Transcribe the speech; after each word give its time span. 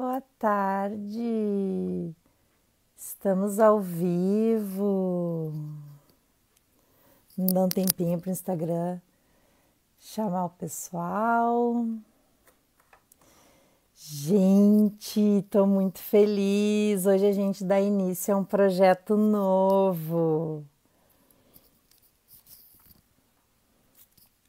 boa 0.00 0.22
tarde. 0.38 2.14
Estamos 2.96 3.60
ao 3.60 3.78
vivo. 3.82 5.52
Dá 7.36 7.64
um 7.64 7.68
tempinho 7.68 8.18
para 8.18 8.30
o 8.30 8.32
Instagram 8.32 8.98
chamar 9.98 10.46
o 10.46 10.50
pessoal. 10.50 11.84
Gente, 13.94 15.20
estou 15.20 15.66
muito 15.66 15.98
feliz. 15.98 17.04
Hoje 17.04 17.26
a 17.26 17.32
gente 17.32 17.62
dá 17.62 17.78
início 17.78 18.34
a 18.34 18.38
um 18.38 18.44
projeto 18.44 19.18
novo. 19.18 20.64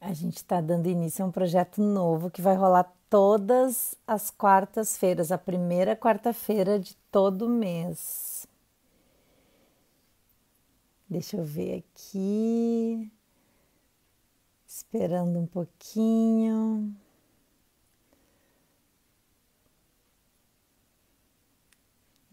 A 0.00 0.14
gente 0.14 0.38
está 0.38 0.62
dando 0.62 0.88
início 0.88 1.22
a 1.22 1.28
um 1.28 1.30
projeto 1.30 1.82
novo 1.82 2.30
que 2.30 2.40
vai 2.40 2.56
rolar 2.56 2.90
todas 3.12 3.94
as 4.06 4.30
quartas-feiras, 4.30 5.30
a 5.30 5.36
primeira 5.36 5.94
quarta-feira 5.94 6.78
de 6.78 6.96
todo 7.10 7.46
mês. 7.46 8.46
Deixa 11.10 11.36
eu 11.36 11.44
ver 11.44 11.84
aqui. 11.84 13.12
Esperando 14.66 15.38
um 15.38 15.46
pouquinho. 15.46 16.96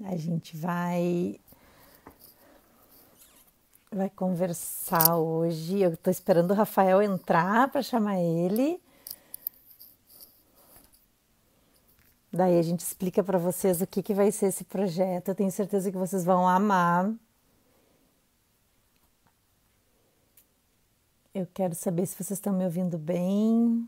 A 0.06 0.16
gente 0.16 0.56
vai 0.56 1.42
vai 3.92 4.10
conversar 4.10 5.18
hoje. 5.18 5.82
Eu 5.82 5.92
estou 5.92 6.10
esperando 6.10 6.52
o 6.52 6.54
Rafael 6.54 7.02
entrar 7.02 7.70
para 7.70 7.82
chamar 7.82 8.18
ele. 8.18 8.82
Daí 12.32 12.60
a 12.60 12.62
gente 12.62 12.82
explica 12.82 13.24
para 13.24 13.40
vocês 13.40 13.82
o 13.82 13.88
que, 13.88 14.04
que 14.04 14.14
vai 14.14 14.32
ser 14.32 14.48
esse 14.48 14.64
projeto. 14.64 15.30
Eu 15.30 15.36
tenho 15.36 15.52
certeza 15.52 15.92
que 15.92 15.98
vocês 15.98 16.24
vão 16.24 16.48
amar. 16.48 17.12
Eu 21.34 21.48
quero 21.54 21.74
saber 21.76 22.06
se 22.06 22.16
vocês 22.16 22.32
estão 22.32 22.54
me 22.54 22.66
ouvindo 22.66 22.98
bem. 22.98 23.88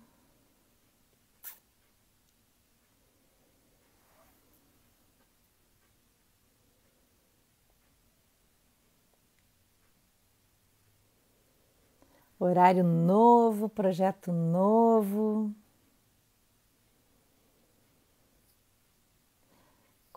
Horário 12.39 12.83
novo, 12.83 13.69
projeto 13.69 14.31
novo. 14.31 15.53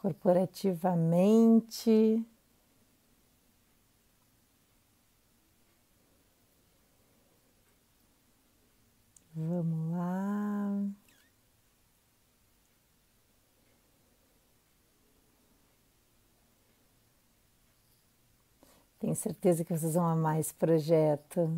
Corporativamente. 0.05 2.23
Vamos 9.35 9.97
lá. 9.97 10.91
Tenho 19.01 19.17
certeza 19.17 19.65
que 19.65 19.73
vocês 19.73 19.95
vão 19.95 20.07
amar 20.07 20.39
esse 20.39 20.53
projeto. 20.53 21.51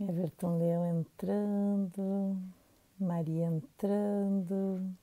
Everton 0.00 0.58
Leão 0.58 1.00
entrando, 1.00 2.38
Maria 3.00 3.46
entrando. 3.46 4.94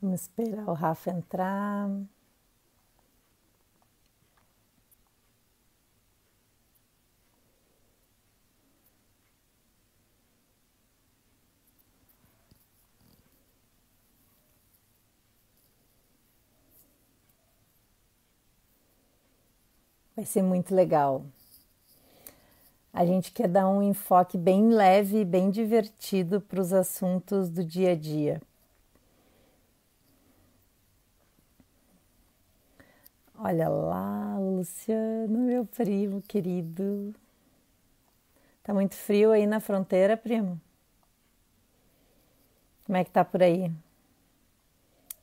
Vamos 0.00 0.22
esperar 0.22 0.68
o 0.68 0.72
Rafa 0.72 1.10
entrar. 1.10 1.88
Vai 20.22 20.26
ser 20.28 20.42
muito 20.42 20.72
legal. 20.72 21.24
A 22.92 23.04
gente 23.04 23.32
quer 23.32 23.48
dar 23.48 23.68
um 23.68 23.82
enfoque 23.82 24.38
bem 24.38 24.68
leve 24.68 25.22
e 25.22 25.24
bem 25.24 25.50
divertido 25.50 26.40
para 26.40 26.60
os 26.60 26.72
assuntos 26.72 27.50
do 27.50 27.64
dia 27.64 27.90
a 27.90 27.96
dia. 27.96 28.40
Olha 33.36 33.68
lá, 33.68 34.38
Luciano, 34.38 35.40
meu 35.40 35.66
primo 35.66 36.22
querido. 36.22 37.12
Tá 38.62 38.72
muito 38.72 38.94
frio 38.94 39.32
aí 39.32 39.44
na 39.44 39.58
fronteira, 39.58 40.16
primo? 40.16 40.60
Como 42.86 42.96
é 42.96 43.02
que 43.02 43.10
tá 43.10 43.24
por 43.24 43.42
aí? 43.42 43.72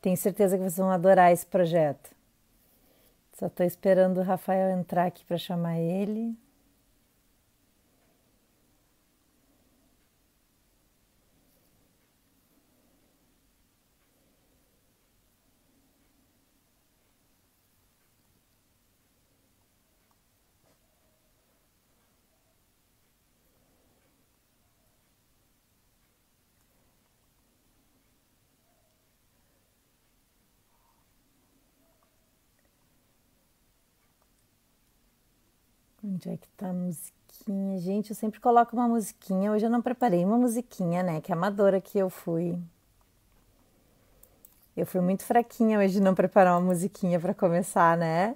Tenho 0.02 0.18
certeza 0.18 0.58
que 0.58 0.64
vocês 0.64 0.76
vão 0.76 0.92
adorar 0.92 1.32
esse 1.32 1.46
projeto. 1.46 2.19
Só 3.40 3.48
estou 3.48 3.66
esperando 3.66 4.18
o 4.18 4.22
Rafael 4.22 4.70
entrar 4.78 5.06
aqui 5.06 5.24
para 5.24 5.38
chamar 5.38 5.80
ele. 5.80 6.38
Onde 36.20 36.32
é 36.32 36.36
que 36.36 36.50
tá 36.58 36.68
a 36.68 36.74
musiquinha? 36.74 37.80
Gente, 37.80 38.10
eu 38.10 38.16
sempre 38.16 38.42
coloco 38.42 38.76
uma 38.76 38.90
musiquinha. 38.90 39.54
Hoje 39.54 39.66
eu 39.66 39.70
não 39.70 39.82
preparei 39.82 40.26
uma 40.26 40.38
musiquinha, 40.38 41.02
né? 41.02 41.22
Que 41.22 41.32
amadora 41.32 41.80
que 41.80 41.98
eu 41.98 42.10
fui. 42.10 42.60
Eu 44.76 44.86
fui 44.86 45.00
muito 45.00 45.24
fraquinha 45.24 45.80
hoje 45.80 45.94
de 45.94 46.02
não 46.02 46.14
preparar 46.14 46.58
uma 46.58 46.66
musiquinha 46.66 47.18
para 47.22 47.34
começar, 47.34 47.96
né? 47.96 48.36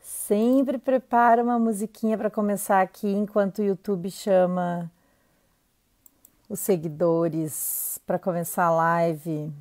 Sempre 0.00 0.76
preparo 0.76 1.44
uma 1.44 1.56
musiquinha 1.56 2.18
para 2.18 2.28
começar 2.28 2.80
aqui 2.80 3.06
enquanto 3.06 3.60
o 3.60 3.64
YouTube 3.64 4.10
chama 4.10 4.90
os 6.48 6.58
seguidores 6.58 8.00
para 8.04 8.18
começar 8.18 8.64
a 8.64 8.70
live. 8.70 9.52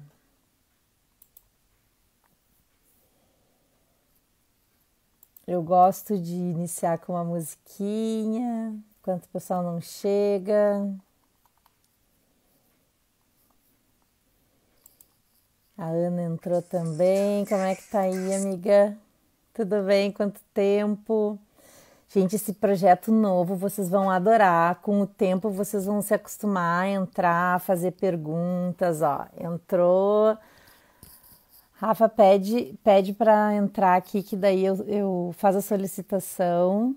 Eu 5.51 5.63
gosto 5.63 6.15
de 6.15 6.35
iniciar 6.35 6.99
com 6.99 7.13
uma 7.13 7.23
musiquinha, 7.23 8.71
enquanto 8.99 9.25
o 9.25 9.29
pessoal 9.29 9.63
não 9.63 9.81
chega. 9.81 10.87
A 15.75 15.87
Ana 15.87 16.21
entrou 16.21 16.61
também. 16.61 17.45
Como 17.47 17.61
é 17.61 17.73
que 17.73 17.81
tá 17.89 18.01
aí, 18.01 18.35
amiga? 18.35 18.95
Tudo 19.51 19.81
bem? 19.81 20.11
Quanto 20.11 20.39
tempo? 20.53 21.39
Gente, 22.09 22.35
esse 22.35 22.53
projeto 22.53 23.11
novo 23.11 23.55
vocês 23.55 23.89
vão 23.89 24.07
adorar. 24.07 24.75
Com 24.83 25.01
o 25.01 25.07
tempo 25.07 25.49
vocês 25.49 25.87
vão 25.87 25.99
se 26.03 26.13
acostumar 26.13 26.83
a 26.83 26.89
entrar, 26.89 27.59
fazer 27.61 27.93
perguntas, 27.93 29.01
ó. 29.01 29.25
Entrou 29.35 30.37
Rafa 31.79 32.09
pede, 32.09 32.77
pede 32.83 33.13
para 33.13 33.55
entrar 33.55 33.95
aqui, 33.95 34.21
que 34.21 34.35
daí 34.35 34.65
eu, 34.65 34.75
eu 34.85 35.31
faço 35.37 35.59
a 35.59 35.61
solicitação. 35.61 36.93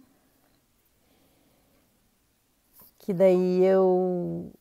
Que 2.98 3.12
daí 3.12 3.64
eu, 3.64 4.52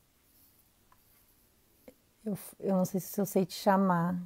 eu. 2.25 2.37
Eu 2.59 2.75
não 2.77 2.85
sei 2.85 2.99
se 2.99 3.19
eu 3.19 3.25
sei 3.25 3.45
te 3.45 3.53
chamar. 3.53 4.19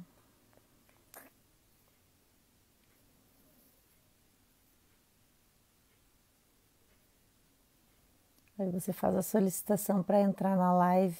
Aí 8.58 8.70
você 8.70 8.92
faz 8.92 9.14
a 9.16 9.22
solicitação 9.22 10.02
para 10.02 10.20
entrar 10.20 10.56
na 10.56 10.72
live. 10.74 11.16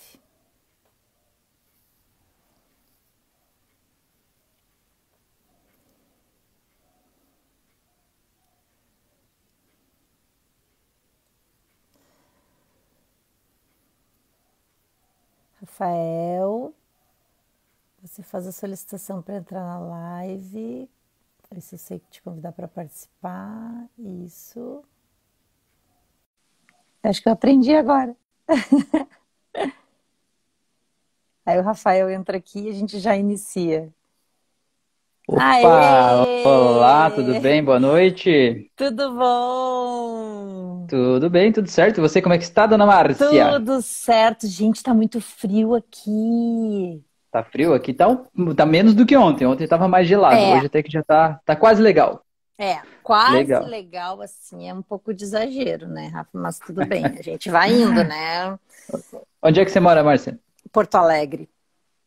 Rafael, 15.77 16.75
você 18.01 18.23
faz 18.23 18.47
a 18.47 18.53
solicitação 18.53 19.21
para 19.21 19.37
entrar 19.37 19.63
na 19.63 19.79
live. 19.79 20.89
Isso 21.55 21.75
eu 21.75 21.79
sei 21.79 21.99
que 21.99 22.09
te 22.09 22.23
convidar 22.23 22.53
para 22.53 22.67
participar. 22.67 23.87
Isso. 23.99 24.83
Acho 27.03 27.23
que 27.23 27.29
eu 27.29 27.33
aprendi 27.35 27.75
agora. 27.75 28.17
Aí 31.45 31.59
o 31.59 31.63
Rafael 31.63 32.09
entra 32.09 32.39
aqui 32.39 32.61
e 32.61 32.71
a 32.71 32.73
gente 32.73 32.99
já 32.99 33.15
inicia. 33.15 33.93
Opa! 35.29 36.23
Aê! 36.23 36.45
Olá, 36.47 37.11
tudo 37.11 37.41
bem? 37.41 37.63
Boa 37.63 37.81
noite. 37.81 38.71
Tudo 38.77 39.13
bom? 39.13 40.87
Tudo 40.89 41.29
bem, 41.29 41.51
tudo 41.51 41.69
certo. 41.69 41.99
E 41.99 42.01
você, 42.01 42.23
como 42.23 42.33
é 42.33 42.39
que 42.39 42.45
está, 42.45 42.65
dona 42.65 42.87
Márcia? 42.87 43.27
Tudo 43.55 43.83
certo. 43.83 44.47
Gente, 44.47 44.85
tá 44.85 44.95
muito 44.95 45.21
frio 45.21 45.75
aqui. 45.75 47.03
Tá 47.33 47.43
frio? 47.43 47.75
Aqui 47.75 47.93
tá, 47.93 48.07
tá 48.57 48.65
menos 48.65 48.95
do 48.95 49.05
que 49.05 49.17
ontem. 49.17 49.45
Ontem 49.45 49.67
tava 49.67 49.89
mais 49.89 50.07
gelado. 50.07 50.37
É. 50.37 50.59
Hoje 50.59 50.67
até 50.67 50.81
que 50.81 50.93
já 50.93 51.03
tá, 51.03 51.41
tá 51.45 51.57
quase 51.57 51.83
legal. 51.83 52.23
É, 52.57 52.79
quase 53.03 53.35
legal. 53.35 53.65
legal, 53.65 54.23
assim, 54.23 54.69
é 54.69 54.73
um 54.73 54.81
pouco 54.81 55.13
de 55.13 55.25
exagero, 55.25 55.89
né, 55.89 56.07
Rafa? 56.07 56.31
Mas 56.33 56.61
tudo 56.61 56.87
bem, 56.87 57.05
a 57.05 57.21
gente 57.21 57.51
vai 57.51 57.73
indo, 57.73 58.05
né? 58.05 58.57
Onde 59.43 59.61
é 59.61 59.65
que 59.65 59.73
você 59.73 59.81
mora, 59.81 60.05
Márcia? 60.05 60.39
Porto 60.73 60.95
Alegre. 60.95 61.49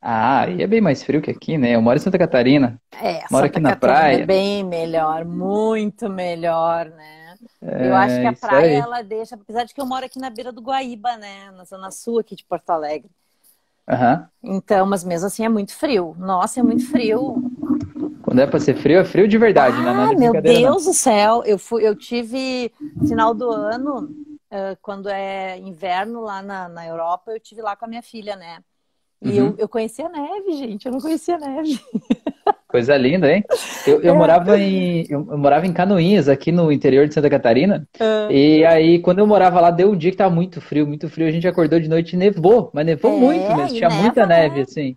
Ah, 0.01 0.42
aí 0.42 0.62
é 0.62 0.68
bem 0.68 0.80
mais 0.80 1.04
frio 1.04 1.22
que 1.22 1.30
aqui, 1.30 1.57
né? 1.57 1.75
Eu 1.75 1.81
moro 1.81 1.98
em 1.98 2.01
Santa 2.01 2.18
Catarina. 2.18 2.81
É, 2.94 3.24
moro 3.30 3.46
Santa 3.46 3.46
aqui 3.46 3.60
na 3.60 3.69
Catarina 3.72 4.00
praia. 4.00 4.24
É 4.24 4.25
bem 4.25 4.63
melhor, 4.63 5.25
muito 5.25 6.10
melhor, 6.10 6.86
né? 6.86 7.36
É, 7.62 7.88
eu 7.88 7.96
acho 7.96 8.19
que 8.19 8.28
a 8.28 8.34
praia 8.34 8.78
ela 8.78 9.01
deixa, 9.01 9.36
apesar 9.36 9.66
de 9.66 9.74
que 9.74 9.81
eu 9.81 9.86
moro 9.86 10.06
aqui 10.06 10.18
na 10.18 10.30
beira 10.30 10.51
do 10.51 10.62
Guaíba, 10.62 11.18
né? 11.18 11.51
Na 11.51 11.66
zona 11.66 11.92
sul 11.92 12.19
aqui 12.19 12.36
de 12.36 12.46
Porto 12.46 12.69
Alegre. 12.69 13.10
Uhum. 13.90 14.56
Então, 14.56 14.86
mas 14.86 15.04
mesmo 15.04 15.28
assim 15.28 15.44
é 15.44 15.50
muito 15.50 15.75
frio. 15.75 16.16
Nossa, 16.18 16.60
é 16.60 16.63
muito 16.63 16.90
frio. 16.90 17.44
Quando 18.22 18.40
é 18.40 18.48
pra 18.48 18.60
ser 18.60 18.75
frio, 18.75 19.00
é 19.00 19.04
frio 19.06 19.28
de 19.28 19.38
verdade, 19.38 19.75
ah, 19.78 19.81
né? 19.81 20.07
Ah, 20.12 20.18
meu 20.18 20.42
Deus 20.42 20.86
não. 20.86 20.92
do 20.92 20.94
céu! 20.94 21.44
Eu, 21.44 21.57
fui, 21.57 21.86
eu 21.86 21.96
tive 21.96 22.72
final 23.07 23.34
do 23.34 23.50
ano, 23.50 24.04
uh, 24.04 24.78
quando 24.81 25.10
é 25.10 25.57
inverno 25.57 26.22
lá 26.22 26.42
na, 26.42 26.69
na 26.69 26.88
Europa, 26.88 27.31
eu 27.31 27.40
tive 27.40 27.62
lá 27.62 27.75
com 27.75 27.86
a 27.86 27.88
minha 27.88 28.04
filha, 28.04 28.36
né? 28.36 28.60
E 29.21 29.30
uhum. 29.30 29.48
eu, 29.48 29.56
eu 29.60 29.69
conhecia 29.69 30.06
a 30.06 30.10
neve, 30.10 30.54
gente. 30.54 30.86
Eu 30.86 30.94
não 30.94 31.01
conhecia 31.01 31.36
a 31.36 31.39
neve. 31.39 31.80
Coisa 32.69 32.95
linda, 32.95 33.31
hein? 33.31 33.44
Eu, 33.86 34.00
eu 34.01 34.13
é. 34.13 34.18
morava 34.18 34.57
em 34.57 35.06
eu, 35.10 35.25
morava 35.38 35.66
em 35.66 35.74
Canoinhas, 35.74 36.30
aqui 36.30 36.51
no 36.51 36.71
interior 36.71 37.07
de 37.07 37.13
Santa 37.13 37.30
Catarina. 37.30 37.88
Uhum. 38.00 38.31
E 38.31 38.63
aí, 38.63 39.00
quando 39.00 39.19
eu 39.19 39.27
morava 39.27 39.60
lá, 39.60 39.71
deu 39.71 39.92
um 39.92 39.98
dia 39.98 40.12
que 40.12 40.18
tava 40.18 40.33
muito 40.33 40.62
frio, 40.62 40.86
muito 40.86 41.10
frio. 41.10 41.27
A 41.27 41.31
gente 41.31 41.48
acordou 41.48 41.80
de 41.80 41.89
noite 41.89 42.13
e 42.13 42.18
nevou, 42.18 42.69
mas 42.74 42.86
nevou 42.86 43.12
é, 43.12 43.18
muito 43.18 43.56
mesmo. 43.56 43.75
Tinha 43.75 43.89
neva, 43.89 44.01
muita 44.01 44.25
neve, 44.25 44.62
assim. 44.62 44.95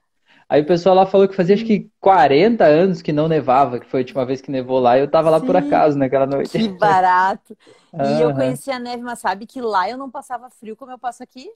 Aí 0.49 0.61
o 0.61 0.67
pessoal 0.67 0.95
lá 0.95 1.07
falou 1.07 1.27
que 1.27 1.35
fazia 1.35 1.55
acho 1.55 1.65
que 1.65 1.89
40 1.99 2.63
anos 2.63 3.01
que 3.01 3.11
não 3.11 3.27
nevava, 3.27 3.81
que 3.81 3.87
foi 3.87 4.01
a 4.01 4.03
última 4.03 4.27
vez 4.27 4.43
que 4.43 4.51
nevou 4.51 4.79
lá, 4.79 4.99
e 4.99 5.01
eu 5.01 5.11
tava 5.11 5.31
lá 5.31 5.41
Sim, 5.41 5.47
por 5.47 5.57
acaso 5.57 5.99
naquela 5.99 6.27
noite. 6.27 6.51
Que 6.51 6.69
barato. 6.69 7.57
E 7.95 7.97
uhum. 7.97 8.21
eu 8.21 8.35
conhecia 8.35 8.77
a 8.77 8.79
neve, 8.79 9.03
mas 9.03 9.19
sabe 9.19 9.47
que 9.47 9.63
lá 9.63 9.89
eu 9.89 9.97
não 9.97 10.11
passava 10.11 10.51
frio 10.51 10.77
como 10.77 10.93
eu 10.93 10.99
passo 10.99 11.23
aqui? 11.23 11.49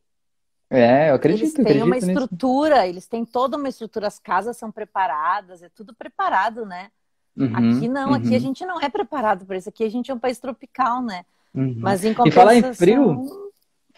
É, 0.69 1.11
eu 1.11 1.15
acredito. 1.15 1.43
Eles 1.43 1.55
têm 1.55 1.65
acredito 1.65 1.87
uma 1.87 1.97
estrutura, 1.99 2.77
nisso. 2.77 2.89
eles 2.89 3.07
têm 3.07 3.25
toda 3.25 3.57
uma 3.57 3.69
estrutura, 3.69 4.07
as 4.07 4.19
casas 4.19 4.57
são 4.57 4.71
preparadas, 4.71 5.63
é 5.63 5.69
tudo 5.69 5.95
preparado, 5.95 6.67
né? 6.67 6.91
Uhum, 7.37 7.55
aqui 7.55 7.89
não, 7.89 8.09
uhum. 8.09 8.15
aqui 8.15 8.35
a 8.35 8.39
gente 8.39 8.65
não 8.65 8.81
é 8.81 8.89
preparado 8.89 9.45
para 9.45 9.57
isso. 9.57 9.69
Aqui 9.69 9.85
a 9.85 9.91
gente 9.91 10.11
é 10.11 10.15
um 10.15 10.19
país 10.19 10.39
tropical, 10.39 11.03
né? 11.03 11.25
Uhum. 11.55 11.77
Mas 11.79 12.05
em 12.05 12.15
compensação... 12.15 12.27
E 12.27 12.33
falar 12.33 12.55
em 12.55 12.75
frio, 12.75 13.46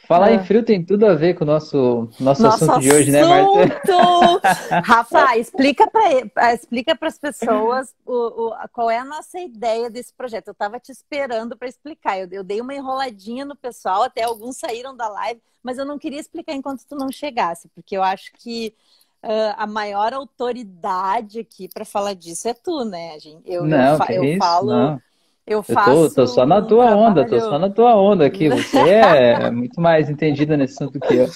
Falar 0.08 0.30
é. 0.30 0.36
em 0.36 0.42
frio 0.42 0.62
tem 0.62 0.82
tudo 0.82 1.04
a 1.04 1.14
ver 1.14 1.34
com 1.34 1.44
o 1.44 1.46
nosso, 1.46 2.08
nosso, 2.18 2.42
nosso 2.42 2.46
assunto, 2.46 2.70
assunto 2.70 2.80
de 2.82 2.90
hoje, 2.90 3.10
né, 3.10 3.22
Marta? 3.22 4.80
Rafa, 4.82 5.36
explica 5.36 5.86
para 5.86 6.54
explica 6.54 6.96
as 6.98 7.18
pessoas 7.18 7.94
o, 8.06 8.46
o, 8.46 8.54
qual 8.72 8.90
é 8.90 8.96
a 8.96 9.04
nossa 9.04 9.38
ideia 9.38 9.90
desse 9.90 10.14
projeto. 10.14 10.48
Eu 10.48 10.52
estava 10.52 10.80
te 10.80 10.90
esperando 10.90 11.58
para 11.58 11.68
explicar. 11.68 12.18
Eu, 12.18 12.26
eu, 12.30 12.42
dei 12.42 12.58
uma 12.58 12.74
enroladinha 12.74 13.44
no 13.44 13.54
pessoal, 13.54 14.02
até 14.02 14.22
alguns 14.22 14.56
saíram 14.56 14.96
da 14.96 15.10
live, 15.10 15.42
mas 15.62 15.76
eu 15.76 15.84
não 15.84 15.98
queria 15.98 16.20
explicar 16.20 16.54
enquanto 16.54 16.86
tu 16.88 16.96
não 16.96 17.12
chegasse, 17.12 17.68
porque 17.74 17.94
eu 17.94 18.02
acho 18.02 18.32
que 18.38 18.74
uh, 19.22 19.54
a 19.58 19.66
maior 19.66 20.14
autoridade 20.14 21.40
aqui 21.40 21.68
para 21.68 21.84
falar 21.84 22.14
disso 22.14 22.48
é 22.48 22.54
tu, 22.54 22.82
né? 22.82 23.18
Eu, 23.44 23.66
não, 23.66 23.98
eu, 24.08 24.24
eu 24.24 24.38
falo. 24.38 24.70
Não. 24.70 25.02
Eu 25.48 25.62
faço. 25.62 25.90
Eu 25.90 26.08
tô, 26.08 26.14
tô 26.14 26.26
só 26.26 26.44
na 26.44 26.60
tua 26.60 26.94
um 26.94 26.98
onda, 26.98 27.24
tô 27.26 27.40
só 27.40 27.58
na 27.58 27.70
tua 27.70 27.96
onda 27.96 28.26
aqui. 28.26 28.48
Você 28.50 28.78
é 28.78 29.50
muito 29.50 29.80
mais 29.80 30.10
entendida 30.10 30.56
nesse 30.56 30.74
assunto 30.74 31.00
que 31.00 31.14
eu. 31.14 31.26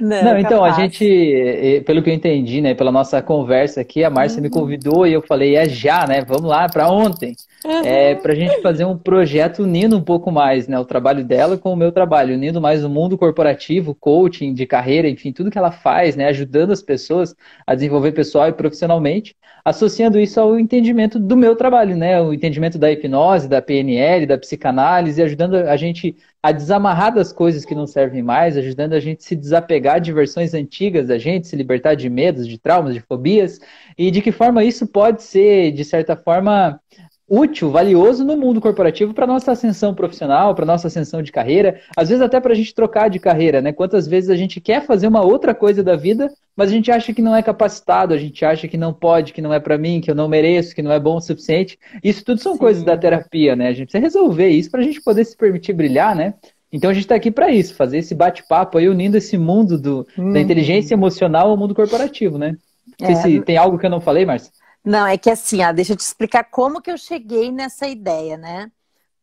Não, 0.00 0.24
Não 0.24 0.38
então, 0.38 0.60
capaz. 0.60 0.78
a 0.78 0.80
gente, 0.80 1.82
pelo 1.86 2.02
que 2.02 2.10
eu 2.10 2.14
entendi, 2.14 2.60
né, 2.60 2.74
pela 2.74 2.92
nossa 2.92 3.22
conversa 3.22 3.80
aqui, 3.80 4.04
a 4.04 4.10
Márcia 4.10 4.38
uhum. 4.38 4.42
me 4.42 4.50
convidou 4.50 5.06
e 5.06 5.12
eu 5.12 5.22
falei, 5.22 5.56
é 5.56 5.68
já, 5.68 6.06
né? 6.06 6.22
Vamos 6.26 6.44
lá, 6.44 6.68
para 6.68 6.90
ontem. 6.90 7.34
Uhum. 7.64 7.84
É, 7.84 8.14
pra 8.16 8.34
gente 8.34 8.60
fazer 8.60 8.84
um 8.84 8.98
projeto 8.98 9.62
unindo 9.62 9.96
um 9.96 10.02
pouco 10.02 10.32
mais, 10.32 10.66
né? 10.66 10.78
O 10.78 10.84
trabalho 10.84 11.24
dela 11.24 11.56
com 11.56 11.72
o 11.72 11.76
meu 11.76 11.92
trabalho, 11.92 12.34
unindo 12.34 12.60
mais 12.60 12.84
o 12.84 12.88
mundo 12.88 13.16
corporativo, 13.16 13.94
coaching 13.94 14.52
de 14.52 14.66
carreira, 14.66 15.08
enfim, 15.08 15.32
tudo 15.32 15.50
que 15.50 15.58
ela 15.58 15.70
faz, 15.70 16.16
né? 16.16 16.26
Ajudando 16.26 16.72
as 16.72 16.82
pessoas 16.82 17.34
a 17.66 17.74
desenvolver 17.74 18.12
pessoal 18.12 18.48
e 18.48 18.52
profissionalmente 18.52 19.36
associando 19.64 20.18
isso 20.18 20.40
ao 20.40 20.58
entendimento 20.58 21.18
do 21.18 21.36
meu 21.36 21.54
trabalho, 21.54 21.96
né? 21.96 22.20
O 22.20 22.32
entendimento 22.32 22.78
da 22.78 22.90
hipnose, 22.90 23.48
da 23.48 23.62
PNL, 23.62 24.26
da 24.26 24.36
psicanálise, 24.36 25.22
ajudando 25.22 25.54
a 25.54 25.76
gente 25.76 26.16
a 26.42 26.50
desamarrar 26.50 27.14
das 27.14 27.32
coisas 27.32 27.64
que 27.64 27.74
não 27.74 27.86
servem 27.86 28.22
mais, 28.22 28.56
ajudando 28.56 28.94
a 28.94 29.00
gente 29.00 29.20
a 29.20 29.22
se 29.22 29.36
desapegar 29.36 30.00
de 30.00 30.12
versões 30.12 30.54
antigas 30.54 31.06
da 31.06 31.16
gente, 31.16 31.46
se 31.46 31.54
libertar 31.54 31.94
de 31.94 32.10
medos, 32.10 32.48
de 32.48 32.58
traumas, 32.58 32.94
de 32.94 33.00
fobias, 33.00 33.60
e 33.96 34.10
de 34.10 34.20
que 34.20 34.32
forma 34.32 34.64
isso 34.64 34.84
pode 34.88 35.22
ser, 35.22 35.70
de 35.70 35.84
certa 35.84 36.16
forma, 36.16 36.80
útil, 37.28 37.70
valioso 37.70 38.24
no 38.24 38.36
mundo 38.36 38.60
corporativo 38.60 39.14
para 39.14 39.26
nossa 39.26 39.52
ascensão 39.52 39.94
profissional, 39.94 40.54
para 40.54 40.66
nossa 40.66 40.88
ascensão 40.88 41.22
de 41.22 41.32
carreira, 41.32 41.80
às 41.96 42.08
vezes 42.08 42.22
até 42.22 42.40
para 42.40 42.52
a 42.52 42.54
gente 42.54 42.74
trocar 42.74 43.08
de 43.08 43.18
carreira, 43.18 43.62
né? 43.62 43.72
Quantas 43.72 44.06
vezes 44.06 44.28
a 44.28 44.36
gente 44.36 44.60
quer 44.60 44.84
fazer 44.84 45.06
uma 45.06 45.22
outra 45.22 45.54
coisa 45.54 45.82
da 45.82 45.96
vida, 45.96 46.30
mas 46.56 46.70
a 46.70 46.72
gente 46.72 46.90
acha 46.90 47.12
que 47.12 47.22
não 47.22 47.34
é 47.34 47.42
capacitado, 47.42 48.12
a 48.12 48.18
gente 48.18 48.44
acha 48.44 48.68
que 48.68 48.76
não 48.76 48.92
pode, 48.92 49.32
que 49.32 49.40
não 49.40 49.52
é 49.54 49.60
para 49.60 49.78
mim, 49.78 50.00
que 50.00 50.10
eu 50.10 50.14
não 50.14 50.28
mereço, 50.28 50.74
que 50.74 50.82
não 50.82 50.92
é 50.92 51.00
bom 51.00 51.16
o 51.16 51.20
suficiente. 51.20 51.78
Isso 52.04 52.24
tudo 52.24 52.40
são 52.40 52.52
Sim. 52.52 52.58
coisas 52.58 52.82
da 52.82 52.96
terapia, 52.96 53.56
né? 53.56 53.68
A 53.68 53.72
gente 53.72 53.90
precisa 53.90 54.04
resolver 54.04 54.48
isso 54.48 54.70
para 54.70 54.80
a 54.80 54.84
gente 54.84 55.00
poder 55.00 55.24
se 55.24 55.36
permitir 55.36 55.72
brilhar, 55.72 56.14
né? 56.14 56.34
Então 56.72 56.90
a 56.90 56.94
gente 56.94 57.04
está 57.04 57.14
aqui 57.14 57.30
para 57.30 57.50
isso, 57.50 57.74
fazer 57.74 57.98
esse 57.98 58.14
bate-papo 58.14 58.78
aí 58.78 58.88
unindo 58.88 59.16
esse 59.16 59.36
mundo 59.36 59.78
do, 59.78 60.06
hum. 60.18 60.32
da 60.32 60.40
inteligência 60.40 60.94
emocional 60.94 61.50
ao 61.50 61.56
mundo 61.56 61.74
corporativo, 61.74 62.38
né? 62.38 62.56
Não 63.00 63.06
sei 63.06 63.16
é. 63.16 63.20
se 63.20 63.40
tem 63.42 63.56
algo 63.56 63.78
que 63.78 63.86
eu 63.86 63.90
não 63.90 64.00
falei, 64.00 64.24
Márcia. 64.24 64.50
Não, 64.84 65.06
é 65.06 65.16
que 65.16 65.30
assim, 65.30 65.62
ah, 65.62 65.72
deixa 65.72 65.92
eu 65.92 65.96
te 65.96 66.00
explicar 66.00 66.44
como 66.44 66.80
que 66.80 66.90
eu 66.90 66.98
cheguei 66.98 67.52
nessa 67.52 67.86
ideia, 67.86 68.36
né? 68.36 68.70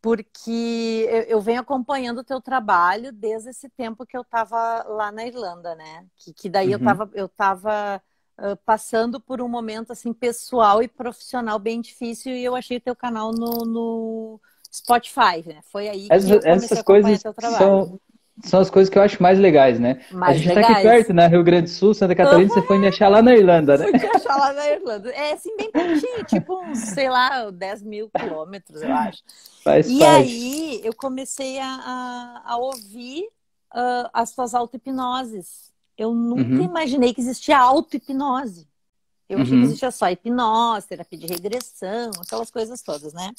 Porque 0.02 1.06
eu, 1.10 1.22
eu 1.24 1.42
venho 1.42 1.60
acompanhando 1.60 2.20
o 2.20 2.24
teu 2.24 2.40
trabalho 2.40 3.12
desde 3.12 3.50
esse 3.50 3.68
tempo 3.70 4.06
que 4.06 4.16
eu 4.16 4.22
estava 4.22 4.84
lá 4.84 5.12
na 5.12 5.26
Irlanda, 5.26 5.76
né? 5.76 6.06
Que, 6.16 6.34
que 6.34 6.50
daí 6.50 6.68
uhum. 6.68 6.74
eu 6.74 6.78
estava 6.78 7.10
eu 7.14 7.30
tava, 7.30 8.02
uh, 8.40 8.56
passando 8.66 9.20
por 9.20 9.42
um 9.42 9.50
momento 9.50 9.92
assim 9.92 10.14
pessoal 10.14 10.82
e 10.82 10.88
profissional 10.88 11.60
bem 11.60 11.82
difícil 11.82 12.34
e 12.34 12.44
eu 12.44 12.56
achei 12.56 12.78
o 12.78 12.82
teu 12.82 12.96
canal 12.96 13.34
no, 13.34 13.66
no 13.66 14.42
Spotify, 14.74 15.44
né? 15.46 15.60
Foi 15.64 15.90
aí 15.90 16.08
que 16.08 16.14
Essas, 16.14 16.30
eu 16.30 16.42
comecei 16.42 16.78
a 16.78 16.80
acompanhar 16.80 17.04
coisas 17.04 17.22
teu 17.22 17.34
trabalho. 17.34 17.58
São 17.58 18.00
são 18.44 18.60
as 18.60 18.70
coisas 18.70 18.90
que 18.90 18.98
eu 18.98 19.02
acho 19.02 19.22
mais 19.22 19.38
legais, 19.38 19.80
né? 19.80 20.02
Mais 20.12 20.36
a 20.36 20.38
gente 20.38 20.48
legais. 20.48 20.68
tá 20.68 20.74
aqui 20.74 20.82
perto, 20.82 21.14
né? 21.14 21.28
Rio 21.28 21.44
Grande 21.44 21.64
do 21.64 21.70
Sul, 21.70 21.94
Santa 21.94 22.16
Catarina, 22.16 22.50
você 22.50 22.62
foi 22.62 22.78
me 22.78 22.88
achar 22.88 23.10
lá 23.10 23.22
na 23.22 23.36
Irlanda, 23.36 23.78
né? 23.78 23.88
Fui 23.88 24.00
te 24.00 24.06
achar 24.06 24.38
lá 24.38 24.54
na 24.54 24.70
Irlanda. 24.70 25.10
É 25.12 25.34
assim, 25.34 25.56
bem 25.58 25.72
pertinho, 25.72 26.24
tipo 26.26 26.62
uns, 26.64 26.80
sei 26.80 27.10
lá, 27.10 27.50
10 27.52 27.84
mil 27.84 28.10
quilômetros, 28.10 28.82
eu 28.82 28.94
acho. 28.94 29.22
Faz 29.64 29.90
e 29.90 30.00
parte. 30.00 30.16
aí 30.16 30.82
eu 30.84 30.94
comecei 30.96 31.60
a, 31.60 32.42
a, 32.46 32.58
ouvir 32.58 33.24
uh, 33.74 34.10
as 34.14 34.34
tuas 34.34 34.54
auto-hipnoses. 34.54 35.70
Eu 35.98 36.14
nunca 36.14 36.44
uhum. 36.44 36.64
imaginei 36.64 37.14
que 37.14 37.22
existia 37.22 37.58
auto-hipnose. 37.58 38.68
Eu 39.28 39.38
uhum. 39.38 39.44
achei 39.44 39.54
que 39.54 39.60
uhum. 39.60 39.66
existia 39.66 39.92
só 39.92 40.10
hipnose, 40.10 40.88
terapia 40.88 41.20
de 41.20 41.28
regressão, 41.28 42.12
aquelas 42.24 42.50
coisas 42.50 42.82
todas, 42.82 43.14
né? 43.14 43.32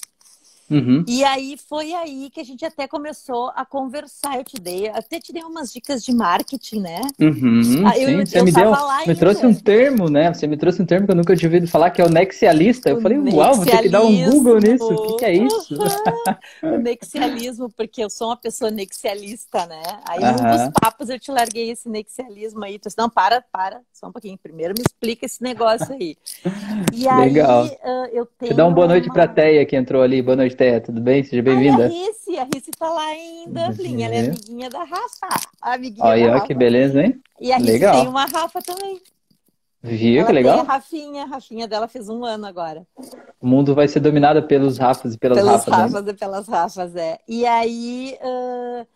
Uhum. 0.71 1.05
E 1.07 1.25
aí 1.25 1.57
foi 1.69 1.93
aí 1.95 2.31
que 2.31 2.41
a 2.41 2.45
gente 2.45 2.65
até 2.65 2.87
começou 2.87 3.51
a 3.57 3.65
conversar. 3.65 4.39
Eu 4.39 4.45
te 4.45 4.61
dei, 4.61 4.89
até 4.89 5.19
te 5.19 5.33
dei 5.33 5.43
umas 5.43 5.73
dicas 5.73 6.05
de 6.05 6.15
marketing, 6.15 6.81
né? 6.81 7.01
Uhum, 7.21 7.85
ah, 7.87 7.99
eu, 7.99 8.09
sim, 8.09 8.15
eu, 8.15 8.27
você 8.27 8.41
eu 8.41 8.45
me 8.45 8.53
deu, 8.53 8.73
me 9.07 9.15
trouxe 9.17 9.47
um 9.47 9.55
termo, 9.55 10.09
né? 10.09 10.33
Você 10.33 10.47
me 10.47 10.57
trouxe 10.57 10.81
um 10.81 10.87
termo 10.87 11.07
que 11.07 11.13
eu 11.13 11.17
nunca 11.17 11.37
tinha 11.37 11.49
ouvido 11.49 11.67
falar, 11.67 11.91
que 11.91 12.01
é 12.01 12.05
o 12.05 12.09
nexialista. 12.09 12.89
Eu 12.89 12.99
o 12.99 13.01
falei, 13.01 13.19
uau, 13.19 13.55
vou 13.55 13.65
ter 13.65 13.83
que 13.83 13.89
dar 13.89 14.03
um 14.03 14.31
Google 14.31 14.61
nisso. 14.61 14.85
O 14.85 15.07
que, 15.09 15.17
que 15.19 15.25
é 15.25 15.35
isso? 15.35 15.77
o 16.63 16.79
nexialismo, 16.79 17.69
porque 17.71 18.05
eu 18.05 18.11
sou 18.11 18.29
uma 18.29 18.37
pessoa 18.37 18.71
nexialista, 18.71 19.67
né? 19.67 19.83
Aí 20.09 20.21
uhum. 20.21 20.31
num 20.31 20.67
dos 20.67 20.81
papos 20.81 21.09
eu 21.09 21.19
te 21.19 21.33
larguei 21.33 21.71
esse 21.71 21.89
nexialismo 21.89 22.65
aí. 22.65 22.79
Tu 22.79 22.85
disse, 22.85 22.99
não, 22.99 23.11
para, 23.11 23.43
para, 23.53 23.81
só 23.93 24.07
um 24.07 24.13
pouquinho. 24.13 24.39
Primeiro 24.39 24.75
me 24.77 24.83
explica 24.87 25.27
esse 25.27 25.43
negócio 25.43 25.93
aí. 25.93 26.17
E 26.93 27.09
Legal. 27.09 27.65
aí 27.65 27.69
uh, 27.69 28.07
eu 28.13 28.27
tenho. 28.39 28.53
Você 28.53 28.55
dá 28.55 28.67
uma 28.67 28.75
boa 28.75 28.87
noite 28.87 29.09
uma... 29.09 29.15
pra 29.15 29.29
Teia 29.29 29.65
que 29.67 29.77
entrou 29.77 30.03
ali. 30.03 30.23
Boa 30.23 30.37
noite, 30.37 30.57
Teté? 30.61 30.79
Tudo 30.79 31.01
bem? 31.01 31.25
Seja 31.25 31.43
bem-vinda. 31.43 31.87
A 31.87 31.89
Rice, 31.89 32.39
a 32.39 32.45
Rice 32.45 32.71
tá 32.73 32.91
lá 32.91 33.15
em 33.15 33.47
Dublin, 33.47 34.03
ela 34.03 34.15
é 34.15 34.27
amiguinha 34.27 34.69
da 34.69 34.85
Rafa. 34.85 35.49
Amiguinha 35.63 36.05
Olha, 36.05 36.27
da 36.27 36.33
Rafa. 36.35 36.47
que 36.47 36.55
beleza, 36.55 37.03
hein? 37.03 37.19
E 37.41 37.51
a 37.51 37.57
Rice 37.57 37.73
legal. 37.73 37.97
tem 37.97 38.07
uma 38.07 38.27
Rafa 38.27 38.61
também. 38.61 39.01
Viu, 39.83 40.19
ela 40.19 40.27
que 40.27 40.33
legal? 40.35 40.59
Tem 40.59 40.69
a 40.69 40.73
Rafinha, 40.73 41.23
a 41.23 41.27
Rafinha 41.27 41.67
dela 41.67 41.89
fez 41.89 42.11
um 42.11 42.23
ano 42.27 42.45
agora. 42.45 42.87
O 43.41 43.47
mundo 43.47 43.75
vai 43.75 43.89
ser 43.89 44.01
dominado 44.01 44.43
pelos 44.43 44.77
Rafas 44.77 45.15
e 45.15 45.19
pelas 45.19 45.39
pelos 45.39 45.51
Rafas. 45.51 45.75
Rafas 45.75 46.09
e 46.09 46.13
pelas 46.13 46.47
Rafas, 46.47 46.95
é. 46.95 47.19
E 47.27 47.47
aí, 47.47 48.19
uh, 48.21 48.87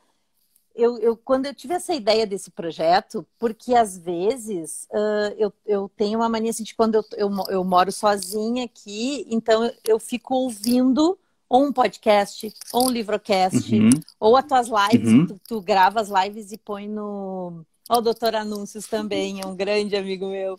eu, 0.75 0.99
eu, 0.99 1.17
quando 1.17 1.47
eu 1.47 1.55
tive 1.55 1.73
essa 1.73 1.95
ideia 1.95 2.27
desse 2.27 2.51
projeto, 2.51 3.27
porque 3.39 3.75
às 3.75 3.97
vezes 3.97 4.87
uh, 4.93 5.35
eu, 5.39 5.51
eu 5.65 5.91
tenho 5.97 6.19
uma 6.19 6.29
mania 6.29 6.51
assim, 6.51 6.63
de 6.63 6.75
quando 6.75 6.97
eu, 6.97 7.05
eu, 7.17 7.31
eu 7.49 7.65
moro 7.65 7.91
sozinha 7.91 8.67
aqui, 8.67 9.27
então 9.31 9.65
eu, 9.65 9.73
eu 9.87 9.99
fico 9.99 10.35
ouvindo 10.35 11.19
ou 11.55 11.67
um 11.67 11.73
podcast, 11.73 12.53
ou 12.73 12.87
um 12.87 12.91
livrocast, 12.91 13.73
Uhum. 13.73 13.91
ou 14.19 14.37
as 14.37 14.45
tuas 14.45 14.67
lives, 14.67 15.09
Uhum. 15.09 15.27
tu, 15.29 15.41
tu 15.47 15.61
grava 15.61 16.01
as 16.01 16.09
lives 16.09 16.51
e 16.51 16.59
põe 16.59 16.89
no. 16.89 17.65
Ó, 17.89 17.99
o 17.99 18.01
Doutor 18.01 18.35
Anúncios 18.35 18.89
também, 18.89 19.41
é 19.41 19.47
um 19.47 19.55
grande 19.55 19.95
amigo 19.95 20.27
meu, 20.27 20.57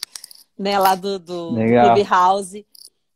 né, 0.57 0.79
lá 0.79 0.95
do, 0.95 1.19
do. 1.19 1.55
Clubhouse. 1.93 2.65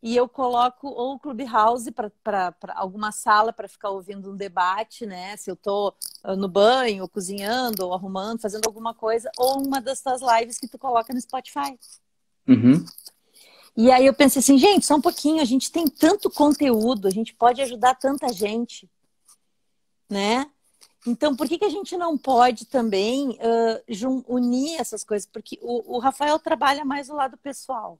E 0.03 0.13
eu 0.13 0.27
coloco 0.27 0.89
ou 0.89 1.13
o 1.13 1.19
Clubhouse 1.19 1.89
para 2.21 2.53
alguma 2.75 3.13
sala 3.13 3.53
para 3.53 3.67
ficar 3.69 3.91
ouvindo 3.91 4.29
um 4.29 4.35
debate, 4.35 5.05
né? 5.05 5.37
Se 5.37 5.49
eu 5.49 5.55
tô 5.55 5.93
ah, 6.21 6.35
no 6.35 6.49
banho, 6.49 7.03
ou 7.03 7.09
cozinhando, 7.09 7.85
ou 7.85 7.93
arrumando, 7.93 8.41
fazendo 8.41 8.65
alguma 8.65 8.93
coisa, 8.93 9.31
ou 9.37 9.61
uma 9.65 9.79
das 9.79 10.01
tuas 10.01 10.21
lives 10.21 10.57
que 10.57 10.67
tu 10.67 10.77
coloca 10.77 11.13
no 11.13 11.21
Spotify. 11.21 11.77
Uhum. 12.45 12.83
E 13.81 13.89
aí 13.89 14.05
eu 14.05 14.13
pensei 14.13 14.41
assim, 14.41 14.57
gente, 14.57 14.85
só 14.85 14.95
um 14.95 15.01
pouquinho, 15.01 15.41
a 15.41 15.45
gente 15.45 15.71
tem 15.71 15.87
tanto 15.87 16.29
conteúdo, 16.29 17.07
a 17.07 17.09
gente 17.09 17.33
pode 17.33 17.61
ajudar 17.61 17.95
tanta 17.95 18.27
gente, 18.33 18.89
né? 20.09 20.51
Então, 21.07 21.33
por 21.33 21.47
que, 21.47 21.57
que 21.57 21.63
a 21.63 21.69
gente 21.69 21.95
não 21.95 22.17
pode 22.17 22.65
também 22.65 23.39
uh, 23.39 24.25
unir 24.27 24.81
essas 24.81 25.05
coisas? 25.05 25.25
Porque 25.25 25.57
o, 25.61 25.95
o 25.95 25.99
Rafael 25.99 26.37
trabalha 26.37 26.83
mais 26.83 27.09
o 27.09 27.15
lado 27.15 27.37
pessoal, 27.37 27.97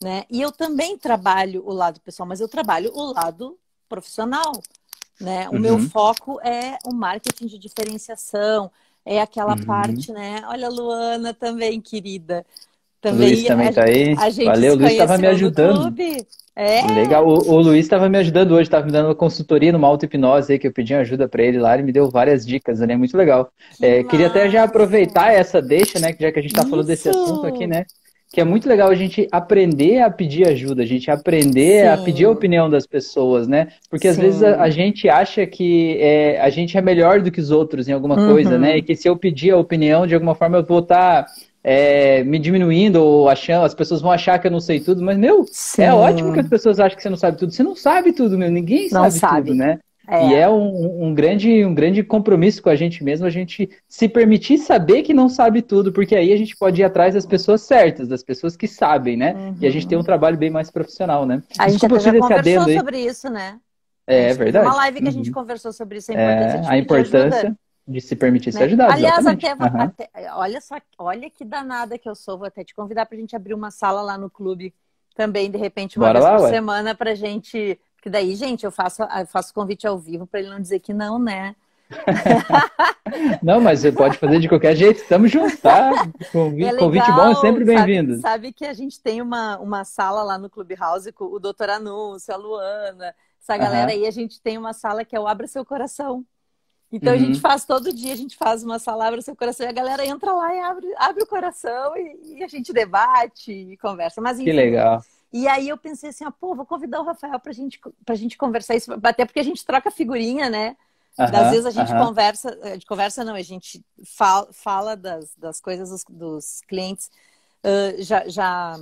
né? 0.00 0.24
E 0.30 0.40
eu 0.40 0.52
também 0.52 0.96
trabalho 0.96 1.66
o 1.66 1.72
lado 1.72 1.98
pessoal, 1.98 2.28
mas 2.28 2.40
eu 2.40 2.48
trabalho 2.48 2.92
o 2.94 3.12
lado 3.12 3.58
profissional, 3.88 4.62
né? 5.18 5.48
O 5.48 5.54
Uhum. 5.54 5.58
meu 5.58 5.78
foco 5.80 6.40
é 6.42 6.78
o 6.86 6.92
marketing 6.92 7.46
de 7.48 7.58
diferenciação, 7.58 8.70
é 9.04 9.20
aquela 9.20 9.56
Uhum. 9.56 9.66
parte, 9.66 10.12
né? 10.12 10.44
Olha 10.46 10.68
a 10.68 10.70
Luana 10.70 11.34
também, 11.34 11.80
querida. 11.80 12.46
O 13.04 13.10
Luiz 13.14 13.44
também 13.44 13.68
a- 13.68 13.72
tá 13.72 13.84
aí. 13.84 14.14
a 14.16 14.44
Valeu, 14.44 14.72
o 14.74 14.76
Luiz 14.76 14.92
estava 14.92 15.18
me 15.18 15.26
ajudando. 15.28 15.94
É, 16.56 16.82
Legal. 16.92 17.24
O, 17.24 17.52
o 17.52 17.60
Luiz 17.60 17.84
estava 17.84 18.08
me 18.08 18.18
ajudando 18.18 18.50
hoje, 18.52 18.62
estava 18.62 18.84
me 18.84 18.90
dando 18.90 19.06
uma 19.06 19.14
consultoria 19.14 19.70
numa 19.70 19.86
auto-hipnose 19.86 20.52
aí, 20.52 20.58
que 20.58 20.66
eu 20.66 20.72
pedi 20.72 20.92
ajuda 20.92 21.28
para 21.28 21.44
ele 21.44 21.56
lá, 21.60 21.74
ele 21.74 21.84
me 21.84 21.92
deu 21.92 22.10
várias 22.10 22.44
dicas, 22.44 22.80
né? 22.80 22.96
Muito 22.96 23.16
legal. 23.16 23.48
que 23.78 23.86
É, 23.86 24.02
queria 24.02 24.26
até 24.26 24.50
já 24.50 24.64
aproveitar 24.64 25.32
essa 25.32 25.62
deixa, 25.62 26.00
né? 26.00 26.12
que 26.12 26.20
Já 26.20 26.32
que 26.32 26.38
a 26.40 26.42
gente 26.42 26.50
está 26.50 26.66
falando 26.66 26.86
desse 26.86 27.08
assunto 27.08 27.46
aqui, 27.46 27.66
né? 27.68 27.84
Que 28.30 28.40
é 28.40 28.44
muito 28.44 28.68
legal 28.68 28.90
a 28.90 28.94
gente 28.94 29.26
aprender 29.32 30.02
a 30.02 30.10
pedir 30.10 30.46
ajuda, 30.48 30.82
a 30.82 30.86
gente 30.86 31.08
aprender 31.10 31.86
a 31.88 31.96
Sim. 31.96 32.04
pedir 32.04 32.24
a 32.26 32.30
opinião 32.30 32.68
das 32.68 32.86
pessoas, 32.86 33.46
né? 33.46 33.68
Porque 33.88 34.08
às 34.08 34.16
Sim. 34.16 34.22
vezes 34.22 34.42
a, 34.42 34.60
a 34.60 34.68
gente 34.68 35.08
acha 35.08 35.46
que 35.46 35.96
é, 36.00 36.40
a 36.40 36.50
gente 36.50 36.76
é 36.76 36.82
melhor 36.82 37.22
do 37.22 37.30
que 37.30 37.40
os 37.40 37.50
outros 37.52 37.88
em 37.88 37.92
alguma 37.92 38.18
Uhum. 38.20 38.32
coisa, 38.32 38.58
né? 38.58 38.76
E 38.78 38.82
que 38.82 38.96
se 38.96 39.08
eu 39.08 39.16
pedir 39.16 39.52
a 39.52 39.56
opinião, 39.56 40.06
de 40.08 40.14
alguma 40.14 40.34
forma 40.34 40.58
eu 40.58 40.64
vou 40.64 40.80
estar 40.80 41.24
me 42.24 42.38
diminuindo 42.38 43.02
ou 43.02 43.28
achando, 43.28 43.64
as 43.64 43.74
pessoas 43.74 44.00
vão 44.00 44.10
achar 44.10 44.38
que 44.38 44.46
eu 44.46 44.50
não 44.50 44.60
sei 44.60 44.80
tudo, 44.80 45.02
mas 45.02 45.18
meu, 45.18 45.44
Sim. 45.50 45.82
é 45.82 45.92
ótimo 45.92 46.32
que 46.32 46.40
as 46.40 46.48
pessoas 46.48 46.80
acham 46.80 46.96
que 46.96 47.02
você 47.02 47.10
não 47.10 47.16
sabe 47.16 47.38
tudo. 47.38 47.52
Você 47.52 47.62
não 47.62 47.74
sabe 47.76 48.12
tudo, 48.12 48.38
meu. 48.38 48.50
Ninguém 48.50 48.88
Não 48.90 49.10
sabe, 49.10 49.18
sabe. 49.18 49.50
tudo, 49.50 49.54
né? 49.58 49.78
É. 50.10 50.26
E 50.26 50.34
é 50.34 50.48
um, 50.48 51.04
um 51.04 51.14
grande, 51.14 51.64
um 51.66 51.74
grande 51.74 52.02
compromisso 52.02 52.62
com 52.62 52.70
a 52.70 52.74
gente 52.74 53.04
mesmo, 53.04 53.26
a 53.26 53.30
gente 53.30 53.68
se 53.86 54.08
permitir 54.08 54.56
saber 54.56 55.02
que 55.02 55.12
não 55.12 55.28
sabe 55.28 55.60
tudo, 55.60 55.92
porque 55.92 56.16
aí 56.16 56.32
a 56.32 56.36
gente 56.36 56.56
pode 56.56 56.80
ir 56.80 56.84
atrás 56.84 57.12
das 57.12 57.26
pessoas 57.26 57.60
certas, 57.60 58.08
das 58.08 58.22
pessoas 58.22 58.56
que 58.56 58.66
sabem, 58.66 59.18
né? 59.18 59.34
E 59.60 59.66
a 59.66 59.70
gente 59.70 59.86
tem 59.86 59.98
um 59.98 60.02
trabalho 60.02 60.38
bem 60.38 60.48
mais 60.48 60.70
profissional, 60.70 61.26
né? 61.26 61.34
Uhum. 61.36 61.42
A 61.58 61.68
gente 61.68 61.72
Desculpa 61.72 61.96
até 61.96 62.04
já 62.04 62.18
conversou 62.18 62.68
sobre 62.70 62.98
isso, 63.00 63.28
né? 63.30 63.58
É, 64.06 64.16
A 64.24 64.28
gente 64.28 64.38
verdade. 64.38 64.66
Uma 64.66 64.76
live 64.76 65.02
que 65.02 65.08
a 65.08 65.12
gente 65.12 65.28
Uhum. 65.28 65.34
conversou 65.34 65.72
sobre 65.74 65.98
isso, 65.98 66.10
a 66.10 66.14
É, 66.14 66.24
importância 66.24 66.60
de 66.62 66.68
a 66.68 66.78
importância 66.78 67.56
de 67.88 68.00
se 68.02 68.14
permitir 68.14 68.52
ser 68.52 68.58
né? 68.60 68.64
ajudado. 68.66 68.92
Aliás, 68.92 69.26
até, 69.26 69.52
Aham. 69.52 69.82
até- 69.84 70.10
olha 70.34 70.60
só, 70.60 70.76
olha 70.98 71.30
que 71.30 71.44
danada 71.44 71.98
que 71.98 72.08
eu 72.08 72.14
sou, 72.14 72.36
vou 72.36 72.46
até 72.46 72.62
te 72.62 72.74
convidar 72.74 73.06
pra 73.06 73.16
gente 73.16 73.34
abrir 73.34 73.54
uma 73.54 73.70
sala 73.70 74.02
lá 74.02 74.18
no 74.18 74.28
clube 74.28 74.74
também, 75.14 75.50
de 75.50 75.56
repente, 75.58 75.96
uma 75.98 76.06
Bora 76.08 76.20
vez 76.20 76.30
lá, 76.30 76.36
por 76.36 76.44
ué. 76.44 76.50
semana 76.50 76.94
pra 76.94 77.14
gente. 77.14 77.80
Porque 77.96 78.10
daí, 78.10 78.36
gente, 78.36 78.64
eu 78.64 78.70
faço, 78.70 79.02
eu 79.02 79.26
faço 79.26 79.52
convite 79.52 79.86
ao 79.86 79.98
vivo 79.98 80.26
pra 80.26 80.38
ele 80.38 80.50
não 80.50 80.60
dizer 80.60 80.78
que 80.80 80.92
não, 80.94 81.18
né? 81.18 81.56
Não, 83.42 83.60
mas 83.60 83.80
você 83.80 83.90
pode 83.90 84.18
fazer 84.18 84.38
de 84.40 84.48
qualquer 84.48 84.76
jeito, 84.76 85.00
estamos 85.00 85.30
juntos, 85.30 85.58
tá? 85.58 85.90
Convite, 86.30 86.66
É 86.68 86.76
convite 86.76 87.10
bom 87.12 87.30
é 87.30 87.34
sempre 87.36 87.64
sabe- 87.64 87.76
bem-vindo. 87.76 88.20
Sabe, 88.20 88.52
que 88.52 88.66
a 88.66 88.72
gente 88.74 89.00
tem 89.00 89.22
uma, 89.22 89.58
uma 89.58 89.84
sala 89.84 90.22
lá 90.22 90.36
no 90.38 90.50
Clubhouse 90.50 91.10
com 91.12 91.24
o 91.24 91.38
Doutor 91.38 91.70
Anúncio, 91.70 92.32
a 92.32 92.36
Luana, 92.36 93.14
essa 93.42 93.56
galera 93.56 93.90
aí, 93.90 94.06
a 94.06 94.10
gente 94.10 94.40
tem 94.40 94.58
uma 94.58 94.74
sala 94.74 95.04
que 95.04 95.16
é 95.16 95.20
o 95.20 95.26
Abra 95.26 95.46
Seu 95.46 95.64
Coração. 95.64 96.24
Então 96.90 97.12
a 97.12 97.16
Uhum. 97.16 97.24
gente 97.26 97.40
faz 97.40 97.64
todo 97.66 97.92
dia, 97.92 98.12
a 98.12 98.16
gente 98.16 98.36
faz 98.36 98.62
uma 98.64 98.78
sala 98.78 99.06
Abra 99.06 99.20
Seu 99.20 99.36
Coração 99.36 99.66
e 99.66 99.68
a 99.68 99.72
galera 99.72 100.06
entra 100.06 100.32
lá 100.32 100.54
e 100.54 100.60
abre, 100.60 100.94
abre 100.96 101.22
o 101.22 101.26
coração 101.26 101.96
e, 101.96 102.38
e 102.38 102.44
a 102.44 102.48
gente 102.48 102.72
debate 102.72 103.52
e 103.52 103.76
conversa. 103.76 104.20
Mas 104.20 104.38
Que 104.42 104.44
enfim, 104.44 104.52
legal. 104.52 105.02
e 105.32 105.46
aí 105.48 105.68
eu 105.68 105.76
pensei 105.76 106.10
assim, 106.10 106.24
ah, 106.24 106.30
pô, 106.30 106.54
vou 106.54 106.64
convidar 106.66 107.00
o 107.00 107.04
Rafael 107.04 107.38
pra 107.40 107.52
gente, 107.52 107.78
pra 108.06 108.14
gente 108.14 108.38
conversar 108.38 108.74
isso, 108.76 108.92
até 109.02 109.26
porque 109.26 109.40
a 109.40 109.42
gente 109.44 109.64
troca 109.64 109.90
figurinha, 109.90 110.48
né? 110.48 110.76
Às 111.18 111.28
Aham, 111.34 111.50
vezes 111.50 111.66
a 111.66 111.70
gente 111.70 111.92
aham. 111.92 112.06
conversa, 112.06 112.58
a 112.62 112.68
gente 112.74 112.86
conversa 112.86 113.24
não, 113.24 113.34
a 113.34 113.42
gente 113.42 113.84
fala, 114.04 114.48
fala 114.52 114.96
das, 114.96 115.34
das 115.36 115.60
coisas 115.60 115.90
dos, 115.90 116.04
dos 116.08 116.60
clientes. 116.62 117.10
Ah, 117.62 117.94
já, 118.02 118.28
já 118.28 118.78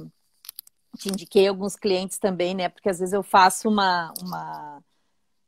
te 0.98 1.08
indiquei 1.10 1.46
alguns 1.48 1.76
clientes 1.76 2.18
também, 2.18 2.54
né? 2.54 2.68
Porque 2.68 2.88
às 2.88 2.98
vezes 2.98 3.12
eu 3.12 3.22
faço 3.22 3.68
uma, 3.68 4.12
uma. 4.22 4.82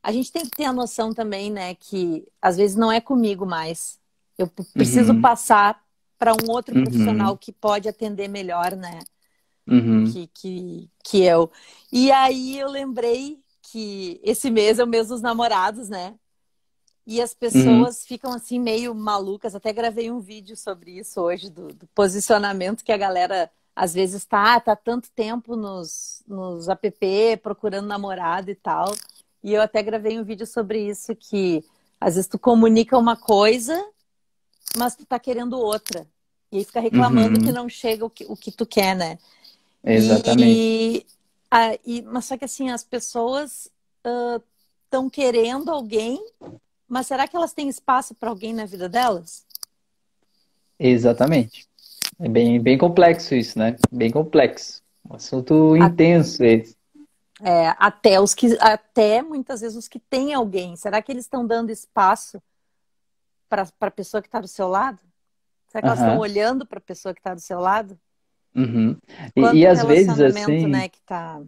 A 0.03 0.13
gente 0.13 0.33
tem 0.33 0.43
que 0.45 0.51
ter 0.51 0.65
a 0.65 0.73
noção 0.73 1.13
também, 1.13 1.51
né? 1.51 1.75
Que 1.75 2.27
às 2.41 2.57
vezes 2.57 2.77
não 2.77 2.91
é 2.91 3.01
comigo 3.01 3.45
mais. 3.47 3.99
Eu 4.37 4.49
preciso 4.75 5.13
Uhum. 5.15 5.21
passar 5.21 5.83
para 6.19 6.33
um 6.35 6.51
outro 6.51 6.75
Uhum. 6.75 6.83
profissional 6.83 7.37
que 7.37 7.53
pode 7.53 7.89
atender 7.89 8.29
melhor, 8.29 8.75
né? 8.77 9.01
Uhum. 9.67 10.11
que, 10.11 10.27
que, 10.29 10.91
que 11.05 11.23
eu. 11.23 11.51
E 11.93 12.11
aí 12.11 12.59
eu 12.59 12.71
lembrei 12.71 13.39
que 13.63 14.19
esse 14.25 14.51
mês 14.51 14.79
é 14.79 14.85
o 14.85 14.87
mês 14.87 15.09
dos 15.09 15.21
namorados, 15.21 15.89
né? 15.91 16.15
E 17.07 17.21
as 17.23 17.33
pessoas 17.35 18.05
ficam 18.05 18.33
assim 18.33 18.59
meio 18.59 18.95
malucas. 18.95 19.55
Até 19.55 19.73
gravei 19.73 20.11
um 20.11 20.21
vídeo 20.21 20.57
sobre 20.57 20.93
isso 20.99 21.21
hoje, 21.21 21.51
do, 21.51 21.69
do 21.69 21.87
posicionamento 21.89 22.85
que 22.85 22.93
a 22.93 22.97
galera 22.97 23.51
às 23.75 23.95
vezes 23.95 24.25
tá, 24.25 24.59
tá 24.61 24.75
tanto 24.75 25.11
tempo 25.13 25.55
nos, 25.57 26.23
nos 26.27 26.69
app 26.69 27.37
procurando 27.43 27.87
namorado 27.87 28.51
e 28.51 28.55
tal. 28.55 28.87
E 29.43 29.53
eu 29.55 29.63
até 29.63 29.83
gravei 29.83 30.19
um 30.19 30.25
vídeo 30.25 30.47
sobre 30.47 30.89
isso, 30.89 31.15
que 31.15 31.65
às 32.01 32.15
vezes 32.15 32.29
tu 32.29 32.39
comunica 32.39 32.99
uma 32.99 33.17
coisa, 33.17 33.89
mas 34.77 34.95
tu 34.97 35.05
tá 35.07 35.19
querendo 35.19 35.59
outra. 35.59 36.07
E 36.51 36.59
aí 36.59 36.65
fica 36.65 36.81
reclamando 36.81 37.39
Uhum. 37.39 37.45
que 37.45 37.53
não 37.53 37.69
chega 37.69 38.05
o 38.05 38.11
que, 38.11 38.25
o 38.29 38.37
que 38.37 38.51
tu 38.51 38.67
quer, 38.67 38.97
né? 38.97 39.19
Exatamente. 39.85 40.61
E, 40.61 41.07
a- 41.51 41.75
e- 41.85 42.03
mas 42.03 42.25
só 42.25 42.37
que 42.37 42.45
assim, 42.45 42.71
as 42.71 42.83
pessoas 42.85 43.71
estão 44.85 45.09
querendo 45.11 45.71
alguém, 45.71 46.25
mas 46.89 47.07
será 47.07 47.29
que 47.29 47.37
elas 47.37 47.53
têm 47.53 47.69
espaço 47.69 48.15
para 48.15 48.31
alguém 48.31 48.53
na 48.55 48.65
vida 48.65 48.89
delas? 48.89 49.47
Exatamente. 50.79 51.67
É 52.19 52.29
bem, 52.29 52.61
bem 52.61 52.79
complexo 52.79 53.35
isso, 53.35 53.59
né? 53.59 53.77
Bem 53.93 54.11
complexo. 54.11 54.83
Um 55.09 55.15
assunto 55.17 55.77
intenso 55.77 56.43
esse. 56.45 56.77
É, 57.43 57.69
até 57.79 58.21
os 58.21 58.35
que, 58.35 58.57
até 58.61 59.23
muitas 59.23 59.61
vezes 59.61 59.77
os 59.77 59.89
que 59.89 59.99
têm 59.99 60.35
alguém, 60.35 60.75
será 60.77 61.01
que 61.01 61.13
eles 61.13 61.25
estão 61.25 61.47
dando 61.47 61.71
espaço 61.71 62.43
para 63.49 63.67
a 63.81 63.91
pessoa 63.91 64.21
que 64.21 64.29
está 64.29 64.41
do 64.41 64.49
seu 64.49 64.69
lado? 64.69 65.01
Será 65.69 65.83
que 65.83 65.89
elas 65.89 66.01
Aham. 66.01 66.09
estão 66.09 66.21
olhando 66.21 66.67
para 66.67 66.79
a 66.79 66.83
pessoa 66.83 67.15
que 67.15 67.21
está 67.21 67.35
do 67.35 67.41
seu 67.41 67.61
lado? 67.61 67.99
Uhum. 68.55 68.97
E, 69.37 69.41
Quanto 69.41 69.57
e 69.57 69.67
às 69.67 69.85
vezes 69.85 70.21
assim, 70.21 70.67
né, 70.67 70.89
que 70.89 71.01
tá. 71.03 71.41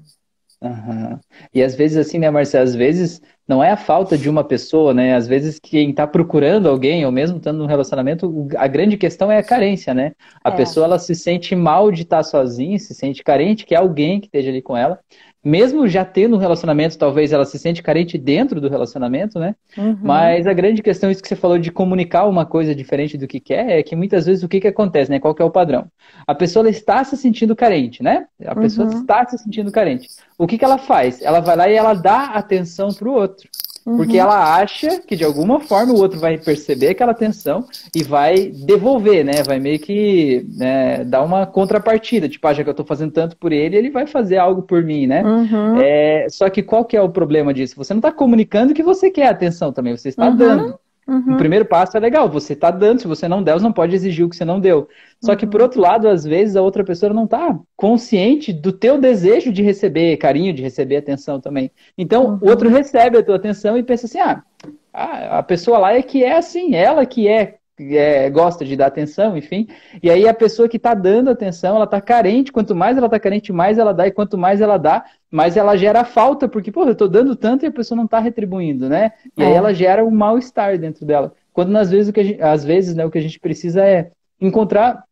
Aham. 0.62 1.18
E 1.52 1.62
às 1.62 1.74
vezes 1.74 1.96
assim, 1.96 2.18
né, 2.18 2.30
Marcia? 2.30 2.62
Às 2.62 2.74
vezes 2.74 3.20
não 3.46 3.62
é 3.64 3.70
a 3.70 3.76
falta 3.76 4.16
de 4.16 4.28
uma 4.28 4.44
pessoa, 4.44 4.94
né? 4.94 5.14
Às 5.14 5.26
vezes 5.26 5.58
quem 5.60 5.90
está 5.90 6.06
procurando 6.06 6.68
alguém, 6.68 7.04
ou 7.04 7.12
mesmo 7.12 7.38
estando 7.38 7.58
num 7.58 7.66
relacionamento, 7.66 8.26
o- 8.28 8.48
a 8.56 8.66
grande 8.66 8.96
questão 8.96 9.30
é 9.30 9.38
a 9.38 9.42
carência, 9.42 9.92
né? 9.92 10.12
A 10.44 10.50
É. 10.50 10.52
pessoa 10.52 10.86
ela 10.86 10.98
se 10.98 11.14
sente 11.14 11.54
mal 11.56 11.90
de 11.90 12.02
estar 12.02 12.22
sozinha, 12.22 12.78
se 12.78 12.94
sente 12.94 13.22
carente, 13.24 13.66
quer 13.66 13.76
alguém 13.76 14.20
que 14.20 14.26
esteja 14.26 14.50
ali 14.50 14.62
com 14.62 14.76
ela. 14.76 14.98
Mesmo 15.42 15.88
já 15.88 16.04
tendo 16.04 16.36
um 16.36 16.38
relacionamento, 16.38 16.98
talvez 16.98 17.32
ela 17.32 17.46
se 17.46 17.58
sente 17.58 17.82
carente 17.82 18.18
dentro 18.18 18.60
do 18.60 18.68
relacionamento, 18.68 19.38
né? 19.38 19.54
Uhum. 19.76 19.96
Mas 20.02 20.46
a 20.46 20.52
grande 20.52 20.82
questão, 20.82 21.10
isso 21.10 21.22
que 21.22 21.28
você 21.28 21.36
falou 21.36 21.58
de 21.58 21.72
comunicar 21.72 22.26
uma 22.26 22.44
coisa 22.44 22.74
diferente 22.74 23.16
do 23.16 23.26
que 23.26 23.40
quer, 23.40 23.70
é 23.70 23.82
que 23.82 23.96
muitas 23.96 24.26
vezes 24.26 24.42
o 24.42 24.48
que 24.48 24.60
que 24.60 24.68
acontece, 24.68 25.10
né? 25.10 25.18
Qual 25.18 25.34
que 25.34 25.40
é 25.40 25.44
o 25.44 25.50
padrão? 25.50 25.86
A 26.26 26.34
pessoa 26.34 26.62
ela 26.62 26.70
está 26.70 27.02
se 27.04 27.16
sentindo 27.16 27.56
carente, 27.56 28.02
né? 28.02 28.26
A 28.44 28.54
pessoa 28.54 28.86
Uhum. 28.88 29.00
está 29.00 29.26
se 29.26 29.38
sentindo 29.38 29.72
carente. 29.72 30.08
O 30.36 30.46
que 30.46 30.58
que 30.58 30.64
ela 30.64 30.76
faz? 30.76 31.22
Ela 31.22 31.40
vai 31.40 31.56
lá 31.56 31.70
e 31.70 31.74
ela 31.74 31.94
dá 31.94 32.26
atenção 32.34 32.92
pro 32.92 33.12
outro. 33.12 33.39
Outro. 33.40 33.48
Uhum. 33.86 33.96
Porque 33.96 34.18
ela 34.18 34.56
acha 34.56 35.00
que 35.00 35.16
de 35.16 35.24
alguma 35.24 35.60
forma 35.60 35.92
o 35.92 35.98
outro 35.98 36.20
vai 36.20 36.36
perceber 36.36 36.88
aquela 36.88 37.12
atenção 37.12 37.66
e 37.94 38.02
vai 38.02 38.50
devolver, 38.50 39.24
né? 39.24 39.42
Vai 39.42 39.58
meio 39.58 39.78
que 39.78 40.46
né, 40.56 41.02
dar 41.04 41.22
uma 41.22 41.46
contrapartida. 41.46 42.28
Tipo, 42.28 42.46
ah, 42.46 42.52
já 42.52 42.62
que 42.62 42.68
eu 42.70 42.74
tô 42.74 42.84
fazendo 42.84 43.12
tanto 43.12 43.36
por 43.36 43.52
ele, 43.52 43.76
ele 43.76 43.90
vai 43.90 44.06
fazer 44.06 44.36
algo 44.36 44.62
por 44.62 44.84
mim, 44.84 45.06
né? 45.06 45.22
Uhum. 45.24 45.80
É, 45.80 46.26
só 46.28 46.48
que 46.50 46.62
qual 46.62 46.84
que 46.84 46.96
é 46.96 47.02
o 47.02 47.08
problema 47.08 47.54
disso? 47.54 47.74
Você 47.76 47.94
não 47.94 48.00
tá 48.00 48.12
comunicando 48.12 48.74
que 48.74 48.82
você 48.82 49.10
quer 49.10 49.28
atenção 49.28 49.72
também, 49.72 49.96
você 49.96 50.10
está 50.10 50.28
uhum. 50.28 50.36
dando. 50.36 50.78
Uhum. 51.10 51.34
O 51.34 51.36
primeiro 51.36 51.64
passo 51.64 51.96
é 51.96 52.00
legal, 52.00 52.30
você 52.30 52.52
está 52.52 52.70
dando, 52.70 53.00
se 53.00 53.08
você 53.08 53.26
não 53.26 53.42
der, 53.42 53.54
você 53.54 53.64
não 53.64 53.72
pode 53.72 53.96
exigir 53.96 54.24
o 54.24 54.30
que 54.30 54.36
você 54.36 54.44
não 54.44 54.60
deu. 54.60 54.88
Só 55.20 55.32
uhum. 55.32 55.36
que, 55.36 55.44
por 55.44 55.60
outro 55.60 55.80
lado, 55.80 56.08
às 56.08 56.22
vezes 56.22 56.54
a 56.54 56.62
outra 56.62 56.84
pessoa 56.84 57.12
não 57.12 57.24
está 57.24 57.58
consciente 57.76 58.52
do 58.52 58.70
teu 58.70 58.96
desejo 58.96 59.52
de 59.52 59.60
receber 59.60 60.16
carinho, 60.18 60.52
de 60.52 60.62
receber 60.62 60.98
atenção 60.98 61.40
também. 61.40 61.72
Então, 61.98 62.26
uhum. 62.26 62.38
o 62.42 62.48
outro 62.48 62.68
recebe 62.68 63.18
a 63.18 63.24
tua 63.24 63.34
atenção 63.34 63.76
e 63.76 63.82
pensa 63.82 64.06
assim, 64.06 64.20
ah, 64.20 64.44
a 64.92 65.42
pessoa 65.42 65.78
lá 65.78 65.94
é 65.94 66.00
que 66.00 66.22
é 66.22 66.36
assim, 66.36 66.76
ela 66.76 67.04
que 67.04 67.26
é 67.26 67.56
é, 67.96 68.28
gosta 68.30 68.64
de 68.64 68.76
dar 68.76 68.86
atenção, 68.86 69.36
enfim. 69.36 69.68
E 70.02 70.10
aí 70.10 70.28
a 70.28 70.34
pessoa 70.34 70.68
que 70.68 70.76
está 70.76 70.94
dando 70.94 71.30
atenção, 71.30 71.76
ela 71.76 71.84
está 71.84 72.00
carente. 72.00 72.52
Quanto 72.52 72.74
mais 72.74 72.96
ela 72.96 73.06
está 73.06 73.18
carente, 73.18 73.52
mais 73.52 73.78
ela 73.78 73.92
dá. 73.92 74.06
E 74.06 74.10
quanto 74.10 74.36
mais 74.36 74.60
ela 74.60 74.76
dá, 74.76 75.04
mais 75.30 75.56
ela 75.56 75.76
gera 75.76 76.04
falta, 76.04 76.48
porque, 76.48 76.70
pô, 76.70 76.84
eu 76.84 76.92
estou 76.92 77.08
dando 77.08 77.34
tanto 77.36 77.64
e 77.64 77.68
a 77.68 77.72
pessoa 77.72 77.96
não 77.96 78.04
está 78.04 78.18
retribuindo, 78.18 78.88
né? 78.88 79.12
E 79.36 79.42
é. 79.42 79.46
aí 79.46 79.52
ela 79.52 79.72
gera 79.72 80.04
um 80.04 80.10
mal-estar 80.10 80.78
dentro 80.78 81.04
dela. 81.04 81.32
Quando 81.52 81.76
às 81.76 81.90
vezes, 81.90 82.08
o 82.08 82.12
que 82.12 82.24
gente, 82.24 82.42
às 82.42 82.64
vezes 82.64 82.94
né, 82.94 83.04
o 83.04 83.10
que 83.10 83.18
a 83.18 83.22
gente 83.22 83.40
precisa 83.40 83.84
é 83.84 84.10
encontrar 84.40 85.04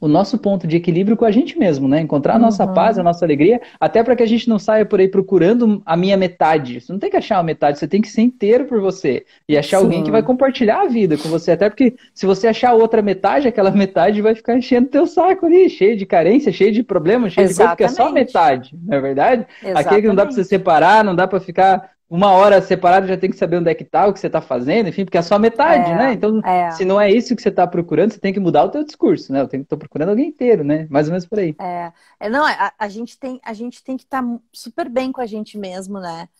o 0.00 0.08
nosso 0.08 0.38
ponto 0.38 0.66
de 0.66 0.76
equilíbrio 0.76 1.16
com 1.16 1.24
a 1.24 1.30
gente 1.30 1.58
mesmo, 1.58 1.88
né? 1.88 2.00
Encontrar 2.00 2.36
a 2.36 2.38
nossa 2.38 2.64
uhum. 2.64 2.74
paz, 2.74 2.98
a 2.98 3.02
nossa 3.02 3.24
alegria, 3.24 3.60
até 3.78 4.02
para 4.02 4.16
que 4.16 4.22
a 4.22 4.26
gente 4.26 4.48
não 4.48 4.58
saia 4.58 4.84
por 4.84 5.00
aí 5.00 5.08
procurando 5.08 5.82
a 5.84 5.96
minha 5.96 6.16
metade. 6.16 6.80
Você 6.80 6.92
não 6.92 6.98
tem 6.98 7.10
que 7.10 7.16
achar 7.16 7.36
uma 7.36 7.42
metade, 7.42 7.78
você 7.78 7.88
tem 7.88 8.00
que 8.00 8.08
ser 8.08 8.22
inteiro 8.22 8.64
por 8.64 8.80
você 8.80 9.24
e 9.48 9.56
achar 9.56 9.78
Sim. 9.78 9.84
alguém 9.84 10.04
que 10.04 10.10
vai 10.10 10.22
compartilhar 10.22 10.82
a 10.82 10.86
vida 10.86 11.16
com 11.16 11.28
você. 11.28 11.52
Até 11.52 11.68
porque 11.68 11.94
se 12.14 12.26
você 12.26 12.48
achar 12.48 12.74
outra 12.74 13.02
metade, 13.02 13.48
aquela 13.48 13.70
metade 13.72 14.22
vai 14.22 14.34
ficar 14.34 14.56
enchendo 14.56 14.88
teu 14.88 15.06
saco 15.06 15.46
ali, 15.46 15.68
cheio 15.68 15.96
de 15.96 16.06
carência, 16.06 16.52
cheio 16.52 16.72
de 16.72 16.82
problemas, 16.82 17.32
cheio 17.32 17.44
Exatamente. 17.44 17.76
de 17.76 17.84
coisa, 17.84 17.94
porque 17.94 18.02
é 18.02 18.06
só 18.06 18.12
metade, 18.12 18.76
não 18.86 18.96
é 18.96 19.00
verdade? 19.00 19.46
Exatamente. 19.62 19.86
Aquele 19.86 20.02
que 20.02 20.08
não 20.08 20.14
dá 20.14 20.24
para 20.24 20.34
você 20.34 20.44
separar, 20.44 21.04
não 21.04 21.14
dá 21.14 21.26
para 21.26 21.40
ficar 21.40 21.97
uma 22.10 22.32
hora 22.32 22.62
separada 22.62 23.06
já 23.06 23.18
tem 23.18 23.30
que 23.30 23.36
saber 23.36 23.58
onde 23.58 23.70
é 23.70 23.74
que 23.74 23.84
tá, 23.84 24.06
o 24.06 24.14
que 24.14 24.20
você 24.20 24.28
está 24.28 24.40
fazendo, 24.40 24.88
enfim, 24.88 25.04
porque 25.04 25.18
é 25.18 25.22
só 25.22 25.38
metade, 25.38 25.90
é, 25.90 25.94
né? 25.94 26.12
Então, 26.14 26.40
é. 26.40 26.70
se 26.70 26.84
não 26.84 26.98
é 26.98 27.10
isso 27.10 27.36
que 27.36 27.42
você 27.42 27.50
está 27.50 27.66
procurando, 27.66 28.12
você 28.12 28.18
tem 28.18 28.32
que 28.32 28.40
mudar 28.40 28.64
o 28.64 28.70
teu 28.70 28.82
discurso, 28.82 29.30
né? 29.30 29.42
Eu 29.42 29.48
tenho, 29.48 29.64
tô 29.64 29.76
procurando 29.76 30.08
alguém 30.08 30.28
inteiro, 30.28 30.64
né? 30.64 30.86
Mais 30.88 31.06
ou 31.06 31.12
menos 31.12 31.26
por 31.26 31.38
aí. 31.38 31.54
É, 31.60 31.92
é 32.18 32.30
não, 32.30 32.46
a, 32.46 32.72
a 32.78 32.88
gente 32.88 33.18
tem, 33.18 33.38
a 33.44 33.52
gente 33.52 33.84
tem 33.84 33.96
que 33.96 34.04
estar 34.04 34.22
tá 34.22 34.38
super 34.52 34.88
bem 34.88 35.12
com 35.12 35.20
a 35.20 35.26
gente 35.26 35.58
mesmo, 35.58 36.00
né? 36.00 36.30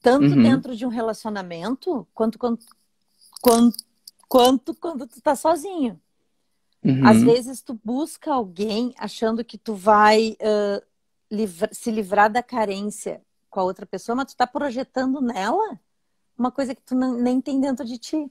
Tanto 0.00 0.28
uhum. 0.28 0.42
dentro 0.42 0.74
de 0.74 0.86
um 0.86 0.90
relacionamento, 0.90 2.06
quanto 2.14 2.38
quanto, 2.38 2.64
quanto, 3.42 3.76
quanto 4.26 4.74
quando 4.74 5.06
tu 5.06 5.20
tá 5.20 5.36
sozinho. 5.36 6.00
Uhum. 6.82 7.06
Às 7.06 7.22
vezes 7.22 7.60
tu 7.60 7.78
busca 7.84 8.32
alguém 8.32 8.94
achando 8.96 9.44
que 9.44 9.58
tu 9.58 9.74
vai 9.74 10.38
uh, 10.40 10.82
livra 11.30 11.68
se 11.72 11.90
livrar 11.90 12.30
da 12.30 12.42
carência 12.42 13.20
com 13.56 13.60
a 13.60 13.64
outra 13.64 13.86
pessoa, 13.86 14.14
mas 14.14 14.26
tu 14.26 14.36
tá 14.36 14.46
projetando 14.46 15.18
nela 15.22 15.80
uma 16.36 16.50
coisa 16.50 16.74
que 16.74 16.82
tu 16.82 16.94
não, 16.94 17.14
nem 17.14 17.40
tem 17.40 17.58
dentro 17.58 17.86
de 17.86 17.96
ti. 17.96 18.30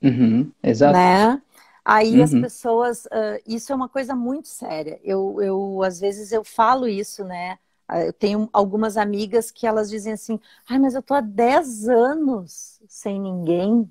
Uhum, 0.00 0.52
exato. 0.62 0.96
Né? 0.96 1.42
Aí 1.84 2.18
uhum. 2.18 2.22
as 2.22 2.30
pessoas, 2.30 3.04
uh, 3.06 3.42
isso 3.44 3.72
é 3.72 3.74
uma 3.74 3.88
coisa 3.88 4.14
muito 4.14 4.46
séria. 4.46 5.00
Eu, 5.02 5.42
eu, 5.42 5.82
às 5.82 5.98
vezes, 5.98 6.30
eu 6.30 6.44
falo 6.44 6.86
isso, 6.86 7.24
né? 7.24 7.58
Ah, 7.88 8.00
eu 8.04 8.12
tenho 8.12 8.48
algumas 8.52 8.96
amigas 8.96 9.50
que 9.50 9.66
elas 9.66 9.90
dizem 9.90 10.12
assim, 10.12 10.38
ai, 10.70 10.78
mas 10.78 10.94
eu 10.94 11.02
tô 11.02 11.14
há 11.14 11.20
10 11.20 11.88
anos 11.88 12.80
sem 12.86 13.20
ninguém. 13.20 13.90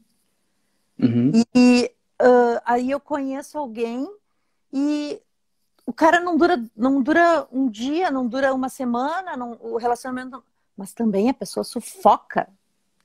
Uhum. 0.98 1.32
E 1.54 1.92
uh, 2.22 2.62
aí 2.64 2.90
eu 2.90 3.02
conheço 3.02 3.58
alguém 3.58 4.10
e 4.72 5.22
o 5.86 5.92
cara 5.92 6.22
não 6.22 6.38
dura, 6.38 6.64
não 6.74 7.04
dura 7.04 7.46
um 7.52 7.68
dia, 7.68 8.10
não 8.10 8.26
dura 8.26 8.54
uma 8.54 8.70
semana, 8.70 9.36
não, 9.36 9.58
o 9.60 9.76
relacionamento 9.76 10.42
mas 10.76 10.94
também 10.94 11.30
a 11.30 11.34
pessoa 11.34 11.64
sufoca. 11.64 12.48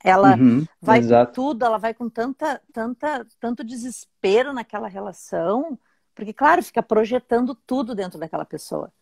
Ela 0.03 0.37
uhum, 0.37 0.67
vai 0.81 1.01
exato. 1.01 1.33
com 1.33 1.35
tudo, 1.35 1.65
ela 1.65 1.79
vai 1.79 1.93
com 1.93 2.09
tanta, 2.09 2.61
tanta, 2.73 3.27
tanto 3.41 3.65
desespero 3.65 4.53
naquela 4.53 4.89
relação, 4.89 5.79
porque, 6.15 6.33
claro, 6.33 6.63
fica 6.63 6.83
projetando 6.83 7.55
tudo 7.55 7.95
dentro 7.95 8.19
daquela 8.19 8.45
pessoa. 8.45 8.93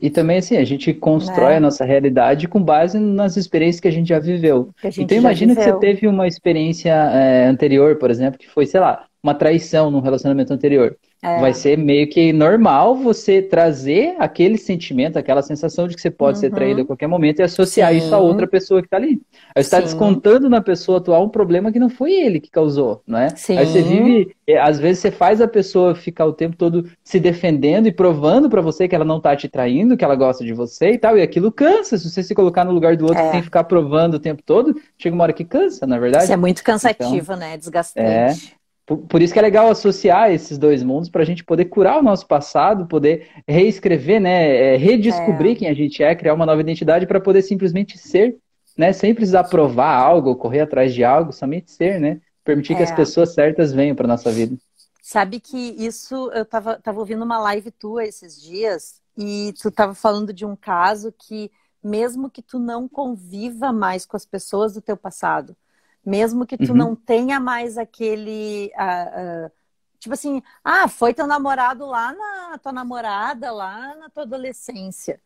E 0.00 0.10
também, 0.10 0.38
assim, 0.38 0.56
a 0.56 0.64
gente 0.64 0.92
constrói 0.92 1.54
é. 1.54 1.56
a 1.56 1.60
nossa 1.60 1.84
realidade 1.84 2.46
com 2.46 2.62
base 2.62 2.98
nas 2.98 3.36
experiências 3.36 3.80
que 3.80 3.88
a 3.88 3.92
gente 3.92 4.08
já 4.08 4.18
viveu. 4.18 4.70
Gente 4.82 5.02
então, 5.02 5.16
imagina 5.16 5.54
que 5.54 5.62
você 5.62 5.72
teve 5.78 6.06
uma 6.06 6.26
experiência 6.26 6.90
é, 6.92 7.46
anterior, 7.46 7.96
por 7.96 8.10
exemplo, 8.10 8.38
que 8.38 8.48
foi, 8.48 8.66
sei 8.66 8.80
lá, 8.80 9.06
uma 9.22 9.34
traição 9.34 9.90
num 9.90 10.00
relacionamento 10.00 10.52
anterior. 10.52 10.96
É. 11.22 11.40
Vai 11.40 11.54
ser 11.54 11.76
meio 11.78 12.08
que 12.08 12.32
normal 12.32 12.94
você 12.94 13.40
trazer 13.40 14.14
aquele 14.18 14.58
sentimento, 14.58 15.18
aquela 15.18 15.42
sensação 15.42 15.88
de 15.88 15.94
que 15.94 16.00
você 16.00 16.10
pode 16.10 16.36
uhum. 16.36 16.40
ser 16.40 16.50
traído 16.50 16.82
a 16.82 16.84
qualquer 16.84 17.06
momento 17.06 17.40
e 17.40 17.42
associar 17.42 17.90
Sim. 17.90 17.98
isso 17.98 18.14
a 18.14 18.18
outra 18.18 18.46
pessoa 18.46 18.80
que 18.80 18.86
está 18.86 18.98
ali. 18.98 19.20
Aí 19.54 19.62
você 19.62 19.66
está 19.66 19.80
descontando 19.80 20.48
na 20.48 20.60
pessoa 20.60 20.98
atual 20.98 21.24
um 21.24 21.28
problema 21.28 21.72
que 21.72 21.78
não 21.78 21.88
foi 21.88 22.12
ele 22.12 22.38
que 22.38 22.50
causou, 22.50 23.02
não 23.06 23.18
é? 23.18 23.30
Sim. 23.30 23.56
Aí 23.56 23.66
você 23.66 23.82
vive, 23.82 24.36
é, 24.46 24.58
às 24.58 24.78
vezes 24.78 25.00
você 25.00 25.10
faz 25.10 25.40
a 25.40 25.48
pessoa 25.48 25.94
ficar 25.94 26.26
o 26.26 26.32
tempo 26.32 26.54
todo 26.54 26.88
se 27.02 27.18
defendendo 27.18 27.86
e 27.86 27.92
provando 27.92 28.48
para 28.48 28.60
você 28.60 28.86
que 28.86 28.94
ela 28.94 29.04
não 29.04 29.16
está 29.16 29.34
te 29.34 29.48
traindo, 29.48 29.85
que 29.94 30.02
ela 30.02 30.14
gosta 30.14 30.42
de 30.42 30.54
você 30.54 30.92
e 30.92 30.98
tal, 30.98 31.18
e 31.18 31.22
aquilo 31.22 31.52
cansa. 31.52 31.98
Se 31.98 32.10
você 32.10 32.22
se 32.22 32.34
colocar 32.34 32.64
no 32.64 32.72
lugar 32.72 32.96
do 32.96 33.04
outro 33.04 33.20
é. 33.22 33.30
tem 33.30 33.40
que 33.40 33.46
ficar 33.46 33.64
provando 33.64 34.14
o 34.14 34.18
tempo 34.18 34.42
todo, 34.42 34.74
chega 34.96 35.14
uma 35.14 35.24
hora 35.24 35.34
que 35.34 35.44
cansa, 35.44 35.86
na 35.86 35.96
é 35.96 36.00
verdade. 36.00 36.24
Isso 36.24 36.32
é 36.32 36.36
muito 36.36 36.64
cansativo, 36.64 37.16
então, 37.16 37.36
né? 37.36 37.58
Desgastante. 37.58 38.54
É. 38.54 38.56
Por, 38.86 38.98
por, 38.98 39.20
isso 39.20 39.32
que 39.32 39.38
é 39.38 39.42
legal 39.42 39.68
associar 39.68 40.30
esses 40.30 40.56
dois 40.56 40.82
mundos 40.82 41.08
para 41.10 41.20
a 41.20 41.26
gente 41.26 41.42
poder 41.42 41.64
curar 41.64 41.98
o 41.98 42.02
nosso 42.02 42.24
passado, 42.26 42.86
poder 42.86 43.26
reescrever, 43.46 44.20
né, 44.20 44.74
é, 44.74 44.76
redescobrir 44.76 45.52
é. 45.52 45.54
quem 45.56 45.68
a 45.68 45.74
gente 45.74 46.00
é, 46.04 46.14
criar 46.14 46.34
uma 46.34 46.46
nova 46.46 46.60
identidade 46.60 47.04
para 47.04 47.20
poder 47.20 47.42
simplesmente 47.42 47.98
ser, 47.98 48.36
né, 48.78 48.92
sem 48.92 49.12
precisar 49.12 49.42
provar 49.44 49.92
algo, 49.92 50.36
correr 50.36 50.60
atrás 50.60 50.94
de 50.94 51.02
algo, 51.02 51.32
somente 51.32 51.72
ser, 51.72 51.98
né, 51.98 52.20
permitir 52.44 52.74
é. 52.74 52.76
que 52.76 52.82
as 52.84 52.92
é. 52.92 52.94
pessoas 52.94 53.34
certas 53.34 53.72
venham 53.72 53.96
para 53.96 54.06
nossa 54.06 54.30
vida. 54.30 54.56
Sabe 55.02 55.40
que 55.40 55.74
isso 55.78 56.30
eu 56.32 56.42
estava 56.42 56.80
tava 56.80 56.98
ouvindo 57.00 57.24
uma 57.24 57.38
live 57.40 57.72
tua 57.72 58.04
esses 58.04 58.40
dias 58.40 59.00
e 59.16 59.52
tu 59.60 59.68
estava 59.68 59.94
falando 59.94 60.32
de 60.32 60.44
um 60.44 60.54
caso 60.54 61.12
que 61.12 61.50
mesmo 61.82 62.28
que 62.28 62.42
tu 62.42 62.58
não 62.58 62.88
conviva 62.88 63.72
mais 63.72 64.04
com 64.04 64.16
as 64.16 64.26
pessoas 64.26 64.74
do 64.74 64.82
teu 64.82 64.96
passado, 64.96 65.56
mesmo 66.04 66.46
que 66.46 66.56
tu 66.56 66.70
uhum. 66.70 66.76
não 66.76 66.96
tenha 66.96 67.40
mais 67.40 67.78
aquele. 67.78 68.72
Uh, 68.74 69.46
uh, 69.46 69.52
tipo 69.98 70.14
assim, 70.14 70.42
ah, 70.62 70.88
foi 70.88 71.14
teu 71.14 71.26
namorado 71.26 71.86
lá 71.86 72.12
na 72.12 72.58
tua 72.58 72.72
namorada, 72.72 73.50
lá 73.52 73.94
na 73.96 74.10
tua 74.10 74.24
adolescência. 74.24 75.20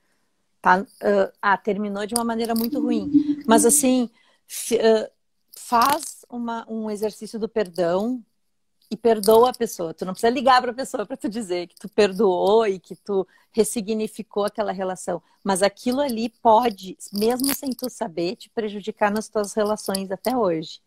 Tá? 0.63 0.81
Uh, 0.81 1.33
ah, 1.41 1.57
terminou 1.57 2.07
de 2.07 2.15
uma 2.15 2.25
maneira 2.25 2.55
muito 2.55 2.81
ruim. 2.81 3.11
Mas 3.47 3.65
assim, 3.65 4.11
faz 5.57 6.25
uma, 6.31 6.65
um 6.71 6.91
exercício 6.91 7.39
do 7.39 7.49
perdão, 7.49 8.23
e 8.91 8.97
perdoa 8.97 9.51
a 9.51 9.55
pessoa. 9.55 9.95
Tu 9.95 10.05
não 10.05 10.13
precisa 10.13 10.33
ligar 10.33 10.61
para 10.61 10.73
a 10.73 10.75
pessoa 10.75 11.07
para 11.07 11.17
tu 11.17 11.29
dizer 11.29 11.69
que 11.69 11.77
tu 11.79 11.89
perdoou 11.89 12.67
e 12.67 12.79
que 12.79 12.97
tu 12.97 13.27
ressignificou 13.53 14.45
aquela 14.45 14.73
relação, 14.73 15.23
mas 15.43 15.63
aquilo 15.63 16.01
ali 16.01 16.33
pode, 16.43 16.97
mesmo 17.13 17.55
sem 17.55 17.71
tu 17.71 17.89
saber, 17.89 18.37
te 18.37 18.51
prejudicar 18.51 19.11
nas 19.11 19.29
tuas 19.29 19.55
relações 19.55 20.11
até 20.11 20.37
hoje. 20.37 20.81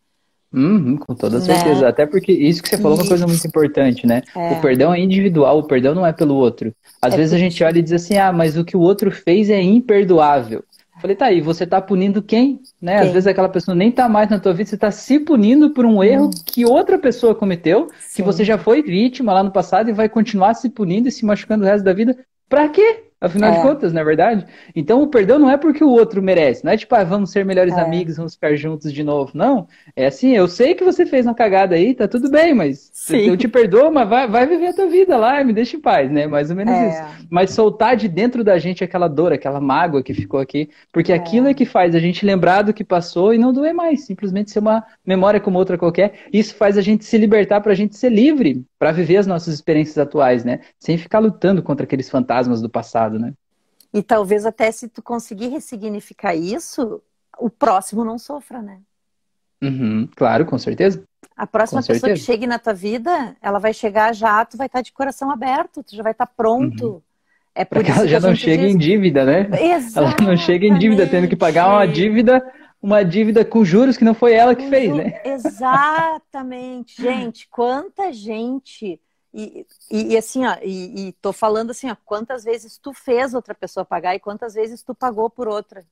Uhum, 0.54 0.98
com 0.98 1.16
toda 1.16 1.40
né? 1.40 1.46
certeza. 1.46 1.82
Né? 1.82 1.88
Até 1.88 2.06
porque 2.06 2.32
isso 2.32 2.62
que 2.62 2.70
você 2.70 2.78
falou 2.78 2.98
é 2.98 3.02
uma 3.02 3.08
coisa 3.08 3.26
muito 3.26 3.46
importante, 3.48 4.06
né? 4.06 4.22
É. 4.36 4.52
O 4.52 4.62
perdão 4.62 4.94
é 4.94 5.00
individual, 5.00 5.58
o 5.58 5.64
perdão 5.64 5.96
não 5.96 6.06
é 6.06 6.14
pelo 6.14 6.36
outro. 6.36 6.74
Às 7.02 7.16
é 7.16 7.18
vezes 7.18 7.34
a 7.34 7.40
gente 7.40 7.64
olha 7.64 7.80
e 7.80 7.82
diz 7.82 7.94
assim, 7.94 8.18
ah, 8.18 8.32
mas 8.32 8.56
o 8.56 8.64
que 8.64 8.78
o 8.78 8.80
outro 8.80 9.10
fez 9.10 9.50
é 9.50 9.60
imperdoável. 9.60 10.64
Falei, 11.04 11.18
tá 11.18 11.26
aí, 11.26 11.42
você 11.42 11.68
tá 11.68 11.82
punindo 11.82 12.24
quem? 12.24 12.62
Né? 12.82 13.00
Quem? 13.00 13.08
Às 13.08 13.14
vezes 13.14 13.28
aquela 13.28 13.50
pessoa 13.50 13.76
nem 13.76 13.92
tá 13.92 14.08
mais 14.08 14.30
na 14.30 14.40
tua 14.40 14.54
vida, 14.54 14.70
você 14.70 14.78
tá 14.78 14.90
se 14.90 15.20
punindo 15.20 15.72
por 15.72 15.86
um 15.86 16.02
erro 16.02 16.28
hum. 16.28 16.32
que 16.46 16.66
outra 16.66 16.98
pessoa 16.98 17.36
cometeu, 17.36 17.90
Sim. 18.00 18.16
que 18.16 18.24
você 18.24 18.46
já 18.46 18.58
foi 18.58 18.82
vítima 18.82 19.34
lá 19.34 19.44
no 19.44 19.52
passado 19.52 19.90
e 19.90 19.94
vai 19.94 20.08
continuar 20.08 20.54
se 20.54 20.70
punindo 20.70 21.10
e 21.10 21.12
se 21.12 21.26
machucando 21.26 21.66
o 21.66 21.68
resto 21.68 21.84
da 21.84 21.92
vida. 21.92 22.18
Pra 22.48 22.70
quê? 22.70 23.04
Afinal 23.24 23.54
é. 23.54 23.56
de 23.56 23.62
contas, 23.62 23.94
não 23.94 24.02
é 24.02 24.04
verdade? 24.04 24.46
Então 24.76 25.02
o 25.02 25.08
perdão 25.08 25.40
não 25.40 25.50
é 25.50 25.56
porque 25.56 25.82
o 25.82 25.90
outro 25.90 26.22
merece, 26.22 26.66
não 26.66 26.74
é 26.74 26.78
tipo, 26.78 26.94
ah, 26.94 27.06
vamos 27.06 27.32
ser 27.32 27.46
melhores 27.46 27.74
é. 27.74 27.80
amigos, 27.80 28.18
vamos 28.18 28.34
ficar 28.34 28.54
juntos 28.58 28.92
de 28.92 29.02
novo. 29.02 29.32
Não. 29.34 29.66
É 29.96 30.08
assim, 30.08 30.36
eu 30.36 30.46
sei 30.46 30.76
que 30.76 30.84
você 30.84 31.06
fez 31.06 31.26
uma 31.26 31.34
cagada 31.34 31.74
aí, 31.74 31.94
tá 31.94 32.06
tudo 32.06 32.30
bem, 32.30 32.54
mas 32.54 32.90
Sim. 32.92 33.30
eu 33.30 33.38
te 33.38 33.48
perdoo, 33.48 33.90
mas 33.90 34.10
vai, 34.10 34.28
vai 34.28 34.46
viver 34.46 34.68
a 34.68 34.74
tua 34.74 34.88
vida 34.88 35.16
lá, 35.16 35.42
me 35.42 35.54
deixa 35.54 35.78
em 35.78 35.80
paz, 35.80 36.12
né? 36.12 36.28
Mais 36.28 36.50
ou 36.50 36.58
menos 36.58 36.74
é. 36.74 36.90
isso. 36.90 37.28
Mas 37.30 37.52
soltar 37.52 37.96
de 37.96 38.10
dentro 38.10 38.44
da 38.44 38.60
gente 38.60 38.84
aquela 38.84 39.08
dor, 39.08 39.32
aquela 39.32 39.62
mágoa 39.62 40.04
que 40.04 40.14
ficou 40.14 40.42
aqui, 40.42 40.70
porque 40.92 41.14
é. 41.14 41.16
aquilo 41.16 41.48
é 41.48 41.54
que 41.54 41.66
faz 41.66 41.96
a 41.96 42.00
gente 42.00 42.26
lembrar 42.26 42.64
do 42.64 42.74
que 42.74 42.84
passou 42.84 43.34
e 43.34 43.38
não 43.38 43.54
doer 43.54 43.74
mais, 43.74 44.06
simplesmente 44.06 44.52
ser 44.52 44.60
uma 44.60 44.84
memória 45.06 45.40
como 45.40 45.58
outra 45.58 45.78
qualquer. 45.78 46.14
Isso 46.34 46.56
faz 46.56 46.78
a 46.78 46.82
gente 46.82 47.06
se 47.06 47.18
libertar 47.18 47.62
pra 47.62 47.74
gente 47.74 47.96
ser 47.96 48.10
livre, 48.10 48.66
para 48.78 48.92
viver 48.92 49.16
as 49.16 49.26
nossas 49.26 49.54
experiências 49.54 49.98
atuais, 49.98 50.44
né? 50.44 50.60
Sem 50.78 50.98
ficar 50.98 51.20
lutando 51.20 51.64
contra 51.64 51.86
aqueles 51.86 52.10
fantasmas 52.10 52.62
do 52.62 52.70
passado, 52.70 53.13
né? 53.20 53.34
E 53.94 54.02
talvez 54.02 54.46
até 54.46 54.72
se 54.72 54.88
tu 54.88 55.02
conseguir 55.02 55.50
ressignificar 55.50 56.36
isso, 56.36 57.02
o 57.38 57.50
próximo 57.50 58.04
não 58.04 58.18
sofra, 58.18 58.62
né? 58.62 58.80
Uhum, 59.62 60.10
claro, 60.16 60.46
com 60.46 60.58
certeza. 60.58 61.04
A 61.38 61.48
próxima 61.48 61.82
com 61.82 61.88
pessoa 61.88 62.00
certeza. 62.00 62.20
que 62.20 62.26
chegue 62.26 62.48
na 62.48 62.60
tua 62.60 62.74
vida, 62.74 63.36
ela 63.42 63.60
vai 63.60 63.74
chegar 63.74 64.14
já, 64.14 64.44
tu 64.46 64.58
vai 64.58 64.68
estar 64.68 64.82
de 64.82 64.92
coração 64.92 65.32
aberto, 65.32 65.84
tu 65.84 65.96
já 65.96 66.04
vai 66.04 66.12
estar 66.12 66.28
pronto. 66.28 66.88
Uhum. 66.88 67.02
É 67.56 67.64
por 67.64 67.78
Porque 67.78 67.92
ela 67.92 68.08
já 68.08 68.20
não 68.20 68.36
chega 68.36 68.64
diz... 68.64 68.74
em 68.74 68.78
dívida, 68.78 69.24
né? 69.24 69.48
Exatamente. 69.62 70.22
Ela 70.22 70.32
não 70.32 70.38
chega 70.38 70.66
em 70.66 70.78
dívida, 70.78 71.08
tendo 71.08 71.28
que 71.28 71.36
pagar 71.36 71.70
uma 71.70 71.88
dívida, 71.88 72.44
uma 72.82 73.04
dívida 73.04 73.46
com 73.46 73.64
juros 73.64 73.96
que 73.96 74.04
não 74.04 74.16
foi 74.16 74.34
ela 74.34 74.56
que 74.56 74.68
fez, 74.70 74.94
né? 74.96 75.22
Exatamente. 75.24 77.02
gente, 77.02 77.48
quanta 77.50 78.12
gente. 78.12 79.00
E, 79.34 79.66
e, 79.90 80.14
e 80.14 80.18
assim, 80.18 80.46
ó, 80.46 80.58
e, 80.62 81.08
e, 81.08 81.12
tô 81.14 81.34
falando 81.34 81.72
assim, 81.72 81.90
ó, 81.90 81.96
quantas 82.06 82.44
vezes 82.44 82.78
tu 82.78 82.94
fez 82.94 83.34
outra 83.34 83.56
pessoa 83.56 83.84
pagar 83.84 84.16
e 84.16 84.20
quantas 84.20 84.54
vezes 84.54 84.84
tu 84.84 84.94
pagou 84.94 85.30
por 85.30 85.48
outra. 85.48 85.86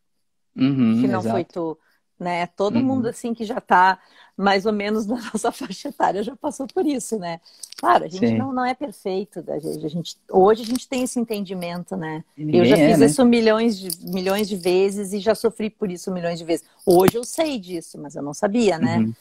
Uhum, 0.55 1.01
que 1.01 1.07
não 1.07 1.19
exato. 1.19 1.29
foi 1.29 1.43
tu 1.45 1.77
né? 2.21 2.45
Todo 2.45 2.77
uhum. 2.77 2.83
mundo 2.83 3.07
assim 3.07 3.33
que 3.33 3.43
já 3.43 3.57
está 3.57 3.99
mais 4.37 4.65
ou 4.65 4.71
menos 4.71 5.05
na 5.07 5.19
nossa 5.33 5.51
faixa 5.51 5.89
etária 5.89 6.23
já 6.23 6.35
passou 6.35 6.67
por 6.67 6.85
isso, 6.85 7.17
né? 7.17 7.41
Claro, 7.77 8.05
a 8.05 8.07
gente 8.07 8.37
não, 8.37 8.53
não 8.53 8.63
é 8.63 8.75
perfeito, 8.75 9.43
a 9.47 9.59
gente, 9.59 9.85
a 9.85 9.89
gente, 9.89 10.17
hoje 10.31 10.61
a 10.61 10.65
gente 10.65 10.87
tem 10.87 11.03
esse 11.03 11.19
entendimento, 11.19 11.97
né? 11.97 12.23
Eu 12.37 12.63
já 12.63 12.75
fiz 12.75 12.85
é, 12.85 12.97
né? 12.97 13.05
isso 13.07 13.25
milhões 13.25 13.77
de, 13.77 13.89
milhões 14.07 14.47
de 14.47 14.55
vezes 14.55 15.13
e 15.13 15.19
já 15.19 15.33
sofri 15.33 15.69
por 15.69 15.89
isso 15.89 16.11
milhões 16.11 16.37
de 16.37 16.45
vezes. 16.45 16.65
Hoje 16.85 17.17
eu 17.17 17.23
sei 17.23 17.57
disso, 17.57 17.99
mas 17.99 18.15
eu 18.15 18.21
não 18.21 18.33
sabia, 18.33 18.77
né? 18.77 18.99
Uhum. 18.99 19.13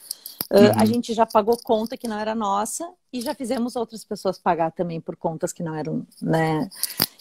Uh, 0.51 0.57
uhum. 0.57 0.71
A 0.81 0.85
gente 0.85 1.13
já 1.13 1.25
pagou 1.25 1.57
conta 1.63 1.95
que 1.95 2.09
não 2.09 2.19
era 2.19 2.35
nossa 2.35 2.91
e 3.13 3.21
já 3.21 3.33
fizemos 3.33 3.77
outras 3.77 4.03
pessoas 4.03 4.37
pagar 4.37 4.71
também 4.71 4.99
por 4.99 5.15
contas 5.15 5.53
que 5.53 5.63
não 5.63 5.73
eram, 5.73 6.05
né? 6.21 6.67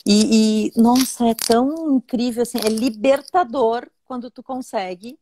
E, 0.04 0.72
e 0.74 0.80
nossa, 0.80 1.28
é 1.28 1.34
tão 1.34 1.94
incrível 1.94 2.42
assim, 2.42 2.58
é 2.58 2.68
libertador 2.68 3.88
quando 4.04 4.32
tu 4.32 4.42
consegue 4.42 5.16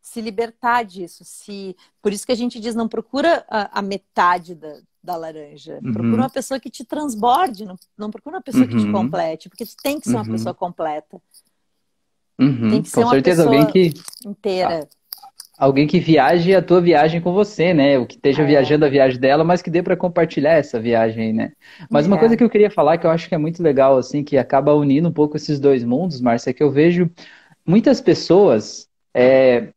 se 0.00 0.22
libertar 0.22 0.82
disso. 0.82 1.24
Se 1.26 1.76
por 2.00 2.10
isso 2.10 2.24
que 2.24 2.32
a 2.32 2.36
gente 2.36 2.58
diz 2.58 2.74
não 2.74 2.88
procura 2.88 3.44
a, 3.50 3.80
a 3.80 3.82
metade 3.82 4.54
da, 4.54 4.78
da 5.02 5.14
laranja, 5.14 5.80
uhum. 5.84 5.92
procura 5.92 6.22
uma 6.22 6.30
pessoa 6.30 6.58
que 6.58 6.70
te 6.70 6.84
transborde, 6.84 7.66
não, 7.66 7.76
não 7.98 8.10
procura 8.10 8.36
uma 8.36 8.42
pessoa 8.42 8.64
uhum. 8.64 8.70
que 8.70 8.76
te 8.78 8.86
uhum. 8.86 8.92
complete, 8.92 9.50
porque 9.50 9.66
tu 9.66 9.76
tem 9.82 10.00
que 10.00 10.08
ser 10.08 10.16
uma 10.16 10.24
uhum. 10.24 10.32
pessoa 10.32 10.54
completa. 10.54 11.20
Uhum. 12.38 12.70
Tem 12.70 12.82
que 12.82 12.88
ser 12.88 12.96
com 12.96 13.02
uma 13.02 13.10
certeza 13.10 13.44
alguém 13.44 13.66
que 13.66 13.92
inteira. 14.26 14.88
Alguém 15.56 15.86
que 15.86 16.00
viaje 16.00 16.54
a 16.54 16.60
tua 16.60 16.80
viagem 16.80 17.20
com 17.20 17.32
você, 17.32 17.72
né? 17.72 17.96
O 17.98 18.06
que 18.06 18.16
esteja 18.16 18.42
é. 18.42 18.46
viajando 18.46 18.84
a 18.84 18.88
viagem 18.88 19.20
dela, 19.20 19.44
mas 19.44 19.62
que 19.62 19.70
dê 19.70 19.82
para 19.82 19.96
compartilhar 19.96 20.54
essa 20.54 20.80
viagem, 20.80 21.32
né? 21.32 21.52
Mas 21.88 22.06
é. 22.06 22.08
uma 22.08 22.18
coisa 22.18 22.36
que 22.36 22.42
eu 22.42 22.50
queria 22.50 22.70
falar 22.70 22.98
que 22.98 23.06
eu 23.06 23.10
acho 23.10 23.28
que 23.28 23.34
é 23.34 23.38
muito 23.38 23.62
legal, 23.62 23.96
assim, 23.96 24.24
que 24.24 24.36
acaba 24.36 24.74
unindo 24.74 25.08
um 25.08 25.12
pouco 25.12 25.36
esses 25.36 25.60
dois 25.60 25.84
mundos, 25.84 26.20
Márcia, 26.20 26.50
é 26.50 26.52
que 26.52 26.62
eu 26.62 26.70
vejo 26.70 27.08
muitas 27.64 28.00
pessoas 28.00 28.88
é, 29.14 29.68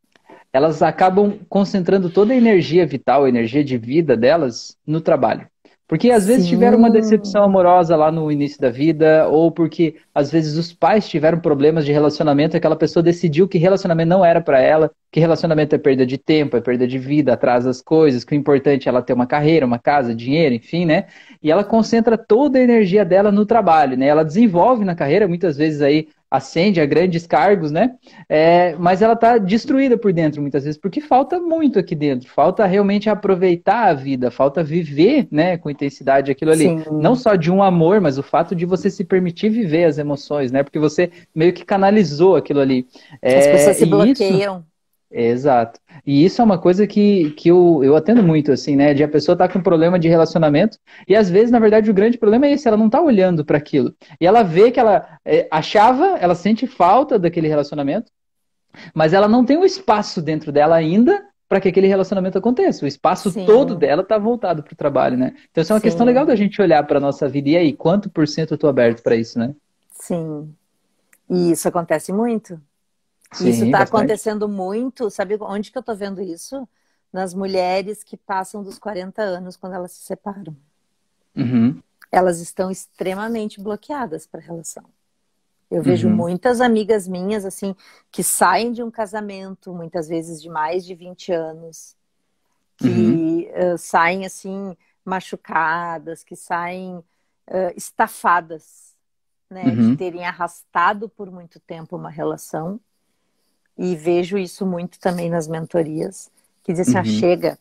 elas 0.52 0.82
acabam 0.82 1.38
concentrando 1.48 2.10
toda 2.10 2.34
a 2.34 2.38
energia 2.38 2.86
vital, 2.86 3.24
a 3.26 3.30
energia 3.30 3.64
de 3.64 3.78
vida 3.78 4.18
delas 4.18 4.76
no 4.86 5.00
trabalho. 5.00 5.48
Porque 5.88 6.12
às 6.12 6.28
vezes 6.28 6.44
Sim. 6.44 6.50
tiveram 6.50 6.78
uma 6.78 6.90
decepção 6.90 7.44
amorosa 7.44 7.96
lá 7.96 8.12
no 8.12 8.30
início 8.30 8.60
da 8.60 8.70
vida, 8.70 9.26
ou 9.30 9.50
porque 9.50 9.96
às 10.14 10.30
vezes 10.30 10.58
os 10.58 10.74
pais 10.74 11.08
tiveram 11.08 11.40
problemas 11.40 11.86
de 11.86 11.94
relacionamento, 11.94 12.58
aquela 12.58 12.76
pessoa 12.76 13.02
decidiu 13.02 13.48
que 13.48 13.58
relacionamento 13.58 14.10
não 14.10 14.26
era 14.26 14.42
para 14.42 14.60
ela, 14.60 14.92
que 15.18 15.22
relacionamento 15.22 15.74
é 15.74 15.80
perda 15.80 16.06
de 16.06 16.16
tempo, 16.16 16.56
é 16.56 16.62
perda 16.62 16.88
de 16.88 17.00
vida, 17.00 17.34
atrasa 17.34 17.72
as 17.72 17.82
coisas, 17.82 18.24
que 18.24 18.36
o 18.36 18.38
importante 18.38 18.88
é 18.88 18.90
ela 18.90 19.02
ter 19.02 19.14
uma 19.14 19.26
carreira, 19.26 19.66
uma 19.66 19.80
casa, 19.80 20.14
dinheiro, 20.14 20.54
enfim, 20.54 20.86
né? 20.86 21.06
E 21.42 21.50
ela 21.50 21.64
concentra 21.64 22.16
toda 22.16 22.60
a 22.60 22.62
energia 22.62 23.04
dela 23.04 23.32
no 23.32 23.44
trabalho, 23.44 23.98
né? 23.98 24.06
Ela 24.06 24.24
desenvolve 24.24 24.86
na 24.86 24.94
carreira, 24.94 25.28
muitas 25.28 25.58
vezes 25.58 25.82
aí 25.82 26.08
ascende 26.30 26.80
a 26.80 26.86
grandes 26.86 27.26
cargos, 27.26 27.72
né? 27.72 27.96
É, 28.30 28.76
mas 28.76 29.02
ela 29.02 29.14
está 29.14 29.40
destruída 29.40 29.98
por 29.98 30.14
dentro 30.14 30.40
muitas 30.40 30.66
vezes, 30.66 30.80
porque 30.80 31.02
falta 31.02 31.40
muito 31.40 31.80
aqui 31.80 31.96
dentro, 31.96 32.30
falta 32.30 32.64
realmente 32.68 33.10
aproveitar 33.10 33.88
a 33.88 33.94
vida, 33.96 34.30
falta 34.30 34.64
viver, 34.64 35.28
né, 35.32 35.58
com 35.58 35.68
intensidade 35.68 36.30
aquilo 36.30 36.52
ali. 36.52 36.66
Sim. 36.66 36.84
Não 36.92 37.16
só 37.16 37.34
de 37.34 37.52
um 37.52 37.64
amor, 37.64 38.00
mas 38.00 38.20
o 38.20 38.24
fato 38.24 38.54
de 38.54 38.68
você 38.68 38.88
se 38.92 39.04
permitir 39.04 39.50
viver 39.50 39.86
as 39.86 39.98
emoções, 39.98 40.52
né? 40.52 40.62
Porque 40.62 40.78
você 40.78 41.10
meio 41.34 41.54
que 41.54 41.66
canalizou 41.66 42.36
aquilo 42.36 42.60
ali. 42.60 42.86
É, 43.20 43.40
as 43.40 43.48
pessoas 43.48 43.78
se 43.78 43.86
bloqueiam. 43.88 44.58
Isso... 44.58 44.77
Exato. 45.10 45.80
E 46.06 46.26
isso 46.26 46.42
é 46.42 46.46
uma 46.46 46.58
coisa 46.58 46.86
que, 46.86 47.32
que 47.32 47.50
eu, 47.50 47.82
eu 47.84 47.96
atendo 47.96 48.22
muito, 48.22 48.52
assim, 48.52 48.76
né? 48.76 48.94
De 48.94 49.04
a 49.04 49.08
pessoa 49.08 49.34
estar 49.34 49.48
tá 49.48 49.54
com 49.54 49.60
um 49.60 49.64
problema 49.64 49.98
de 49.98 50.10
relacionamento 50.10 50.78
e 51.08 51.16
às 51.16 51.30
vezes, 51.30 51.50
na 51.50 51.60
verdade, 51.60 51.90
o 51.90 51.94
grande 51.94 52.18
problema 52.18 52.46
é 52.46 52.52
esse, 52.52 52.68
ela 52.68 52.78
não 52.78 52.88
está 52.88 53.02
olhando 53.02 53.46
para 53.46 53.58
aquilo. 53.58 53.96
E 54.20 54.28
ela 54.28 54.44
vê 54.44 54.70
que 54.70 54.80
ela 54.80 55.18
é, 55.24 55.48
achava, 55.50 56.18
ela 56.20 56.36
sente 56.36 56.68
falta 56.68 57.18
daquele 57.18 57.48
relacionamento, 57.48 58.12
mas 58.94 59.14
ela 59.14 59.28
não 59.28 59.46
tem 59.46 59.58
o 59.58 59.62
um 59.62 59.66
espaço 59.66 60.22
dentro 60.22 60.52
dela 60.52 60.76
ainda 60.76 61.26
para 61.48 61.62
que 61.62 61.70
aquele 61.70 61.88
relacionamento 61.88 62.38
aconteça. 62.38 62.84
O 62.84 62.88
espaço 62.88 63.32
Sim. 63.32 63.46
todo 63.46 63.76
dela 63.76 64.02
está 64.02 64.18
voltado 64.18 64.62
para 64.62 64.74
o 64.74 64.78
trabalho, 64.78 65.18
né? 65.18 65.34
Então, 65.50 65.62
isso 65.62 65.72
é 65.72 65.76
uma 65.76 65.80
Sim. 65.80 65.88
questão 65.88 66.06
legal 66.06 66.26
da 66.26 66.36
gente 66.36 66.62
olhar 66.62 66.86
para 66.86 66.98
a 66.98 67.02
nossa 67.02 67.28
vida. 67.30 67.50
E 67.50 67.58
aí, 67.58 67.74
quanto 67.74 68.10
por 68.10 68.28
cento 68.28 68.52
eu 68.52 68.56
estou 68.56 68.70
aberto 68.70 69.02
para 69.02 69.16
isso, 69.16 69.40
né? 69.40 69.56
Sim. 69.92 70.54
E 71.30 71.52
isso 71.52 71.68
acontece 71.68 72.12
muito. 72.12 72.60
Sim, 73.32 73.50
isso 73.50 73.66
está 73.66 73.82
acontecendo 73.82 74.48
muito, 74.48 75.10
sabe 75.10 75.38
onde 75.42 75.72
que 75.72 75.78
eu 75.78 75.82
estou 75.82 75.96
vendo 75.96 76.22
isso? 76.22 76.68
Nas 77.12 77.34
mulheres 77.34 78.04
que 78.04 78.18
passam 78.18 78.64
dos 78.64 78.80
40 78.80 79.22
anos 79.22 79.58
quando 79.58 79.74
elas 79.74 79.92
se 79.92 80.04
separam. 80.04 80.56
Uhum. 81.36 81.82
Elas 82.12 82.40
estão 82.40 82.72
extremamente 82.72 83.62
bloqueadas 83.62 84.26
para 84.26 84.40
a 84.40 84.44
relação. 84.44 84.86
Eu 85.70 85.84
vejo 85.84 86.08
uhum. 86.08 86.16
muitas 86.16 86.62
amigas 86.62 87.08
minhas, 87.08 87.44
assim, 87.44 87.76
que 88.10 88.24
saem 88.24 88.72
de 88.72 88.82
um 88.82 88.90
casamento, 88.90 89.74
muitas 89.74 90.08
vezes 90.08 90.42
de 90.42 90.50
mais 90.50 90.86
de 90.86 90.96
20 90.96 91.34
anos, 91.34 91.96
que 92.78 92.88
uhum. 92.88 93.74
uh, 93.74 93.78
saem, 93.78 94.26
assim, 94.26 94.78
machucadas, 95.04 96.24
que 96.24 96.38
saem 96.38 96.96
uh, 96.96 97.74
estafadas, 97.76 98.96
né? 99.50 99.64
De 99.64 99.82
uhum. 99.82 99.96
terem 99.98 100.26
arrastado 100.26 101.10
por 101.10 101.30
muito 101.30 101.60
tempo 101.60 101.98
uma 101.98 102.10
relação 102.10 102.80
e 103.78 103.96
vejo 103.96 104.38
isso 104.38 104.66
muito 104.66 105.00
também 105.00 105.30
nas 105.30 105.48
mentorias, 105.48 106.30
que 106.64 106.74
dizem 106.74 106.98
assim, 106.98 107.10
ah, 107.10 107.12
uhum. 107.12 107.18
ah, 107.18 107.20
chega. 107.20 107.58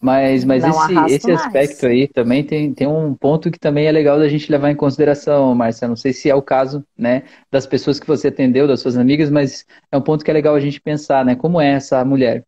Mas, 0.00 0.44
mas 0.44 0.62
esse, 0.62 1.14
esse 1.14 1.32
aspecto 1.32 1.86
aí 1.86 2.06
também 2.06 2.44
tem, 2.44 2.72
tem 2.72 2.86
um 2.86 3.14
ponto 3.14 3.50
que 3.50 3.58
também 3.58 3.86
é 3.86 3.92
legal 3.92 4.18
da 4.18 4.28
gente 4.28 4.52
levar 4.52 4.70
em 4.70 4.76
consideração, 4.76 5.54
Marcia. 5.54 5.88
Não 5.88 5.96
sei 5.96 6.12
se 6.12 6.28
é 6.28 6.34
o 6.34 6.42
caso 6.42 6.84
né, 6.96 7.22
das 7.50 7.66
pessoas 7.66 7.98
que 7.98 8.06
você 8.06 8.28
atendeu, 8.28 8.68
das 8.68 8.80
suas 8.80 8.96
amigas, 8.96 9.30
mas 9.30 9.64
é 9.90 9.96
um 9.96 10.02
ponto 10.02 10.24
que 10.24 10.30
é 10.30 10.34
legal 10.34 10.54
a 10.54 10.60
gente 10.60 10.80
pensar, 10.80 11.24
né? 11.24 11.34
Como 11.34 11.60
é 11.60 11.72
essa 11.72 12.04
mulher? 12.04 12.44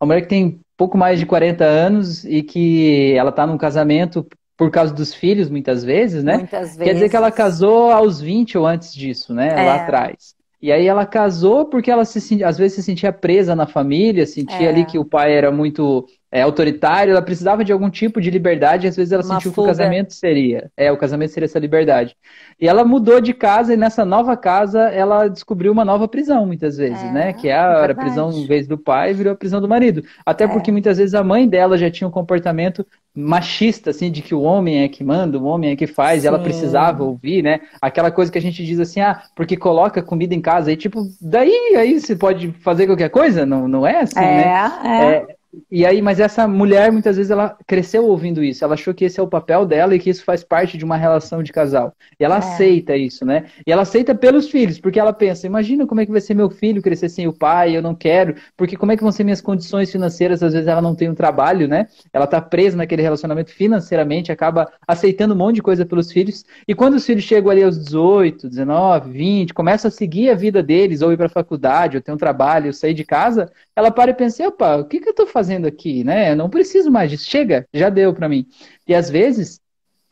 Uma 0.00 0.08
mulher 0.08 0.22
que 0.22 0.28
tem 0.28 0.60
pouco 0.76 0.98
mais 0.98 1.20
de 1.20 1.26
40 1.26 1.64
anos 1.64 2.24
e 2.24 2.42
que 2.42 3.14
ela 3.16 3.30
está 3.30 3.46
num 3.46 3.58
casamento 3.58 4.26
por 4.56 4.70
causa 4.72 4.92
dos 4.92 5.14
filhos, 5.14 5.48
muitas 5.48 5.84
vezes, 5.84 6.24
né? 6.24 6.38
Muitas 6.38 6.70
vezes. 6.70 6.82
Quer 6.82 6.94
dizer 6.94 7.08
que 7.08 7.16
ela 7.16 7.30
casou 7.30 7.92
aos 7.92 8.20
20 8.20 8.58
ou 8.58 8.66
antes 8.66 8.92
disso, 8.92 9.32
né? 9.32 9.50
É. 9.50 9.64
Lá 9.64 9.74
atrás. 9.76 10.34
E 10.60 10.72
aí 10.72 10.86
ela 10.86 11.06
casou 11.06 11.66
porque 11.66 11.90
ela 11.90 12.04
se, 12.04 12.42
às 12.42 12.58
vezes 12.58 12.76
se 12.76 12.82
sentia 12.82 13.12
presa 13.12 13.54
na 13.54 13.66
família, 13.66 14.26
sentia 14.26 14.66
é. 14.66 14.68
ali 14.68 14.84
que 14.84 14.98
o 14.98 15.04
pai 15.04 15.32
era 15.32 15.52
muito 15.52 16.04
é, 16.30 16.42
autoritário, 16.42 17.12
ela 17.12 17.22
precisava 17.22 17.64
de 17.64 17.72
algum 17.72 17.88
tipo 17.88 18.20
de 18.20 18.30
liberdade, 18.30 18.86
e 18.86 18.88
às 18.88 18.96
vezes 18.96 19.12
ela 19.12 19.22
Uma 19.22 19.34
sentiu 19.34 19.52
fuga. 19.52 19.68
que 19.68 19.74
o 19.74 19.76
casamento 19.76 20.12
seria. 20.12 20.70
É, 20.76 20.92
o 20.92 20.96
casamento 20.96 21.30
seria 21.30 21.46
essa 21.46 21.58
liberdade. 21.58 22.16
E 22.60 22.68
ela 22.68 22.84
mudou 22.84 23.20
de 23.20 23.32
casa 23.32 23.72
e 23.72 23.76
nessa 23.76 24.04
nova 24.04 24.36
casa 24.36 24.80
ela 24.88 25.28
descobriu 25.28 25.72
uma 25.72 25.84
nova 25.84 26.06
prisão, 26.06 26.44
muitas 26.44 26.76
vezes, 26.76 27.02
é, 27.02 27.12
né? 27.12 27.32
Que 27.32 27.48
é 27.48 27.56
a, 27.56 27.86
é 27.86 27.90
a 27.90 27.94
prisão, 27.94 28.30
em 28.32 28.46
vez 28.46 28.66
do 28.66 28.76
pai, 28.76 29.14
virou 29.14 29.32
a 29.32 29.36
prisão 29.36 29.60
do 29.60 29.68
marido. 29.68 30.02
Até 30.26 30.44
é. 30.44 30.48
porque 30.48 30.70
muitas 30.70 30.98
vezes 30.98 31.14
a 31.14 31.24
mãe 31.24 31.48
dela 31.48 31.78
já 31.78 31.90
tinha 31.90 32.06
um 32.06 32.10
comportamento 32.12 32.84
machista, 33.18 33.90
assim, 33.90 34.10
de 34.10 34.22
que 34.22 34.34
o 34.34 34.42
homem 34.42 34.82
é 34.82 34.88
que 34.88 35.02
manda, 35.02 35.38
o 35.38 35.44
homem 35.44 35.70
é 35.70 35.76
que 35.76 35.86
faz, 35.86 36.20
Sim. 36.20 36.26
e 36.26 36.28
ela 36.28 36.38
precisava 36.38 37.02
ouvir, 37.02 37.42
né? 37.42 37.60
Aquela 37.80 38.10
coisa 38.10 38.30
que 38.30 38.38
a 38.38 38.40
gente 38.40 38.64
diz 38.64 38.78
assim, 38.78 39.00
ah, 39.00 39.22
porque 39.34 39.56
coloca 39.56 40.02
comida 40.02 40.34
em 40.34 40.40
casa, 40.40 40.70
e 40.72 40.76
tipo, 40.76 41.02
daí 41.20 41.76
aí 41.76 41.98
você 41.98 42.14
pode 42.14 42.52
fazer 42.60 42.86
qualquer 42.86 43.10
coisa? 43.10 43.44
Não, 43.44 43.66
não 43.66 43.86
é 43.86 44.00
assim, 44.02 44.18
é, 44.18 44.22
né? 44.22 44.72
É. 44.84 45.32
é 45.32 45.37
e 45.70 45.86
aí, 45.86 46.02
mas 46.02 46.20
essa 46.20 46.46
mulher, 46.46 46.92
muitas 46.92 47.16
vezes, 47.16 47.30
ela 47.30 47.56
cresceu 47.66 48.04
ouvindo 48.04 48.44
isso. 48.44 48.62
Ela 48.62 48.74
achou 48.74 48.92
que 48.92 49.04
esse 49.04 49.18
é 49.18 49.22
o 49.22 49.28
papel 49.28 49.64
dela 49.64 49.94
e 49.94 49.98
que 49.98 50.10
isso 50.10 50.22
faz 50.22 50.44
parte 50.44 50.76
de 50.76 50.84
uma 50.84 50.96
relação 50.96 51.42
de 51.42 51.52
casal. 51.52 51.94
E 52.20 52.24
ela 52.24 52.34
é. 52.34 52.38
aceita 52.38 52.94
isso, 52.94 53.24
né? 53.24 53.46
E 53.66 53.72
ela 53.72 53.82
aceita 53.82 54.14
pelos 54.14 54.50
filhos, 54.50 54.78
porque 54.78 55.00
ela 55.00 55.12
pensa: 55.12 55.46
imagina 55.46 55.86
como 55.86 56.02
é 56.02 56.06
que 56.06 56.12
vai 56.12 56.20
ser 56.20 56.34
meu 56.34 56.50
filho 56.50 56.82
crescer 56.82 57.08
sem 57.08 57.26
o 57.26 57.32
pai, 57.32 57.74
eu 57.74 57.80
não 57.80 57.94
quero, 57.94 58.34
porque 58.56 58.76
como 58.76 58.92
é 58.92 58.96
que 58.96 59.02
vão 59.02 59.10
ser 59.10 59.24
minhas 59.24 59.40
condições 59.40 59.90
financeiras? 59.90 60.42
Às 60.42 60.52
vezes 60.52 60.68
ela 60.68 60.82
não 60.82 60.94
tem 60.94 61.08
um 61.08 61.14
trabalho, 61.14 61.66
né? 61.66 61.86
Ela 62.12 62.26
tá 62.26 62.40
presa 62.42 62.76
naquele 62.76 63.00
relacionamento 63.00 63.50
financeiramente, 63.50 64.30
acaba 64.30 64.70
aceitando 64.86 65.32
um 65.32 65.38
monte 65.38 65.56
de 65.56 65.62
coisa 65.62 65.86
pelos 65.86 66.12
filhos. 66.12 66.44
E 66.66 66.74
quando 66.74 66.94
os 66.94 67.06
filhos 67.06 67.24
chegam 67.24 67.50
ali 67.50 67.62
aos 67.62 67.82
18, 67.82 68.48
19, 68.48 69.10
20, 69.10 69.54
começam 69.54 69.88
a 69.88 69.92
seguir 69.92 70.28
a 70.28 70.34
vida 70.34 70.62
deles, 70.62 71.00
ou 71.00 71.10
ir 71.10 71.16
pra 71.16 71.28
faculdade, 71.28 71.96
ou 71.96 72.02
ter 72.02 72.12
um 72.12 72.18
trabalho, 72.18 72.66
ou 72.66 72.72
sair 72.72 72.92
de 72.92 73.04
casa, 73.04 73.50
ela 73.74 73.90
para 73.90 74.10
e 74.10 74.14
pensa: 74.14 74.46
opa, 74.46 74.76
o 74.76 74.84
que, 74.84 75.00
que 75.00 75.08
eu 75.08 75.14
tô 75.14 75.26
fazendo? 75.26 75.37
Fazendo 75.38 75.68
aqui, 75.68 76.02
né? 76.02 76.32
Eu 76.32 76.36
não 76.36 76.50
preciso 76.50 76.90
mais 76.90 77.10
disso. 77.10 77.30
Chega, 77.30 77.64
já 77.72 77.88
deu 77.88 78.12
para 78.12 78.28
mim. 78.28 78.44
E 78.88 78.94
às 78.94 79.08
vezes 79.08 79.60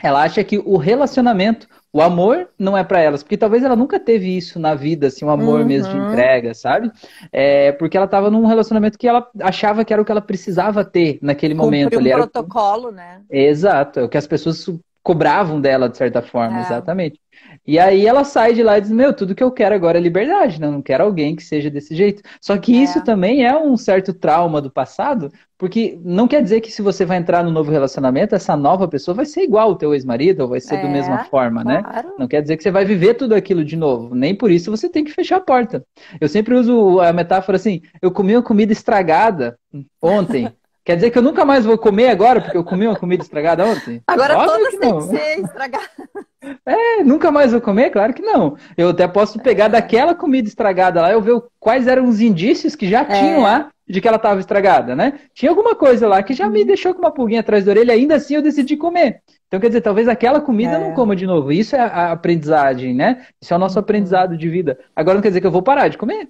ela 0.00 0.22
acha 0.22 0.44
que 0.44 0.58
o 0.58 0.76
relacionamento, 0.76 1.66
o 1.92 2.00
amor 2.00 2.48
não 2.56 2.76
é 2.76 2.84
para 2.84 3.00
elas, 3.00 3.22
porque 3.24 3.36
talvez 3.36 3.64
ela 3.64 3.74
nunca 3.74 3.98
teve 3.98 4.36
isso 4.36 4.60
na 4.60 4.74
vida, 4.74 5.08
assim, 5.08 5.24
um 5.24 5.30
amor 5.30 5.60
uhum. 5.60 5.66
mesmo 5.66 5.92
de 5.92 5.98
entrega, 5.98 6.54
sabe? 6.54 6.92
É, 7.32 7.72
porque 7.72 7.96
ela 7.96 8.06
estava 8.06 8.30
num 8.30 8.46
relacionamento 8.46 8.98
que 8.98 9.08
ela 9.08 9.26
achava 9.40 9.84
que 9.84 9.92
era 9.92 10.00
o 10.00 10.04
que 10.04 10.12
ela 10.12 10.20
precisava 10.20 10.84
ter 10.84 11.18
naquele 11.20 11.54
Cumprir 11.54 11.66
momento. 11.66 11.96
Um 11.96 11.98
ali, 11.98 12.12
protocolo, 12.12 12.88
era... 12.88 12.96
né? 12.96 13.22
Exato, 13.28 14.00
é 14.00 14.04
o 14.04 14.08
que 14.08 14.18
as 14.18 14.26
pessoas 14.26 14.58
cobravam 15.06 15.60
dela 15.60 15.88
de 15.88 15.96
certa 15.96 16.20
forma, 16.20 16.58
é. 16.58 16.62
exatamente. 16.62 17.20
E 17.64 17.78
aí 17.78 18.04
ela 18.04 18.24
sai 18.24 18.52
de 18.54 18.62
lá 18.62 18.76
e 18.76 18.80
diz: 18.80 18.90
Meu, 18.90 19.12
tudo 19.12 19.36
que 19.36 19.42
eu 19.42 19.52
quero 19.52 19.72
agora 19.72 19.98
é 19.98 20.00
liberdade, 20.00 20.60
né? 20.60 20.66
Eu 20.66 20.72
não 20.72 20.82
quero 20.82 21.04
alguém 21.04 21.36
que 21.36 21.44
seja 21.44 21.70
desse 21.70 21.94
jeito. 21.94 22.24
Só 22.40 22.58
que 22.58 22.74
é. 22.74 22.82
isso 22.82 23.04
também 23.04 23.44
é 23.44 23.56
um 23.56 23.76
certo 23.76 24.12
trauma 24.12 24.60
do 24.60 24.68
passado, 24.68 25.30
porque 25.56 25.96
não 26.02 26.26
quer 26.26 26.42
dizer 26.42 26.60
que 26.60 26.72
se 26.72 26.82
você 26.82 27.04
vai 27.04 27.18
entrar 27.18 27.44
no 27.44 27.52
novo 27.52 27.70
relacionamento, 27.70 28.34
essa 28.34 28.56
nova 28.56 28.88
pessoa 28.88 29.14
vai 29.14 29.26
ser 29.26 29.42
igual 29.42 29.68
ao 29.68 29.76
teu 29.76 29.94
ex-marido, 29.94 30.40
ou 30.40 30.48
vai 30.48 30.60
ser 30.60 30.74
é, 30.74 30.82
da 30.82 30.88
mesma 30.88 31.24
forma, 31.26 31.62
né? 31.62 31.84
claro. 31.84 32.08
né? 32.08 32.14
Não 32.18 32.26
quer 32.26 32.42
dizer 32.42 32.56
que 32.56 32.64
você 32.64 32.72
vai 32.72 32.84
viver 32.84 33.14
tudo 33.14 33.36
aquilo 33.36 33.64
de 33.64 33.76
novo. 33.76 34.12
Nem 34.12 34.34
por 34.34 34.50
isso 34.50 34.72
você 34.72 34.88
tem 34.88 35.04
que 35.04 35.12
fechar 35.12 35.36
a 35.36 35.40
porta. 35.40 35.84
Eu 36.20 36.28
sempre 36.28 36.56
uso 36.56 36.98
a 36.98 37.12
metáfora 37.12 37.54
assim: 37.54 37.80
eu 38.02 38.10
comi 38.10 38.34
uma 38.34 38.42
comida 38.42 38.72
estragada 38.72 39.56
ontem. 40.02 40.50
Quer 40.86 40.94
dizer 40.94 41.10
que 41.10 41.18
eu 41.18 41.22
nunca 41.22 41.44
mais 41.44 41.64
vou 41.64 41.76
comer 41.76 42.10
agora, 42.10 42.40
porque 42.40 42.56
eu 42.56 42.62
comi 42.62 42.86
uma 42.86 42.94
comida 42.94 43.20
estragada 43.20 43.66
ontem? 43.66 44.00
Agora 44.06 44.38
Óbvio 44.38 44.52
todas 44.52 44.78
têm 44.78 44.96
que 44.96 45.02
ser 45.02 45.40
estragadas. 45.40 45.88
É, 46.64 47.02
nunca 47.02 47.32
mais 47.32 47.50
vou 47.50 47.60
comer? 47.60 47.90
Claro 47.90 48.14
que 48.14 48.22
não. 48.22 48.56
Eu 48.76 48.90
até 48.90 49.08
posso 49.08 49.36
pegar 49.40 49.64
é. 49.64 49.68
daquela 49.70 50.14
comida 50.14 50.46
estragada 50.46 51.02
lá, 51.02 51.10
eu 51.10 51.20
ver 51.20 51.42
quais 51.58 51.88
eram 51.88 52.04
os 52.04 52.20
indícios 52.20 52.76
que 52.76 52.88
já 52.88 53.00
é. 53.00 53.04
tinham 53.04 53.42
lá 53.42 53.70
de 53.84 54.00
que 54.00 54.06
ela 54.06 54.16
estava 54.16 54.38
estragada, 54.38 54.94
né? 54.94 55.14
Tinha 55.34 55.50
alguma 55.50 55.74
coisa 55.74 56.06
lá 56.06 56.22
que 56.22 56.34
já 56.34 56.48
me 56.48 56.64
deixou 56.64 56.94
com 56.94 57.00
uma 57.00 57.10
pulguinha 57.10 57.40
atrás 57.40 57.64
da 57.64 57.72
orelha, 57.72 57.92
ainda 57.92 58.14
assim 58.14 58.36
eu 58.36 58.42
decidi 58.42 58.76
comer. 58.76 59.22
Então, 59.48 59.58
quer 59.58 59.66
dizer, 59.66 59.80
talvez 59.80 60.06
aquela 60.06 60.40
comida 60.40 60.74
é. 60.74 60.78
não 60.78 60.94
coma 60.94 61.16
de 61.16 61.26
novo. 61.26 61.50
Isso 61.50 61.74
é 61.74 61.80
a 61.80 62.12
aprendizagem, 62.12 62.94
né? 62.94 63.26
Isso 63.42 63.52
é 63.52 63.56
o 63.56 63.60
nosso 63.60 63.76
uhum. 63.76 63.82
aprendizado 63.82 64.36
de 64.36 64.48
vida. 64.48 64.78
Agora 64.94 65.16
não 65.16 65.22
quer 65.22 65.30
dizer 65.30 65.40
que 65.40 65.48
eu 65.48 65.52
vou 65.52 65.62
parar 65.62 65.88
de 65.88 65.98
comer. 65.98 66.28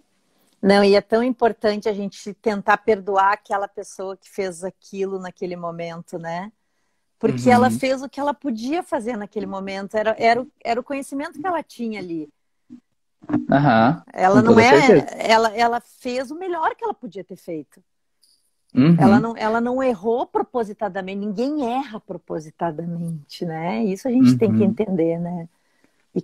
Não, 0.63 0.83
e 0.83 0.95
é 0.95 1.01
tão 1.01 1.23
importante 1.23 1.89
a 1.89 1.93
gente 1.93 2.33
tentar 2.35 2.79
perdoar 2.79 3.33
aquela 3.33 3.69
pessoa 3.69 4.17
que 4.17 4.29
fez 4.29 4.65
aquilo 4.65 5.19
naquele 5.19 5.57
momento, 5.57 6.19
né? 6.19 6.51
Porque 7.19 7.49
uhum. 7.49 7.55
ela 7.55 7.71
fez 7.71 8.03
o 8.03 8.09
que 8.09 8.21
ela 8.21 8.35
podia 8.35 8.83
fazer 8.83 9.17
naquele 9.17 9.47
momento, 9.47 9.97
era, 9.97 10.15
era, 10.19 10.47
era 10.65 10.81
o 10.81 10.85
conhecimento 10.85 11.41
que 11.41 11.47
ela 11.47 11.63
tinha 11.63 11.99
ali. 11.99 12.29
Uhum. 13.29 13.47
Ela 14.13 14.43
não 14.43 14.59
é. 14.59 15.07
Ela, 15.19 15.57
ela 15.57 15.81
fez 15.81 16.31
o 16.31 16.39
melhor 16.39 16.75
que 16.75 16.85
ela 16.85 16.95
podia 16.95 17.25
ter 17.25 17.37
feito. 17.37 17.83
Uhum. 18.75 18.97
Ela, 18.99 19.19
não, 19.19 19.35
ela 19.37 19.61
não 19.61 19.83
errou 19.83 20.27
propositadamente, 20.27 21.19
ninguém 21.19 21.75
erra 21.75 21.99
propositadamente, 21.99 23.45
né? 23.47 23.83
Isso 23.85 24.07
a 24.07 24.11
gente 24.11 24.37
tem 24.37 24.53
que 24.53 24.59
uhum. 24.63 24.69
entender, 24.69 25.19
né? 25.19 25.49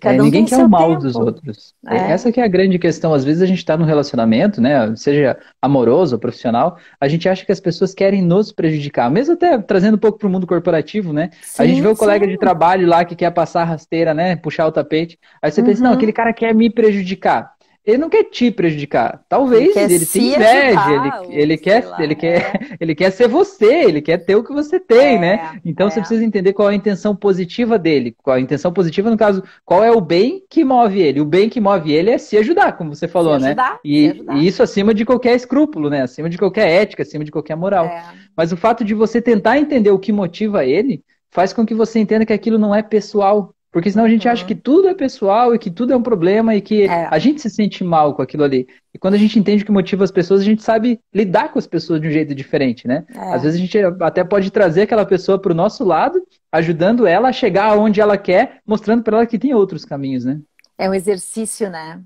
É, 0.00 0.12
um 0.12 0.24
ninguém 0.24 0.44
quer 0.44 0.64
o 0.64 0.68
mal 0.68 0.90
tempo. 0.90 1.02
dos 1.02 1.16
outros. 1.16 1.74
É. 1.86 2.12
Essa 2.12 2.32
que 2.32 2.40
é 2.40 2.44
a 2.44 2.48
grande 2.48 2.78
questão. 2.78 3.12
Às 3.12 3.24
vezes 3.24 3.42
a 3.42 3.46
gente 3.46 3.58
está 3.58 3.76
no 3.76 3.84
relacionamento, 3.84 4.60
né? 4.60 4.94
Seja 4.96 5.36
amoroso 5.60 6.14
ou 6.16 6.20
profissional, 6.20 6.78
a 7.00 7.08
gente 7.08 7.28
acha 7.28 7.44
que 7.44 7.52
as 7.52 7.60
pessoas 7.60 7.94
querem 7.94 8.22
nos 8.22 8.52
prejudicar. 8.52 9.10
Mesmo 9.10 9.34
até 9.34 9.58
trazendo 9.58 9.94
um 9.94 9.98
pouco 9.98 10.18
para 10.18 10.28
o 10.28 10.30
mundo 10.30 10.46
corporativo, 10.46 11.12
né? 11.12 11.30
Sim, 11.42 11.62
a 11.62 11.66
gente 11.66 11.80
vê 11.80 11.88
o 11.88 11.96
colega 11.96 12.26
de 12.26 12.38
trabalho 12.38 12.86
lá 12.86 13.04
que 13.04 13.14
quer 13.14 13.30
passar 13.30 13.64
rasteira, 13.64 14.14
né? 14.14 14.36
Puxar 14.36 14.66
o 14.66 14.72
tapete. 14.72 15.18
Aí 15.40 15.50
você 15.50 15.60
uhum. 15.60 15.66
pensa, 15.66 15.82
não, 15.82 15.90
uhum. 15.90 15.96
aquele 15.96 16.12
cara 16.12 16.32
quer 16.32 16.54
me 16.54 16.70
prejudicar 16.70 17.51
ele 17.84 17.98
não 17.98 18.08
quer 18.08 18.24
te 18.24 18.50
prejudicar. 18.50 19.24
Talvez 19.28 19.76
ele, 19.76 19.94
ele 19.94 20.06
tem 20.06 20.34
inveja, 20.34 20.90
ele, 20.90 21.42
ele 21.42 21.58
quer, 21.58 21.84
lá, 21.84 22.02
ele, 22.02 22.12
é. 22.12 22.16
quer, 22.16 22.76
ele 22.80 22.94
quer 22.94 23.10
ser 23.10 23.26
você, 23.26 23.84
ele 23.84 24.00
quer 24.00 24.18
ter 24.18 24.36
o 24.36 24.44
que 24.44 24.52
você 24.52 24.78
tem, 24.78 25.16
é, 25.16 25.18
né? 25.18 25.60
Então 25.64 25.88
é. 25.88 25.90
você 25.90 25.98
precisa 25.98 26.24
entender 26.24 26.52
qual 26.52 26.70
é 26.70 26.72
a 26.72 26.76
intenção 26.76 27.14
positiva 27.16 27.78
dele. 27.78 28.14
Qual 28.22 28.36
a 28.36 28.40
intenção 28.40 28.72
positiva, 28.72 29.10
no 29.10 29.16
caso, 29.16 29.42
qual 29.64 29.82
é 29.82 29.90
o 29.90 30.00
bem 30.00 30.44
que 30.48 30.64
move 30.64 31.00
ele. 31.00 31.20
O 31.20 31.24
bem 31.24 31.48
que 31.48 31.60
move 31.60 31.92
ele 31.92 32.10
é 32.10 32.18
se 32.18 32.36
ajudar, 32.36 32.76
como 32.76 32.94
você 32.94 33.08
falou, 33.08 33.34
se 33.34 33.40
né? 33.40 33.46
ajudar, 33.48 33.72
né? 33.72 33.78
E, 33.84 34.24
e, 34.34 34.46
isso 34.46 34.62
acima 34.62 34.94
de 34.94 35.04
qualquer 35.04 35.34
escrúpulo, 35.34 35.90
né? 35.90 36.02
Acima 36.02 36.30
de 36.30 36.38
qualquer 36.38 36.68
ética, 36.68 37.02
acima 37.02 37.24
de 37.24 37.32
qualquer 37.32 37.56
moral. 37.56 37.86
É. 37.86 38.04
Mas 38.36 38.52
o 38.52 38.56
fato 38.56 38.84
de 38.84 38.94
você 38.94 39.20
tentar 39.20 39.58
entender 39.58 39.90
o 39.90 39.98
que 39.98 40.12
motiva 40.12 40.64
ele 40.64 41.02
faz 41.32 41.52
com 41.52 41.66
que 41.66 41.74
você 41.74 41.98
entenda 41.98 42.26
que 42.26 42.32
aquilo 42.32 42.58
não 42.58 42.74
é 42.74 42.82
pessoal, 42.82 43.54
porque 43.72 43.90
senão 43.90 44.04
a 44.04 44.08
gente 44.08 44.26
uhum. 44.26 44.32
acha 44.32 44.44
que 44.44 44.54
tudo 44.54 44.86
é 44.86 44.94
pessoal 44.94 45.54
e 45.54 45.58
que 45.58 45.70
tudo 45.70 45.94
é 45.94 45.96
um 45.96 46.02
problema 46.02 46.54
e 46.54 46.60
que 46.60 46.82
é. 46.82 47.08
a 47.10 47.18
gente 47.18 47.40
se 47.40 47.48
sente 47.48 47.82
mal 47.82 48.14
com 48.14 48.20
aquilo 48.20 48.44
ali. 48.44 48.68
E 48.92 48.98
quando 48.98 49.14
a 49.14 49.18
gente 49.18 49.38
entende 49.38 49.62
o 49.62 49.66
que 49.66 49.72
motiva 49.72 50.04
as 50.04 50.10
pessoas, 50.10 50.42
a 50.42 50.44
gente 50.44 50.62
sabe 50.62 51.00
lidar 51.12 51.50
com 51.50 51.58
as 51.58 51.66
pessoas 51.66 51.98
de 51.98 52.06
um 52.06 52.10
jeito 52.10 52.34
diferente, 52.34 52.86
né? 52.86 53.06
É. 53.14 53.34
Às 53.34 53.42
vezes 53.42 53.58
a 53.58 53.62
gente 53.62 53.78
até 54.02 54.22
pode 54.22 54.50
trazer 54.50 54.82
aquela 54.82 55.06
pessoa 55.06 55.38
para 55.38 55.52
o 55.52 55.54
nosso 55.54 55.84
lado, 55.84 56.22
ajudando 56.52 57.06
ela 57.06 57.30
a 57.30 57.32
chegar 57.32 57.70
aonde 57.70 57.98
ela 57.98 58.18
quer, 58.18 58.60
mostrando 58.66 59.02
para 59.02 59.16
ela 59.16 59.26
que 59.26 59.38
tem 59.38 59.54
outros 59.54 59.86
caminhos, 59.86 60.26
né? 60.26 60.38
É 60.76 60.90
um 60.90 60.94
exercício, 60.94 61.70
né? 61.70 62.02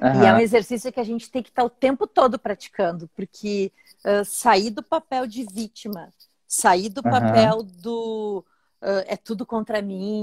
Uhum. 0.00 0.22
E 0.22 0.26
é 0.26 0.32
um 0.32 0.38
exercício 0.38 0.92
que 0.92 1.00
a 1.00 1.04
gente 1.04 1.28
tem 1.28 1.42
que 1.42 1.48
estar 1.48 1.64
o 1.64 1.70
tempo 1.70 2.06
todo 2.06 2.38
praticando, 2.38 3.10
porque 3.16 3.72
uh, 4.04 4.24
sair 4.24 4.70
do 4.70 4.84
papel 4.84 5.26
de 5.26 5.44
vítima, 5.52 6.10
sair 6.46 6.88
do 6.88 7.02
uhum. 7.04 7.10
papel 7.10 7.62
do 7.82 8.44
uh, 8.80 9.04
é 9.08 9.16
tudo 9.16 9.44
contra 9.44 9.82
mim, 9.82 10.22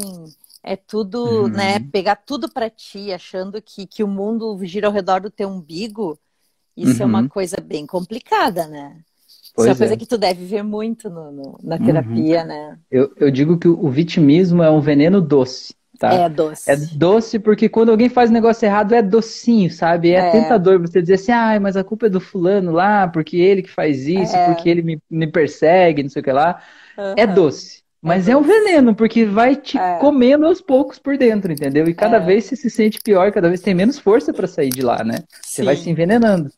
é 0.65 0.75
tudo, 0.75 1.43
uhum. 1.43 1.47
né? 1.47 1.79
Pegar 1.91 2.15
tudo 2.15 2.51
para 2.51 2.69
ti, 2.69 3.13
achando 3.13 3.61
que, 3.61 3.85
que 3.85 4.03
o 4.03 4.07
mundo 4.07 4.57
gira 4.63 4.87
ao 4.87 4.93
redor 4.93 5.21
do 5.21 5.29
teu 5.29 5.47
umbigo, 5.47 6.19
isso 6.75 6.97
uhum. 6.97 7.03
é 7.03 7.05
uma 7.05 7.21
uhum. 7.21 7.29
coisa 7.29 7.57
bem 7.61 7.85
complicada, 7.85 8.67
né? 8.67 8.97
Pois 9.55 9.67
isso 9.67 9.69
é 9.69 9.71
uma 9.71 9.77
coisa 9.77 9.93
é. 9.93 9.97
que 9.97 10.05
tu 10.05 10.17
deve 10.17 10.43
ver 10.43 10.63
muito 10.63 11.09
no, 11.09 11.31
no 11.31 11.59
na 11.63 11.77
terapia, 11.77 12.41
uhum. 12.41 12.47
né? 12.47 12.79
Eu, 12.89 13.13
eu 13.17 13.31
digo 13.31 13.57
que 13.57 13.67
o 13.67 13.89
vitimismo 13.89 14.63
é 14.63 14.69
um 14.69 14.81
veneno 14.81 15.21
doce. 15.21 15.75
Tá? 15.99 16.13
É 16.13 16.27
doce. 16.27 16.69
É 16.69 16.75
doce 16.75 17.39
porque 17.39 17.69
quando 17.69 17.89
alguém 17.89 18.09
faz 18.09 18.29
um 18.29 18.33
negócio 18.33 18.65
errado 18.65 18.93
é 18.93 19.01
docinho, 19.01 19.71
sabe? 19.71 20.11
É, 20.11 20.27
é. 20.27 20.31
tentador 20.31 20.79
você 20.81 20.99
dizer 20.99 21.13
assim, 21.13 21.31
ah, 21.31 21.57
mas 21.59 21.77
a 21.77 21.83
culpa 21.83 22.07
é 22.07 22.09
do 22.09 22.19
fulano 22.19 22.71
lá, 22.71 23.07
porque 23.07 23.37
ele 23.37 23.61
que 23.61 23.71
faz 23.71 24.07
isso, 24.07 24.35
é. 24.35 24.47
porque 24.47 24.67
ele 24.67 24.81
me, 24.81 24.99
me 25.09 25.27
persegue, 25.27 26.03
não 26.03 26.09
sei 26.09 26.21
o 26.21 26.25
que 26.25 26.31
lá. 26.31 26.59
É 27.15 27.25
doce. 27.25 27.84
Mas 28.05 28.27
é 28.27 28.37
um 28.37 28.43
veneno, 28.43 28.93
porque 28.93 29.25
vai 29.25 29.55
te 29.55 29.79
é. 29.79 29.97
comendo 29.97 30.45
aos 30.45 30.61
poucos 30.61 30.99
por 30.99 31.17
dentro, 31.17 31.51
entendeu? 31.51 31.87
E 31.87 31.93
cada 31.95 32.17
é. 32.17 32.19
vez 32.19 32.45
você 32.45 32.55
se 32.55 32.69
sente 32.69 32.99
pior, 33.01 33.31
cada 33.31 33.47
vez 33.47 33.61
tem 33.61 33.73
menos 33.73 33.97
força 33.97 34.31
para 34.31 34.45
sair 34.45 34.69
de 34.69 34.83
lá, 34.83 35.03
né? 35.03 35.23
Sim. 35.41 35.41
Você 35.41 35.63
vai 35.63 35.75
se 35.75 35.89
envenenando. 35.89 36.51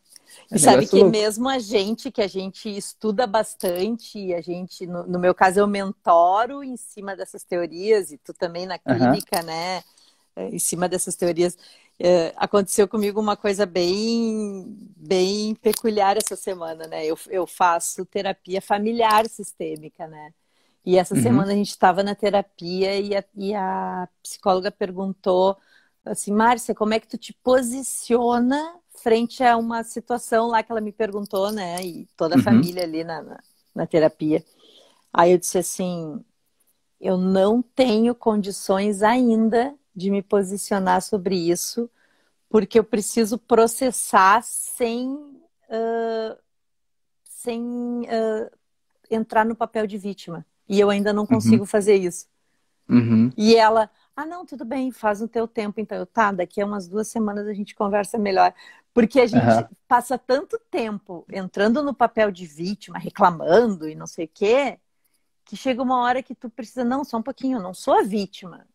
É 0.52 0.58
e 0.58 0.60
sabe 0.60 0.86
que 0.86 0.98
louco. 0.98 1.10
mesmo 1.10 1.48
a 1.48 1.58
gente, 1.58 2.12
que 2.12 2.22
a 2.22 2.28
gente 2.28 2.68
estuda 2.68 3.26
bastante, 3.26 4.34
a 4.34 4.42
gente, 4.42 4.86
no, 4.86 5.08
no, 5.08 5.18
meu 5.18 5.34
caso, 5.34 5.62
eu 5.62 5.68
mentoro 5.68 6.66
em 6.66 6.76
cima 6.76 7.16
dessas 7.16 7.46
teorias, 7.46 8.12
e 8.12 8.18
tu 8.18 8.34
também 8.34 8.66
na 8.66 8.78
clínica, 8.78 9.42
né? 9.42 9.82
É, 10.36 10.50
em 10.50 10.60
cima 10.60 10.90
dessas 10.90 11.16
teorias. 11.16 11.58
É, 11.98 12.34
aconteceu 12.36 12.90
comigo 12.90 13.22
uma 13.22 13.38
coisa 13.38 13.66
bem, 13.66 14.66
bem 14.98 15.56
peculiar 15.56 16.18
essa 16.18 16.36
semana, 16.36 16.88
né? 16.88 17.06
Eu, 17.06 17.18
eu 17.30 17.48
faço 17.48 18.06
terapia 18.06 18.62
familiar 18.62 19.26
sistêmica, 19.30 20.08
né? 20.08 20.34
E 20.88 20.96
essa 20.96 21.14
uhum. 21.14 21.22
semana 21.22 21.52
a 21.52 21.56
gente 21.56 21.72
estava 21.72 22.02
na 22.02 22.16
terapia 22.16 22.98
e 22.98 23.14
a, 23.14 23.22
e 23.36 23.54
a 23.54 24.08
psicóloga 24.24 24.72
perguntou 24.72 25.58
assim, 26.06 26.32
Márcia, 26.32 26.74
como 26.74 26.94
é 26.94 27.00
que 27.02 27.10
tu 27.10 27.18
te 27.18 27.34
posiciona 27.34 28.74
frente 29.04 29.44
a 29.44 29.58
uma 29.58 29.84
situação 29.84 30.48
lá 30.48 30.64
que 30.64 30.72
ela 30.72 30.80
me 30.80 30.94
perguntou, 30.94 31.52
né? 31.52 31.84
E 31.84 32.08
toda 32.16 32.36
a 32.36 32.38
uhum. 32.38 32.44
família 32.46 32.84
ali 32.84 33.04
na, 33.04 33.22
na, 33.22 33.40
na 33.76 33.86
terapia. 33.86 34.42
Aí 35.12 35.34
eu 35.34 35.38
disse 35.38 35.58
assim, 35.58 36.24
eu 37.02 37.18
não 37.18 37.62
tenho 37.62 38.16
condições 38.16 39.04
ainda 39.04 39.76
de 39.94 40.10
me 40.10 40.22
posicionar 40.22 41.02
sobre 41.02 41.36
isso, 41.36 41.92
porque 42.48 42.80
eu 42.80 42.84
preciso 42.86 43.38
processar 43.38 44.42
sem, 44.42 45.10
uh, 45.10 46.38
sem 47.26 47.62
uh, 48.04 48.50
entrar 49.12 49.46
no 49.46 49.54
papel 49.54 49.86
de 49.86 49.98
vítima. 49.98 50.46
E 50.68 50.80
eu 50.80 50.90
ainda 50.90 51.14
não 51.14 51.24
uhum. 51.24 51.28
consigo 51.28 51.64
uhum. 51.64 51.66
fazer 51.66 51.96
isso. 51.96 52.28
Uhum. 52.90 53.32
E 53.36 53.56
ela, 53.56 53.90
ah, 54.16 54.26
não, 54.26 54.46
tudo 54.46 54.66
bem, 54.66 54.92
faz 54.92 55.22
no 55.22 55.28
teu 55.28 55.48
tempo. 55.48 55.80
Então, 55.80 55.98
eu, 55.98 56.06
tá, 56.06 56.32
daqui 56.32 56.62
a 56.62 56.66
umas 56.66 56.88
duas 56.88 57.08
semanas 57.08 57.48
a 57.48 57.54
gente 57.54 57.76
conversa 57.76 58.18
melhor. 58.18 58.54
Porque 58.94 59.20
a 59.20 59.28
gente 59.28 59.46
uhum. 59.46 59.68
passa 59.88 60.18
tanto 60.18 60.60
tempo 60.72 61.26
entrando 61.32 61.84
no 61.84 61.94
papel 61.94 62.32
de 62.32 62.46
vítima, 62.46 62.98
reclamando 62.98 63.88
e 63.88 63.96
não 63.96 64.08
sei 64.08 64.26
o 64.26 64.30
quê, 64.34 64.80
que 65.46 65.56
chega 65.56 65.82
uma 65.82 66.02
hora 66.02 66.24
que 66.24 66.34
tu 66.34 66.50
precisa, 66.50 66.84
não, 66.84 67.04
só 67.04 67.18
um 67.18 67.22
pouquinho, 67.22 67.58
eu 67.58 67.62
não 67.62 67.74
sou 67.74 68.00
a 68.00 68.04
vítima. 68.04 68.66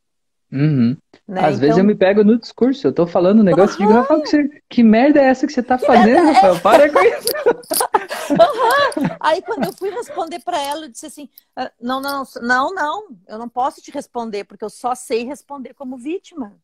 Uhum. 0.52 0.96
Né? 1.26 1.40
Às 1.40 1.54
então... 1.54 1.60
vezes 1.60 1.78
eu 1.78 1.84
me 1.84 1.94
pego 1.94 2.22
no 2.22 2.38
discurso, 2.38 2.86
eu 2.86 2.92
tô 2.92 3.06
falando 3.06 3.40
um 3.40 3.44
negócio 3.44 3.80
uhum. 3.80 3.86
de 3.86 3.92
Rafael, 3.92 4.20
que, 4.20 4.28
você... 4.28 4.62
que 4.68 4.82
merda 4.82 5.20
é 5.20 5.24
essa 5.24 5.46
que 5.46 5.52
você 5.52 5.62
tá 5.62 5.78
que 5.78 5.86
fazendo, 5.86 6.26
Rafael? 6.32 6.56
É... 6.56 6.60
Para 6.60 6.92
com 6.92 7.00
isso. 7.00 7.28
Uhum. 8.32 9.08
Aí 9.20 9.42
quando 9.42 9.64
eu 9.64 9.72
fui 9.74 9.90
responder 9.90 10.38
para 10.38 10.58
ela, 10.58 10.86
eu 10.86 10.88
disse 10.88 11.04
assim: 11.04 11.28
ah, 11.54 11.70
não, 11.78 12.00
não, 12.00 12.22
não, 12.40 12.74
não, 12.74 13.06
eu 13.28 13.38
não 13.38 13.48
posso 13.48 13.82
te 13.82 13.90
responder, 13.90 14.44
porque 14.44 14.64
eu 14.64 14.70
só 14.70 14.94
sei 14.94 15.24
responder 15.24 15.74
como 15.74 15.98
vítima. 15.98 16.54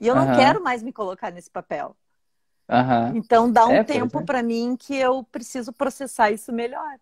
E 0.00 0.08
eu 0.08 0.16
não 0.16 0.34
quero 0.34 0.60
mais 0.60 0.82
me 0.82 0.92
colocar 0.92 1.30
nesse 1.30 1.48
papel. 1.48 1.94
Então 3.14 3.50
dá 3.50 3.66
um 3.66 3.72
é, 3.72 3.84
tempo 3.84 4.18
é. 4.18 4.22
para 4.22 4.42
mim 4.42 4.76
que 4.76 4.96
eu 4.96 5.22
preciso 5.30 5.72
processar 5.72 6.30
isso 6.30 6.52
melhor. 6.52 6.96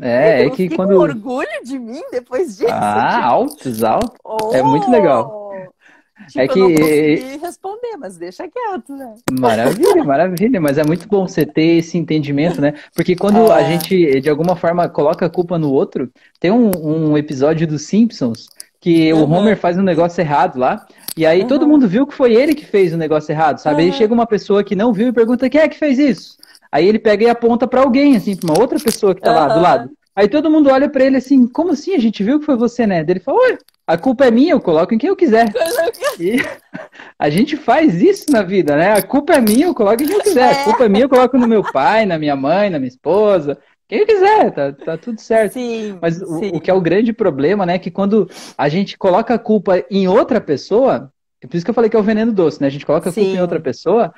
É, 0.00 0.44
é 0.44 0.50
que 0.50 0.68
quando. 0.68 0.96
Com 0.96 1.02
orgulho 1.02 1.64
de 1.64 1.78
mim 1.78 2.02
depois 2.10 2.56
disso. 2.56 2.72
Ah, 2.72 3.24
altos, 3.24 3.84
altos. 3.84 4.18
Oh! 4.24 4.50
É 4.52 4.62
muito 4.62 4.90
legal. 4.90 5.43
Tipo, 6.28 6.40
é 6.40 6.48
que 6.48 6.58
eu 6.58 6.68
não 6.68 6.76
consegui 6.76 7.38
responder, 7.38 7.96
mas 7.98 8.16
deixa 8.16 8.48
quieto, 8.48 8.94
né? 8.94 9.14
Maravilha, 9.38 10.04
maravilha. 10.04 10.60
Mas 10.60 10.78
é 10.78 10.84
muito 10.84 11.08
bom 11.08 11.26
você 11.26 11.44
ter 11.44 11.78
esse 11.78 11.98
entendimento, 11.98 12.60
né? 12.60 12.74
Porque 12.94 13.16
quando 13.16 13.50
é. 13.50 13.52
a 13.52 13.62
gente, 13.64 14.20
de 14.20 14.30
alguma 14.30 14.54
forma, 14.54 14.88
coloca 14.88 15.26
a 15.26 15.30
culpa 15.30 15.58
no 15.58 15.72
outro, 15.72 16.10
tem 16.38 16.50
um, 16.50 16.70
um 16.76 17.18
episódio 17.18 17.66
dos 17.66 17.82
Simpsons 17.82 18.48
que 18.80 19.10
uhum. 19.14 19.22
o 19.22 19.32
Homer 19.32 19.56
faz 19.56 19.78
um 19.78 19.82
negócio 19.82 20.20
errado 20.20 20.58
lá. 20.58 20.86
E 21.16 21.24
aí 21.24 21.40
uhum. 21.40 21.48
todo 21.48 21.66
mundo 21.66 21.88
viu 21.88 22.06
que 22.06 22.14
foi 22.14 22.34
ele 22.34 22.54
que 22.54 22.66
fez 22.66 22.92
o 22.92 22.98
negócio 22.98 23.32
errado, 23.32 23.58
sabe? 23.58 23.82
Uhum. 23.82 23.88
Aí 23.88 23.92
chega 23.94 24.12
uma 24.12 24.26
pessoa 24.26 24.62
que 24.62 24.76
não 24.76 24.92
viu 24.92 25.08
e 25.08 25.12
pergunta 25.12 25.48
quem 25.48 25.60
é 25.60 25.68
que 25.68 25.78
fez 25.78 25.98
isso. 25.98 26.36
Aí 26.70 26.86
ele 26.86 26.98
pega 26.98 27.24
e 27.24 27.30
aponta 27.30 27.66
para 27.66 27.80
alguém, 27.80 28.14
assim, 28.14 28.36
pra 28.36 28.50
uma 28.50 28.60
outra 28.60 28.78
pessoa 28.78 29.14
que 29.14 29.22
tá 29.22 29.32
lá 29.32 29.54
do 29.54 29.60
lado. 29.60 29.90
Aí 30.16 30.28
todo 30.28 30.50
mundo 30.50 30.70
olha 30.70 30.88
para 30.88 31.04
ele 31.04 31.16
assim, 31.16 31.46
como 31.46 31.72
assim? 31.72 31.94
A 31.94 31.98
gente 31.98 32.22
viu 32.22 32.38
que 32.38 32.46
foi 32.46 32.56
você, 32.56 32.86
né? 32.86 33.04
Ele 33.06 33.18
fala, 33.18 33.38
ué, 33.40 33.58
a 33.86 33.98
culpa 33.98 34.24
é 34.24 34.30
minha, 34.30 34.52
eu 34.52 34.60
coloco 34.60 34.94
em 34.94 34.98
quem 34.98 35.08
eu 35.08 35.16
quiser. 35.16 35.46
E 36.18 36.36
a 37.18 37.28
gente 37.28 37.56
faz 37.56 38.00
isso 38.00 38.26
na 38.30 38.42
vida, 38.42 38.76
né? 38.76 38.92
A 38.92 39.02
culpa 39.02 39.34
é 39.34 39.40
minha, 39.40 39.66
eu 39.66 39.74
coloco 39.74 40.02
em 40.02 40.06
quem 40.06 40.16
eu 40.16 40.22
quiser. 40.22 40.52
A 40.52 40.64
culpa 40.64 40.84
é 40.84 40.88
minha, 40.88 41.04
eu 41.04 41.08
coloco 41.08 41.36
no 41.36 41.48
meu 41.48 41.62
pai, 41.62 42.06
na 42.06 42.18
minha 42.18 42.36
mãe, 42.36 42.70
na 42.70 42.78
minha 42.78 42.88
esposa. 42.88 43.58
Quem 43.88 44.00
eu 44.00 44.06
quiser, 44.06 44.50
tá, 44.52 44.72
tá 44.72 44.96
tudo 44.96 45.20
certo. 45.20 45.54
Sim, 45.54 45.98
Mas 46.00 46.16
sim. 46.16 46.24
O, 46.52 46.56
o, 46.56 46.60
que 46.60 46.70
é 46.70 46.74
o 46.74 46.80
grande 46.80 47.12
problema, 47.12 47.66
né? 47.66 47.74
É 47.74 47.78
que 47.78 47.90
quando 47.90 48.30
a 48.56 48.68
gente 48.68 48.96
coloca 48.96 49.34
a 49.34 49.38
culpa 49.38 49.84
em 49.90 50.08
outra 50.08 50.40
pessoa, 50.40 51.12
é 51.42 51.46
por 51.46 51.56
isso 51.56 51.64
que 51.64 51.70
eu 51.70 51.74
falei 51.74 51.90
que 51.90 51.96
é 51.96 52.00
o 52.00 52.04
veneno 52.04 52.32
doce, 52.32 52.60
né? 52.60 52.68
A 52.68 52.70
gente 52.70 52.86
coloca 52.86 53.10
a 53.10 53.12
culpa 53.12 53.28
sim. 53.28 53.36
em 53.36 53.40
outra 53.40 53.60
pessoa, 53.60 54.14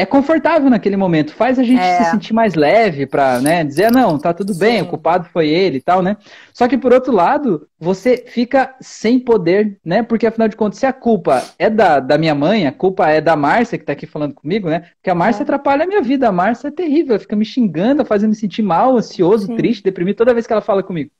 é 0.00 0.06
confortável 0.06 0.70
naquele 0.70 0.96
momento, 0.96 1.34
faz 1.34 1.58
a 1.58 1.62
gente 1.62 1.80
é. 1.80 2.02
se 2.02 2.10
sentir 2.10 2.32
mais 2.32 2.54
leve 2.54 3.06
para, 3.06 3.38
né, 3.38 3.62
dizer 3.62 3.92
não, 3.92 4.18
tá 4.18 4.32
tudo 4.32 4.54
bem, 4.54 4.78
Sim. 4.78 4.82
o 4.82 4.86
culpado 4.86 5.28
foi 5.30 5.48
ele 5.48 5.76
e 5.76 5.80
tal, 5.82 6.00
né? 6.00 6.16
Só 6.54 6.66
que 6.66 6.78
por 6.78 6.90
outro 6.90 7.12
lado, 7.12 7.68
você 7.78 8.24
fica 8.26 8.74
sem 8.80 9.20
poder, 9.20 9.78
né? 9.84 10.02
Porque 10.02 10.26
afinal 10.26 10.48
de 10.48 10.56
contas, 10.56 10.78
se 10.78 10.86
a 10.86 10.92
culpa 10.92 11.44
é 11.58 11.68
da, 11.68 12.00
da 12.00 12.16
minha 12.16 12.34
mãe, 12.34 12.66
a 12.66 12.72
culpa 12.72 13.10
é 13.10 13.20
da 13.20 13.36
Márcia 13.36 13.76
que 13.76 13.84
tá 13.84 13.92
aqui 13.92 14.06
falando 14.06 14.32
comigo, 14.32 14.70
né? 14.70 14.84
Porque 14.96 15.10
a 15.10 15.14
Márcia 15.14 15.42
é. 15.42 15.44
atrapalha 15.44 15.84
a 15.84 15.86
minha 15.86 16.00
vida, 16.00 16.28
a 16.28 16.32
Márcia 16.32 16.68
é 16.68 16.70
terrível, 16.70 17.12
ela 17.12 17.20
fica 17.20 17.36
me 17.36 17.44
xingando, 17.44 18.02
fazendo 18.02 18.30
me 18.30 18.36
sentir 18.36 18.62
mal, 18.62 18.96
ansioso, 18.96 19.48
Sim. 19.48 19.56
triste, 19.56 19.84
deprimido 19.84 20.16
toda 20.16 20.32
vez 20.32 20.46
que 20.46 20.52
ela 20.52 20.62
fala 20.62 20.82
comigo. 20.82 21.10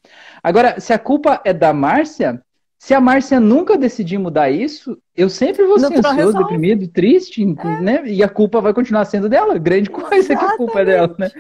Agora, 0.43 0.81
se 0.81 0.95
a 0.95 0.99
culpa 0.99 1.40
é 1.45 1.53
da 1.53 1.75
Márcia, 1.75 2.43
se 2.81 2.95
a 2.95 3.01
Márcia 3.01 3.38
nunca 3.38 3.77
decidir 3.77 4.16
mudar 4.16 4.51
isso, 4.51 4.97
eu 5.14 5.29
sempre 5.29 5.66
vou 5.66 5.79
ser 5.79 5.99
ansioso, 5.99 6.16
resolve. 6.16 6.38
deprimido, 6.38 6.88
triste, 6.88 7.43
é. 7.43 7.81
né? 7.83 8.03
E 8.07 8.23
a 8.23 8.29
culpa 8.29 8.59
vai 8.59 8.73
continuar 8.73 9.05
sendo 9.05 9.29
dela. 9.29 9.59
Grande 9.59 9.90
coisa 9.93 10.14
Exatamente. 10.14 10.47
que 10.47 10.55
a 10.55 10.57
culpa 10.57 10.81
é 10.81 10.85
dela, 10.87 11.14
né? 11.19 11.31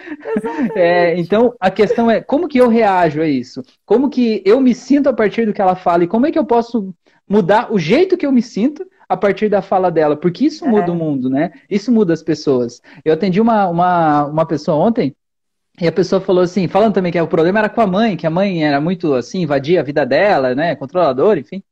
É, 0.76 1.18
então, 1.18 1.54
a 1.58 1.70
questão 1.70 2.10
é 2.10 2.20
como 2.20 2.46
que 2.46 2.58
eu 2.58 2.68
reajo 2.68 3.22
a 3.22 3.26
isso? 3.26 3.62
Como 3.86 4.10
que 4.10 4.42
eu 4.44 4.60
me 4.60 4.74
sinto 4.74 5.08
a 5.08 5.14
partir 5.14 5.46
do 5.46 5.54
que 5.54 5.62
ela 5.62 5.74
fala? 5.74 6.04
E 6.04 6.06
como 6.06 6.26
é 6.26 6.30
que 6.30 6.38
eu 6.38 6.44
posso 6.44 6.94
mudar 7.26 7.72
o 7.72 7.78
jeito 7.78 8.18
que 8.18 8.26
eu 8.26 8.32
me 8.32 8.42
sinto 8.42 8.84
a 9.08 9.16
partir 9.16 9.48
da 9.48 9.62
fala 9.62 9.90
dela? 9.90 10.18
Porque 10.18 10.44
isso 10.44 10.66
muda 10.68 10.88
é. 10.88 10.90
o 10.90 10.94
mundo, 10.94 11.30
né? 11.30 11.52
Isso 11.70 11.90
muda 11.90 12.12
as 12.12 12.22
pessoas. 12.22 12.82
Eu 13.02 13.14
atendi 13.14 13.40
uma, 13.40 13.66
uma, 13.66 14.26
uma 14.26 14.44
pessoa 14.44 14.76
ontem 14.76 15.16
e 15.80 15.86
a 15.88 15.92
pessoa 15.92 16.20
falou 16.20 16.42
assim, 16.42 16.68
falando 16.68 16.94
também 16.94 17.10
que 17.12 17.20
o 17.20 17.26
problema 17.26 17.58
era 17.60 17.68
com 17.68 17.80
a 17.80 17.86
mãe, 17.86 18.16
que 18.16 18.26
a 18.26 18.30
mãe 18.30 18.64
era 18.64 18.80
muito 18.80 19.14
assim, 19.14 19.42
invadia 19.42 19.80
a 19.80 19.82
vida 19.82 20.04
dela, 20.06 20.54
né, 20.54 20.76
controladora, 20.76 21.40
enfim. 21.40 21.62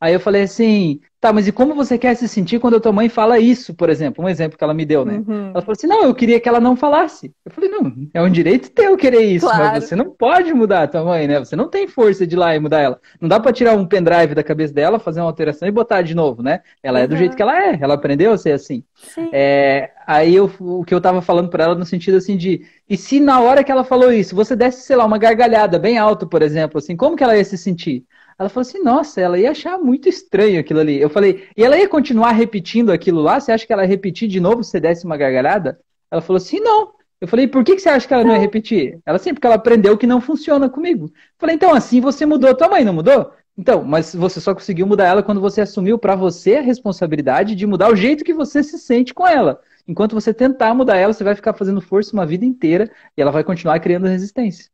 Aí 0.00 0.12
eu 0.12 0.20
falei 0.20 0.42
assim, 0.42 1.00
tá, 1.20 1.32
mas 1.32 1.48
e 1.48 1.52
como 1.52 1.74
você 1.74 1.98
quer 1.98 2.14
se 2.14 2.28
sentir 2.28 2.60
quando 2.60 2.76
a 2.76 2.80
tua 2.80 2.92
mãe 2.92 3.08
fala 3.08 3.38
isso, 3.38 3.74
por 3.74 3.88
exemplo? 3.88 4.24
Um 4.24 4.28
exemplo 4.28 4.56
que 4.56 4.62
ela 4.62 4.74
me 4.74 4.84
deu, 4.84 5.04
né? 5.04 5.22
Uhum. 5.26 5.50
Ela 5.50 5.60
falou 5.60 5.72
assim, 5.72 5.86
não, 5.86 6.04
eu 6.04 6.14
queria 6.14 6.38
que 6.38 6.48
ela 6.48 6.60
não 6.60 6.76
falasse. 6.76 7.32
Eu 7.44 7.50
falei, 7.50 7.70
não, 7.70 7.92
é 8.12 8.22
um 8.22 8.30
direito 8.30 8.70
teu 8.70 8.96
querer 8.96 9.22
isso, 9.22 9.46
claro. 9.46 9.64
mas 9.64 9.84
você 9.84 9.96
não 9.96 10.10
pode 10.10 10.52
mudar 10.52 10.82
a 10.82 10.88
tua 10.88 11.04
mãe, 11.04 11.26
né? 11.26 11.38
Você 11.38 11.56
não 11.56 11.68
tem 11.68 11.88
força 11.88 12.26
de 12.26 12.34
ir 12.34 12.38
lá 12.38 12.54
e 12.54 12.60
mudar 12.60 12.80
ela. 12.80 13.00
Não 13.20 13.28
dá 13.28 13.40
para 13.40 13.52
tirar 13.52 13.74
um 13.74 13.86
pendrive 13.86 14.34
da 14.34 14.42
cabeça 14.42 14.72
dela, 14.72 14.98
fazer 14.98 15.20
uma 15.20 15.26
alteração 15.26 15.66
e 15.66 15.72
botar 15.72 16.02
de 16.02 16.14
novo, 16.14 16.42
né? 16.42 16.60
Ela 16.82 16.98
uhum. 16.98 17.04
é 17.04 17.08
do 17.08 17.16
jeito 17.16 17.36
que 17.36 17.42
ela 17.42 17.56
é, 17.60 17.78
ela 17.80 17.94
aprendeu 17.94 18.32
a 18.32 18.38
ser 18.38 18.52
assim. 18.52 18.84
É, 19.32 19.90
aí 20.06 20.34
eu, 20.34 20.50
o 20.60 20.84
que 20.84 20.94
eu 20.94 21.00
tava 21.00 21.20
falando 21.22 21.48
para 21.48 21.64
ela 21.64 21.74
no 21.74 21.84
sentido 21.84 22.16
assim 22.16 22.36
de, 22.36 22.62
e 22.88 22.96
se 22.96 23.18
na 23.18 23.40
hora 23.40 23.64
que 23.64 23.72
ela 23.72 23.84
falou 23.84 24.12
isso, 24.12 24.36
você 24.36 24.54
desse, 24.54 24.82
sei 24.82 24.96
lá, 24.96 25.04
uma 25.04 25.18
gargalhada 25.18 25.78
bem 25.78 25.98
alta, 25.98 26.26
por 26.26 26.42
exemplo, 26.42 26.78
assim, 26.78 26.96
como 26.96 27.16
que 27.16 27.24
ela 27.24 27.36
ia 27.36 27.44
se 27.44 27.58
sentir? 27.58 28.04
Ela 28.38 28.48
falou 28.50 28.68
assim, 28.68 28.82
nossa, 28.82 29.20
ela 29.20 29.38
ia 29.38 29.50
achar 29.50 29.78
muito 29.78 30.08
estranho 30.08 30.60
aquilo 30.60 30.80
ali. 30.80 31.00
Eu 31.00 31.08
falei, 31.08 31.48
e 31.56 31.64
ela 31.64 31.78
ia 31.78 31.88
continuar 31.88 32.32
repetindo 32.32 32.90
aquilo 32.90 33.22
lá? 33.22 33.40
Você 33.40 33.50
acha 33.50 33.66
que 33.66 33.72
ela 33.72 33.82
ia 33.82 33.88
repetir 33.88 34.28
de 34.28 34.40
novo 34.40 34.62
se 34.62 34.72
você 34.72 34.80
desse 34.80 35.06
uma 35.06 35.16
gargalhada? 35.16 35.80
Ela 36.10 36.20
falou 36.20 36.36
assim, 36.36 36.60
não. 36.60 36.94
Eu 37.18 37.26
falei, 37.26 37.48
por 37.48 37.64
que, 37.64 37.74
que 37.74 37.80
você 37.80 37.88
acha 37.88 38.06
que 38.06 38.12
ela 38.12 38.24
não 38.24 38.34
ia 38.34 38.38
repetir? 38.38 39.00
Ela 39.06 39.18
sim, 39.18 39.32
porque 39.32 39.46
ela 39.46 39.56
aprendeu 39.56 39.96
que 39.96 40.06
não 40.06 40.20
funciona 40.20 40.68
comigo. 40.68 41.06
Eu 41.06 41.12
falei, 41.38 41.56
então 41.56 41.74
assim 41.74 41.98
você 41.98 42.26
mudou 42.26 42.50
a 42.50 42.54
tua 42.54 42.68
mãe, 42.68 42.84
não 42.84 42.92
mudou? 42.92 43.32
Então, 43.56 43.82
mas 43.82 44.14
você 44.14 44.38
só 44.38 44.54
conseguiu 44.54 44.86
mudar 44.86 45.06
ela 45.06 45.22
quando 45.22 45.40
você 45.40 45.62
assumiu 45.62 45.98
para 45.98 46.14
você 46.14 46.56
a 46.56 46.60
responsabilidade 46.60 47.54
de 47.54 47.66
mudar 47.66 47.90
o 47.90 47.96
jeito 47.96 48.22
que 48.22 48.34
você 48.34 48.62
se 48.62 48.78
sente 48.78 49.14
com 49.14 49.26
ela. 49.26 49.58
Enquanto 49.88 50.12
você 50.12 50.34
tentar 50.34 50.74
mudar 50.74 50.96
ela, 50.96 51.14
você 51.14 51.24
vai 51.24 51.34
ficar 51.34 51.54
fazendo 51.54 51.80
força 51.80 52.12
uma 52.12 52.26
vida 52.26 52.44
inteira 52.44 52.90
e 53.16 53.22
ela 53.22 53.30
vai 53.30 53.42
continuar 53.42 53.80
criando 53.80 54.06
resistência. 54.06 54.68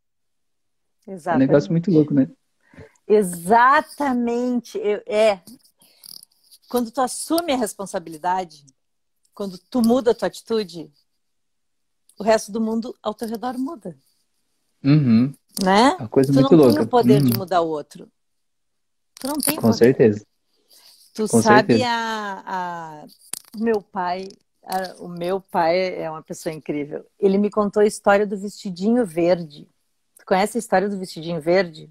Exato. 1.06 1.34
É 1.34 1.36
um 1.36 1.46
negócio 1.46 1.70
muito 1.70 1.92
louco, 1.92 2.12
né? 2.12 2.28
Exatamente. 3.12 4.78
Eu, 4.78 5.02
é. 5.06 5.40
Quando 6.68 6.90
tu 6.90 7.00
assume 7.00 7.52
a 7.52 7.56
responsabilidade, 7.56 8.64
quando 9.34 9.58
tu 9.58 9.82
muda 9.82 10.12
a 10.12 10.14
tua 10.14 10.28
atitude, 10.28 10.90
o 12.18 12.22
resto 12.22 12.50
do 12.50 12.60
mundo 12.60 12.96
ao 13.02 13.12
teu 13.12 13.28
redor 13.28 13.58
muda. 13.58 13.96
Uhum. 14.82 15.34
Né? 15.62 15.96
Uma 15.98 16.08
coisa 16.08 16.32
tu 16.32 16.34
muito 16.36 16.56
não 16.56 16.58
louca. 16.64 16.74
tem 16.74 16.82
o 16.82 16.88
poder 16.88 17.22
uhum. 17.22 17.30
de 17.30 17.38
mudar 17.38 17.60
o 17.60 17.68
outro. 17.68 18.10
Tu 19.20 19.26
não 19.26 19.34
tem 19.34 19.56
Com 19.56 19.62
poder. 19.62 19.76
certeza. 19.76 20.26
Tu 21.14 21.28
Com 21.28 21.42
sabe 21.42 21.78
certeza. 21.78 21.90
a, 21.90 23.02
a 23.02 23.06
meu 23.56 23.82
pai, 23.82 24.28
a, 24.64 25.02
o 25.02 25.08
meu 25.08 25.40
pai 25.40 26.00
é 26.00 26.10
uma 26.10 26.22
pessoa 26.22 26.54
incrível. 26.54 27.06
Ele 27.20 27.36
me 27.36 27.50
contou 27.50 27.82
a 27.82 27.86
história 27.86 28.26
do 28.26 28.38
vestidinho 28.38 29.04
verde. 29.04 29.68
Tu 30.18 30.24
conhece 30.24 30.56
a 30.56 30.60
história 30.60 30.88
do 30.88 30.98
vestidinho 30.98 31.40
verde? 31.40 31.90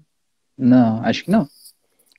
Não, 0.56 1.02
acho 1.02 1.24
que 1.24 1.30
não. 1.30 1.48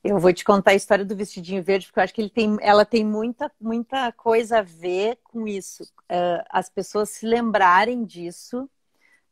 Eu 0.04 0.18
vou 0.18 0.32
te 0.34 0.44
contar 0.44 0.72
a 0.72 0.74
história 0.74 1.04
do 1.04 1.16
vestidinho 1.16 1.62
verde, 1.62 1.86
porque 1.86 1.98
eu 1.98 2.04
acho 2.04 2.12
que 2.12 2.20
ele 2.20 2.28
tem, 2.28 2.58
ela 2.60 2.84
tem 2.84 3.02
muita, 3.02 3.50
muita 3.58 4.12
coisa 4.12 4.58
a 4.58 4.62
ver 4.62 5.18
com 5.24 5.48
isso. 5.48 5.82
Uh, 5.82 6.44
as 6.50 6.68
pessoas 6.68 7.08
se 7.08 7.26
lembrarem 7.26 8.04
disso 8.04 8.68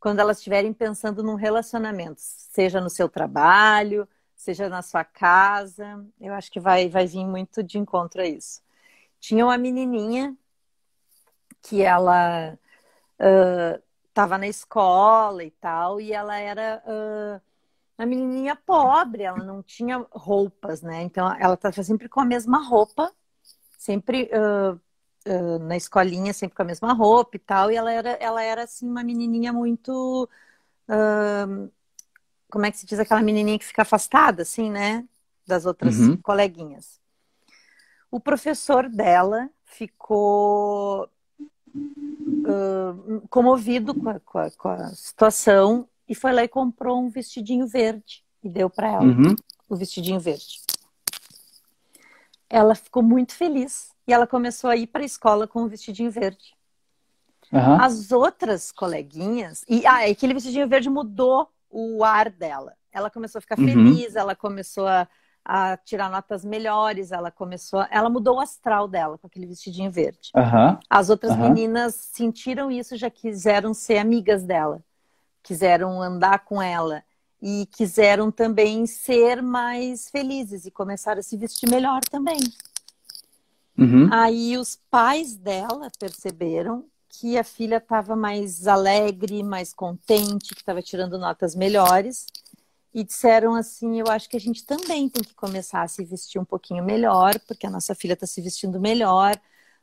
quando 0.00 0.20
elas 0.20 0.38
estiverem 0.38 0.72
pensando 0.72 1.22
num 1.22 1.34
relacionamento, 1.34 2.20
seja 2.20 2.80
no 2.80 2.88
seu 2.88 3.06
trabalho, 3.06 4.08
seja 4.34 4.68
na 4.68 4.80
sua 4.80 5.04
casa. 5.04 6.04
Eu 6.18 6.32
acho 6.32 6.50
que 6.50 6.58
vai, 6.58 6.88
vai 6.88 7.06
vir 7.06 7.26
muito 7.26 7.62
de 7.62 7.78
encontro 7.78 8.22
a 8.22 8.26
isso. 8.26 8.62
Tinha 9.20 9.44
uma 9.44 9.58
menininha 9.58 10.34
que 11.60 11.82
ela 11.82 12.58
estava 14.08 14.36
uh, 14.36 14.38
na 14.38 14.48
escola 14.48 15.44
e 15.44 15.50
tal, 15.50 16.00
e 16.00 16.14
ela 16.14 16.38
era. 16.38 16.82
Uh, 16.86 17.51
uma 18.02 18.06
menininha 18.06 18.56
pobre, 18.56 19.22
ela 19.22 19.44
não 19.44 19.62
tinha 19.62 20.04
roupas, 20.10 20.82
né? 20.82 21.02
Então 21.02 21.32
ela 21.38 21.54
estava 21.54 21.82
sempre 21.82 22.08
com 22.08 22.20
a 22.20 22.24
mesma 22.24 22.58
roupa, 22.58 23.12
sempre 23.78 24.28
uh, 24.32 24.74
uh, 24.74 25.58
na 25.60 25.76
escolinha, 25.76 26.32
sempre 26.32 26.56
com 26.56 26.62
a 26.62 26.66
mesma 26.66 26.92
roupa 26.92 27.36
e 27.36 27.38
tal. 27.38 27.70
E 27.70 27.76
ela 27.76 27.92
era, 27.92 28.10
ela 28.10 28.42
era 28.42 28.64
assim, 28.64 28.88
uma 28.88 29.04
menininha 29.04 29.52
muito. 29.52 30.28
Uh, 30.88 31.70
como 32.50 32.66
é 32.66 32.70
que 32.70 32.78
se 32.78 32.86
diz 32.86 32.98
aquela 32.98 33.22
menininha 33.22 33.58
que 33.58 33.64
fica 33.64 33.82
afastada, 33.82 34.42
assim, 34.42 34.70
né? 34.70 35.06
Das 35.46 35.64
outras 35.64 35.96
uhum. 35.98 36.16
coleguinhas. 36.16 37.00
O 38.10 38.20
professor 38.20 38.88
dela 38.88 39.48
ficou 39.64 41.08
comovido 43.31 43.94
com 43.94 44.08
a, 44.10 44.20
com 44.20 44.38
a, 44.38 44.50
com 44.50 44.68
a 44.68 44.88
situação 44.88 45.88
e 46.13 46.15
foi 46.15 46.31
lá 46.31 46.44
e 46.44 46.48
comprou 46.48 47.02
um 47.02 47.08
vestidinho 47.08 47.67
verde 47.67 48.23
e 48.44 48.48
deu 48.50 48.69
para 48.69 48.87
ela 48.87 49.02
uhum. 49.02 49.35
o 49.67 49.75
vestidinho 49.75 50.21
verde. 50.21 50.60
Ela 52.50 52.75
ficou 52.75 53.02
muito 53.02 53.33
feliz 53.33 53.94
e 54.06 54.13
ela 54.13 54.27
começou 54.27 54.69
a 54.69 54.77
ir 54.77 54.88
para 54.88 55.00
a 55.00 55.06
escola 55.06 55.48
com 55.48 55.63
o 55.63 55.69
vestidinho 55.71 56.10
verde. 56.10 56.54
Uhum. 57.50 57.81
As 57.81 58.13
outras 58.13 58.71
coleguinhas 58.71 59.65
e 59.67 59.87
ah, 59.87 60.04
aquele 60.10 60.35
vestidinho 60.35 60.69
verde 60.69 60.90
mudou 60.90 61.48
o 61.71 62.04
ar 62.04 62.29
dela. 62.29 62.75
Ela 62.92 63.08
começou 63.08 63.38
a 63.38 63.42
ficar 63.42 63.58
uhum. 63.58 63.65
feliz, 63.65 64.15
ela 64.15 64.37
começou 64.37 64.87
a, 64.87 65.08
a, 65.42 65.79
tirar 65.79 66.10
notas 66.10 66.44
melhores, 66.44 67.10
ela 67.10 67.31
começou, 67.31 67.81
a, 67.81 67.88
ela 67.90 68.10
mudou 68.10 68.37
o 68.37 68.40
astral 68.40 68.87
dela 68.87 69.17
com 69.17 69.27
aquele 69.27 69.46
vestidinho 69.46 69.90
verde. 69.90 70.31
As 70.90 71.08
outras 71.08 71.35
meninas 71.38 71.94
sentiram 71.94 72.71
isso, 72.71 72.98
já 72.98 73.08
quiseram 73.08 73.73
ser 73.73 73.96
amigas 73.96 74.44
dela 74.44 74.85
quiseram 75.42 76.00
andar 76.00 76.44
com 76.44 76.60
ela 76.60 77.02
e 77.40 77.66
quiseram 77.72 78.30
também 78.30 78.86
ser 78.86 79.42
mais 79.42 80.08
felizes 80.08 80.64
e 80.64 80.70
começaram 80.70 81.18
a 81.18 81.22
se 81.22 81.36
vestir 81.36 81.68
melhor 81.68 82.00
também. 82.04 82.38
Uhum. 83.76 84.08
Aí 84.12 84.56
os 84.56 84.78
pais 84.90 85.34
dela 85.34 85.90
perceberam 85.98 86.84
que 87.08 87.36
a 87.36 87.44
filha 87.44 87.76
estava 87.76 88.14
mais 88.14 88.66
alegre, 88.66 89.42
mais 89.42 89.74
contente, 89.74 90.54
que 90.54 90.60
estava 90.60 90.80
tirando 90.80 91.18
notas 91.18 91.54
melhores. 91.54 92.26
E 92.94 93.02
disseram 93.02 93.54
assim: 93.54 93.98
eu 93.98 94.06
acho 94.08 94.28
que 94.28 94.36
a 94.36 94.40
gente 94.40 94.64
também 94.64 95.08
tem 95.08 95.22
que 95.22 95.34
começar 95.34 95.82
a 95.82 95.88
se 95.88 96.04
vestir 96.04 96.38
um 96.40 96.44
pouquinho 96.44 96.84
melhor, 96.84 97.38
porque 97.40 97.66
a 97.66 97.70
nossa 97.70 97.94
filha 97.94 98.12
está 98.12 98.26
se 98.26 98.40
vestindo 98.40 98.78
melhor. 98.78 99.34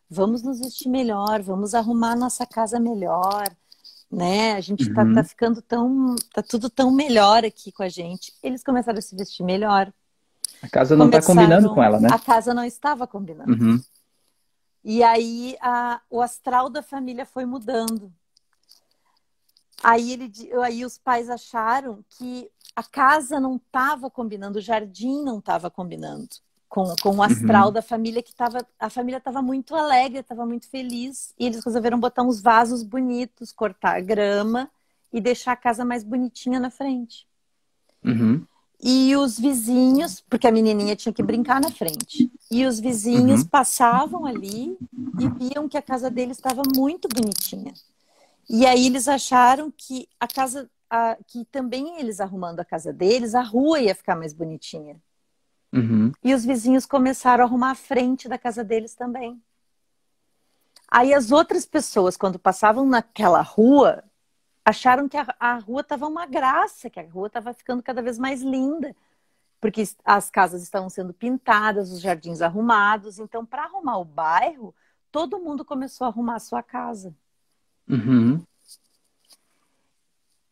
Vamos 0.09 0.41
nos 0.41 0.59
vestir 0.59 0.89
melhor, 0.89 1.41
vamos 1.41 1.73
arrumar 1.75 2.13
a 2.13 2.15
nossa 2.15 2.45
casa 2.45 2.79
melhor, 2.79 3.47
né? 4.11 4.53
A 4.53 4.61
gente 4.61 4.83
está 4.89 5.03
uhum. 5.03 5.13
tá 5.13 5.23
ficando 5.23 5.61
tão. 5.61 6.15
tá 6.33 6.41
tudo 6.41 6.69
tão 6.69 6.91
melhor 6.91 7.45
aqui 7.45 7.71
com 7.71 7.83
a 7.83 7.89
gente. 7.89 8.33
Eles 8.41 8.63
começaram 8.63 8.97
a 8.97 9.01
se 9.01 9.15
vestir 9.15 9.43
melhor. 9.43 9.91
A 10.61 10.69
casa 10.69 10.95
não 10.95 11.05
está 11.05 11.21
combinando 11.21 11.73
com 11.73 11.81
ela, 11.81 11.99
né? 11.99 12.09
A 12.11 12.19
casa 12.19 12.53
não 12.53 12.63
estava 12.63 13.07
combinando. 13.07 13.51
Uhum. 13.51 13.81
E 14.83 15.03
aí 15.03 15.55
a, 15.61 16.01
o 16.09 16.21
astral 16.21 16.69
da 16.69 16.81
família 16.81 17.25
foi 17.25 17.45
mudando. 17.45 18.11
Aí, 19.81 20.11
ele, 20.11 20.31
aí 20.61 20.83
os 20.83 20.97
pais 20.97 21.29
acharam 21.29 22.03
que 22.09 22.49
a 22.75 22.83
casa 22.83 23.39
não 23.39 23.55
estava 23.55 24.09
combinando, 24.09 24.59
o 24.59 24.61
jardim 24.61 25.23
não 25.23 25.39
estava 25.39 25.69
combinando 25.69 26.27
com, 26.69 26.95
com 27.01 27.15
o 27.15 27.23
astral 27.23 27.67
uhum. 27.67 27.73
da 27.73 27.81
família 27.81 28.21
que 28.21 28.29
estava. 28.29 28.65
A 28.79 28.89
família 28.89 29.17
estava 29.17 29.41
muito 29.41 29.75
alegre, 29.75 30.19
estava 30.19 30.45
muito 30.45 30.69
feliz. 30.69 31.33
E 31.37 31.47
eles 31.47 31.65
resolveram 31.65 31.99
botar 31.99 32.21
uns 32.21 32.39
vasos 32.39 32.83
bonitos, 32.83 33.51
cortar 33.51 33.99
grama 34.01 34.69
e 35.11 35.19
deixar 35.19 35.53
a 35.53 35.57
casa 35.57 35.83
mais 35.83 36.03
bonitinha 36.03 36.59
na 36.59 36.69
frente. 36.69 37.27
Uhum. 38.05 38.45
E 38.81 39.13
os 39.17 39.37
vizinhos, 39.37 40.23
porque 40.29 40.47
a 40.47 40.51
menininha 40.51 40.95
tinha 40.95 41.11
que 41.11 41.23
brincar 41.23 41.59
na 41.59 41.71
frente. 41.71 42.31
E 42.49 42.65
os 42.65 42.79
vizinhos 42.79 43.41
uhum. 43.41 43.47
passavam 43.47 44.25
ali 44.25 44.77
e 45.19 45.27
viam 45.27 45.67
que 45.67 45.77
a 45.77 45.81
casa 45.81 46.09
deles 46.09 46.37
estava 46.37 46.61
muito 46.75 47.09
bonitinha. 47.09 47.73
E 48.47 48.65
aí 48.65 48.85
eles 48.85 49.07
acharam 49.07 49.73
que 49.75 50.07
a 50.19 50.27
casa, 50.27 50.69
a, 50.89 51.17
que 51.27 51.45
também 51.45 51.99
eles 51.99 52.19
arrumando 52.19 52.59
a 52.59 52.65
casa 52.65 52.93
deles, 52.93 53.35
a 53.35 53.41
rua 53.41 53.81
ia 53.81 53.93
ficar 53.93 54.15
mais 54.15 54.33
bonitinha. 54.33 54.95
Uhum. 55.71 56.11
E 56.23 56.33
os 56.33 56.43
vizinhos 56.43 56.85
começaram 56.85 57.43
a 57.43 57.47
arrumar 57.47 57.71
a 57.71 57.75
frente 57.75 58.27
da 58.27 58.37
casa 58.37 58.63
deles 58.63 58.95
também. 58.95 59.41
Aí 60.89 61.13
as 61.13 61.31
outras 61.31 61.65
pessoas, 61.65 62.17
quando 62.17 62.39
passavam 62.39 62.85
naquela 62.85 63.41
rua, 63.41 64.03
acharam 64.65 65.07
que 65.07 65.17
a, 65.17 65.35
a 65.39 65.55
rua 65.59 65.81
estava 65.81 66.07
uma 66.07 66.25
graça, 66.25 66.89
que 66.89 66.99
a 66.99 67.07
rua 67.07 67.27
estava 67.27 67.53
ficando 67.53 67.83
cada 67.83 68.01
vez 68.01 68.17
mais 68.17 68.41
linda, 68.41 68.95
porque 69.61 69.83
as 70.03 70.29
casas 70.31 70.63
estavam 70.63 70.89
sendo 70.89 71.13
pintadas, 71.13 71.91
os 71.91 72.01
jardins 72.01 72.41
arrumados. 72.41 73.19
Então, 73.19 73.45
para 73.45 73.63
arrumar 73.63 73.99
o 73.99 74.05
bairro, 74.05 74.73
todo 75.11 75.39
mundo 75.39 75.63
começou 75.63 76.05
a 76.05 76.09
arrumar 76.09 76.35
a 76.35 76.39
sua 76.39 76.63
casa. 76.63 77.13
Uhum. 77.87 78.43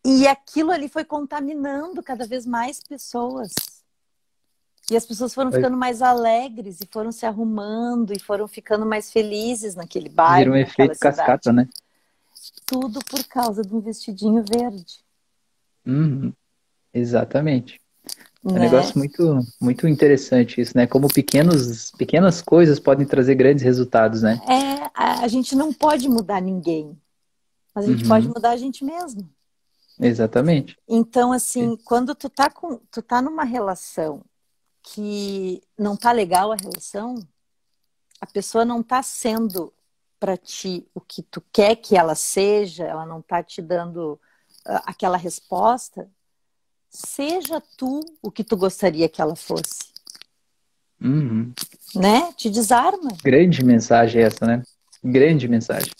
E 0.05 0.27
aquilo 0.27 0.71
ali 0.71 0.87
foi 0.87 1.03
contaminando 1.03 2.01
cada 2.03 2.25
vez 2.25 2.45
mais 2.45 2.81
pessoas. 2.81 3.53
E 4.89 4.95
as 4.95 5.05
pessoas 5.05 5.33
foram 5.33 5.51
ficando 5.51 5.75
mais 5.75 6.01
alegres 6.01 6.79
e 6.81 6.87
foram 6.89 7.11
se 7.11 7.25
arrumando 7.25 8.13
e 8.13 8.19
foram 8.19 8.47
ficando 8.47 8.85
mais 8.85 9.11
felizes 9.11 9.75
naquele 9.75 10.07
bairro. 10.07 10.51
Vira 10.51 10.51
um 10.51 10.55
efeito 10.55 10.97
cascata, 10.97 11.51
né? 11.51 11.67
tudo 12.67 12.99
por 13.09 13.23
causa 13.25 13.63
de 13.63 13.73
um 13.73 13.79
vestidinho 13.79 14.43
verde. 14.43 14.99
Uhum. 15.85 16.33
Exatamente. 16.93 17.81
É 18.45 18.49
um 18.49 18.53
né? 18.53 18.59
negócio 18.59 18.97
muito, 18.97 19.39
muito 19.59 19.87
interessante 19.87 20.61
isso, 20.61 20.73
né? 20.75 20.85
Como 20.85 21.07
pequenos, 21.07 21.91
pequenas 21.91 22.41
coisas 22.41 22.79
podem 22.79 23.05
trazer 23.05 23.35
grandes 23.35 23.63
resultados, 23.63 24.21
né? 24.21 24.39
É, 24.47 24.91
a 24.95 25.27
gente 25.27 25.55
não 25.55 25.73
pode 25.73 26.07
mudar 26.09 26.41
ninguém, 26.41 26.97
mas 27.73 27.85
a 27.85 27.87
gente 27.87 28.03
uhum. 28.03 28.09
pode 28.09 28.27
mudar 28.27 28.51
a 28.51 28.57
gente 28.57 28.83
mesmo. 28.83 29.27
Exatamente. 29.99 30.77
Então, 30.87 31.31
assim, 31.31 31.71
Sim. 31.71 31.79
quando 31.83 32.13
tu 32.13 32.29
tá, 32.29 32.49
com, 32.49 32.79
tu 32.91 33.01
tá 33.01 33.21
numa 33.21 33.43
relação 33.43 34.23
que 34.93 35.61
não 35.77 35.95
tá 35.95 36.11
legal 36.11 36.51
a 36.51 36.55
relação, 36.55 37.15
a 38.21 38.25
pessoa 38.25 38.63
não 38.63 38.81
tá 38.81 39.03
sendo 39.03 39.73
para 40.19 40.37
ti 40.37 40.87
o 40.93 41.01
que 41.01 41.21
tu 41.21 41.41
quer 41.51 41.75
que 41.75 41.95
ela 41.95 42.15
seja, 42.15 42.85
ela 42.85 43.05
não 43.05 43.19
está 43.19 43.43
te 43.43 43.61
dando 43.61 44.13
uh, 44.65 44.81
aquela 44.85 45.17
resposta, 45.17 46.09
seja 46.89 47.61
tu 47.77 47.99
o 48.21 48.31
que 48.31 48.43
tu 48.43 48.55
gostaria 48.55 49.09
que 49.09 49.21
ela 49.21 49.35
fosse. 49.35 49.93
Uhum. 50.99 51.53
Né? 51.95 52.33
Te 52.33 52.49
desarma. 52.49 53.09
Grande 53.23 53.63
mensagem 53.63 54.23
essa, 54.23 54.45
né? 54.45 54.63
Grande 55.03 55.47
mensagem. 55.47 55.91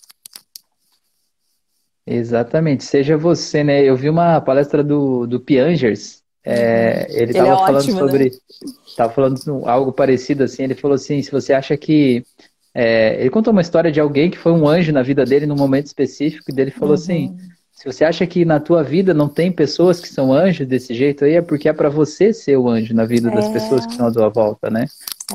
Exatamente. 2.06 2.84
Seja 2.84 3.18
você, 3.18 3.64
né? 3.64 3.84
Eu 3.84 3.96
vi 3.96 4.10
uma 4.10 4.40
palestra 4.42 4.84
do, 4.84 5.28
do 5.28 5.40
Piangers. 5.40 6.24
É, 6.50 7.08
ele 7.10 7.32
estava 7.32 7.50
é 7.50 7.56
falando 7.56 7.78
ótimo, 7.78 8.00
sobre. 8.00 8.32
Né? 8.98 9.10
Falando 9.10 9.62
algo 9.66 9.92
parecido 9.92 10.44
assim. 10.44 10.64
Ele 10.64 10.76
falou 10.76 10.96
assim: 10.96 11.22
se 11.22 11.30
você 11.30 11.52
acha 11.52 11.76
que 11.76 12.24
é, 12.74 13.20
ele 13.20 13.30
contou 13.30 13.52
uma 13.52 13.62
história 13.62 13.92
de 13.92 14.00
alguém 14.00 14.30
que 14.30 14.38
foi 14.38 14.54
um 14.54 14.68
anjo 14.68 14.94
na 14.94 15.04
vida 15.04 15.26
dele 15.26 15.46
num 15.46 15.58
momento 15.58 15.88
específico, 15.88 16.50
e 16.50 16.54
dele 16.54 16.72
falou 16.72 16.96
uhum. 16.96 17.02
assim: 17.02 17.38
se 17.74 17.86
você 17.86 18.06
acha 18.06 18.26
que 18.26 18.46
na 18.46 18.62
tua 18.62 18.82
vida 18.82 19.14
não 19.14 19.28
tem 19.28 19.52
pessoas 19.52 20.00
que 20.00 20.08
são 20.08 20.32
anjos 20.32 20.66
desse 20.66 20.94
jeito 20.94 21.26
aí, 21.26 21.34
é 21.34 21.42
porque 21.42 21.68
é 21.68 21.74
para 21.74 21.90
você 21.90 22.32
ser 22.32 22.56
o 22.56 22.70
anjo 22.70 22.94
na 22.94 23.04
vida 23.04 23.30
das 23.30 23.46
é. 23.46 23.52
pessoas 23.52 23.86
que 23.86 23.92
estão 23.92 24.08
à 24.08 24.12
tua 24.12 24.30
volta, 24.30 24.70
né? 24.70 24.86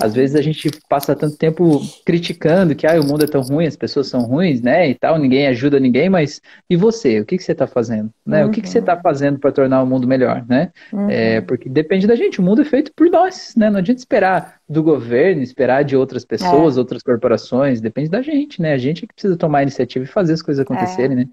Às 0.00 0.14
vezes 0.14 0.34
a 0.34 0.40
gente 0.40 0.70
passa 0.88 1.14
tanto 1.14 1.36
tempo 1.36 1.80
criticando 2.04 2.74
que 2.74 2.86
ah, 2.86 2.98
o 2.98 3.04
mundo 3.04 3.24
é 3.24 3.28
tão 3.28 3.42
ruim, 3.42 3.66
as 3.66 3.76
pessoas 3.76 4.06
são 4.06 4.22
ruins, 4.22 4.62
né? 4.62 4.88
E 4.88 4.94
tal, 4.94 5.18
ninguém 5.18 5.46
ajuda 5.46 5.78
ninguém, 5.78 6.08
mas 6.08 6.40
e 6.68 6.76
você? 6.76 7.20
O 7.20 7.26
que, 7.26 7.36
que 7.36 7.44
você 7.44 7.52
está 7.52 7.66
fazendo? 7.66 8.10
Né? 8.24 8.42
Uhum. 8.42 8.48
O 8.48 8.52
que, 8.52 8.62
que 8.62 8.70
você 8.70 8.78
está 8.78 8.98
fazendo 8.98 9.38
para 9.38 9.52
tornar 9.52 9.82
o 9.82 9.86
mundo 9.86 10.08
melhor, 10.08 10.46
né? 10.48 10.72
Uhum. 10.90 11.10
É, 11.10 11.42
porque 11.42 11.68
depende 11.68 12.06
da 12.06 12.14
gente, 12.14 12.40
o 12.40 12.42
mundo 12.42 12.62
é 12.62 12.64
feito 12.64 12.90
por 12.96 13.10
nós, 13.10 13.52
né? 13.54 13.68
Não 13.68 13.80
adianta 13.80 13.98
esperar 13.98 14.60
do 14.66 14.82
governo, 14.82 15.42
esperar 15.42 15.84
de 15.84 15.94
outras 15.94 16.24
pessoas, 16.24 16.78
é. 16.78 16.80
outras 16.80 17.02
corporações, 17.02 17.78
depende 17.78 18.08
da 18.08 18.22
gente, 18.22 18.62
né? 18.62 18.72
A 18.72 18.78
gente 18.78 19.04
é 19.04 19.06
que 19.06 19.12
precisa 19.12 19.36
tomar 19.36 19.58
a 19.58 19.62
iniciativa 19.62 20.06
e 20.06 20.08
fazer 20.08 20.32
as 20.32 20.40
coisas 20.40 20.62
acontecerem, 20.62 21.12
é. 21.12 21.20
né? 21.20 21.28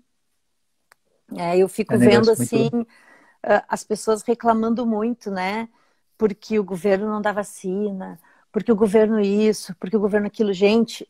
É, 1.37 1.57
eu 1.57 1.69
fico 1.69 1.93
é 1.93 1.97
vendo 1.97 2.29
assim 2.29 2.69
muito... 2.73 2.89
as 3.69 3.85
pessoas 3.85 4.21
reclamando 4.21 4.85
muito, 4.85 5.31
né? 5.31 5.69
Porque 6.17 6.59
o 6.59 6.63
governo 6.63 7.07
não 7.07 7.21
dá 7.21 7.31
vacina 7.31 8.19
porque 8.51 8.71
o 8.71 8.75
governo 8.75 9.19
isso, 9.19 9.75
porque 9.79 9.95
o 9.95 9.99
governo 9.99 10.27
aquilo. 10.27 10.53
Gente, 10.53 11.07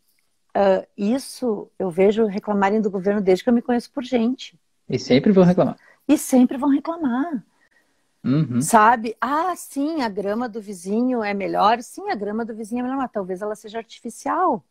uh, 0.56 0.86
isso 0.98 1.70
eu 1.78 1.90
vejo 1.90 2.26
reclamarem 2.26 2.82
do 2.82 2.90
governo 2.90 3.22
desde 3.22 3.44
que 3.44 3.50
eu 3.50 3.54
me 3.54 3.62
conheço 3.62 3.92
por 3.92 4.04
gente. 4.04 4.60
E 4.90 4.98
sempre 4.98 5.32
vão 5.32 5.44
reclamar. 5.44 5.78
E 6.08 6.18
sempre 6.18 6.58
vão 6.58 6.70
reclamar. 6.70 7.44
Uhum. 8.24 8.62
Sabe? 8.62 9.16
Ah, 9.22 9.56
sim, 9.56 10.02
a 10.02 10.10
grama 10.10 10.50
do 10.50 10.62
vizinho 10.62 11.24
é 11.24 11.34
melhor. 11.34 11.82
Sim, 11.82 12.10
a 12.10 12.16
grama 12.16 12.44
do 12.44 12.54
vizinho 12.54 12.80
é 12.80 12.84
melhor, 12.84 12.98
mas 12.98 13.12
talvez 13.12 13.42
ela 13.42 13.56
seja 13.56 13.78
artificial. 13.78 14.64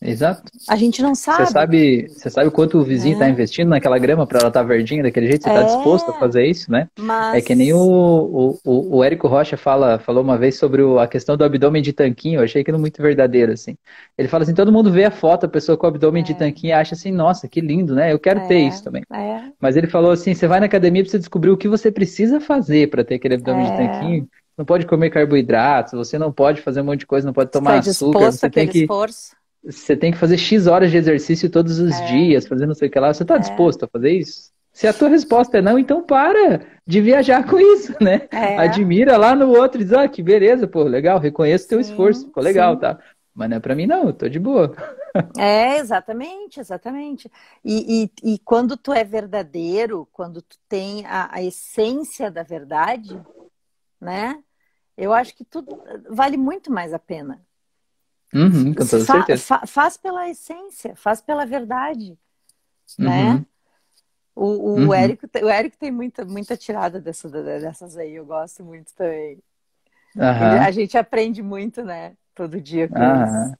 Exato. 0.00 0.42
A 0.68 0.76
gente 0.76 1.02
não 1.02 1.14
sabe. 1.14 1.46
Você 1.46 1.52
sabe, 1.52 2.08
você 2.08 2.30
sabe 2.30 2.50
quanto 2.50 2.78
o 2.78 2.84
vizinho 2.84 3.14
está 3.14 3.26
é. 3.26 3.30
investindo 3.30 3.68
naquela 3.68 3.98
grama 3.98 4.26
para 4.26 4.38
ela 4.38 4.48
estar 4.48 4.60
tá 4.60 4.66
verdinha 4.66 5.02
daquele 5.02 5.26
jeito? 5.26 5.42
Você 5.42 5.48
está 5.48 5.62
é. 5.62 5.64
disposto 5.64 6.10
a 6.10 6.14
fazer 6.14 6.46
isso, 6.46 6.70
né? 6.70 6.88
Mas... 6.98 7.36
É 7.36 7.40
que 7.40 7.54
nem 7.54 7.72
o, 7.72 8.58
o, 8.64 8.96
o 8.96 9.04
Érico 9.04 9.26
Rocha 9.26 9.56
fala, 9.56 9.98
falou 9.98 10.22
uma 10.22 10.38
vez 10.38 10.56
sobre 10.56 10.82
o, 10.82 11.00
a 11.00 11.08
questão 11.08 11.36
do 11.36 11.44
abdômen 11.44 11.82
de 11.82 11.92
tanquinho. 11.92 12.38
Eu 12.38 12.44
achei 12.44 12.62
aquilo 12.62 12.78
muito 12.78 13.02
verdadeiro, 13.02 13.52
assim. 13.52 13.76
Ele 14.16 14.28
fala 14.28 14.44
assim: 14.44 14.54
todo 14.54 14.72
mundo 14.72 14.92
vê 14.92 15.04
a 15.04 15.10
foto, 15.10 15.46
a 15.46 15.48
pessoa 15.48 15.76
com 15.76 15.86
o 15.86 15.88
abdômen 15.88 16.22
é. 16.22 16.26
de 16.26 16.34
tanquinho 16.34 16.70
e 16.70 16.72
acha 16.72 16.94
assim, 16.94 17.10
nossa, 17.10 17.48
que 17.48 17.60
lindo, 17.60 17.94
né? 17.94 18.12
Eu 18.12 18.18
quero 18.18 18.46
ter 18.46 18.56
é. 18.56 18.68
isso 18.68 18.84
também. 18.84 19.02
É. 19.12 19.40
Mas 19.60 19.76
ele 19.76 19.88
falou 19.88 20.12
assim: 20.12 20.32
você 20.32 20.46
vai 20.46 20.60
na 20.60 20.66
academia 20.66 21.02
para 21.02 21.10
você 21.10 21.18
descobrir 21.18 21.50
o 21.50 21.56
que 21.56 21.68
você 21.68 21.90
precisa 21.90 22.40
fazer 22.40 22.88
para 22.88 23.02
ter 23.02 23.16
aquele 23.16 23.34
abdômen 23.34 23.64
de 23.64 23.76
tanquinho. 23.76 24.28
Não 24.56 24.64
pode 24.64 24.86
comer 24.86 25.10
carboidratos, 25.10 25.92
você 25.92 26.18
não 26.18 26.32
pode 26.32 26.60
fazer 26.60 26.80
um 26.80 26.84
monte 26.84 27.00
de 27.00 27.06
coisa, 27.06 27.24
não 27.24 27.32
pode 27.32 27.50
tomar 27.50 27.80
tá 27.80 27.90
açúcar, 27.90 28.32
você 28.32 28.50
tem 28.50 28.66
que 28.66 28.80
esforço 28.80 29.37
você 29.64 29.96
tem 29.96 30.12
que 30.12 30.18
fazer 30.18 30.38
X 30.38 30.66
horas 30.66 30.90
de 30.90 30.96
exercício 30.96 31.50
todos 31.50 31.78
os 31.78 31.92
é. 31.92 32.04
dias, 32.06 32.46
fazer 32.46 32.66
não 32.66 32.74
sei 32.74 32.88
o 32.88 32.90
que 32.90 33.00
lá. 33.00 33.12
Você 33.12 33.22
está 33.22 33.36
é. 33.36 33.38
disposto 33.38 33.84
a 33.84 33.88
fazer 33.88 34.12
isso? 34.12 34.50
Se 34.72 34.86
a 34.86 34.92
tua 34.92 35.08
resposta 35.08 35.58
é 35.58 35.62
não, 35.62 35.78
então 35.78 36.02
para 36.02 36.60
de 36.86 37.00
viajar 37.00 37.44
com 37.44 37.58
isso, 37.58 37.92
né? 38.00 38.28
É. 38.30 38.58
Admira 38.58 39.16
lá 39.16 39.34
no 39.34 39.48
outro 39.48 39.80
e 39.80 39.84
diz, 39.84 39.92
ah, 39.92 40.08
que 40.08 40.22
beleza, 40.22 40.68
pô, 40.68 40.84
legal, 40.84 41.18
reconheço 41.18 41.66
o 41.66 41.68
teu 41.68 41.80
esforço, 41.80 42.26
ficou 42.26 42.42
legal, 42.42 42.74
sim. 42.74 42.80
tá? 42.80 42.98
Mas 43.34 43.50
não 43.50 43.56
é 43.56 43.60
pra 43.60 43.74
mim 43.74 43.86
não, 43.86 44.06
eu 44.06 44.12
tô 44.12 44.28
de 44.28 44.38
boa. 44.38 44.74
É, 45.36 45.78
exatamente, 45.78 46.60
exatamente. 46.60 47.30
E, 47.64 48.10
e, 48.22 48.34
e 48.34 48.38
quando 48.38 48.76
tu 48.76 48.92
é 48.92 49.02
verdadeiro, 49.02 50.06
quando 50.12 50.40
tu 50.40 50.56
tem 50.68 51.04
a, 51.06 51.34
a 51.34 51.42
essência 51.42 52.30
da 52.30 52.44
verdade, 52.44 53.20
né? 54.00 54.38
Eu 54.96 55.12
acho 55.12 55.34
que 55.34 55.44
tudo 55.44 55.82
vale 56.10 56.36
muito 56.36 56.70
mais 56.70 56.92
a 56.92 56.98
pena. 56.98 57.40
Uhum, 58.34 58.74
com 58.74 58.86
toda 58.86 59.04
fa 59.04 59.36
fa 59.38 59.66
faz 59.66 59.96
pela 59.96 60.28
essência, 60.28 60.94
faz 60.94 61.20
pela 61.20 61.46
verdade, 61.46 62.18
né? 62.98 63.22
uhum. 63.22 63.34
né? 63.34 63.46
O, 64.36 64.44
o, 64.44 64.74
uhum. 64.76 64.94
Érico, 64.94 65.26
o 65.42 65.48
Érico 65.48 65.76
tem 65.78 65.90
muita, 65.90 66.24
muita 66.24 66.56
tirada 66.56 67.00
dessa, 67.00 67.28
dessas 67.28 67.96
aí, 67.96 68.14
eu 68.14 68.24
gosto 68.24 68.62
muito 68.64 68.94
também. 68.94 69.38
Ele, 70.14 70.58
a 70.64 70.70
gente 70.70 70.96
aprende 70.96 71.42
muito, 71.42 71.82
né? 71.82 72.12
Todo 72.34 72.60
dia 72.60 72.86
com 72.88 72.94
isso. 72.94 73.56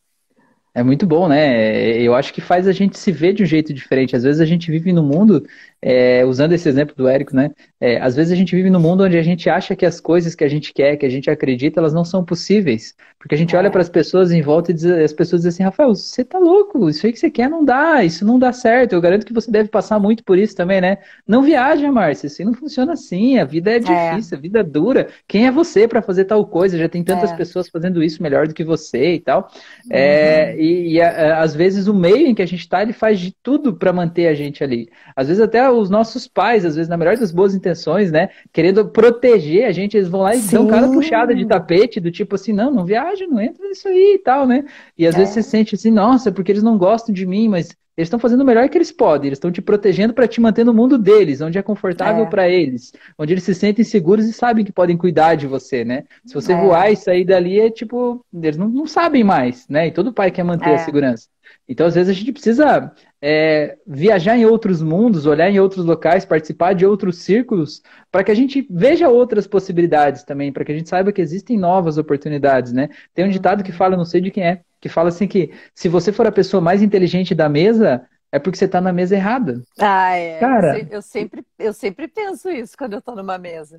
É 0.74 0.82
muito 0.84 1.04
bom, 1.04 1.26
né? 1.26 2.00
Eu 2.00 2.14
acho 2.14 2.32
que 2.32 2.40
faz 2.40 2.68
a 2.68 2.72
gente 2.72 2.96
se 2.96 3.10
ver 3.10 3.32
de 3.32 3.42
um 3.42 3.46
jeito 3.46 3.74
diferente. 3.74 4.14
Às 4.14 4.22
vezes 4.22 4.40
a 4.40 4.44
gente 4.44 4.70
vive 4.70 4.92
no 4.92 5.02
mundo, 5.02 5.44
é, 5.80 6.24
usando 6.24 6.52
esse 6.52 6.68
exemplo 6.68 6.94
do 6.96 7.08
Érico, 7.08 7.34
né? 7.34 7.50
É, 7.80 8.00
às 8.00 8.16
vezes 8.16 8.32
a 8.32 8.36
gente 8.36 8.54
vive 8.54 8.68
no 8.68 8.80
mundo 8.80 9.04
onde 9.04 9.16
a 9.16 9.22
gente 9.22 9.48
acha 9.48 9.76
que 9.76 9.86
as 9.86 10.00
coisas 10.00 10.34
que 10.34 10.42
a 10.42 10.48
gente 10.48 10.72
quer, 10.72 10.96
que 10.96 11.06
a 11.06 11.08
gente 11.08 11.30
acredita, 11.30 11.78
elas 11.78 11.94
não 11.94 12.04
são 12.04 12.24
possíveis. 12.24 12.94
Porque 13.18 13.34
a 13.34 13.38
gente 13.38 13.54
é. 13.54 13.58
olha 13.58 13.70
para 13.70 13.80
as 13.80 13.88
pessoas 13.88 14.32
em 14.32 14.42
volta 14.42 14.70
e 14.70 14.74
diz, 14.74 14.84
as 14.84 15.12
pessoas 15.12 15.42
dizem 15.42 15.50
assim, 15.50 15.62
Rafael, 15.62 15.94
você 15.94 16.24
tá 16.24 16.38
louco, 16.38 16.88
isso 16.88 17.06
aí 17.06 17.12
que 17.12 17.18
você 17.18 17.30
quer 17.30 17.48
não 17.48 17.64
dá, 17.64 18.04
isso 18.04 18.24
não 18.24 18.38
dá 18.38 18.52
certo. 18.52 18.92
Eu 18.92 19.00
garanto 19.00 19.26
que 19.26 19.32
você 19.32 19.50
deve 19.50 19.68
passar 19.68 19.98
muito 19.98 20.24
por 20.24 20.38
isso 20.38 20.56
também, 20.56 20.80
né? 20.80 20.98
Não 21.26 21.42
viaja, 21.42 21.90
Márcia, 21.90 22.26
assim 22.26 22.44
não 22.44 22.54
funciona 22.54 22.92
assim, 22.92 23.38
a 23.38 23.44
vida 23.44 23.70
é, 23.70 23.76
é. 23.76 23.78
difícil, 23.78 24.34
é. 24.34 24.38
a 24.38 24.40
vida 24.40 24.60
é 24.60 24.62
dura. 24.64 25.08
Quem 25.26 25.46
é 25.46 25.50
você 25.50 25.86
para 25.86 26.02
fazer 26.02 26.24
tal 26.24 26.44
coisa? 26.46 26.78
Já 26.78 26.88
tem 26.88 27.04
tantas 27.04 27.32
é. 27.32 27.36
pessoas 27.36 27.68
fazendo 27.68 28.02
isso 28.02 28.22
melhor 28.22 28.48
do 28.48 28.54
que 28.54 28.64
você 28.64 29.14
e 29.14 29.20
tal. 29.20 29.48
É, 29.90 30.52
uhum. 30.54 30.60
e, 30.60 30.92
e 30.94 31.02
a, 31.02 31.40
às 31.40 31.54
vezes 31.54 31.86
o 31.86 31.94
meio 31.94 32.26
em 32.26 32.34
que 32.34 32.42
a 32.42 32.46
gente 32.46 32.60
está, 32.60 32.82
ele 32.82 32.92
faz 32.92 33.20
de 33.20 33.34
tudo 33.42 33.74
para 33.74 33.92
manter 33.92 34.26
a 34.26 34.34
gente 34.34 34.64
ali. 34.64 34.88
Às 35.14 35.28
vezes 35.28 35.42
até 35.42 35.67
os 35.70 35.90
nossos 35.90 36.26
pais, 36.26 36.64
às 36.64 36.76
vezes 36.76 36.88
na 36.88 36.96
melhor 36.96 37.16
das 37.16 37.32
boas 37.32 37.54
intenções, 37.54 38.10
né, 38.10 38.28
querendo 38.52 38.88
proteger 38.88 39.66
a 39.66 39.72
gente, 39.72 39.96
eles 39.96 40.08
vão 40.08 40.22
lá 40.22 40.34
e 40.34 40.40
Sim. 40.40 40.56
dão 40.56 40.66
cada 40.66 40.88
puxada 40.88 41.34
de 41.34 41.46
tapete 41.46 42.00
do 42.00 42.10
tipo 42.10 42.34
assim, 42.34 42.52
não, 42.52 42.70
não 42.70 42.84
viaja, 42.84 43.26
não 43.26 43.40
entra 43.40 43.66
nisso 43.66 43.88
aí 43.88 44.14
e 44.14 44.18
tal, 44.18 44.46
né? 44.46 44.64
E 44.96 45.06
às 45.06 45.14
é. 45.14 45.18
vezes 45.18 45.34
você 45.34 45.42
sente 45.42 45.74
assim, 45.74 45.90
nossa, 45.90 46.32
porque 46.32 46.52
eles 46.52 46.62
não 46.62 46.76
gostam 46.78 47.14
de 47.14 47.26
mim, 47.26 47.48
mas 47.48 47.76
eles 47.98 48.06
estão 48.06 48.20
fazendo 48.20 48.42
o 48.42 48.44
melhor 48.44 48.68
que 48.68 48.78
eles 48.78 48.92
podem, 48.92 49.26
eles 49.26 49.38
estão 49.38 49.50
te 49.50 49.60
protegendo 49.60 50.14
para 50.14 50.28
te 50.28 50.40
manter 50.40 50.64
no 50.64 50.72
mundo 50.72 50.96
deles, 50.96 51.40
onde 51.40 51.58
é 51.58 51.62
confortável 51.62 52.26
é. 52.26 52.28
para 52.28 52.48
eles, 52.48 52.92
onde 53.18 53.34
eles 53.34 53.42
se 53.42 53.52
sentem 53.56 53.84
seguros 53.84 54.24
e 54.26 54.32
sabem 54.32 54.64
que 54.64 54.70
podem 54.70 54.96
cuidar 54.96 55.34
de 55.34 55.48
você, 55.48 55.84
né? 55.84 56.04
Se 56.24 56.32
você 56.32 56.52
é. 56.52 56.56
voar 56.60 56.92
e 56.92 56.96
sair 56.96 57.24
dali, 57.24 57.58
é 57.58 57.68
tipo, 57.68 58.24
eles 58.32 58.56
não, 58.56 58.68
não 58.68 58.86
sabem 58.86 59.24
mais, 59.24 59.66
né? 59.68 59.88
E 59.88 59.90
todo 59.90 60.12
pai 60.12 60.30
quer 60.30 60.44
manter 60.44 60.70
a 60.70 60.74
é. 60.74 60.78
segurança. 60.78 61.26
Então, 61.68 61.86
às 61.86 61.94
vezes, 61.94 62.08
a 62.08 62.18
gente 62.18 62.32
precisa 62.32 62.92
é, 63.20 63.76
viajar 63.86 64.36
em 64.36 64.46
outros 64.46 64.82
mundos, 64.82 65.26
olhar 65.26 65.50
em 65.50 65.60
outros 65.60 65.84
locais, 65.84 66.24
participar 66.24 66.72
de 66.72 66.86
outros 66.86 67.18
círculos, 67.18 67.82
para 68.10 68.24
que 68.24 68.30
a 68.30 68.34
gente 68.34 68.66
veja 68.70 69.08
outras 69.08 69.46
possibilidades 69.46 70.22
também, 70.22 70.50
para 70.50 70.64
que 70.64 70.72
a 70.72 70.74
gente 70.74 70.88
saiba 70.88 71.12
que 71.12 71.20
existem 71.20 71.58
novas 71.58 71.98
oportunidades, 71.98 72.72
né? 72.72 72.88
Tem 73.12 73.26
um 73.26 73.30
ditado 73.30 73.62
que 73.62 73.72
fala, 73.72 73.96
não 73.96 74.04
sei 74.04 74.20
de 74.20 74.30
quem 74.30 74.44
é, 74.44 74.62
que 74.80 74.88
fala 74.88 75.10
assim 75.10 75.28
que 75.28 75.52
se 75.74 75.88
você 75.88 76.12
for 76.12 76.26
a 76.26 76.32
pessoa 76.32 76.60
mais 76.60 76.82
inteligente 76.82 77.34
da 77.34 77.48
mesa, 77.48 78.06
é 78.32 78.38
porque 78.38 78.56
você 78.56 78.64
está 78.64 78.80
na 78.80 78.92
mesa 78.92 79.16
errada. 79.16 79.62
Ah, 79.78 80.14
é. 80.14 80.38
Cara, 80.38 80.86
eu 80.90 81.02
sempre, 81.02 81.44
eu 81.58 81.72
sempre 81.72 82.08
penso 82.08 82.48
isso 82.48 82.76
quando 82.76 82.94
eu 82.94 82.98
estou 82.98 83.16
numa 83.16 83.38
mesa. 83.38 83.78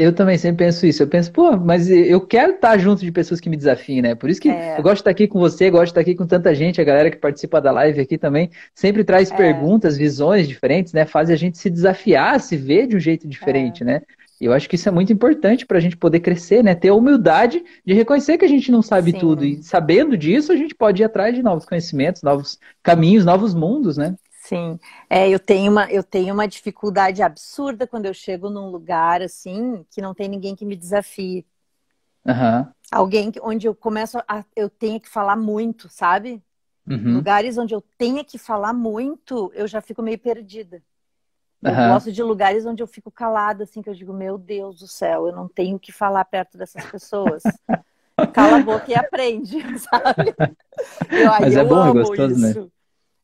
Eu 0.00 0.12
também 0.12 0.38
sempre 0.38 0.64
penso 0.64 0.86
isso. 0.86 1.02
Eu 1.02 1.08
penso, 1.08 1.32
pô, 1.32 1.56
mas 1.56 1.90
eu 1.90 2.20
quero 2.20 2.52
estar 2.52 2.78
junto 2.78 3.04
de 3.04 3.10
pessoas 3.10 3.40
que 3.40 3.50
me 3.50 3.56
desafiem, 3.56 4.00
né? 4.00 4.14
Por 4.14 4.30
isso 4.30 4.40
que 4.40 4.48
é. 4.48 4.78
eu 4.78 4.82
gosto 4.82 4.94
de 4.94 5.00
estar 5.00 5.10
aqui 5.10 5.26
com 5.26 5.40
você, 5.40 5.68
gosto 5.68 5.86
de 5.86 5.90
estar 5.90 6.00
aqui 6.02 6.14
com 6.14 6.24
tanta 6.24 6.54
gente, 6.54 6.80
a 6.80 6.84
galera 6.84 7.10
que 7.10 7.16
participa 7.16 7.60
da 7.60 7.72
live 7.72 8.00
aqui 8.00 8.16
também, 8.16 8.48
sempre 8.72 9.02
traz 9.02 9.28
é. 9.32 9.36
perguntas, 9.36 9.96
visões 9.96 10.46
diferentes, 10.46 10.92
né? 10.92 11.04
Faz 11.04 11.30
a 11.30 11.34
gente 11.34 11.58
se 11.58 11.68
desafiar, 11.68 12.38
se 12.38 12.56
ver 12.56 12.86
de 12.86 12.94
um 12.94 13.00
jeito 13.00 13.26
diferente, 13.26 13.82
é. 13.82 13.86
né? 13.86 14.02
E 14.40 14.44
eu 14.44 14.52
acho 14.52 14.68
que 14.68 14.76
isso 14.76 14.88
é 14.88 14.92
muito 14.92 15.12
importante 15.12 15.66
para 15.66 15.78
a 15.78 15.80
gente 15.80 15.96
poder 15.96 16.20
crescer, 16.20 16.62
né? 16.62 16.76
Ter 16.76 16.90
a 16.90 16.94
humildade 16.94 17.60
de 17.84 17.92
reconhecer 17.92 18.38
que 18.38 18.44
a 18.44 18.48
gente 18.48 18.70
não 18.70 18.82
sabe 18.82 19.10
Sim. 19.10 19.18
tudo. 19.18 19.44
E 19.44 19.60
sabendo 19.64 20.16
disso, 20.16 20.52
a 20.52 20.56
gente 20.56 20.76
pode 20.76 21.02
ir 21.02 21.04
atrás 21.04 21.34
de 21.34 21.42
novos 21.42 21.64
conhecimentos, 21.64 22.22
novos 22.22 22.56
caminhos, 22.84 23.24
novos 23.24 23.52
mundos, 23.52 23.96
né? 23.96 24.14
Sim, 24.48 24.80
é, 25.10 25.28
eu 25.28 25.38
tenho 25.38 25.70
uma 25.70 25.92
eu 25.92 26.02
tenho 26.02 26.32
uma 26.32 26.48
dificuldade 26.48 27.22
absurda 27.22 27.86
quando 27.86 28.06
eu 28.06 28.14
chego 28.14 28.48
num 28.48 28.70
lugar 28.70 29.20
assim 29.20 29.84
que 29.90 30.00
não 30.00 30.14
tem 30.14 30.26
ninguém 30.26 30.56
que 30.56 30.64
me 30.64 30.74
desafie. 30.74 31.44
Uhum. 32.24 32.66
Alguém 32.90 33.30
que, 33.30 33.38
onde 33.42 33.68
eu 33.68 33.74
começo 33.74 34.16
a 34.26 34.42
eu 34.56 34.70
tenho 34.70 34.98
que 34.98 35.08
falar 35.08 35.36
muito, 35.36 35.90
sabe? 35.90 36.42
Uhum. 36.88 37.16
Lugares 37.16 37.58
onde 37.58 37.74
eu 37.74 37.82
tenha 37.98 38.24
que 38.24 38.38
falar 38.38 38.72
muito, 38.72 39.52
eu 39.54 39.68
já 39.68 39.82
fico 39.82 40.00
meio 40.00 40.18
perdida. 40.18 40.82
Eu 41.62 41.72
uhum. 41.72 41.88
gosto 41.88 42.10
de 42.10 42.22
lugares 42.22 42.64
onde 42.64 42.82
eu 42.82 42.86
fico 42.86 43.10
calada, 43.10 43.64
assim, 43.64 43.82
que 43.82 43.90
eu 43.90 43.94
digo, 43.94 44.14
meu 44.14 44.38
Deus 44.38 44.78
do 44.78 44.88
céu, 44.88 45.26
eu 45.26 45.36
não 45.36 45.46
tenho 45.46 45.78
que 45.78 45.92
falar 45.92 46.24
perto 46.24 46.56
dessas 46.56 46.86
pessoas. 46.86 47.42
Cala 48.32 48.56
a 48.56 48.62
boca 48.62 48.90
e 48.90 48.94
aprende, 48.94 49.58
sabe? 49.78 50.34
Eu, 51.10 51.30
Mas 51.38 51.54
é 51.54 51.64
bom, 51.64 51.86
é 51.86 51.92
gostoso, 51.92 52.40
né? 52.40 52.50
isso. 52.50 52.62
né? 52.62 52.70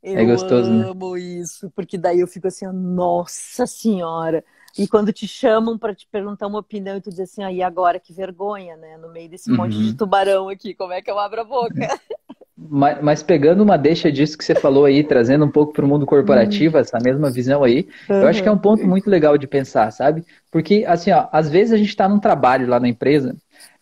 Eu 0.04 0.18
é 0.18 0.24
gostoso, 0.26 0.70
né? 0.70 0.86
amo 0.86 1.14
né? 1.14 1.20
isso, 1.20 1.70
porque 1.74 1.96
daí 1.96 2.20
eu 2.20 2.26
fico 2.26 2.46
assim, 2.46 2.66
nossa 2.66 3.66
senhora. 3.66 4.44
E 4.76 4.86
quando 4.86 5.12
te 5.12 5.26
chamam 5.26 5.78
para 5.78 5.94
te 5.94 6.06
perguntar 6.10 6.46
uma 6.46 6.58
opinião 6.58 6.96
e 6.96 7.00
tu 7.00 7.08
diz 7.08 7.20
assim, 7.20 7.42
aí 7.42 7.62
ah, 7.62 7.66
agora 7.66 7.98
que 7.98 8.12
vergonha, 8.12 8.76
né? 8.76 8.98
No 8.98 9.10
meio 9.10 9.30
desse 9.30 9.50
uhum. 9.50 9.56
monte 9.56 9.78
de 9.78 9.94
tubarão 9.94 10.48
aqui, 10.48 10.74
como 10.74 10.92
é 10.92 11.00
que 11.00 11.10
eu 11.10 11.18
abro 11.18 11.40
a 11.40 11.44
boca? 11.44 11.74
Mas, 12.56 13.02
mas, 13.02 13.22
pegando 13.22 13.64
uma 13.64 13.76
deixa 13.76 14.12
disso 14.12 14.38
que 14.38 14.44
você 14.44 14.54
falou 14.54 14.84
aí, 14.84 15.02
trazendo 15.02 15.44
um 15.44 15.50
pouco 15.50 15.72
para 15.72 15.84
o 15.84 15.88
mundo 15.88 16.06
corporativo, 16.06 16.76
uhum. 16.76 16.80
essa 16.80 16.98
mesma 17.02 17.28
visão 17.28 17.64
aí, 17.64 17.88
uhum. 18.08 18.22
eu 18.22 18.28
acho 18.28 18.42
que 18.42 18.48
é 18.48 18.52
um 18.52 18.56
ponto 18.56 18.86
muito 18.86 19.10
legal 19.10 19.36
de 19.36 19.48
pensar, 19.48 19.90
sabe? 19.90 20.24
Porque, 20.52 20.84
assim, 20.86 21.10
ó, 21.10 21.26
às 21.32 21.50
vezes 21.50 21.72
a 21.72 21.76
gente 21.76 21.88
está 21.88 22.08
num 22.08 22.20
trabalho 22.20 22.68
lá 22.68 22.78
na 22.78 22.88
empresa 22.88 23.36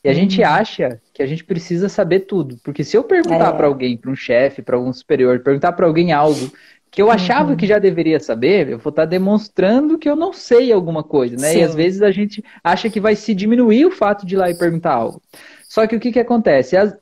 e 0.04 0.08
a 0.08 0.12
gente 0.12 0.40
uhum. 0.40 0.46
acha 0.46 1.00
que 1.14 1.22
a 1.22 1.26
gente 1.26 1.44
precisa 1.44 1.88
saber 1.88 2.20
tudo. 2.20 2.58
Porque 2.62 2.82
se 2.82 2.96
eu 2.96 3.04
perguntar 3.04 3.54
é. 3.54 3.56
para 3.56 3.66
alguém, 3.66 3.96
para 3.96 4.10
um 4.10 4.16
chefe, 4.16 4.60
para 4.60 4.76
algum 4.76 4.92
superior, 4.92 5.40
perguntar 5.40 5.72
para 5.72 5.86
alguém 5.86 6.12
algo 6.12 6.52
que 6.90 7.00
eu 7.00 7.10
achava 7.10 7.50
uhum. 7.50 7.56
que 7.56 7.66
já 7.66 7.78
deveria 7.78 8.20
saber, 8.20 8.68
eu 8.68 8.78
vou 8.78 8.90
estar 8.90 9.02
tá 9.02 9.06
demonstrando 9.06 9.98
que 9.98 10.08
eu 10.08 10.14
não 10.16 10.32
sei 10.32 10.70
alguma 10.72 11.02
coisa, 11.02 11.36
né? 11.36 11.52
Sim. 11.52 11.58
E 11.58 11.62
às 11.62 11.74
vezes 11.74 12.02
a 12.02 12.10
gente 12.10 12.44
acha 12.62 12.90
que 12.90 13.00
vai 13.00 13.16
se 13.16 13.34
diminuir 13.34 13.86
o 13.86 13.90
fato 13.90 14.26
de 14.26 14.34
ir 14.34 14.38
lá 14.38 14.50
e 14.50 14.58
perguntar 14.58 14.92
algo. 14.92 15.22
Só 15.68 15.86
que 15.86 15.96
o 15.96 16.00
que, 16.00 16.12
que 16.12 16.18
acontece? 16.18 16.76
As, 16.76 16.94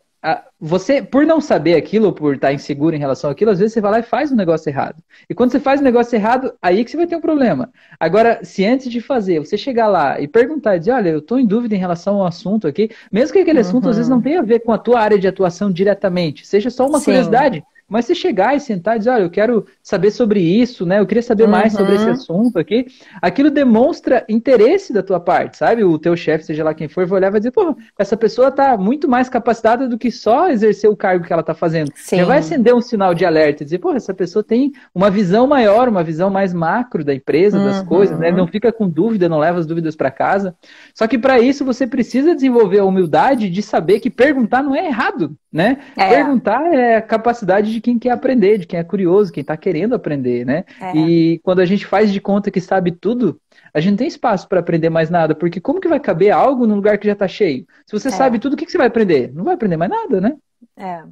você, 0.60 1.02
por 1.02 1.24
não 1.24 1.40
saber 1.40 1.74
aquilo, 1.74 2.12
por 2.12 2.34
estar 2.34 2.52
inseguro 2.52 2.94
em 2.94 2.98
relação 2.98 3.30
àquilo, 3.30 3.50
às 3.50 3.58
vezes 3.58 3.72
você 3.72 3.80
vai 3.80 3.90
lá 3.90 3.98
e 4.00 4.02
faz 4.02 4.30
um 4.30 4.36
negócio 4.36 4.68
errado. 4.68 5.02
E 5.28 5.34
quando 5.34 5.50
você 5.50 5.58
faz 5.58 5.80
um 5.80 5.84
negócio 5.84 6.14
errado, 6.14 6.52
aí 6.60 6.84
que 6.84 6.90
você 6.90 6.96
vai 6.98 7.06
ter 7.06 7.16
um 7.16 7.20
problema. 7.20 7.70
Agora, 7.98 8.40
se 8.42 8.64
antes 8.64 8.90
de 8.90 9.00
fazer, 9.00 9.38
você 9.38 9.56
chegar 9.56 9.88
lá 9.88 10.20
e 10.20 10.28
perguntar 10.28 10.76
e 10.76 10.78
dizer, 10.78 10.92
olha, 10.92 11.08
eu 11.08 11.20
estou 11.20 11.38
em 11.38 11.46
dúvida 11.46 11.74
em 11.74 11.78
relação 11.78 12.16
ao 12.16 12.26
assunto 12.26 12.66
aqui, 12.66 12.90
mesmo 13.10 13.32
que 13.32 13.40
aquele 13.40 13.60
uhum. 13.60 13.66
assunto 13.66 13.88
às 13.88 13.96
vezes 13.96 14.10
não 14.10 14.20
tenha 14.20 14.40
a 14.40 14.44
ver 14.44 14.60
com 14.60 14.72
a 14.72 14.78
tua 14.78 15.00
área 15.00 15.18
de 15.18 15.26
atuação 15.26 15.70
diretamente, 15.70 16.46
seja 16.46 16.68
só 16.68 16.86
uma 16.86 16.98
Sim. 16.98 17.06
curiosidade, 17.06 17.64
mas 17.90 18.04
se 18.04 18.14
chegar 18.14 18.56
e 18.56 18.60
sentar 18.60 18.94
e 18.94 18.98
dizer, 19.00 19.10
olha, 19.10 19.22
eu 19.22 19.30
quero 19.30 19.66
saber 19.82 20.12
sobre 20.12 20.40
isso, 20.40 20.86
né? 20.86 21.00
Eu 21.00 21.06
queria 21.06 21.22
saber 21.22 21.44
uhum. 21.44 21.50
mais 21.50 21.72
sobre 21.72 21.96
esse 21.96 22.04
uhum. 22.04 22.12
assunto 22.12 22.58
aqui. 22.58 22.86
Aquilo 23.20 23.50
demonstra 23.50 24.24
interesse 24.28 24.92
da 24.92 25.02
tua 25.02 25.18
parte, 25.18 25.56
sabe? 25.56 25.82
O 25.82 25.98
teu 25.98 26.16
chefe, 26.16 26.44
seja 26.44 26.62
lá 26.62 26.72
quem 26.72 26.86
for, 26.86 27.04
vai 27.04 27.18
olhar 27.18 27.28
e 27.28 27.30
vai 27.32 27.40
dizer, 27.40 27.50
pô, 27.50 27.76
essa 27.98 28.16
pessoa 28.16 28.48
está 28.48 28.78
muito 28.78 29.08
mais 29.08 29.28
capacitada 29.28 29.88
do 29.88 29.98
que 29.98 30.12
só 30.12 30.48
exercer 30.48 30.88
o 30.88 30.96
cargo 30.96 31.24
que 31.24 31.32
ela 31.32 31.40
está 31.40 31.52
fazendo. 31.52 31.90
Sim. 31.96 32.18
Já 32.18 32.24
vai 32.24 32.38
acender 32.38 32.74
um 32.74 32.80
sinal 32.80 33.12
de 33.12 33.24
alerta 33.24 33.64
e 33.64 33.64
dizer, 33.64 33.78
pô, 33.78 33.92
essa 33.92 34.14
pessoa 34.14 34.44
tem 34.44 34.72
uma 34.94 35.10
visão 35.10 35.48
maior, 35.48 35.88
uma 35.88 36.04
visão 36.04 36.30
mais 36.30 36.54
macro 36.54 37.04
da 37.04 37.12
empresa, 37.12 37.58
uhum. 37.58 37.64
das 37.64 37.82
coisas, 37.82 38.16
né? 38.20 38.30
Não 38.30 38.46
fica 38.46 38.72
com 38.72 38.88
dúvida, 38.88 39.28
não 39.28 39.38
leva 39.38 39.58
as 39.58 39.66
dúvidas 39.66 39.96
para 39.96 40.12
casa. 40.12 40.54
Só 40.94 41.08
que 41.08 41.18
para 41.18 41.40
isso 41.40 41.64
você 41.64 41.88
precisa 41.88 42.36
desenvolver 42.36 42.78
a 42.78 42.84
humildade 42.84 43.50
de 43.50 43.62
saber 43.62 43.98
que 43.98 44.10
perguntar 44.10 44.62
não 44.62 44.76
é 44.76 44.86
errado, 44.86 45.36
né? 45.52 45.78
É. 45.96 46.08
Perguntar 46.08 46.72
é 46.72 46.96
a 46.96 47.02
capacidade 47.02 47.72
de 47.72 47.79
de 47.80 47.82
quem 47.82 47.98
quer 47.98 48.10
aprender, 48.10 48.58
de 48.58 48.66
quem 48.66 48.78
é 48.78 48.84
curioso, 48.84 49.32
quem 49.32 49.40
está 49.40 49.56
querendo 49.56 49.94
aprender, 49.94 50.44
né? 50.44 50.64
É. 50.78 50.94
E 50.94 51.38
quando 51.40 51.60
a 51.60 51.64
gente 51.64 51.86
faz 51.86 52.12
de 52.12 52.20
conta 52.20 52.50
que 52.50 52.60
sabe 52.60 52.92
tudo, 52.92 53.40
a 53.72 53.80
gente 53.80 53.92
não 53.92 53.96
tem 53.96 54.06
espaço 54.06 54.46
para 54.46 54.60
aprender 54.60 54.90
mais 54.90 55.08
nada, 55.08 55.34
porque 55.34 55.60
como 55.60 55.80
que 55.80 55.88
vai 55.88 55.98
caber 55.98 56.30
algo 56.30 56.66
num 56.66 56.76
lugar 56.76 56.98
que 56.98 57.06
já 57.06 57.14
está 57.14 57.26
cheio? 57.26 57.66
Se 57.86 57.98
você 57.98 58.08
é. 58.08 58.12
sabe 58.12 58.38
tudo, 58.38 58.52
o 58.52 58.56
que, 58.56 58.66
que 58.66 58.70
você 58.70 58.78
vai 58.78 58.86
aprender? 58.86 59.32
Não 59.34 59.44
vai 59.44 59.54
aprender 59.54 59.76
mais 59.76 59.90
nada, 59.90 60.20
né? 60.20 60.36
É. 60.76 61.02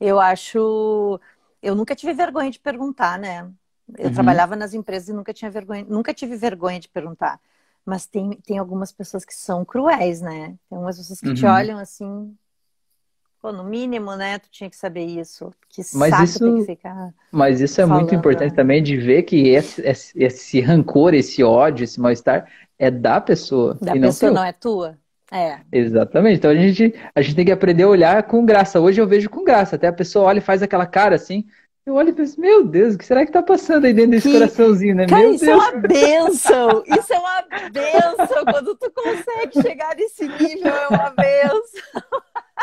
Eu 0.00 0.18
acho. 0.18 1.20
Eu 1.62 1.74
nunca 1.74 1.94
tive 1.94 2.12
vergonha 2.12 2.50
de 2.50 2.58
perguntar, 2.58 3.18
né? 3.18 3.48
Eu 3.96 4.08
uhum. 4.08 4.14
trabalhava 4.14 4.54
nas 4.54 4.74
empresas 4.74 5.08
e 5.08 5.12
nunca 5.12 5.32
tinha 5.32 5.50
vergonha, 5.50 5.86
nunca 5.88 6.12
tive 6.12 6.36
vergonha 6.36 6.78
de 6.78 6.88
perguntar. 6.88 7.40
Mas 7.84 8.06
tem, 8.06 8.32
tem 8.46 8.58
algumas 8.58 8.92
pessoas 8.92 9.24
que 9.24 9.34
são 9.34 9.64
cruéis, 9.64 10.20
né? 10.20 10.56
Tem 10.68 10.76
algumas 10.76 10.98
pessoas 10.98 11.20
que 11.20 11.28
uhum. 11.28 11.34
te 11.34 11.46
olham 11.46 11.78
assim, 11.78 12.36
Pô, 13.40 13.52
no 13.52 13.62
mínimo, 13.62 14.16
né? 14.16 14.38
Tu 14.38 14.48
tinha 14.50 14.68
que 14.68 14.76
saber 14.76 15.04
isso. 15.04 15.52
Que 15.68 15.82
mas 15.94 16.10
saco 16.10 16.24
isso, 16.24 16.38
tem 16.40 16.56
que 16.56 16.66
ficar. 16.66 17.14
Mas 17.30 17.60
isso 17.60 17.80
é 17.80 17.86
falando, 17.86 18.00
muito 18.00 18.14
importante 18.14 18.50
né? 18.50 18.56
também 18.56 18.82
de 18.82 18.96
ver 18.96 19.22
que 19.22 19.48
esse, 19.48 19.80
esse, 19.82 20.22
esse 20.22 20.60
rancor, 20.60 21.14
esse 21.14 21.42
ódio, 21.44 21.84
esse 21.84 22.00
mal-estar 22.00 22.50
é 22.78 22.90
da 22.90 23.20
pessoa. 23.20 23.78
Da 23.80 23.92
pessoa, 23.92 24.32
não, 24.32 24.40
não 24.40 24.44
é 24.44 24.52
tua. 24.52 24.98
É. 25.30 25.58
Exatamente. 25.70 26.38
Então 26.38 26.50
a 26.50 26.54
gente, 26.54 26.94
a 27.14 27.22
gente 27.22 27.36
tem 27.36 27.44
que 27.44 27.52
aprender 27.52 27.84
a 27.84 27.88
olhar 27.88 28.22
com 28.24 28.44
graça. 28.44 28.80
Hoje 28.80 29.00
eu 29.00 29.06
vejo 29.06 29.30
com 29.30 29.44
graça. 29.44 29.76
Até 29.76 29.86
a 29.86 29.92
pessoa 29.92 30.26
olha 30.26 30.38
e 30.38 30.42
faz 30.42 30.62
aquela 30.62 30.86
cara 30.86 31.14
assim. 31.14 31.44
Eu 31.88 31.94
olho 31.94 32.10
e 32.10 32.12
penso, 32.12 32.38
meu 32.38 32.66
Deus, 32.66 32.94
o 32.94 32.98
que 32.98 33.04
será 33.06 33.24
que 33.24 33.32
tá 33.32 33.42
passando 33.42 33.86
aí 33.86 33.94
dentro 33.94 34.10
desse 34.10 34.28
que... 34.28 34.34
coraçãozinho, 34.34 34.94
né? 34.94 35.06
Cara, 35.06 35.22
meu 35.22 35.32
isso 35.32 35.46
Deus. 35.46 35.64
é 35.64 35.70
uma 35.70 35.80
benção! 35.80 36.82
Isso 36.86 37.12
é 37.14 37.18
uma 37.18 37.44
benção! 37.70 38.44
Quando 38.44 38.74
tu 38.74 38.90
consegue 38.90 39.62
chegar 39.62 39.96
nesse 39.96 40.28
nível, 40.28 40.70
é 40.70 40.88
uma 40.88 41.10
benção! 41.16 42.02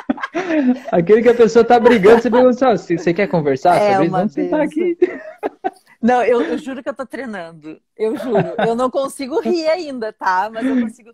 Aquele 0.91 1.21
que 1.21 1.29
a 1.29 1.35
pessoa 1.35 1.63
tá 1.63 1.79
brigando, 1.79 2.21
você 2.21 2.29
pergunta, 2.29 2.71
oh, 2.71 2.77
você 2.77 3.13
quer 3.13 3.27
conversar? 3.27 3.75
É 3.77 3.91
Talvez 3.91 4.11
não 4.11 4.29
você 4.29 4.47
tá 4.47 4.63
aqui. 4.63 4.97
Não, 6.01 6.21
eu, 6.23 6.39
eu, 6.39 6.57
juro 6.59 6.83
que 6.83 6.89
eu 6.89 6.93
tô 6.93 7.03
treinando. 7.03 7.81
Eu 7.97 8.15
juro. 8.15 8.53
Eu 8.59 8.75
não 8.75 8.91
consigo 8.91 9.39
rir 9.39 9.67
ainda, 9.67 10.13
tá? 10.13 10.51
Mas 10.53 10.63
eu 10.63 10.79
consigo. 10.79 11.09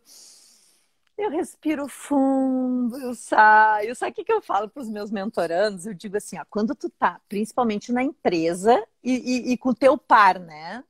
Eu 1.18 1.30
respiro 1.30 1.88
fundo, 1.88 2.98
eu 2.98 3.16
saio. 3.16 3.96
Sabe 3.96 4.12
o 4.12 4.16
que, 4.16 4.26
que 4.26 4.34
eu 4.34 4.42
falo 4.42 4.68
para 4.68 4.82
os 4.82 4.90
meus 4.90 5.10
mentorandos? 5.10 5.86
Eu 5.86 5.94
digo 5.94 6.18
assim, 6.18 6.38
ó, 6.38 6.44
quando 6.50 6.76
tu 6.76 6.90
tá, 6.90 7.22
principalmente 7.30 7.94
na 7.94 8.04
empresa 8.04 8.84
e, 9.02 9.14
e, 9.14 9.54
e 9.54 9.58
com 9.58 9.70
o 9.70 9.76
teu 9.76 9.98
par, 9.98 10.38
né? 10.40 10.84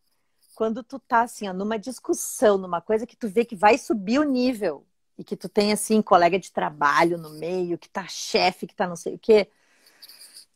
Quando 0.55 0.81
tu 0.81 0.97
tá 0.97 1.21
assim, 1.21 1.47
ó, 1.47 1.53
numa 1.53 1.77
discussão, 1.77 2.57
numa 2.57 2.81
coisa 2.81 3.05
que 3.05 3.15
tu 3.15 3.27
vê 3.29 3.45
que 3.45 3.55
vai 3.55 3.77
subir 3.77 4.17
o 4.17 4.23
nível 4.23 4.83
e 5.21 5.23
que 5.23 5.35
tu 5.35 5.47
tem 5.47 5.71
assim 5.71 6.01
colega 6.01 6.39
de 6.39 6.51
trabalho 6.51 7.17
no 7.17 7.31
meio, 7.31 7.77
que 7.77 7.89
tá 7.89 8.07
chefe, 8.07 8.67
que 8.67 8.75
tá 8.75 8.87
não 8.87 8.95
sei 8.95 9.15
o 9.15 9.19
quê, 9.19 9.49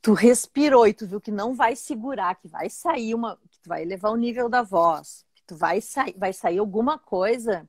tu 0.01 0.13
respirou 0.13 0.87
e 0.87 0.93
tu 0.93 1.07
viu 1.07 1.21
que 1.21 1.31
não 1.31 1.53
vai 1.55 1.75
segurar, 1.75 2.35
que 2.35 2.47
vai 2.47 2.69
sair 2.69 3.15
uma, 3.15 3.37
que 3.49 3.59
tu 3.59 3.69
vai 3.69 3.81
elevar 3.81 4.11
o 4.11 4.17
nível 4.17 4.49
da 4.49 4.61
voz, 4.61 5.25
que 5.33 5.43
tu 5.43 5.55
vai 5.55 5.81
sair, 5.81 6.15
vai 6.17 6.33
sair 6.33 6.59
alguma 6.59 6.99
coisa 6.99 7.67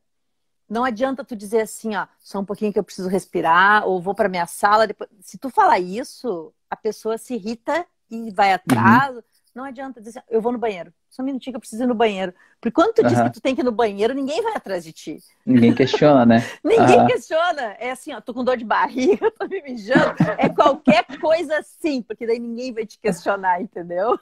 não 0.68 0.84
adianta 0.84 1.24
tu 1.24 1.36
dizer 1.36 1.60
assim, 1.60 1.94
ó, 1.94 2.06
só 2.18 2.40
um 2.40 2.44
pouquinho 2.44 2.72
que 2.72 2.78
eu 2.78 2.84
preciso 2.84 3.08
respirar, 3.08 3.86
ou 3.86 4.02
vou 4.02 4.14
para 4.14 4.28
minha 4.28 4.46
sala. 4.46 4.86
Depois... 4.86 5.08
Se 5.20 5.38
tu 5.38 5.48
falar 5.48 5.78
isso, 5.78 6.52
a 6.68 6.76
pessoa 6.76 7.16
se 7.16 7.34
irrita 7.34 7.86
e 8.10 8.30
vai 8.32 8.52
atrás. 8.52 9.14
Uhum. 9.14 9.22
Não 9.56 9.64
adianta 9.64 10.02
dizer 10.02 10.18
assim, 10.18 10.28
eu 10.28 10.42
vou 10.42 10.52
no 10.52 10.58
banheiro. 10.58 10.92
Só 11.08 11.22
um 11.22 11.24
minutinho 11.24 11.54
que 11.54 11.56
eu 11.56 11.60
preciso 11.60 11.82
ir 11.82 11.86
no 11.86 11.94
banheiro. 11.94 12.34
Porque 12.60 12.74
quando 12.74 12.92
tu 12.92 13.00
uhum. 13.00 13.08
diz 13.08 13.18
que 13.22 13.30
tu 13.30 13.40
tem 13.40 13.54
que 13.54 13.62
ir 13.62 13.64
no 13.64 13.72
banheiro, 13.72 14.12
ninguém 14.12 14.42
vai 14.42 14.54
atrás 14.54 14.84
de 14.84 14.92
ti. 14.92 15.18
Ninguém 15.46 15.74
questiona, 15.74 16.26
né? 16.26 16.44
ninguém 16.62 17.00
uhum. 17.00 17.06
questiona. 17.06 17.74
É 17.78 17.90
assim, 17.90 18.12
ó, 18.12 18.20
tô 18.20 18.34
com 18.34 18.44
dor 18.44 18.58
de 18.58 18.66
barriga, 18.66 19.30
tô 19.32 19.48
me 19.48 19.62
mijando. 19.62 20.14
É 20.36 20.46
qualquer 20.50 21.06
coisa 21.18 21.56
assim, 21.56 22.02
porque 22.02 22.26
daí 22.26 22.38
ninguém 22.38 22.70
vai 22.70 22.84
te 22.84 22.98
questionar, 22.98 23.62
entendeu? 23.62 24.20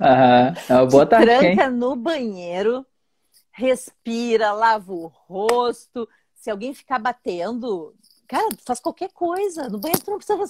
Aham, 0.00 0.54
é 0.66 0.74
uma 0.74 0.86
boa 0.86 1.04
tática, 1.04 1.38
Tranca 1.38 1.68
no 1.68 1.94
banheiro, 1.94 2.86
respira, 3.50 4.52
lava 4.52 4.90
o 4.90 5.06
rosto. 5.06 6.08
Se 6.34 6.50
alguém 6.50 6.72
ficar 6.72 6.98
batendo, 6.98 7.94
cara, 8.26 8.48
faz 8.64 8.80
qualquer 8.80 9.12
coisa. 9.12 9.68
No 9.68 9.78
banheiro 9.78 10.02
tu 10.02 10.10
não 10.10 10.18
precisa 10.18 10.42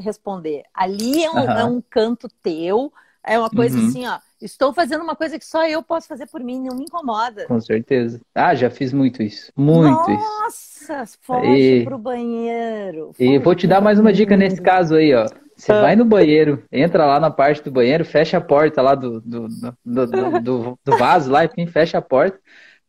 responder. 0.00 0.64
Ali 0.74 1.22
é 1.22 1.30
um, 1.30 1.34
uhum. 1.34 1.50
é 1.50 1.64
um, 1.64 1.80
canto 1.80 2.28
teu, 2.42 2.92
é 3.26 3.38
uma 3.38 3.50
coisa 3.50 3.78
uhum. 3.78 3.86
assim, 3.86 4.06
ó. 4.06 4.18
Estou 4.40 4.72
fazendo 4.72 5.02
uma 5.02 5.14
coisa 5.14 5.38
que 5.38 5.44
só 5.44 5.66
eu 5.66 5.82
posso 5.82 6.08
fazer 6.08 6.26
por 6.26 6.40
mim, 6.40 6.60
não 6.60 6.74
me 6.74 6.84
incomoda. 6.84 7.44
Com 7.46 7.60
certeza. 7.60 8.20
Ah, 8.34 8.54
já 8.54 8.70
fiz 8.70 8.92
muito 8.92 9.22
isso. 9.22 9.52
Muito 9.54 9.90
Nossa, 9.90 10.12
isso. 10.12 10.92
Nossa, 10.92 11.18
foge 11.20 11.80
e... 11.80 11.84
pro 11.84 11.98
banheiro. 11.98 13.12
E 13.18 13.38
vou 13.38 13.54
te 13.54 13.66
dar 13.66 13.82
mais 13.82 13.98
uma 13.98 14.12
dica 14.12 14.36
nesse 14.36 14.60
caso 14.60 14.94
aí, 14.94 15.14
ó. 15.14 15.26
Você 15.54 15.72
ah. 15.72 15.82
vai 15.82 15.94
no 15.94 16.06
banheiro, 16.06 16.64
entra 16.72 17.04
lá 17.04 17.20
na 17.20 17.30
parte 17.30 17.62
do 17.62 17.70
banheiro, 17.70 18.02
fecha 18.02 18.38
a 18.38 18.40
porta 18.40 18.80
lá 18.80 18.94
do, 18.94 19.20
do, 19.20 19.46
do, 19.84 20.06
do, 20.40 20.78
do 20.82 20.98
vaso 20.98 21.30
lá, 21.30 21.44
enfim, 21.44 21.66
fecha 21.66 21.98
a 21.98 22.02
porta, 22.02 22.40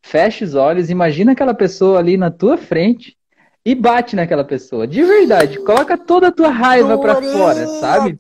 fecha 0.01 0.45
os 0.45 0.55
olhos, 0.55 0.89
imagina 0.89 1.34
aquela 1.34 1.53
pessoa 1.53 1.99
ali 1.99 2.15
na 2.15 2.32
tua 2.32 2.57
frente 2.57 3.17
e 3.64 3.76
bate 3.76 4.16
naquela 4.16 4.43
pessoa. 4.43 4.88
De 4.88 5.03
verdade, 5.03 5.59
coloca 5.59 5.95
toda 5.95 6.28
a 6.28 6.32
tua 6.32 6.49
raiva 6.49 6.97
para 6.97 7.22
fora, 7.22 7.68
sabe? 7.80 8.18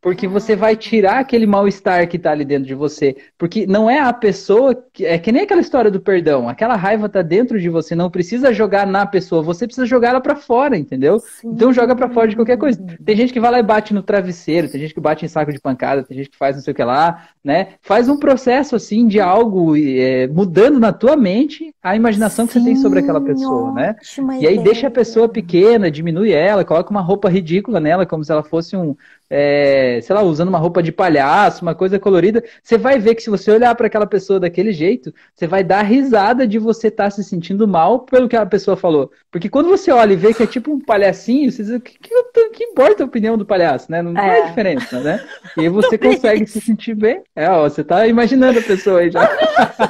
Porque 0.00 0.26
você 0.26 0.56
vai 0.56 0.76
tirar 0.76 1.20
aquele 1.20 1.46
mal-estar 1.46 2.08
que 2.08 2.18
tá 2.18 2.32
ali 2.32 2.44
dentro 2.44 2.66
de 2.66 2.74
você. 2.74 3.16
Porque 3.38 3.66
não 3.66 3.88
é 3.88 4.00
a 4.00 4.12
pessoa, 4.12 4.74
que, 4.92 5.06
é 5.06 5.16
que 5.16 5.30
nem 5.30 5.42
aquela 5.42 5.60
história 5.60 5.90
do 5.90 6.00
perdão. 6.00 6.48
Aquela 6.48 6.74
raiva 6.74 7.08
tá 7.08 7.22
dentro 7.22 7.60
de 7.60 7.68
você, 7.68 7.94
não 7.94 8.10
precisa 8.10 8.52
jogar 8.52 8.86
na 8.86 9.06
pessoa, 9.06 9.42
você 9.42 9.64
precisa 9.64 9.86
jogar 9.86 10.08
ela 10.08 10.20
para 10.20 10.34
fora, 10.34 10.76
entendeu? 10.76 11.20
Sim. 11.20 11.50
Então 11.50 11.72
joga 11.72 11.94
para 11.94 12.08
fora 12.08 12.26
de 12.26 12.34
qualquer 12.34 12.58
coisa. 12.58 12.82
Tem 13.04 13.16
gente 13.16 13.32
que 13.32 13.40
vai 13.40 13.52
lá 13.52 13.60
e 13.60 13.62
bate 13.62 13.94
no 13.94 14.02
travesseiro, 14.02 14.68
tem 14.68 14.80
gente 14.80 14.94
que 14.94 15.00
bate 15.00 15.24
em 15.24 15.28
saco 15.28 15.52
de 15.52 15.60
pancada, 15.60 16.02
tem 16.02 16.16
gente 16.16 16.30
que 16.30 16.36
faz 16.36 16.56
não 16.56 16.62
sei 16.62 16.72
o 16.72 16.74
que 16.74 16.82
lá, 16.82 17.28
né? 17.44 17.74
Faz 17.80 18.08
um 18.08 18.16
processo 18.16 18.74
assim 18.74 19.06
de 19.06 19.20
algo 19.20 19.76
é, 19.76 20.26
mudando 20.26 20.80
na 20.80 20.92
tua 20.92 21.16
mente 21.16 21.72
a 21.80 21.94
imaginação 21.94 22.44
Sim, 22.44 22.52
que 22.52 22.58
você 22.58 22.64
tem 22.64 22.76
sobre 22.76 22.98
aquela 22.98 23.20
pessoa, 23.20 23.72
né? 23.72 23.94
E 24.40 24.46
aí 24.46 24.58
deixa 24.58 24.79
deixa 24.80 24.86
a 24.86 24.90
pessoa 24.90 25.28
pequena, 25.28 25.90
diminui 25.90 26.32
ela, 26.32 26.64
coloca 26.64 26.90
uma 26.90 27.02
roupa 27.02 27.28
ridícula 27.28 27.78
nela, 27.78 28.06
como 28.06 28.24
se 28.24 28.32
ela 28.32 28.42
fosse 28.42 28.74
um, 28.74 28.96
é, 29.28 30.00
sei 30.02 30.16
lá, 30.16 30.22
usando 30.22 30.48
uma 30.48 30.58
roupa 30.58 30.82
de 30.82 30.90
palhaço, 30.90 31.62
uma 31.62 31.74
coisa 31.74 31.98
colorida. 31.98 32.42
Você 32.62 32.78
vai 32.78 32.98
ver 32.98 33.14
que 33.14 33.22
se 33.22 33.28
você 33.28 33.50
olhar 33.50 33.74
para 33.74 33.88
aquela 33.88 34.06
pessoa 34.06 34.40
daquele 34.40 34.72
jeito, 34.72 35.12
você 35.34 35.46
vai 35.46 35.62
dar 35.62 35.82
risada 35.82 36.46
de 36.46 36.58
você 36.58 36.88
estar 36.88 37.04
tá 37.04 37.10
se 37.10 37.22
sentindo 37.22 37.68
mal 37.68 38.00
pelo 38.00 38.28
que 38.28 38.36
a 38.36 38.46
pessoa 38.46 38.74
falou. 38.76 39.12
Porque 39.30 39.50
quando 39.50 39.68
você 39.68 39.92
olha 39.92 40.14
e 40.14 40.16
vê 40.16 40.32
que 40.32 40.42
é 40.42 40.46
tipo 40.46 40.72
um 40.72 40.80
palhacinho, 40.80 41.52
você 41.52 41.62
diz, 41.62 41.72
o 41.72 41.80
que, 41.80 41.98
que, 41.98 42.48
que, 42.54 42.64
importa 42.64 43.02
a 43.02 43.06
opinião 43.06 43.36
do 43.36 43.44
palhaço, 43.44 43.92
né? 43.92 44.00
Não 44.00 44.16
é. 44.16 44.26
faz 44.26 44.46
diferença, 44.48 45.00
né? 45.00 45.22
E 45.58 45.68
você 45.70 45.98
consegue 45.98 46.46
se 46.46 46.60
sentir 46.60 46.94
bem. 46.94 47.22
É, 47.36 47.50
ó, 47.50 47.68
você 47.68 47.84
tá 47.84 48.06
imaginando 48.06 48.58
a 48.58 48.62
pessoa 48.62 49.00
aí 49.00 49.10
já. 49.10 49.22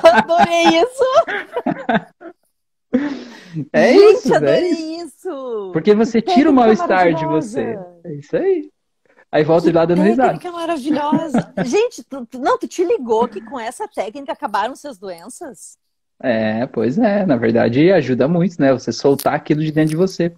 Adorei 0.03 0.83
isso! 0.83 1.05
É 3.73 3.93
Gente, 3.93 4.19
isso, 4.19 4.35
adorei 4.35 4.75
velho. 4.75 5.05
isso! 5.05 5.71
Porque 5.73 5.95
você 5.95 6.21
tira 6.21 6.51
o 6.51 6.53
mal-estar 6.53 7.15
de 7.15 7.25
você. 7.27 7.79
É 8.05 8.15
isso 8.15 8.37
aí. 8.37 8.71
Aí 9.33 9.45
volta 9.45 9.69
que 9.69 9.73
lá 9.73 9.85
dando 9.85 10.03
risada. 10.03 10.33
Técnica 10.33 10.53
maravilhosa. 10.53 11.55
Gente, 11.65 12.03
tu, 12.05 12.27
não, 12.39 12.59
tu 12.59 12.67
te 12.67 12.85
ligou 12.85 13.29
que 13.29 13.41
com 13.41 13.59
essa 13.59 13.87
técnica 13.87 14.33
acabaram 14.33 14.75
suas 14.75 14.99
doenças? 14.99 15.79
É, 16.23 16.67
pois 16.67 16.99
é. 16.99 17.25
Na 17.25 17.37
verdade, 17.37 17.93
ajuda 17.93 18.27
muito, 18.27 18.61
né? 18.61 18.73
Você 18.73 18.93
soltar 18.93 19.35
aquilo 19.35 19.63
de 19.63 19.71
dentro 19.71 19.91
de 19.91 19.97
você. 19.97 20.33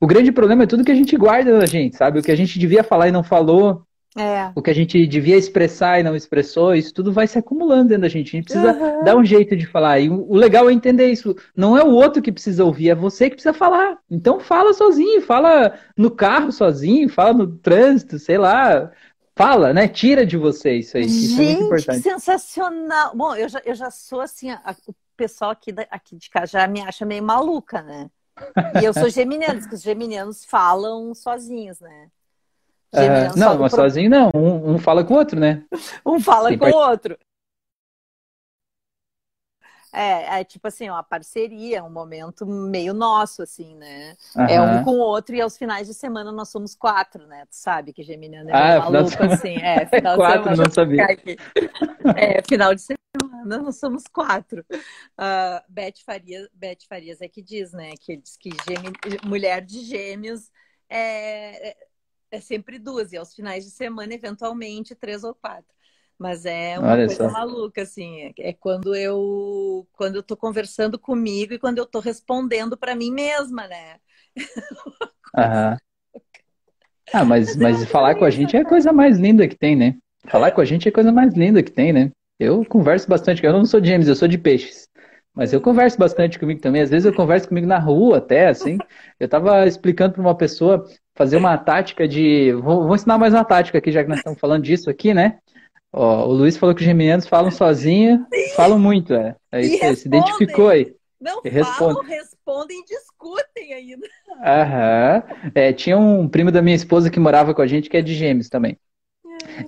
O 0.00 0.06
grande 0.06 0.32
problema 0.32 0.62
é 0.62 0.66
tudo 0.66 0.84
que 0.84 0.90
a 0.90 0.94
gente 0.94 1.16
guarda 1.16 1.58
da 1.58 1.66
gente, 1.66 1.96
sabe? 1.96 2.18
O 2.18 2.22
que 2.22 2.32
a 2.32 2.36
gente 2.36 2.58
devia 2.58 2.82
falar 2.82 3.08
e 3.08 3.12
não 3.12 3.22
falou, 3.22 3.82
é. 4.16 4.50
O 4.56 4.62
que 4.62 4.70
a 4.70 4.74
gente 4.74 5.06
devia 5.06 5.36
expressar 5.36 6.00
e 6.00 6.02
não 6.02 6.16
expressou, 6.16 6.74
isso 6.74 6.92
tudo 6.92 7.12
vai 7.12 7.28
se 7.28 7.38
acumulando 7.38 7.88
dentro 7.88 8.02
da 8.02 8.08
gente. 8.08 8.28
A 8.28 8.32
gente 8.32 8.44
precisa 8.44 8.72
uhum. 8.72 9.04
dar 9.04 9.16
um 9.16 9.24
jeito 9.24 9.56
de 9.56 9.66
falar. 9.66 10.00
E 10.00 10.08
o 10.08 10.34
legal 10.34 10.68
é 10.68 10.72
entender 10.72 11.10
isso. 11.10 11.36
Não 11.54 11.78
é 11.78 11.84
o 11.84 11.90
outro 11.90 12.20
que 12.20 12.32
precisa 12.32 12.64
ouvir, 12.64 12.90
é 12.90 12.94
você 12.94 13.30
que 13.30 13.36
precisa 13.36 13.54
falar. 13.54 13.98
Então 14.10 14.40
fala 14.40 14.72
sozinho, 14.72 15.22
fala 15.22 15.78
no 15.96 16.10
carro 16.10 16.50
sozinho, 16.50 17.08
fala 17.08 17.32
no 17.32 17.56
trânsito, 17.58 18.18
sei 18.18 18.36
lá. 18.36 18.90
Fala, 19.36 19.72
né? 19.72 19.86
Tira 19.86 20.26
de 20.26 20.36
você 20.36 20.74
isso 20.74 20.96
aí. 20.96 21.04
Gente, 21.04 21.24
isso 21.24 21.40
é 21.40 21.44
muito 21.44 21.62
importante. 21.62 22.02
sensacional. 22.02 23.16
Bom, 23.16 23.34
eu 23.36 23.48
já, 23.48 23.62
eu 23.64 23.74
já 23.74 23.90
sou 23.90 24.20
assim, 24.20 24.50
a, 24.50 24.74
o 24.88 24.94
pessoal 25.16 25.52
aqui, 25.52 25.70
da, 25.70 25.82
aqui 25.88 26.16
de 26.16 26.28
casa 26.28 26.58
já 26.58 26.66
me 26.66 26.80
acha 26.80 27.06
meio 27.06 27.22
maluca, 27.22 27.80
né? 27.80 28.10
E 28.82 28.84
eu 28.84 28.92
sou 28.92 29.08
geminiano, 29.08 29.66
que 29.66 29.74
os 29.74 29.82
geminianos 29.82 30.44
falam 30.44 31.14
sozinhos, 31.14 31.78
né? 31.80 32.08
Uh, 32.92 33.38
não, 33.38 33.58
mas 33.58 33.72
pro... 33.72 33.82
sozinho 33.82 34.10
não. 34.10 34.30
Um, 34.34 34.74
um, 34.74 34.78
fala 34.78 35.04
com 35.04 35.14
o 35.14 35.16
outro, 35.16 35.38
né? 35.38 35.64
um 36.04 36.20
fala 36.20 36.48
Tem 36.48 36.58
com 36.58 36.66
o 36.66 36.72
part... 36.72 36.90
outro. 36.90 37.18
É, 39.92 40.40
é 40.40 40.44
tipo 40.44 40.68
assim, 40.68 40.88
uma 40.88 41.02
parceria, 41.02 41.82
um 41.82 41.90
momento 41.90 42.46
meio 42.46 42.94
nosso, 42.94 43.42
assim, 43.42 43.74
né? 43.74 44.16
Uhum. 44.36 44.44
É 44.44 44.60
um 44.60 44.84
com 44.84 44.92
o 44.92 44.98
outro 44.98 45.34
e 45.34 45.40
aos 45.40 45.58
finais 45.58 45.88
de 45.88 45.94
semana 45.94 46.30
nós 46.30 46.48
somos 46.48 46.76
quatro, 46.76 47.26
né? 47.26 47.44
Tu 47.46 47.56
sabe 47.56 47.92
que 47.92 48.02
Geminiano 48.02 48.50
é 48.50 48.52
ah, 48.52 48.78
maluco, 48.78 49.10
de... 49.10 49.32
assim. 49.34 49.56
É, 49.56 49.86
final 49.90 50.16
quatro, 50.16 50.38
de 50.38 50.44
semana. 50.44 50.64
não 50.64 50.72
sabia. 50.72 51.06
É, 52.16 52.42
final 52.42 52.74
de 52.74 52.82
semana 52.82 53.62
nós 53.62 53.76
somos 53.76 54.04
quatro. 54.06 54.64
Uh, 54.70 55.60
Beth, 55.68 56.04
Farias, 56.06 56.48
Beth 56.54 56.86
Farias 56.88 57.20
é 57.20 57.28
que 57.28 57.42
diz, 57.42 57.72
né? 57.72 57.90
Que 58.00 58.16
diz 58.16 58.36
que 58.36 58.50
mulher 59.24 59.60
de 59.60 59.80
gêmeos 59.80 60.50
é, 60.88 61.76
é 62.30 62.40
sempre 62.40 62.78
duas, 62.78 63.12
e 63.12 63.16
aos 63.16 63.34
finais 63.34 63.64
de 63.64 63.70
semana, 63.70 64.14
eventualmente, 64.14 64.94
três 64.94 65.24
ou 65.24 65.34
quatro. 65.34 65.74
Mas 66.18 66.44
é 66.44 66.78
uma 66.78 66.92
Olha 66.92 67.06
coisa 67.06 67.24
só. 67.24 67.30
maluca, 67.30 67.82
assim. 67.82 68.32
É, 68.38 68.50
é 68.50 68.52
quando 68.52 68.94
eu 68.94 69.86
quando 69.92 70.16
eu 70.16 70.22
tô 70.22 70.36
conversando 70.36 70.98
comigo 70.98 71.54
e 71.54 71.58
quando 71.58 71.78
eu 71.78 71.86
tô 71.86 71.98
respondendo 71.98 72.76
para 72.76 72.94
mim 72.94 73.10
mesma, 73.10 73.66
né? 73.66 73.98
Aham. 75.34 75.78
Ah, 77.12 77.24
mas, 77.24 77.56
mas 77.56 77.84
falar 77.86 78.14
com 78.14 78.24
a 78.24 78.30
gente 78.30 78.56
é 78.56 78.60
a 78.60 78.64
coisa 78.64 78.92
mais 78.92 79.18
linda 79.18 79.48
que 79.48 79.56
tem, 79.56 79.74
né? 79.74 79.96
Falar 80.28 80.52
com 80.52 80.60
a 80.60 80.64
gente 80.64 80.86
é 80.86 80.90
a 80.90 80.94
coisa 80.94 81.10
mais 81.10 81.34
linda 81.34 81.62
que 81.62 81.70
tem, 81.72 81.92
né? 81.92 82.10
Eu 82.38 82.64
converso 82.64 83.08
bastante, 83.08 83.44
eu 83.44 83.52
não 83.52 83.64
sou 83.64 83.80
de 83.80 83.88
James, 83.88 84.06
eu 84.06 84.14
sou 84.14 84.28
de 84.28 84.38
peixes. 84.38 84.88
Mas 85.34 85.52
eu 85.52 85.60
converso 85.60 85.98
bastante 85.98 86.38
comigo 86.38 86.60
também. 86.60 86.82
Às 86.82 86.90
vezes 86.90 87.06
eu 87.06 87.14
converso 87.14 87.48
comigo 87.48 87.66
na 87.66 87.78
rua 87.78 88.18
até, 88.18 88.48
assim. 88.48 88.78
Eu 89.18 89.28
tava 89.28 89.66
explicando 89.66 90.14
para 90.14 90.20
uma 90.20 90.36
pessoa 90.36 90.84
fazer 91.20 91.36
uma 91.36 91.58
tática 91.58 92.08
de. 92.08 92.50
Vou, 92.54 92.86
vou, 92.86 92.94
ensinar 92.94 93.18
mais 93.18 93.34
uma 93.34 93.44
tática 93.44 93.76
aqui, 93.76 93.92
já 93.92 94.02
que 94.02 94.08
nós 94.08 94.20
estamos 94.20 94.40
falando 94.40 94.62
disso 94.62 94.88
aqui, 94.88 95.12
né? 95.12 95.36
Ó, 95.92 96.26
o 96.26 96.32
Luiz 96.32 96.56
falou 96.56 96.74
que 96.74 96.80
os 96.80 96.86
geminianos 96.86 97.26
falam 97.26 97.50
sozinho, 97.50 98.24
falam 98.56 98.78
muito, 98.78 99.12
é. 99.12 99.36
É 99.52 99.60
isso 99.60 99.84
aí, 99.84 99.96
se 99.96 100.08
identificou 100.08 100.68
aí. 100.68 100.94
Não 101.20 101.42
e 101.44 101.50
falam, 101.50 102.02
respondem, 102.02 102.82
discutem 102.86 103.74
ainda. 103.74 104.06
Aham. 104.42 105.22
É, 105.54 105.74
tinha 105.74 105.98
um 105.98 106.26
primo 106.26 106.50
da 106.50 106.62
minha 106.62 106.76
esposa 106.76 107.10
que 107.10 107.20
morava 107.20 107.52
com 107.52 107.60
a 107.60 107.66
gente 107.66 107.90
que 107.90 107.98
é 107.98 108.00
de 108.00 108.14
gêmeos 108.14 108.48
também. 108.48 108.78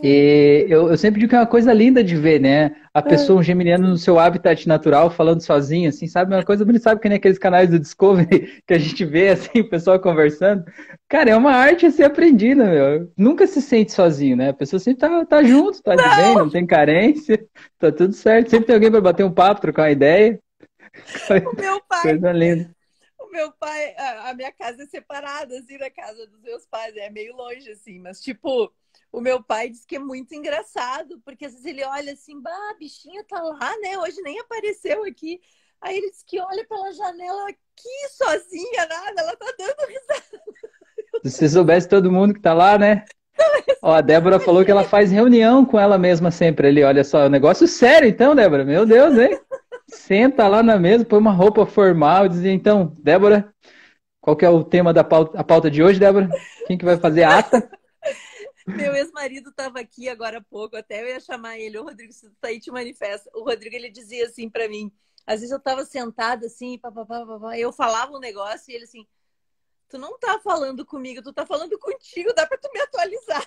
E 0.02 0.66
eu, 0.68 0.88
eu, 0.90 0.96
sempre 0.96 1.20
digo 1.20 1.30
que 1.30 1.36
é 1.36 1.38
uma 1.38 1.46
coisa 1.46 1.72
linda 1.72 2.02
de 2.02 2.16
ver, 2.16 2.40
né? 2.40 2.74
A 2.94 3.00
é. 3.00 3.02
pessoa, 3.02 3.40
um 3.40 3.42
geminiano 3.42 3.88
no 3.88 3.96
seu 3.96 4.18
habitat 4.18 4.66
natural, 4.66 5.10
falando 5.10 5.40
sozinho, 5.40 5.88
assim, 5.88 6.06
sabe? 6.06 6.34
Uma 6.34 6.44
coisa 6.44 6.64
bonita, 6.64 6.84
sabe 6.84 7.00
que 7.00 7.08
nem 7.08 7.16
aqueles 7.16 7.38
canais 7.38 7.70
do 7.70 7.78
Discovery 7.78 8.62
que 8.66 8.74
a 8.74 8.78
gente 8.78 9.04
vê, 9.04 9.30
assim, 9.30 9.60
o 9.60 9.68
pessoal 9.68 9.98
conversando. 10.00 10.64
Cara, 11.08 11.30
é 11.30 11.36
uma 11.36 11.52
arte 11.52 11.86
a 11.86 11.90
ser 11.90 12.04
aprendida, 12.04 12.64
meu. 12.64 13.10
Nunca 13.16 13.46
se 13.46 13.60
sente 13.60 13.92
sozinho, 13.92 14.36
né? 14.36 14.50
A 14.50 14.54
pessoa 14.54 14.80
sempre 14.80 15.00
tá, 15.00 15.24
tá 15.24 15.42
junto, 15.42 15.82
tá 15.82 15.94
não. 15.94 16.08
de 16.08 16.16
bem, 16.16 16.34
não 16.34 16.50
tem 16.50 16.66
carência, 16.66 17.44
tá 17.78 17.92
tudo 17.92 18.12
certo. 18.12 18.50
Sempre 18.50 18.66
tem 18.66 18.74
alguém 18.74 18.90
para 18.90 19.00
bater 19.00 19.24
um 19.24 19.32
papo, 19.32 19.60
trocar 19.60 19.82
uma 19.82 19.90
ideia. 19.90 20.38
O 21.30 21.56
meu 21.56 21.80
pai. 21.88 22.02
Coisa 22.02 22.32
linda 22.32 22.70
meu 23.32 23.50
pai, 23.52 23.94
a, 23.96 24.28
a, 24.28 24.34
minha 24.34 24.52
casa 24.52 24.82
é 24.82 24.86
separada, 24.86 25.58
assim, 25.58 25.78
da 25.78 25.90
casa 25.90 26.26
dos 26.26 26.42
meus 26.42 26.66
pais, 26.66 26.94
é 26.96 27.08
meio 27.08 27.34
longe, 27.34 27.70
assim, 27.70 27.98
mas 27.98 28.20
tipo, 28.20 28.70
o 29.12 29.20
meu 29.20 29.42
pai 29.42 29.68
diz 29.68 29.84
que 29.84 29.96
é 29.96 29.98
muito 29.98 30.34
engraçado, 30.34 31.20
porque 31.24 31.44
às 31.44 31.52
vezes 31.52 31.66
ele 31.66 31.84
olha 31.84 32.14
assim, 32.14 32.40
bah, 32.40 32.50
a 32.70 32.78
bichinha 32.78 33.22
tá 33.28 33.40
lá, 33.42 33.76
né? 33.82 33.98
Hoje 33.98 34.22
nem 34.22 34.40
apareceu 34.40 35.04
aqui. 35.04 35.38
Aí 35.82 35.98
ele 35.98 36.10
diz 36.10 36.22
que 36.22 36.40
olha 36.40 36.66
pela 36.66 36.92
janela 36.92 37.48
aqui 37.48 38.08
sozinha, 38.10 38.86
nada, 38.88 39.20
ela 39.20 39.36
tá 39.36 39.54
dando 39.58 39.86
risada. 39.86 40.42
Se 41.24 41.30
você 41.30 41.48
soubesse 41.50 41.88
todo 41.88 42.10
mundo 42.10 42.32
que 42.32 42.40
tá 42.40 42.54
lá, 42.54 42.78
né? 42.78 43.04
Ó, 43.82 43.92
a 43.92 44.00
Débora 44.00 44.40
falou 44.40 44.64
que 44.64 44.70
ela 44.70 44.84
faz 44.84 45.10
reunião 45.10 45.64
com 45.64 45.78
ela 45.78 45.98
mesma 45.98 46.30
sempre 46.30 46.68
ali. 46.68 46.82
Olha 46.82 47.04
só, 47.04 47.20
é 47.20 47.26
um 47.26 47.30
negócio 47.30 47.68
sério 47.68 48.08
então, 48.08 48.34
Débora. 48.34 48.64
Meu 48.64 48.86
Deus, 48.86 49.18
hein? 49.18 49.38
Senta 49.88 50.48
lá 50.48 50.62
na 50.62 50.78
mesa, 50.78 51.04
põe 51.04 51.18
uma 51.18 51.32
roupa 51.32 51.66
formal, 51.66 52.28
diz 52.28 52.44
então, 52.44 52.96
Débora, 52.98 53.52
qual 54.20 54.36
que 54.36 54.44
é 54.44 54.48
o 54.48 54.64
tema 54.64 54.92
da 54.92 55.04
pauta, 55.04 55.38
a 55.38 55.44
pauta 55.44 55.70
de 55.70 55.82
hoje, 55.82 56.00
Débora? 56.00 56.30
Quem 56.66 56.78
que 56.78 56.84
vai 56.84 56.96
fazer 56.96 57.24
a 57.24 57.38
ata? 57.38 57.68
Meu 58.66 58.94
ex-marido 58.94 59.50
estava 59.50 59.80
aqui 59.80 60.08
agora 60.08 60.38
há 60.38 60.42
pouco, 60.42 60.76
até 60.76 61.02
eu 61.02 61.08
ia 61.08 61.20
chamar 61.20 61.58
ele, 61.58 61.78
o 61.78 61.84
Rodrigo, 61.84 62.12
se 62.12 62.28
tu 62.28 62.36
tá 62.40 62.48
aí, 62.48 62.60
te 62.60 62.70
manifesta. 62.70 63.30
O 63.34 63.44
Rodrigo, 63.44 63.74
ele 63.74 63.90
dizia 63.90 64.26
assim 64.26 64.48
para 64.48 64.68
mim, 64.68 64.92
às 65.26 65.40
vezes 65.40 65.50
eu 65.50 65.58
estava 65.58 65.84
sentada 65.84 66.46
assim, 66.46 66.78
papapá, 66.78 67.20
papapá, 67.20 67.58
eu 67.58 67.72
falava 67.72 68.12
um 68.12 68.20
negócio 68.20 68.70
e 68.70 68.74
ele 68.74 68.84
assim, 68.84 69.06
tu 69.88 69.98
não 69.98 70.18
tá 70.18 70.38
falando 70.38 70.84
comigo, 70.84 71.22
tu 71.22 71.32
tá 71.32 71.44
falando 71.44 71.78
contigo, 71.78 72.32
dá 72.34 72.46
para 72.46 72.58
tu 72.58 72.70
me 72.72 72.80
atualizar. 72.80 73.44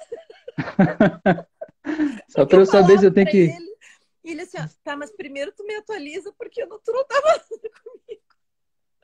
Só 2.30 2.46
para 2.46 2.60
eu 2.60 2.66
saber 2.66 3.00
se 3.00 3.06
eu 3.06 3.14
tenho 3.14 3.28
que... 3.28 3.38
Ele, 3.38 3.76
e 4.24 4.32
ele 4.32 4.42
assim, 4.42 4.58
tá, 4.84 4.96
mas 4.96 5.12
primeiro 5.12 5.52
tu 5.52 5.64
me 5.64 5.76
atualiza 5.76 6.34
porque 6.38 6.66
não, 6.66 6.80
tu 6.80 6.92
não 6.92 7.06
tá 7.06 7.22
falando 7.22 7.50
comigo. 7.84 8.22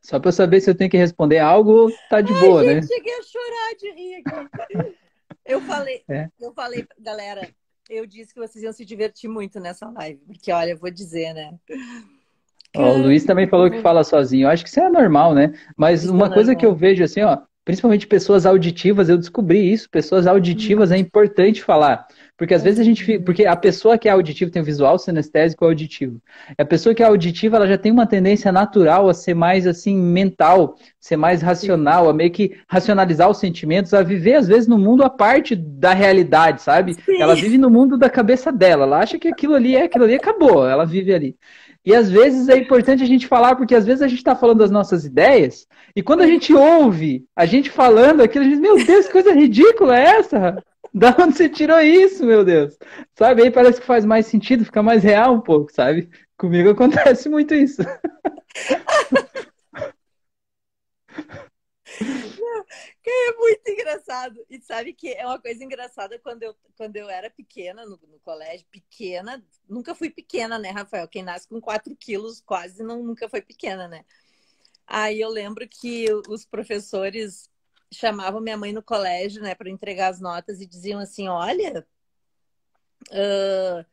Só 0.01 0.19
para 0.19 0.29
eu 0.29 0.33
saber 0.33 0.61
se 0.61 0.69
eu 0.69 0.75
tenho 0.75 0.89
que 0.89 0.97
responder 0.97 1.37
algo, 1.37 1.91
tá 2.09 2.21
de 2.21 2.33
Ai, 2.33 2.39
boa, 2.39 2.63
gente, 2.63 2.81
né? 2.81 2.87
cheguei 2.87 3.13
a 3.13 3.23
chorar 3.23 3.75
de 3.77 3.91
rir 3.91 4.15
aqui. 4.15 4.97
Eu 5.45 5.61
falei, 5.61 6.03
é. 6.09 6.29
eu 6.39 6.53
falei, 6.53 6.87
galera, 6.99 7.49
eu 7.89 8.05
disse 8.05 8.33
que 8.33 8.39
vocês 8.39 8.63
iam 8.63 8.71
se 8.71 8.85
divertir 8.85 9.29
muito 9.29 9.59
nessa 9.59 9.89
live, 9.89 10.21
porque 10.25 10.51
olha, 10.51 10.71
eu 10.71 10.77
vou 10.77 10.91
dizer, 10.91 11.33
né? 11.33 11.53
Ó, 12.75 12.93
o 12.93 13.01
Luiz 13.01 13.25
também 13.25 13.47
falou 13.47 13.69
que 13.69 13.81
fala 13.81 14.03
sozinho. 14.03 14.45
Eu 14.45 14.49
acho 14.49 14.63
que 14.63 14.69
isso 14.69 14.79
é 14.79 14.89
normal, 14.89 15.33
né? 15.33 15.53
Mas 15.75 16.03
isso 16.03 16.13
uma 16.13 16.27
é 16.27 16.33
coisa 16.33 16.55
que 16.55 16.65
eu 16.65 16.73
vejo 16.73 17.03
assim, 17.03 17.21
ó, 17.21 17.37
principalmente 17.63 18.07
pessoas 18.07 18.45
auditivas, 18.45 19.09
eu 19.09 19.17
descobri 19.17 19.71
isso, 19.71 19.89
pessoas 19.89 20.25
auditivas 20.25 20.91
é 20.91 20.97
importante 20.97 21.61
falar. 21.61 22.07
Porque 22.35 22.55
às 22.55 22.63
vezes 22.63 22.79
a 22.79 22.83
gente 22.83 23.03
fica, 23.03 23.23
porque 23.23 23.45
a 23.45 23.55
pessoa 23.55 23.99
que 23.99 24.09
é 24.09 24.11
auditiva 24.11 24.49
tem 24.49 24.63
o 24.63 24.65
visual 24.65 24.97
sinestésico 24.97 25.63
auditivo. 25.63 26.19
A 26.57 26.65
pessoa 26.65 26.95
que 26.95 27.03
é 27.03 27.05
auditiva, 27.05 27.57
ela 27.57 27.67
já 27.67 27.77
tem 27.77 27.91
uma 27.91 28.07
tendência 28.07 28.51
natural 28.51 29.07
a 29.07 29.13
ser 29.13 29.35
mais 29.35 29.67
assim 29.67 29.95
mental, 29.95 30.75
ser 30.99 31.17
mais 31.17 31.43
racional, 31.43 32.09
a 32.09 32.13
meio 32.13 32.31
que 32.31 32.57
racionalizar 32.67 33.29
os 33.29 33.37
sentimentos, 33.37 33.93
a 33.93 34.01
viver 34.01 34.33
às 34.33 34.47
vezes 34.47 34.67
no 34.67 34.79
mundo 34.79 35.03
a 35.03 35.09
parte 35.09 35.55
da 35.55 35.93
realidade, 35.93 36.63
sabe? 36.63 36.95
Sim. 36.95 37.21
Ela 37.21 37.35
vive 37.35 37.59
no 37.59 37.69
mundo 37.69 37.95
da 37.95 38.09
cabeça 38.09 38.51
dela, 38.51 38.85
ela 38.85 38.99
acha 38.99 39.19
que 39.19 39.27
aquilo 39.27 39.53
ali 39.53 39.75
é 39.75 39.83
aquilo 39.83 40.05
ali 40.05 40.15
acabou, 40.15 40.67
ela 40.67 40.83
vive 40.83 41.13
ali. 41.13 41.35
E 41.83 41.95
às 41.95 42.09
vezes 42.09 42.47
é 42.47 42.57
importante 42.57 43.01
a 43.01 43.07
gente 43.07 43.27
falar, 43.27 43.55
porque 43.55 43.73
às 43.73 43.85
vezes 43.85 44.01
a 44.01 44.07
gente 44.07 44.19
está 44.19 44.35
falando 44.35 44.59
das 44.59 44.71
nossas 44.71 45.03
ideias, 45.03 45.67
e 45.95 46.03
quando 46.03 46.21
a 46.21 46.27
gente 46.27 46.53
ouve 46.53 47.25
a 47.35 47.45
gente 47.45 47.69
falando 47.69 48.21
aquilo, 48.21 48.45
a 48.45 48.47
gente 48.47 48.59
diz, 48.59 48.61
meu 48.61 48.85
Deus, 48.85 49.07
que 49.07 49.11
coisa 49.11 49.33
ridícula 49.33 49.97
é 49.97 50.03
essa? 50.17 50.63
Da 50.93 51.15
onde 51.17 51.37
você 51.37 51.47
tirou 51.47 51.79
isso, 51.79 52.25
meu 52.25 52.43
Deus? 52.43 52.77
Sabe? 53.17 53.43
Aí 53.43 53.49
parece 53.49 53.79
que 53.79 53.87
faz 53.87 54.03
mais 54.03 54.25
sentido, 54.25 54.65
fica 54.65 54.83
mais 54.83 55.01
real 55.01 55.35
um 55.35 55.39
pouco, 55.39 55.71
sabe? 55.71 56.09
Comigo 56.37 56.69
acontece 56.69 57.29
muito 57.29 57.53
isso. 57.53 57.81
é 63.09 63.33
muito 63.35 63.67
engraçado. 63.69 64.45
E 64.49 64.61
sabe 64.61 64.93
que 64.93 65.09
é 65.13 65.25
uma 65.25 65.39
coisa 65.39 65.63
engraçada 65.63 66.19
quando 66.19 66.43
eu, 66.43 66.55
quando 66.75 66.95
eu 66.95 67.09
era 67.09 67.29
pequena, 67.29 67.85
no, 67.85 67.99
no 68.07 68.19
colégio, 68.19 68.65
pequena, 68.69 69.43
nunca 69.67 69.95
fui 69.95 70.09
pequena, 70.09 70.59
né, 70.59 70.69
Rafael? 70.69 71.07
Quem 71.07 71.23
nasce 71.23 71.47
com 71.47 71.59
4 71.59 71.95
quilos 71.95 72.41
quase 72.41 72.83
não, 72.83 73.03
nunca 73.03 73.27
foi 73.29 73.41
pequena, 73.41 73.87
né? 73.87 74.05
Aí 74.85 75.19
eu 75.21 75.29
lembro 75.29 75.67
que 75.67 76.07
os 76.29 76.45
professores 76.45 77.49
chamavam 77.93 78.41
minha 78.41 78.57
mãe 78.57 78.73
no 78.73 78.83
colégio, 78.83 79.41
né, 79.41 79.55
para 79.55 79.69
entregar 79.69 80.09
as 80.09 80.19
notas 80.19 80.61
e 80.61 80.65
diziam 80.65 80.99
assim: 80.99 81.27
olha. 81.27 81.87
Uh, 83.09 83.85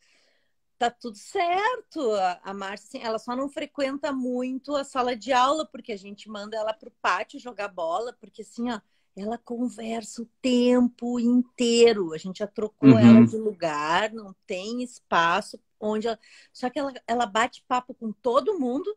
tá 0.78 0.90
tudo 0.90 1.16
certo. 1.16 2.12
A, 2.12 2.40
a 2.44 2.54
Márcia, 2.54 2.86
assim, 2.88 3.06
ela 3.06 3.18
só 3.18 3.34
não 3.36 3.48
frequenta 3.48 4.12
muito 4.12 4.76
a 4.76 4.84
sala 4.84 5.16
de 5.16 5.32
aula, 5.32 5.66
porque 5.66 5.92
a 5.92 5.96
gente 5.96 6.28
manda 6.30 6.56
ela 6.56 6.72
pro 6.72 6.90
pátio 7.02 7.40
jogar 7.40 7.68
bola, 7.68 8.12
porque 8.12 8.42
assim, 8.42 8.70
ó, 8.70 8.80
ela 9.20 9.38
conversa 9.38 10.22
o 10.22 10.28
tempo 10.40 11.18
inteiro. 11.18 12.12
A 12.12 12.18
gente 12.18 12.38
já 12.38 12.46
trocou 12.46 12.90
uhum. 12.90 12.98
ela 12.98 13.26
de 13.26 13.36
lugar, 13.36 14.12
não 14.12 14.34
tem 14.46 14.82
espaço 14.82 15.58
onde 15.80 16.06
ela... 16.06 16.18
Só 16.52 16.68
que 16.68 16.78
ela, 16.78 16.92
ela 17.06 17.26
bate 17.26 17.64
papo 17.66 17.94
com 17.94 18.12
todo 18.12 18.58
mundo. 18.58 18.94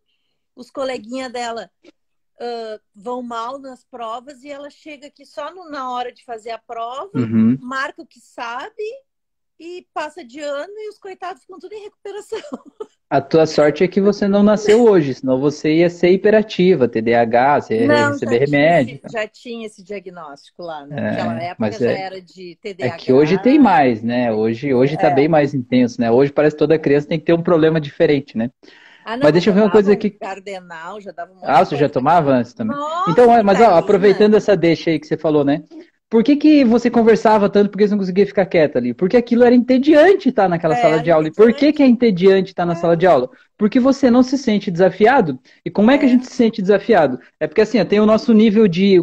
Os 0.55 0.69
coleguinhas 0.69 1.31
dela 1.31 1.71
uh, 1.85 2.81
vão 2.93 3.21
mal 3.21 3.59
nas 3.59 3.83
provas 3.83 4.43
e 4.43 4.49
ela 4.49 4.69
chega 4.69 5.07
aqui 5.07 5.25
só 5.25 5.53
no, 5.53 5.69
na 5.69 5.91
hora 5.91 6.11
de 6.11 6.23
fazer 6.23 6.51
a 6.51 6.57
prova, 6.57 7.11
uhum. 7.15 7.57
marca 7.61 8.01
o 8.01 8.07
que 8.07 8.19
sabe 8.19 8.83
e 9.61 9.85
passa 9.93 10.25
de 10.25 10.39
ano 10.39 10.73
e 10.75 10.89
os 10.89 10.97
coitados 10.97 11.43
ficam 11.43 11.59
tudo 11.59 11.73
em 11.73 11.83
recuperação. 11.83 12.41
A 13.07 13.21
tua 13.21 13.45
sorte 13.45 13.83
é 13.83 13.87
que 13.89 13.99
você 13.99 14.25
não 14.25 14.41
nasceu 14.41 14.85
hoje, 14.85 15.13
senão 15.13 15.37
você 15.37 15.75
ia 15.75 15.89
ser 15.89 16.11
hiperativa, 16.11 16.87
TDAH, 16.87 17.61
você 17.61 17.81
ia 17.81 17.87
não, 17.87 18.11
receber 18.13 18.37
remédio. 18.39 18.97
Tinha, 18.99 19.11
já 19.11 19.27
tinha 19.27 19.65
esse 19.67 19.83
diagnóstico 19.83 20.63
lá, 20.63 20.85
né? 20.85 20.95
naquela 20.95 21.43
é, 21.43 21.47
época 21.47 21.71
já 21.73 21.91
é, 21.91 22.01
era 22.01 22.21
de 22.21 22.57
TDAH. 22.61 22.95
É 22.95 22.97
que 22.97 23.11
hoje 23.11 23.37
tem 23.37 23.59
mais, 23.59 24.01
né? 24.01 24.31
Hoje, 24.31 24.73
hoje 24.73 24.97
tá 24.97 25.09
é. 25.09 25.13
bem 25.13 25.27
mais 25.27 25.53
intenso, 25.53 25.99
né? 25.99 26.09
Hoje 26.09 26.31
parece 26.31 26.55
que 26.55 26.59
toda 26.59 26.79
criança 26.79 27.09
tem 27.09 27.19
que 27.19 27.25
ter 27.25 27.33
um 27.33 27.43
problema 27.43 27.81
diferente, 27.81 28.37
né? 28.37 28.49
Ah, 29.03 29.17
não, 29.17 29.23
mas 29.23 29.33
deixa 29.33 29.49
eu 29.49 29.53
ver 29.53 29.61
uma 29.61 29.71
coisa 29.71 29.91
aqui. 29.91 30.11
Cardenal, 30.11 31.01
já 31.01 31.11
dava 31.11 31.33
um 31.33 31.39
Ah, 31.43 31.65
você 31.65 31.75
já 31.75 31.89
tomava 31.89 32.31
antes 32.31 32.53
também? 32.53 32.77
Nossa, 32.77 33.11
então, 33.11 33.43
mas 33.43 33.59
ó, 33.59 33.75
aproveitando 33.75 34.35
essa 34.35 34.55
deixa 34.55 34.89
aí 34.89 34.97
que 34.97 35.05
você 35.05 35.17
falou, 35.17 35.43
né? 35.43 35.63
Por 36.11 36.25
que, 36.25 36.35
que 36.35 36.65
você 36.65 36.91
conversava 36.91 37.49
tanto 37.49 37.71
porque 37.71 37.87
você 37.87 37.91
não 37.91 37.99
conseguia 37.99 38.27
ficar 38.27 38.45
quieta 38.45 38.77
ali? 38.77 38.93
Porque 38.93 39.15
aquilo 39.15 39.45
era 39.45 39.55
entediante 39.55 40.27
estar 40.27 40.49
naquela 40.49 40.77
é, 40.77 40.81
sala 40.81 41.01
de 41.01 41.09
aula. 41.09 41.29
E 41.29 41.31
por 41.31 41.53
que, 41.53 41.71
que 41.71 41.81
é 41.81 41.87
entediante 41.87 42.49
estar 42.49 42.65
na 42.65 42.73
é. 42.73 42.75
sala 42.75 42.97
de 42.97 43.07
aula? 43.07 43.29
Porque 43.57 43.79
você 43.79 44.11
não 44.11 44.21
se 44.21 44.37
sente 44.37 44.69
desafiado. 44.69 45.39
E 45.63 45.71
como 45.71 45.89
é, 45.89 45.95
é 45.95 45.97
que 45.97 46.03
a 46.03 46.09
é. 46.09 46.11
gente 46.11 46.27
se 46.27 46.33
sente 46.33 46.61
desafiado? 46.61 47.17
É 47.39 47.47
porque 47.47 47.61
assim, 47.61 47.83
tem 47.85 48.01
o 48.01 48.05
nosso 48.05 48.33
nível 48.33 48.67
de, 48.67 49.01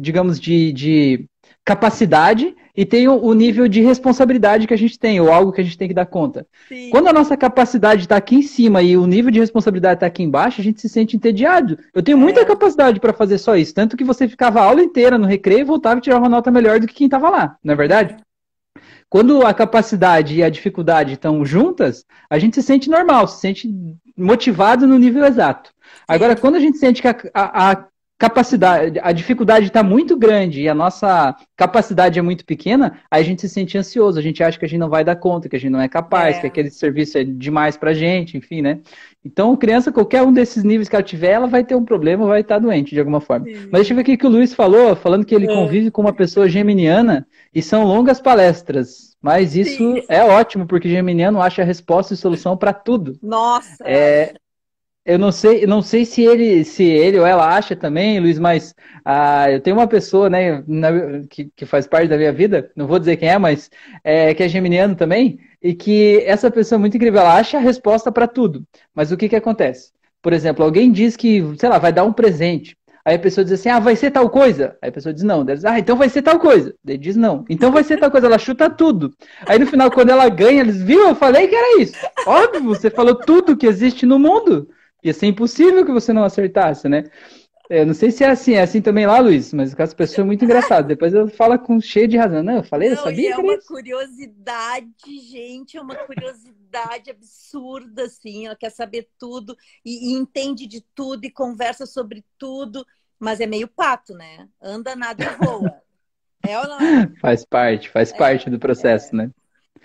digamos, 0.00 0.40
de, 0.40 0.72
de 0.72 1.28
capacidade 1.70 2.56
e 2.76 2.84
tem 2.84 3.06
o, 3.06 3.14
o, 3.14 3.32
nível 3.32 3.68
de 3.68 3.80
responsabilidade 3.80 4.66
que 4.66 4.74
a 4.74 4.76
gente 4.76 4.98
tem, 4.98 5.20
ou 5.20 5.30
algo 5.30 5.52
que 5.52 5.60
a 5.60 5.64
gente 5.64 5.78
tem 5.78 5.86
que 5.86 5.94
dar 5.94 6.06
conta. 6.06 6.44
Sim. 6.68 6.90
Quando 6.90 7.06
a 7.08 7.12
nossa 7.12 7.36
capacidade 7.36 8.02
está 8.02 8.16
aqui 8.16 8.36
em 8.36 8.42
cima 8.42 8.82
e 8.82 8.96
o 8.96 9.06
nível 9.06 9.30
de 9.30 9.38
responsabilidade 9.38 9.98
está 9.98 10.06
aqui 10.06 10.22
embaixo, 10.24 10.60
a 10.60 10.64
gente 10.64 10.80
se 10.80 10.88
sente 10.88 11.16
entediado. 11.16 11.78
Eu 11.94 12.02
tenho 12.02 12.18
muita 12.18 12.40
é. 12.40 12.44
capacidade 12.44 12.98
para 12.98 13.12
fazer 13.12 13.38
só 13.38 13.56
isso, 13.56 13.72
tanto 13.72 13.96
que 13.96 14.02
você 14.02 14.26
ficava 14.26 14.60
a 14.60 14.64
aula 14.64 14.82
inteira 14.82 15.16
no 15.16 15.26
recreio 15.26 15.60
e 15.60 15.64
voltava 15.64 15.98
e 15.98 16.02
tirava 16.02 16.24
uma 16.24 16.28
nota 16.28 16.50
melhor 16.50 16.80
do 16.80 16.88
que 16.88 16.94
quem 16.94 17.06
estava 17.06 17.30
lá, 17.30 17.56
não 17.62 17.74
é 17.74 17.76
verdade? 17.76 18.16
Quando 19.08 19.46
a 19.46 19.54
capacidade 19.54 20.34
e 20.34 20.42
a 20.42 20.50
dificuldade 20.50 21.12
estão 21.12 21.44
juntas, 21.44 22.04
a 22.28 22.38
gente 22.38 22.56
se 22.56 22.62
sente 22.62 22.90
normal, 22.90 23.28
se 23.28 23.40
sente 23.40 23.68
motivado 24.16 24.86
no 24.86 24.98
nível 24.98 25.24
exato. 25.24 25.70
Agora, 26.06 26.34
quando 26.34 26.56
a 26.56 26.60
gente 26.60 26.78
sente 26.78 27.02
que 27.02 27.08
a, 27.08 27.16
a, 27.34 27.72
a 27.72 27.84
capacidade, 28.20 29.00
a 29.02 29.12
dificuldade 29.12 29.68
está 29.68 29.82
muito 29.82 30.14
grande 30.14 30.60
e 30.60 30.68
a 30.68 30.74
nossa 30.74 31.34
capacidade 31.56 32.18
é 32.18 32.22
muito 32.22 32.44
pequena, 32.44 33.00
aí 33.10 33.22
a 33.22 33.24
gente 33.24 33.40
se 33.40 33.48
sente 33.48 33.78
ansioso, 33.78 34.18
a 34.18 34.22
gente 34.22 34.44
acha 34.44 34.58
que 34.58 34.64
a 34.66 34.68
gente 34.68 34.78
não 34.78 34.90
vai 34.90 35.02
dar 35.02 35.16
conta, 35.16 35.48
que 35.48 35.56
a 35.56 35.58
gente 35.58 35.70
não 35.70 35.80
é 35.80 35.88
capaz, 35.88 36.36
é. 36.36 36.40
que 36.42 36.46
aquele 36.46 36.70
serviço 36.70 37.16
é 37.16 37.24
demais 37.24 37.78
pra 37.78 37.94
gente, 37.94 38.36
enfim, 38.36 38.60
né? 38.60 38.80
Então, 39.24 39.56
criança, 39.56 39.90
qualquer 39.90 40.22
um 40.22 40.34
desses 40.34 40.62
níveis 40.62 40.86
que 40.86 40.94
ela 40.94 41.02
tiver, 41.02 41.30
ela 41.30 41.46
vai 41.46 41.64
ter 41.64 41.74
um 41.74 41.84
problema, 41.84 42.26
vai 42.26 42.42
estar 42.42 42.58
doente 42.58 42.90
de 42.90 42.98
alguma 42.98 43.22
forma. 43.22 43.46
Sim. 43.46 43.54
Mas 43.72 43.80
deixa 43.80 43.94
eu 43.94 43.96
ver 43.96 44.02
o 44.02 44.18
que 44.18 44.26
o 44.26 44.30
Luiz 44.30 44.52
falou, 44.52 44.94
falando 44.94 45.24
que 45.24 45.34
ele 45.34 45.50
é. 45.50 45.54
convive 45.54 45.90
com 45.90 46.02
uma 46.02 46.12
pessoa 46.12 46.46
geminiana 46.46 47.26
e 47.54 47.62
são 47.62 47.84
longas 47.84 48.20
palestras. 48.20 49.16
Mas 49.22 49.56
isso 49.56 49.78
Sim. 49.78 50.02
é 50.10 50.22
ótimo, 50.22 50.66
porque 50.66 50.90
geminiano 50.90 51.40
acha 51.40 51.62
a 51.62 51.64
resposta 51.64 52.12
e 52.12 52.18
solução 52.18 52.54
para 52.54 52.74
tudo. 52.74 53.18
Nossa! 53.22 53.82
É, 53.82 54.34
eu 55.04 55.18
não 55.18 55.32
sei, 55.32 55.66
não 55.66 55.82
sei 55.82 56.04
se 56.04 56.22
ele, 56.22 56.64
se 56.64 56.84
ele 56.84 57.18
ou 57.18 57.26
ela 57.26 57.56
acha 57.56 57.74
também, 57.74 58.20
Luiz, 58.20 58.38
mas 58.38 58.74
ah, 59.04 59.50
eu 59.50 59.60
tenho 59.60 59.76
uma 59.76 59.86
pessoa, 59.86 60.28
né, 60.28 60.62
na, 60.66 60.90
que, 61.28 61.50
que 61.56 61.64
faz 61.66 61.86
parte 61.86 62.08
da 62.08 62.16
minha 62.16 62.32
vida, 62.32 62.70
não 62.76 62.86
vou 62.86 62.98
dizer 62.98 63.16
quem 63.16 63.28
é, 63.28 63.38
mas 63.38 63.70
é, 64.04 64.34
que 64.34 64.42
é 64.42 64.48
geminiano 64.48 64.94
também, 64.94 65.40
e 65.62 65.74
que 65.74 66.22
essa 66.26 66.50
pessoa 66.50 66.78
é 66.78 66.80
muito 66.80 66.96
incrível, 66.96 67.20
ela 67.20 67.34
acha 67.36 67.56
a 67.56 67.60
resposta 67.60 68.12
para 68.12 68.28
tudo. 68.28 68.64
Mas 68.94 69.10
o 69.10 69.16
que 69.16 69.28
que 69.28 69.36
acontece? 69.36 69.92
Por 70.22 70.32
exemplo, 70.32 70.64
alguém 70.64 70.92
diz 70.92 71.16
que, 71.16 71.42
sei 71.58 71.68
lá, 71.68 71.78
vai 71.78 71.92
dar 71.92 72.04
um 72.04 72.12
presente. 72.12 72.76
Aí 73.04 73.14
a 73.14 73.18
pessoa 73.18 73.42
diz 73.44 73.54
assim, 73.54 73.70
ah, 73.70 73.78
vai 73.78 73.96
ser 73.96 74.10
tal 74.10 74.28
coisa. 74.28 74.76
Aí 74.82 74.90
a 74.90 74.92
pessoa 74.92 75.12
diz 75.12 75.22
não. 75.22 75.40
Ela 75.40 75.54
diz, 75.54 75.64
ah, 75.64 75.78
então 75.78 75.96
vai 75.96 76.08
ser 76.08 76.20
tal 76.22 76.38
coisa. 76.38 76.74
Ele 76.86 76.98
diz 76.98 77.16
não. 77.16 77.44
Então 77.48 77.72
vai 77.72 77.82
ser 77.82 77.98
tal 77.98 78.10
coisa. 78.10 78.26
Ela 78.26 78.38
chuta 78.38 78.68
tudo. 78.68 79.10
Aí 79.46 79.58
no 79.58 79.66
final, 79.66 79.90
quando 79.90 80.10
ela 80.10 80.28
ganha, 80.28 80.60
eles 80.60 80.82
viu, 80.82 81.08
eu 81.08 81.14
falei 81.14 81.48
que 81.48 81.54
era 81.54 81.80
isso. 81.80 81.94
Óbvio, 82.26 82.62
você 82.64 82.90
falou 82.90 83.14
tudo 83.14 83.56
que 83.56 83.66
existe 83.66 84.04
no 84.04 84.18
mundo. 84.18 84.68
Ia 85.02 85.14
ser 85.14 85.26
impossível 85.26 85.84
que 85.84 85.92
você 85.92 86.12
não 86.12 86.24
acertasse, 86.24 86.88
né? 86.88 87.04
Eu 87.70 87.86
não 87.86 87.94
sei 87.94 88.10
se 88.10 88.24
é 88.24 88.28
assim, 88.30 88.54
é 88.54 88.62
assim 88.62 88.82
também 88.82 89.06
lá, 89.06 89.20
Luiz, 89.20 89.52
mas 89.52 89.78
as 89.78 89.94
pessoas 89.94 90.16
são 90.16 90.26
muito 90.26 90.44
engraçadas. 90.44 90.88
Depois 90.88 91.14
eu 91.14 91.28
falo 91.28 91.56
com 91.56 91.80
cheio 91.80 92.08
de 92.08 92.16
razão. 92.16 92.42
Não, 92.42 92.56
eu 92.56 92.64
falei, 92.64 92.88
não, 92.88 92.96
eu 92.96 93.02
sabia. 93.04 93.34
é 93.34 93.36
uma 93.36 93.54
isso. 93.54 93.68
curiosidade, 93.68 95.20
gente, 95.30 95.76
é 95.76 95.80
uma 95.80 95.94
curiosidade 95.94 97.10
absurda, 97.10 98.02
assim. 98.02 98.46
Ela 98.46 98.56
quer 98.56 98.70
saber 98.70 99.08
tudo 99.16 99.56
e, 99.84 100.10
e, 100.10 100.18
entende 100.18 100.66
de 100.66 100.80
tudo 100.96 101.24
e 101.24 101.30
conversa 101.30 101.86
sobre 101.86 102.24
tudo, 102.36 102.84
mas 103.20 103.40
é 103.40 103.46
meio 103.46 103.68
pato, 103.68 104.14
né? 104.14 104.48
Anda, 104.60 104.96
nada 104.96 105.22
e 105.24 105.44
voa. 105.44 105.72
É 106.42 106.58
ou 106.58 106.66
não 106.66 106.80
é? 106.80 107.06
Faz 107.20 107.44
parte, 107.44 107.90
faz 107.90 108.10
é, 108.12 108.16
parte 108.16 108.48
do 108.48 108.58
processo, 108.58 109.14
é. 109.14 109.18
né? 109.18 109.30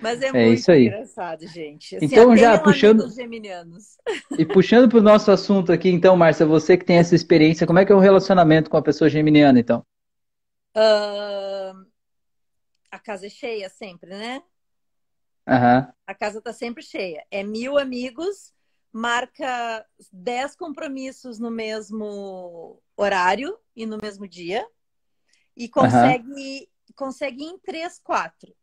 Mas 0.02 0.22
é, 0.22 0.28
é 0.28 0.32
muito 0.32 0.60
isso 0.60 0.72
aí. 0.72 0.88
engraçado, 0.88 1.48
gente. 1.48 1.96
Assim, 1.96 2.06
então, 2.06 2.36
já 2.36 2.60
puxando. 2.60 3.06
E 4.38 4.46
puxando 4.46 4.90
para 4.90 5.00
o 5.00 5.04
nosso 5.04 5.32
assunto 5.32 5.72
aqui, 5.72 5.90
então, 5.90 6.16
Márcia, 6.16 6.46
você 6.46 6.78
que 6.78 6.86
tem 6.86 6.98
essa 6.98 7.16
experiência, 7.16 7.66
como 7.66 7.80
é 7.80 7.86
que 7.86 7.92
é 7.92 7.96
o 7.96 8.00
relacionamento 8.00 8.70
com 8.70 8.78
a 8.78 8.82
pessoa 8.82 9.10
geminiana, 9.10 9.60
então? 9.60 9.86
Uh... 10.76 11.86
A 12.92 13.00
casa 13.00 13.28
é 13.28 13.30
cheia 13.30 13.68
sempre, 13.68 14.10
né? 14.10 14.42
Uhum. 15.46 15.94
A 16.08 16.16
casa 16.16 16.38
está 16.40 16.54
sempre 16.54 16.82
cheia. 16.82 17.26
É 17.30 17.44
mil 17.44 17.78
amigos, 17.78 18.54
marca 18.90 19.86
dez 20.14 20.56
compromissos 20.56 21.38
no 21.38 21.52
mesmo 21.52 22.82
horário 22.96 23.58
e 23.76 23.86
no 23.86 23.98
mesmo 24.02 24.26
dia. 24.26 24.66
E 25.58 25.68
consegue, 25.68 26.32
uhum. 26.32 26.96
consegue 26.96 27.44
em 27.44 27.60
três, 27.60 28.00
quatro. 28.00 28.56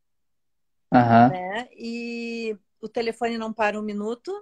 Uhum. 0.93 1.28
Né? 1.28 1.68
E 1.76 2.57
o 2.80 2.88
telefone 2.88 3.38
não 3.38 3.53
para 3.53 3.78
um 3.78 3.82
minuto. 3.82 4.32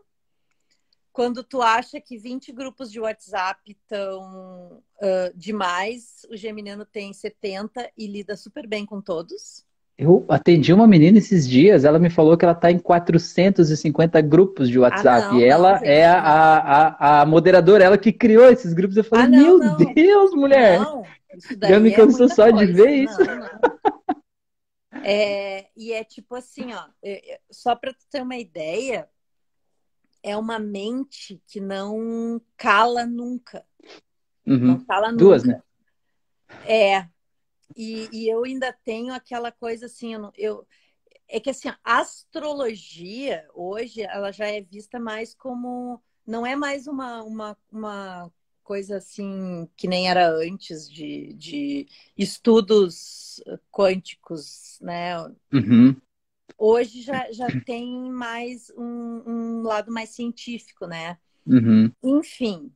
Quando 1.13 1.43
tu 1.43 1.61
acha 1.61 2.01
que 2.01 2.17
20 2.17 2.53
grupos 2.53 2.91
de 2.91 3.01
WhatsApp 3.01 3.61
estão 3.71 4.83
uh, 5.03 5.37
demais, 5.37 6.27
o 6.31 6.37
Geminiano 6.37 6.85
tem 6.85 7.13
70 7.13 7.91
e 7.97 8.07
lida 8.07 8.37
super 8.37 8.67
bem 8.67 8.87
com 8.87 9.01
todos. 9.01 9.65
Eu 9.99 10.25
atendi 10.29 10.73
uma 10.73 10.87
menina 10.87 11.19
esses 11.19 11.47
dias, 11.47 11.85
ela 11.85 11.99
me 11.99 12.09
falou 12.09 12.35
que 12.35 12.45
ela 12.45 12.55
está 12.55 12.71
em 12.71 12.79
450 12.79 14.19
grupos 14.23 14.71
de 14.71 14.79
WhatsApp. 14.79 15.27
Ah, 15.27 15.33
não, 15.33 15.39
e 15.39 15.45
ela 15.45 15.79
não, 15.79 15.87
é 15.87 16.07
a, 16.07 16.19
a, 16.19 17.21
a, 17.21 17.27
moderadora, 17.27 17.85
ela 17.85 17.99
que 17.99 18.11
criou 18.11 18.49
esses 18.49 18.73
grupos. 18.73 18.97
Eu 18.97 19.05
falei, 19.05 19.27
ah, 19.27 19.29
não, 19.29 19.59
meu 19.59 19.77
Deus, 19.93 20.31
mulher! 20.33 20.81
Não, 20.81 21.03
Já 21.69 21.79
me 21.79 21.91
é 21.91 21.95
cansou 21.95 22.27
é 22.27 22.29
só 22.31 22.51
coisa. 22.51 22.67
de 22.67 22.73
ver 22.73 22.91
isso. 22.91 23.19
É, 25.05 25.71
e 25.77 25.93
é 25.93 26.05
tipo 26.05 26.35
assim, 26.35 26.73
ó, 26.73 26.89
é, 27.03 27.35
é, 27.35 27.41
só 27.51 27.75
para 27.75 27.93
tu 27.93 28.07
ter 28.11 28.23
uma 28.23 28.37
ideia, 28.37 29.09
é 30.23 30.37
uma 30.37 30.59
mente 30.59 31.43
que 31.47 31.61
não 31.61 32.41
cala 32.57 33.07
nunca. 33.07 33.67
Uhum. 34.47 34.59
Não 34.59 34.85
cala 34.85 35.13
Duas, 35.13 35.45
nunca. 35.45 35.57
né? 35.57 35.63
É. 36.67 37.09
E, 37.77 38.09
e, 38.13 38.29
eu 38.29 38.45
ainda 38.45 38.73
tenho 38.85 39.15
aquela 39.15 39.53
coisa 39.53 39.87
assim, 39.87 40.15
eu, 40.15 40.33
eu 40.37 40.67
é 41.29 41.39
que 41.39 41.51
assim, 41.51 41.69
a 41.69 41.79
astrologia 41.85 43.49
hoje 43.55 44.03
ela 44.03 44.33
já 44.33 44.47
é 44.47 44.61
vista 44.61 44.99
mais 44.99 45.33
como 45.35 46.03
não 46.27 46.45
é 46.45 46.57
mais 46.57 46.89
uma, 46.89 47.23
uma, 47.23 47.57
uma 47.71 48.33
coisa 48.71 48.99
assim 48.99 49.69
que 49.77 49.89
nem 49.89 50.09
era 50.09 50.31
antes 50.31 50.89
de, 50.89 51.33
de 51.33 51.89
estudos 52.17 53.43
quânticos, 53.69 54.79
né? 54.81 55.19
Uhum. 55.53 55.97
Hoje 56.57 57.03
já, 57.03 57.33
já 57.33 57.49
tem 57.67 58.13
mais 58.13 58.71
um, 58.77 59.23
um 59.27 59.63
lado 59.63 59.91
mais 59.91 60.11
científico, 60.11 60.87
né? 60.87 61.19
Uhum. 61.45 61.91
Enfim, 62.01 62.73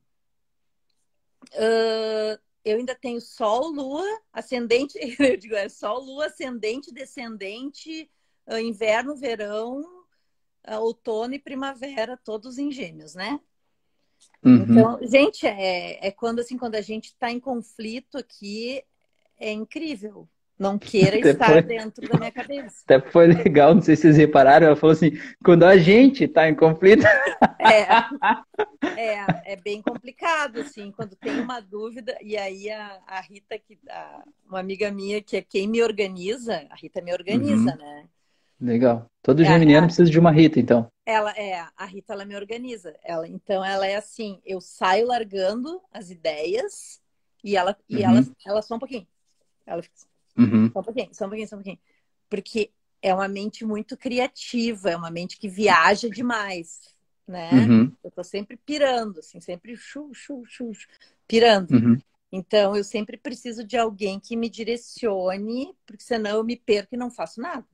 uh, 1.52 2.42
eu 2.64 2.78
ainda 2.78 2.96
tenho 2.96 3.20
Sol, 3.20 3.68
Lua, 3.68 4.20
ascendente, 4.32 4.98
eu 5.20 5.36
digo, 5.36 5.54
é 5.54 5.68
Sol, 5.68 6.02
Lua, 6.02 6.26
ascendente, 6.26 6.92
descendente, 6.92 8.10
uh, 8.48 8.58
inverno, 8.58 9.14
verão, 9.14 9.80
uh, 10.66 10.80
outono 10.80 11.34
e 11.34 11.38
primavera, 11.38 12.16
todos 12.16 12.58
em 12.58 12.72
gêmeos, 12.72 13.14
né? 13.14 13.38
Uhum. 14.44 14.66
Então, 14.68 14.98
gente, 15.02 15.46
é, 15.46 16.06
é 16.06 16.10
quando 16.10 16.40
assim, 16.40 16.58
quando 16.58 16.74
a 16.74 16.80
gente 16.80 17.06
está 17.06 17.30
em 17.30 17.40
conflito 17.40 18.18
aqui, 18.18 18.82
é 19.38 19.50
incrível. 19.52 20.28
Não 20.56 20.78
queira 20.78 21.18
Até 21.18 21.30
estar 21.30 21.50
foi... 21.50 21.62
dentro 21.62 22.08
da 22.08 22.16
minha 22.16 22.30
cabeça. 22.30 22.82
Até 22.84 23.00
foi 23.10 23.26
legal, 23.26 23.74
não 23.74 23.82
sei 23.82 23.96
se 23.96 24.02
vocês 24.02 24.16
repararam, 24.16 24.68
ela 24.68 24.76
falou 24.76 24.92
assim, 24.92 25.18
quando 25.44 25.64
a 25.64 25.76
gente 25.76 26.24
está 26.24 26.48
em 26.48 26.54
conflito. 26.54 27.04
É, 27.58 27.82
é, 28.96 29.52
é 29.52 29.56
bem 29.56 29.82
complicado, 29.82 30.60
assim, 30.60 30.92
quando 30.92 31.16
tem 31.16 31.40
uma 31.40 31.60
dúvida, 31.60 32.16
e 32.22 32.36
aí 32.36 32.70
a, 32.70 33.00
a 33.04 33.20
Rita, 33.20 33.58
que, 33.58 33.76
a, 33.90 34.22
uma 34.48 34.60
amiga 34.60 34.92
minha, 34.92 35.20
que 35.20 35.36
é 35.36 35.42
quem 35.42 35.66
me 35.66 35.82
organiza, 35.82 36.64
a 36.70 36.76
Rita 36.76 37.02
me 37.02 37.12
organiza, 37.12 37.72
uhum. 37.72 37.76
né? 37.76 38.04
Legal. 38.60 39.10
Todo 39.22 39.42
é, 39.42 39.46
geminiano 39.46 39.86
precisa 39.86 40.10
de 40.10 40.18
uma 40.18 40.30
Rita, 40.30 40.60
então. 40.60 40.90
Ela 41.04 41.32
é, 41.32 41.66
a 41.76 41.84
Rita 41.84 42.12
ela 42.12 42.24
me 42.24 42.36
organiza. 42.36 42.94
Ela, 43.02 43.26
então 43.28 43.64
ela 43.64 43.86
é 43.86 43.96
assim, 43.96 44.40
eu 44.44 44.60
saio 44.60 45.06
largando 45.06 45.80
as 45.92 46.10
ideias 46.10 47.00
e 47.42 47.56
ela 47.56 47.76
e 47.88 47.96
uhum. 47.96 48.02
ela, 48.02 48.26
ela 48.46 48.62
só 48.62 48.76
um 48.76 48.78
pouquinho. 48.78 49.06
Ela 49.66 49.82
fica 49.82 49.94
assim, 49.96 50.06
uhum. 50.38 50.70
só 50.72 50.80
um 50.80 50.82
pouquinho, 50.82 51.08
só 51.12 51.24
um 51.24 51.28
pouquinho, 51.28 51.48
só 51.48 51.56
um 51.56 51.58
pouquinho. 51.58 51.78
Porque 52.28 52.70
é 53.02 53.14
uma 53.14 53.28
mente 53.28 53.64
muito 53.64 53.96
criativa, 53.96 54.90
é 54.90 54.96
uma 54.96 55.10
mente 55.10 55.38
que 55.38 55.48
viaja 55.48 56.08
demais, 56.08 56.80
né? 57.26 57.50
Uhum. 57.52 57.92
Eu 58.02 58.10
tô 58.10 58.24
sempre 58.24 58.56
pirando, 58.56 59.18
assim, 59.18 59.40
sempre 59.40 59.76
chu, 59.76 60.10
chu, 60.14 60.42
chu, 60.46 60.72
pirando. 61.26 61.72
Uhum. 61.72 61.98
Então 62.32 62.74
eu 62.74 62.82
sempre 62.82 63.16
preciso 63.16 63.64
de 63.64 63.76
alguém 63.76 64.18
que 64.18 64.36
me 64.36 64.48
direcione, 64.48 65.74
porque 65.86 66.02
senão 66.02 66.38
eu 66.38 66.44
me 66.44 66.56
perco 66.56 66.94
e 66.94 66.98
não 66.98 67.10
faço 67.10 67.40
nada. 67.40 67.64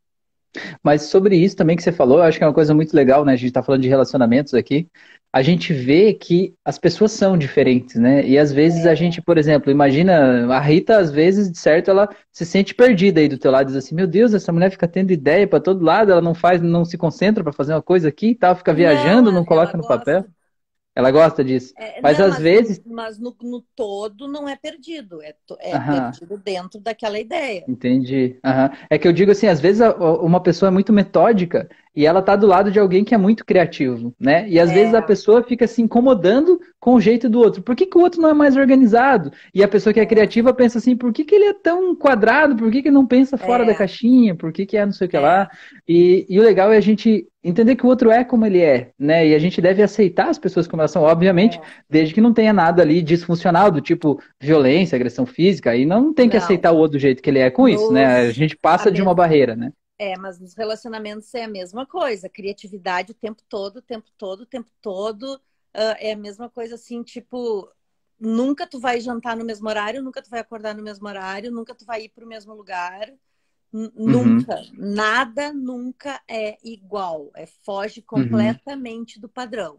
Mas 0.82 1.02
sobre 1.02 1.36
isso 1.36 1.56
também 1.56 1.76
que 1.76 1.82
você 1.82 1.92
falou, 1.92 2.18
eu 2.18 2.24
acho 2.24 2.38
que 2.38 2.44
é 2.44 2.46
uma 2.46 2.54
coisa 2.54 2.74
muito 2.74 2.94
legal, 2.94 3.24
né? 3.24 3.32
A 3.32 3.36
gente 3.36 3.48
está 3.48 3.62
falando 3.62 3.82
de 3.82 3.88
relacionamentos 3.88 4.54
aqui. 4.54 4.88
A 5.32 5.42
gente 5.42 5.72
vê 5.72 6.12
que 6.12 6.54
as 6.64 6.76
pessoas 6.76 7.12
são 7.12 7.38
diferentes, 7.38 7.94
né? 7.94 8.26
E 8.26 8.36
às 8.36 8.52
vezes 8.52 8.84
a 8.84 8.94
gente, 8.96 9.22
por 9.22 9.38
exemplo, 9.38 9.70
imagina 9.70 10.52
a 10.52 10.58
Rita, 10.60 10.98
às 10.98 11.10
vezes, 11.12 11.50
de 11.50 11.56
certo, 11.56 11.88
ela 11.90 12.08
se 12.32 12.44
sente 12.44 12.74
perdida 12.74 13.20
aí 13.20 13.28
do 13.28 13.38
teu 13.38 13.50
lado, 13.52 13.68
diz 13.68 13.76
assim: 13.76 13.94
meu 13.94 14.08
Deus, 14.08 14.34
essa 14.34 14.52
mulher 14.52 14.70
fica 14.72 14.88
tendo 14.88 15.12
ideia 15.12 15.46
para 15.46 15.60
todo 15.60 15.84
lado, 15.84 16.10
ela 16.10 16.20
não 16.20 16.34
faz, 16.34 16.60
não 16.60 16.84
se 16.84 16.98
concentra 16.98 17.44
para 17.44 17.52
fazer 17.52 17.72
uma 17.74 17.82
coisa 17.82 18.08
aqui 18.08 18.30
e 18.30 18.34
tal, 18.34 18.56
fica 18.56 18.74
viajando, 18.74 19.30
não, 19.30 19.38
não 19.38 19.44
coloca 19.44 19.76
no 19.76 19.86
papel. 19.86 20.24
Ela 21.00 21.10
gosta 21.10 21.42
disso. 21.42 21.72
É, 21.76 22.00
mas 22.00 22.18
não, 22.18 22.26
às 22.26 22.32
mas, 22.34 22.42
vezes. 22.42 22.82
Mas 22.84 23.18
no, 23.18 23.34
no, 23.42 23.64
todo 23.74 24.28
não 24.28 24.48
é 24.48 24.54
perdido. 24.54 25.22
É, 25.22 25.34
é 25.60 25.78
perdido 25.78 26.38
dentro 26.38 26.80
daquela 26.80 27.18
ideia. 27.18 27.64
Entendi. 27.66 28.38
É 28.88 28.98
que 28.98 29.08
eu 29.08 29.12
digo 29.12 29.32
assim, 29.32 29.46
às 29.46 29.60
vezes 29.60 29.82
uma 30.20 30.40
pessoa 30.40 30.68
é 30.68 30.72
muito 30.72 30.92
metódica 30.92 31.68
e 31.94 32.06
ela 32.06 32.22
tá 32.22 32.36
do 32.36 32.46
lado 32.46 32.70
de 32.70 32.78
alguém 32.78 33.02
que 33.02 33.14
é 33.14 33.18
muito 33.18 33.44
criativo, 33.44 34.14
né? 34.18 34.48
E 34.48 34.60
às 34.60 34.70
é. 34.70 34.74
vezes 34.74 34.94
a 34.94 35.02
pessoa 35.02 35.42
fica 35.42 35.66
se 35.66 35.82
incomodando 35.82 36.60
com 36.78 36.94
o 36.94 37.00
jeito 37.00 37.28
do 37.28 37.40
outro. 37.40 37.62
Por 37.62 37.74
que, 37.74 37.84
que 37.84 37.98
o 37.98 38.00
outro 38.00 38.22
não 38.22 38.30
é 38.30 38.34
mais 38.34 38.56
organizado? 38.56 39.32
E 39.52 39.62
a 39.62 39.68
pessoa 39.68 39.92
que 39.92 39.98
é, 39.98 40.06
criativa 40.06 40.54
pensa 40.54 40.78
assim, 40.78 40.96
por 40.96 41.12
que, 41.12 41.24
que 41.24 41.34
ele 41.34 41.46
é 41.46 41.54
tão 41.54 41.94
quadrado? 41.96 42.54
Por 42.54 42.70
que, 42.70 42.82
que 42.82 42.90
não 42.90 43.04
pensa 43.04 43.36
fora 43.36 43.64
é. 43.64 43.66
da 43.66 43.74
caixinha? 43.74 44.36
Por 44.36 44.52
que, 44.52 44.64
que 44.64 44.76
é 44.76 44.86
não 44.86 44.92
sei 44.92 45.08
o 45.08 45.10
que 45.10 45.16
é. 45.16 45.20
lá? 45.20 45.50
E, 45.86 46.26
e 46.28 46.38
o 46.38 46.42
legal 46.42 46.72
é 46.72 46.76
a 46.76 46.80
gente 46.80 47.26
entender 47.42 47.74
que 47.74 47.84
o 47.84 47.88
outro 47.88 48.10
é 48.10 48.22
como 48.22 48.46
ele 48.46 48.60
é, 48.60 48.90
né? 48.96 49.26
E 49.26 49.34
a 49.34 49.38
gente 49.38 49.60
deve 49.60 49.82
aceitar 49.82 50.28
as 50.28 50.38
pessoas 50.38 50.68
como 50.68 50.82
elas 50.82 50.92
são, 50.92 51.02
obviamente, 51.02 51.58
é. 51.58 51.62
desde 51.88 52.14
que 52.14 52.20
não 52.20 52.32
tenha 52.32 52.52
nada 52.52 52.82
ali 52.82 53.02
disfuncional, 53.02 53.68
do 53.68 53.80
tipo 53.80 54.22
violência, 54.38 54.94
agressão 54.94 55.26
física, 55.26 55.74
e 55.74 55.84
não 55.84 56.14
tem 56.14 56.28
que 56.28 56.36
não. 56.36 56.44
aceitar 56.44 56.70
o 56.70 56.76
outro 56.76 56.98
do 56.98 57.00
jeito 57.00 57.20
que 57.20 57.30
ele 57.30 57.40
é 57.40 57.50
com 57.50 57.68
isso, 57.68 57.90
né? 57.92 58.06
A 58.28 58.30
gente 58.30 58.56
passa 58.56 58.90
a 58.90 58.92
de 58.92 59.02
uma 59.02 59.14
barreira, 59.14 59.56
né? 59.56 59.72
É, 60.00 60.16
mas 60.16 60.40
nos 60.40 60.54
relacionamentos 60.54 61.34
é 61.34 61.44
a 61.44 61.48
mesma 61.48 61.84
coisa. 61.84 62.26
Criatividade 62.26 63.12
o 63.12 63.14
tempo 63.14 63.42
todo, 63.46 63.76
o 63.76 63.82
tempo 63.82 64.08
todo, 64.16 64.40
o 64.40 64.46
tempo 64.46 64.70
todo. 64.80 65.34
Uh, 65.76 65.94
é 65.98 66.12
a 66.12 66.16
mesma 66.16 66.48
coisa 66.48 66.76
assim, 66.76 67.02
tipo, 67.02 67.70
nunca 68.18 68.66
tu 68.66 68.80
vai 68.80 68.98
jantar 68.98 69.36
no 69.36 69.44
mesmo 69.44 69.68
horário, 69.68 70.02
nunca 70.02 70.22
tu 70.22 70.30
vai 70.30 70.40
acordar 70.40 70.74
no 70.74 70.82
mesmo 70.82 71.06
horário, 71.06 71.52
nunca 71.52 71.74
tu 71.74 71.84
vai 71.84 72.04
ir 72.04 72.08
para 72.08 72.24
o 72.24 72.26
mesmo 72.26 72.54
lugar. 72.54 73.12
Uhum. 73.70 73.90
Nunca, 73.94 74.62
nada 74.72 75.52
nunca 75.52 76.18
é 76.26 76.56
igual. 76.64 77.30
É 77.36 77.44
foge 77.44 78.00
uhum. 78.00 78.22
completamente 78.22 79.16
uhum. 79.16 79.20
do 79.20 79.28
padrão. 79.28 79.76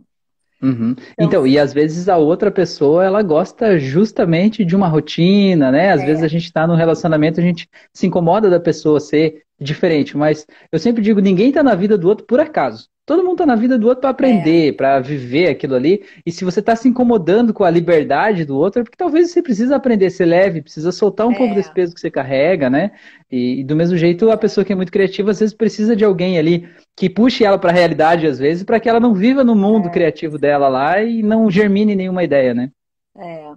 Uhum. 0.62 0.92
Então, 0.92 1.26
então, 1.26 1.48
e 1.48 1.58
às 1.58 1.74
vezes 1.74 2.08
a 2.08 2.18
outra 2.18 2.52
pessoa 2.52 3.04
ela 3.04 3.24
gosta 3.24 3.80
justamente 3.80 4.64
de 4.64 4.76
uma 4.76 4.88
rotina, 4.88 5.72
né? 5.72 5.92
Às 5.92 6.02
é. 6.02 6.06
vezes 6.06 6.24
a 6.24 6.28
gente 6.28 6.44
está 6.44 6.68
no 6.68 6.76
relacionamento, 6.76 7.40
a 7.40 7.44
gente 7.44 7.68
se 7.92 8.06
incomoda 8.06 8.52
da 8.52 8.60
pessoa 8.60 9.00
ser 9.00 9.44
diferente, 9.62 10.18
mas 10.18 10.48
eu 10.72 10.80
sempre 10.80 11.04
digo, 11.04 11.22
ninguém 11.22 11.50
está 11.50 11.62
na 11.62 11.76
vida 11.76 11.98
do 11.98 12.08
outro 12.08 12.26
por 12.26 12.40
acaso. 12.40 12.90
Todo 13.06 13.24
mundo 13.24 13.34
está 13.34 13.46
na 13.46 13.56
vida 13.56 13.78
do 13.78 13.88
outro 13.88 14.02
para 14.02 14.12
aprender, 14.12 14.70
é. 14.70 14.72
para 14.72 15.00
viver 15.00 15.50
aquilo 15.50 15.76
ali. 15.76 16.04
E 16.26 16.32
se 16.32 16.46
você 16.46 16.60
está 16.60 16.76
se 16.76 16.88
incomodando 16.88 17.54
com 17.54 17.64
a 17.64 17.70
liberdade 17.70 18.46
do 18.46 18.58
outro, 18.58 18.82
é 18.82 18.84
porque 18.84 18.98
talvez 18.98 19.32
você 19.32 19.42
precisa 19.42 19.76
aprender 19.76 20.06
a 20.06 20.12
ser 20.12 20.26
leve, 20.26 20.62
precisa 20.62 20.92
soltar 20.92 21.28
um 21.28 21.32
é. 21.32 21.38
pouco 21.38 21.54
desse 21.54 21.74
peso 21.74 21.94
que 21.94 22.00
você 22.00 22.10
carrega, 22.10 22.70
né? 22.70 22.92
E, 23.30 23.60
e, 23.60 23.64
do 23.64 23.76
mesmo 23.76 23.98
jeito, 23.98 24.32
a 24.32 24.38
pessoa 24.38 24.64
que 24.64 24.72
é 24.72 24.76
muito 24.76 24.92
criativa, 24.92 25.32
às 25.32 25.40
vezes 25.40 25.54
precisa 25.54 25.96
de 25.96 26.06
alguém 26.06 26.38
ali 26.38 26.70
que 26.96 27.10
puxe 27.10 27.44
ela 27.44 27.58
para 27.58 27.72
a 27.72 27.74
realidade, 27.74 28.28
às 28.28 28.40
vezes, 28.40 28.64
para 28.64 28.80
que 28.80 28.88
ela 28.88 29.00
não 29.00 29.14
viva 29.14 29.44
no 29.44 29.56
mundo 29.56 29.90
é. 29.90 29.92
criativo 29.92 30.38
dela 30.38 30.68
lá 30.68 31.02
e 31.04 31.22
não 31.22 31.50
germine 31.52 31.96
nenhuma 31.96 32.24
ideia, 32.24 32.54
né? 32.54 32.72
É. 33.18 33.52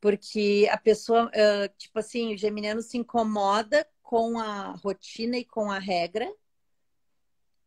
Porque 0.00 0.68
a 0.70 0.78
pessoa, 0.78 1.30
tipo 1.76 1.98
assim, 1.98 2.32
o 2.32 2.38
geminiano 2.38 2.80
se 2.80 2.96
incomoda 2.96 3.84
com 4.10 4.40
a 4.40 4.72
rotina 4.72 5.38
e 5.38 5.44
com 5.44 5.70
a 5.70 5.78
regra, 5.78 6.28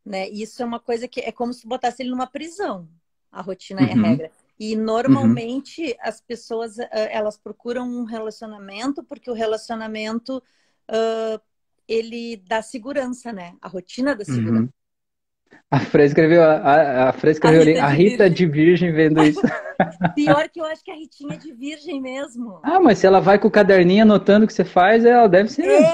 né? 0.06 0.28
Isso 0.28 0.62
é 0.62 0.66
uma 0.66 0.78
coisa 0.78 1.08
que 1.08 1.22
é 1.22 1.32
como 1.32 1.54
se 1.54 1.66
botasse 1.66 2.04
ele 2.04 2.10
numa 2.10 2.28
prisão, 2.28 2.89
a 3.32 3.41
rotina 3.41 3.82
uhum. 3.82 3.88
e 3.88 3.91
a 3.91 3.96
uhum. 3.96 4.02
regra. 4.02 4.32
E 4.60 4.76
normalmente 4.76 5.86
uhum. 5.86 5.98
as 6.02 6.20
pessoas 6.20 6.76
elas 6.91 7.38
procuram 7.38 7.88
um 7.88 8.04
relacionamento 8.04 9.02
porque 9.06 9.32
o 9.32 9.34
relacionamento 9.34 10.44
uh, 10.91 11.41
ele 11.88 12.36
dá 12.36 12.62
segurança, 12.62 13.32
né? 13.32 13.56
A 13.62 13.70
rotina 13.70 14.14
da 14.14 14.26
segurança. 14.26 14.64
Uhum. 14.64 14.82
A 15.72 15.80
Fran 15.80 16.04
escreveu, 16.04 16.43
a, 16.43 17.10
a, 17.10 17.14
Fran 17.14 17.32
escreveu 17.32 17.62
a 17.62 17.66
Rita, 17.66 17.72
ali, 17.72 17.80
a 17.80 17.88
Rita 17.88 18.30
de, 18.30 18.45
virgem. 18.45 18.91
vendo 18.91 19.24
isso. 19.24 19.41
Pior 20.16 20.47
que 20.47 20.62
eu 20.62 20.66
acho 20.66 20.84
que 20.84 20.91
a 20.91 20.95
Ritinha 20.95 21.34
é 21.34 21.38
de 21.38 21.51
virgem 21.51 21.99
mesmo. 21.99 22.60
Ah, 22.62 22.80
mas 22.80 22.99
se 22.99 23.08
ela 23.08 23.20
vai 23.20 23.39
com 23.39 23.47
o 23.47 23.51
caderninho 23.51 24.04
anotando 24.04 24.45
o 24.45 24.47
que 24.47 24.54
você 24.54 24.64
faz, 24.64 25.04
ela 25.04 25.28
deve 25.28 25.49
ser. 25.49 25.66
É... 25.66 25.91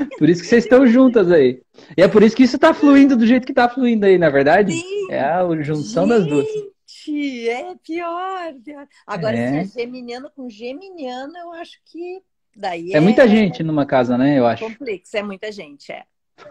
por 0.18 0.28
isso 0.28 0.42
que 0.42 0.48
vocês 0.48 0.64
estão 0.64 0.84
juntas 0.86 1.30
aí. 1.30 1.62
E 1.96 2.02
é 2.02 2.08
por 2.08 2.22
isso 2.22 2.34
que 2.34 2.42
isso 2.42 2.56
está 2.56 2.74
fluindo 2.74 3.16
do 3.16 3.26
jeito 3.26 3.46
que 3.46 3.52
está 3.52 3.68
fluindo 3.68 4.04
aí, 4.04 4.18
na 4.18 4.26
é 4.26 4.30
verdade? 4.30 4.72
Sim. 4.72 5.12
É 5.12 5.20
a 5.20 5.46
junção 5.62 6.08
Gente, 6.08 6.18
das 6.18 6.26
duas. 6.26 6.46
É 6.46 7.74
pior, 7.84 8.54
pior. 8.64 8.88
Agora, 9.06 9.36
é. 9.36 9.64
se 9.64 9.80
é 9.80 9.84
geminiano 9.84 10.30
com 10.34 10.50
geminiano, 10.50 11.36
eu 11.38 11.52
acho 11.52 11.78
que 11.84 12.20
daí 12.56 12.92
é... 12.92 12.96
é 12.96 13.00
muita 13.00 13.28
gente 13.28 13.62
numa 13.62 13.86
casa, 13.86 14.18
né? 14.18 14.38
Eu 14.38 14.46
acho. 14.46 14.64
Complexo, 14.64 15.16
é 15.16 15.22
muita 15.22 15.50
gente, 15.52 15.92
é. 15.92 16.04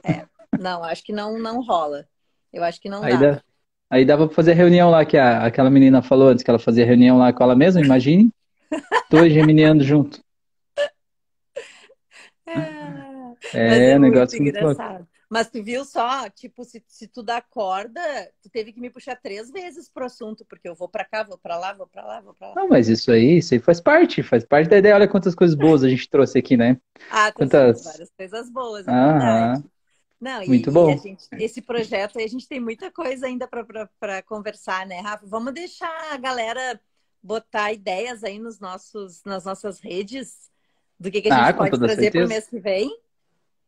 É. 0.04 0.26
Não, 0.58 0.84
acho 0.84 1.04
que 1.04 1.12
não, 1.12 1.38
não 1.38 1.62
rola. 1.62 2.08
Eu 2.52 2.64
acho 2.64 2.80
que 2.80 2.90
não 2.90 3.04
aí 3.04 3.14
dá. 3.14 3.32
dá. 3.32 3.44
Aí 3.90 4.06
dava 4.06 4.28
pra 4.28 4.36
fazer 4.36 4.52
a 4.52 4.56
reunião 4.56 4.90
lá 4.90 5.04
que 5.04 5.18
a, 5.18 5.46
aquela 5.46 5.70
menina 5.70 6.02
falou 6.02 6.30
antes 6.30 6.44
que 6.44 6.50
ela 6.50 6.60
fazia 6.60 6.86
reunião 6.86 7.18
lá 7.18 7.34
com 7.34 7.44
ela 7.44 7.56
mesma, 7.56 7.82
imagine. 7.82 8.30
Dois 9.10 9.34
geminianos 9.34 9.86
junto. 9.86 10.22
É, 13.54 13.92
é 13.94 14.00
negócio 14.00 14.40
muito 14.40 14.58
engraçado. 14.58 15.08
Mas 15.30 15.48
tu 15.48 15.64
viu 15.64 15.86
só, 15.86 16.28
tipo, 16.30 16.64
se, 16.64 16.84
se 16.88 17.08
tu 17.08 17.22
dá 17.22 17.40
corda, 17.40 18.02
tu 18.42 18.50
teve 18.50 18.74
que 18.74 18.80
me 18.82 18.90
puxar 18.90 19.16
três 19.16 19.52
vezes 19.52 19.88
pro 19.88 20.06
assunto, 20.06 20.44
porque 20.44 20.68
eu 20.68 20.74
vou 20.74 20.90
para 20.90 21.06
cá, 21.06 21.22
vou 21.22 21.38
para 21.38 21.56
lá, 21.56 21.72
vou 21.72 21.86
para 21.86 22.04
lá, 22.04 22.20
vou 22.20 22.34
para 22.34 22.48
lá. 22.48 22.56
Não, 22.56 22.68
mas 22.68 22.90
isso 22.90 23.12
aí, 23.12 23.38
isso 23.38 23.54
aí 23.54 23.60
faz 23.60 23.80
parte, 23.80 24.24
faz 24.24 24.44
parte 24.44 24.70
da 24.70 24.80
ideia. 24.80 24.96
Olha 24.96 25.08
quantas 25.08 25.36
coisas 25.36 25.56
boas 25.56 25.84
a 25.84 25.90
gente 25.90 26.10
trouxe 26.10 26.40
aqui, 26.40 26.58
né? 26.58 26.78
Ah, 27.12 27.32
quantas 27.32 27.84
várias 27.84 28.10
coisas 28.10 28.50
boas, 28.50 28.88
é 28.88 28.92
verdade. 28.92 29.64
Não, 30.20 30.46
Muito 30.46 30.70
e, 30.70 30.74
bom. 30.74 30.90
E 30.90 30.98
gente, 30.98 31.28
esse 31.34 31.62
projeto 31.62 32.20
a 32.20 32.28
gente 32.28 32.48
tem 32.48 32.60
muita 32.60 32.92
coisa 32.92 33.26
ainda 33.26 33.48
para 33.48 34.22
conversar, 34.24 34.86
né, 34.86 35.00
Rafa? 35.00 35.26
Vamos 35.26 35.54
deixar 35.54 36.12
a 36.12 36.18
galera 36.18 36.80
botar 37.24 37.72
ideias 37.72 38.24
aí 38.24 38.38
nos 38.38 38.60
nossos, 38.60 39.24
nas 39.24 39.46
nossas 39.46 39.80
redes 39.80 40.50
do 41.00 41.10
que, 41.10 41.22
que 41.22 41.30
a 41.30 41.36
gente 41.36 41.50
ah, 41.50 41.54
pode 41.54 41.80
trazer 41.80 42.12
para 42.12 42.26
o 42.26 42.28
mês 42.28 42.48
que 42.48 42.60
vem. 42.60 42.90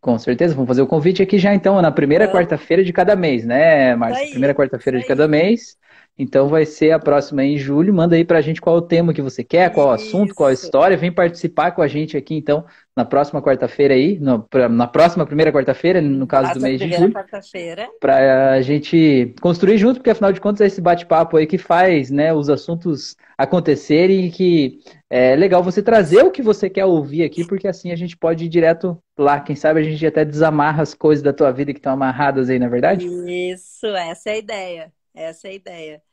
Com 0.01 0.17
certeza, 0.17 0.55
vamos 0.55 0.67
fazer 0.67 0.81
o 0.81 0.87
convite 0.87 1.21
aqui 1.21 1.37
já 1.37 1.53
então, 1.53 1.79
na 1.81 1.91
primeira 1.91 2.27
quarta-feira 2.29 2.83
de 2.83 2.91
cada 2.91 3.15
mês, 3.15 3.45
né, 3.45 3.95
Márcia? 3.95 4.31
Primeira 4.31 4.55
quarta-feira 4.55 4.99
de 4.99 5.05
cada 5.05 5.27
mês. 5.27 5.77
Então 6.17 6.47
vai 6.47 6.65
ser 6.65 6.91
a 6.91 6.99
próxima 6.99 7.43
em 7.43 7.57
julho. 7.57 7.93
Manda 7.93 8.15
aí 8.15 8.23
pra 8.23 8.41
gente 8.41 8.61
qual 8.61 8.75
o 8.75 8.81
tema 8.81 9.13
que 9.13 9.21
você 9.21 9.43
quer, 9.43 9.71
qual 9.71 9.87
o 9.87 9.91
assunto, 9.91 10.35
qual 10.35 10.49
a 10.49 10.53
história. 10.53 10.97
Vem 10.97 11.11
participar 11.11 11.71
com 11.71 11.81
a 11.81 11.87
gente 11.87 12.15
aqui, 12.15 12.35
então, 12.35 12.63
na 12.95 13.03
próxima 13.03 13.41
quarta-feira 13.41 13.93
aí, 13.93 14.19
no, 14.19 14.43
pra, 14.43 14.69
na 14.69 14.85
próxima 14.85 15.25
primeira 15.25 15.51
quarta-feira, 15.51 16.01
no 16.01 16.27
caso 16.27 16.53
do 16.53 16.61
mês 16.61 16.79
de 16.79 16.91
julho. 16.91 17.13
quarta-feira. 17.13 17.87
Pra 17.99 18.51
a 18.51 18.61
gente 18.61 19.33
construir 19.41 19.77
junto, 19.77 19.95
porque 19.95 20.09
afinal 20.09 20.31
de 20.31 20.41
contas 20.41 20.61
é 20.61 20.67
esse 20.67 20.81
bate-papo 20.81 21.37
aí 21.37 21.47
que 21.47 21.57
faz, 21.57 22.11
né, 22.11 22.33
os 22.33 22.49
assuntos 22.49 23.15
acontecerem 23.37 24.27
e 24.27 24.31
que 24.31 24.79
é 25.09 25.35
legal 25.35 25.63
você 25.63 25.81
trazer 25.81 26.23
o 26.23 26.31
que 26.31 26.41
você 26.41 26.69
quer 26.69 26.85
ouvir 26.85 27.23
aqui, 27.23 27.45
porque 27.47 27.67
assim 27.67 27.91
a 27.91 27.95
gente 27.95 28.15
pode 28.15 28.45
ir 28.45 28.49
direto 28.49 29.01
lá. 29.17 29.39
Quem 29.39 29.55
sabe 29.55 29.79
a 29.79 29.83
gente 29.83 30.05
até 30.05 30.23
desamarra 30.23 30.83
as 30.83 30.93
coisas 30.93 31.23
da 31.23 31.33
tua 31.33 31.51
vida 31.51 31.73
que 31.73 31.79
estão 31.79 31.93
amarradas 31.93 32.49
aí, 32.49 32.59
na 32.59 32.67
é 32.67 32.69
verdade? 32.69 33.07
Isso, 33.27 33.87
essa 33.87 34.29
é 34.29 34.33
a 34.33 34.37
ideia. 34.37 35.00
Essa 35.13 35.47
é 35.47 35.51
a 35.51 35.53
ideia. 35.53 36.03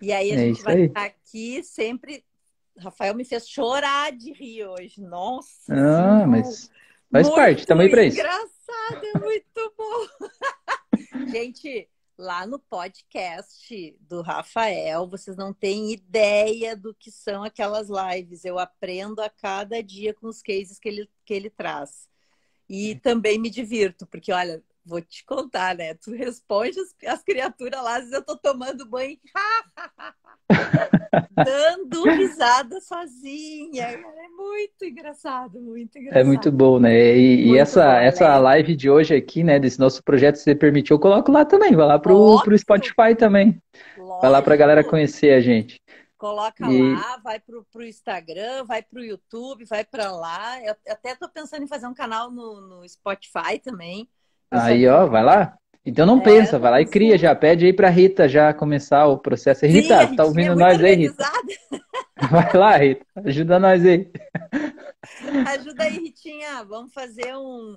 E 0.00 0.12
aí 0.12 0.30
a 0.30 0.34
é 0.34 0.38
gente 0.38 0.62
vai 0.62 0.76
aí. 0.76 0.84
estar 0.84 1.04
aqui 1.04 1.62
sempre. 1.62 2.24
Rafael 2.78 3.14
me 3.14 3.24
fez 3.24 3.48
chorar 3.48 4.12
de 4.12 4.32
rir 4.32 4.64
hoje. 4.64 5.00
Nossa! 5.00 5.74
Ah, 5.74 6.26
mas 6.26 6.70
faz 7.10 7.28
parte, 7.30 7.66
também 7.66 7.90
para 7.90 8.04
isso. 8.04 8.18
Engraçado, 8.18 9.04
é 9.14 9.18
muito 9.18 9.74
bom. 9.76 10.06
gente, 11.28 11.88
lá 12.16 12.46
no 12.46 12.58
podcast 12.58 13.96
do 14.00 14.22
Rafael, 14.22 15.08
vocês 15.08 15.36
não 15.36 15.52
têm 15.52 15.92
ideia 15.92 16.76
do 16.76 16.94
que 16.94 17.10
são 17.10 17.42
aquelas 17.44 17.88
lives. 17.88 18.44
Eu 18.44 18.58
aprendo 18.58 19.20
a 19.20 19.28
cada 19.28 19.82
dia 19.82 20.14
com 20.14 20.26
os 20.28 20.42
cases 20.42 20.78
que 20.78 20.88
ele, 20.88 21.10
que 21.24 21.34
ele 21.34 21.50
traz. 21.50 22.08
E 22.68 22.96
também 22.96 23.38
me 23.38 23.48
divirto, 23.48 24.06
porque 24.06 24.32
olha, 24.32 24.62
vou 24.88 25.02
te 25.02 25.24
contar, 25.24 25.76
né? 25.76 25.94
Tu 25.94 26.12
responde 26.12 26.80
as, 26.80 26.94
as 27.06 27.22
criaturas 27.22 27.82
lá, 27.82 27.96
às 27.96 28.00
vezes 28.00 28.14
eu 28.14 28.24
tô 28.24 28.36
tomando 28.36 28.88
banho, 28.88 29.18
dando 31.36 32.04
risada 32.04 32.80
sozinha. 32.80 33.84
É 33.84 34.28
muito 34.28 34.84
engraçado, 34.84 35.60
muito 35.60 35.98
engraçado. 35.98 36.20
É 36.20 36.24
muito 36.24 36.50
bom, 36.50 36.80
né? 36.80 37.16
E, 37.16 37.52
e 37.52 37.58
essa, 37.58 37.84
bom, 37.84 38.00
essa 38.00 38.28
né? 38.28 38.38
live 38.38 38.74
de 38.74 38.88
hoje 38.88 39.14
aqui, 39.14 39.44
né, 39.44 39.58
desse 39.58 39.78
nosso 39.78 40.02
projeto, 40.02 40.36
se 40.36 40.44
você 40.44 40.54
permitiu, 40.54 40.96
eu 40.96 41.00
coloco 41.00 41.30
lá 41.30 41.44
também. 41.44 41.76
Vai 41.76 41.86
lá 41.86 41.98
pro, 41.98 42.42
pro 42.42 42.58
Spotify 42.58 43.14
também. 43.16 43.60
Lógico. 43.96 44.22
Vai 44.22 44.30
lá 44.30 44.40
pra 44.40 44.56
galera 44.56 44.82
conhecer 44.82 45.34
a 45.34 45.40
gente. 45.40 45.78
Coloca 46.16 46.66
e... 46.66 46.94
lá, 46.94 47.18
vai 47.18 47.38
pro, 47.38 47.64
pro 47.70 47.84
Instagram, 47.84 48.64
vai 48.64 48.82
pro 48.82 49.04
YouTube, 49.04 49.66
vai 49.66 49.84
para 49.84 50.10
lá. 50.10 50.60
Eu 50.64 50.74
até 50.88 51.14
tô 51.14 51.28
pensando 51.28 51.62
em 51.62 51.68
fazer 51.68 51.86
um 51.86 51.94
canal 51.94 52.30
no, 52.30 52.60
no 52.60 52.88
Spotify 52.88 53.58
também. 53.62 54.08
Aí, 54.50 54.86
ó, 54.86 55.06
vai 55.06 55.22
lá. 55.22 55.58
Então 55.84 56.04
não 56.04 56.18
é, 56.18 56.22
pensa, 56.22 56.58
vai 56.58 56.70
lá 56.70 56.80
e 56.80 56.86
cria 56.86 57.16
já. 57.16 57.34
Pede 57.34 57.66
aí 57.66 57.72
pra 57.72 57.88
Rita 57.88 58.28
já 58.28 58.52
começar 58.52 59.06
o 59.06 59.18
processo. 59.18 59.60
Sim, 59.60 59.68
Rita, 59.68 60.14
tá 60.14 60.24
ouvindo 60.24 60.52
é 60.52 60.54
nós 60.54 60.82
aí, 60.82 60.94
Rita? 60.94 61.24
Vai 62.30 62.52
lá, 62.52 62.76
Rita. 62.76 63.06
Ajuda 63.24 63.60
nós 63.60 63.86
aí. 63.86 64.10
Ajuda 65.46 65.84
aí, 65.84 65.98
Ritinha. 65.98 66.64
Vamos 66.64 66.92
fazer 66.92 67.36
um. 67.36 67.76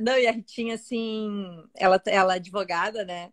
Não, 0.00 0.18
e 0.18 0.26
a 0.26 0.32
Ritinha, 0.32 0.74
assim, 0.74 1.28
ela, 1.76 2.00
ela 2.06 2.34
é 2.34 2.36
advogada, 2.36 3.04
né? 3.04 3.30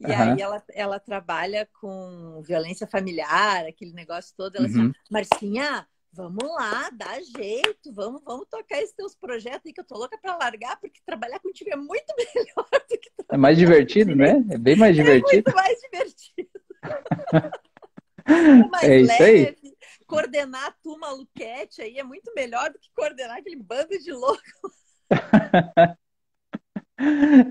E 0.00 0.06
uhum. 0.06 0.12
aí 0.12 0.40
ela, 0.40 0.62
ela 0.72 1.00
trabalha 1.00 1.68
com 1.80 2.40
violência 2.46 2.86
familiar, 2.86 3.66
aquele 3.66 3.92
negócio 3.92 4.34
todo. 4.36 4.56
Ela 4.56 4.66
uhum. 4.66 4.72
assim, 4.72 4.92
Marcinha, 5.10 5.86
vamos 6.12 6.44
lá, 6.44 6.90
dá 6.90 7.20
jeito, 7.20 7.92
vamos, 7.92 8.22
vamos 8.24 8.46
tocar 8.48 8.80
esses 8.82 8.94
teus 8.94 9.14
projetos 9.14 9.66
aí 9.66 9.72
que 9.72 9.80
eu 9.80 9.86
tô 9.86 9.96
louca 9.96 10.18
para 10.20 10.36
largar, 10.36 10.78
porque 10.80 11.00
trabalhar 11.04 11.38
contigo 11.40 11.70
é 11.72 11.76
muito 11.76 12.14
melhor 12.34 12.68
do 12.70 12.98
que 12.98 13.10
É 13.30 13.36
mais 13.36 13.56
divertido, 13.56 14.14
né? 14.14 14.44
É 14.50 14.58
bem 14.58 14.76
mais 14.76 14.94
divertido. 14.96 15.50
É 15.50 15.52
muito 15.52 15.54
mais 15.54 15.78
divertido. 15.80 16.50
é 18.26 18.68
mais 18.68 18.84
é 18.84 19.00
isso 19.00 19.22
leve. 19.22 19.58
aí. 19.62 19.76
Coordenar 20.06 20.74
tu 20.82 20.98
maluquete 20.98 21.82
aí 21.82 21.98
é 21.98 22.04
muito 22.04 22.32
melhor 22.34 22.70
do 22.70 22.78
que 22.78 22.90
coordenar 22.94 23.38
aquele 23.38 23.56
bando 23.56 23.98
de 23.98 24.12
louco. 24.12 24.40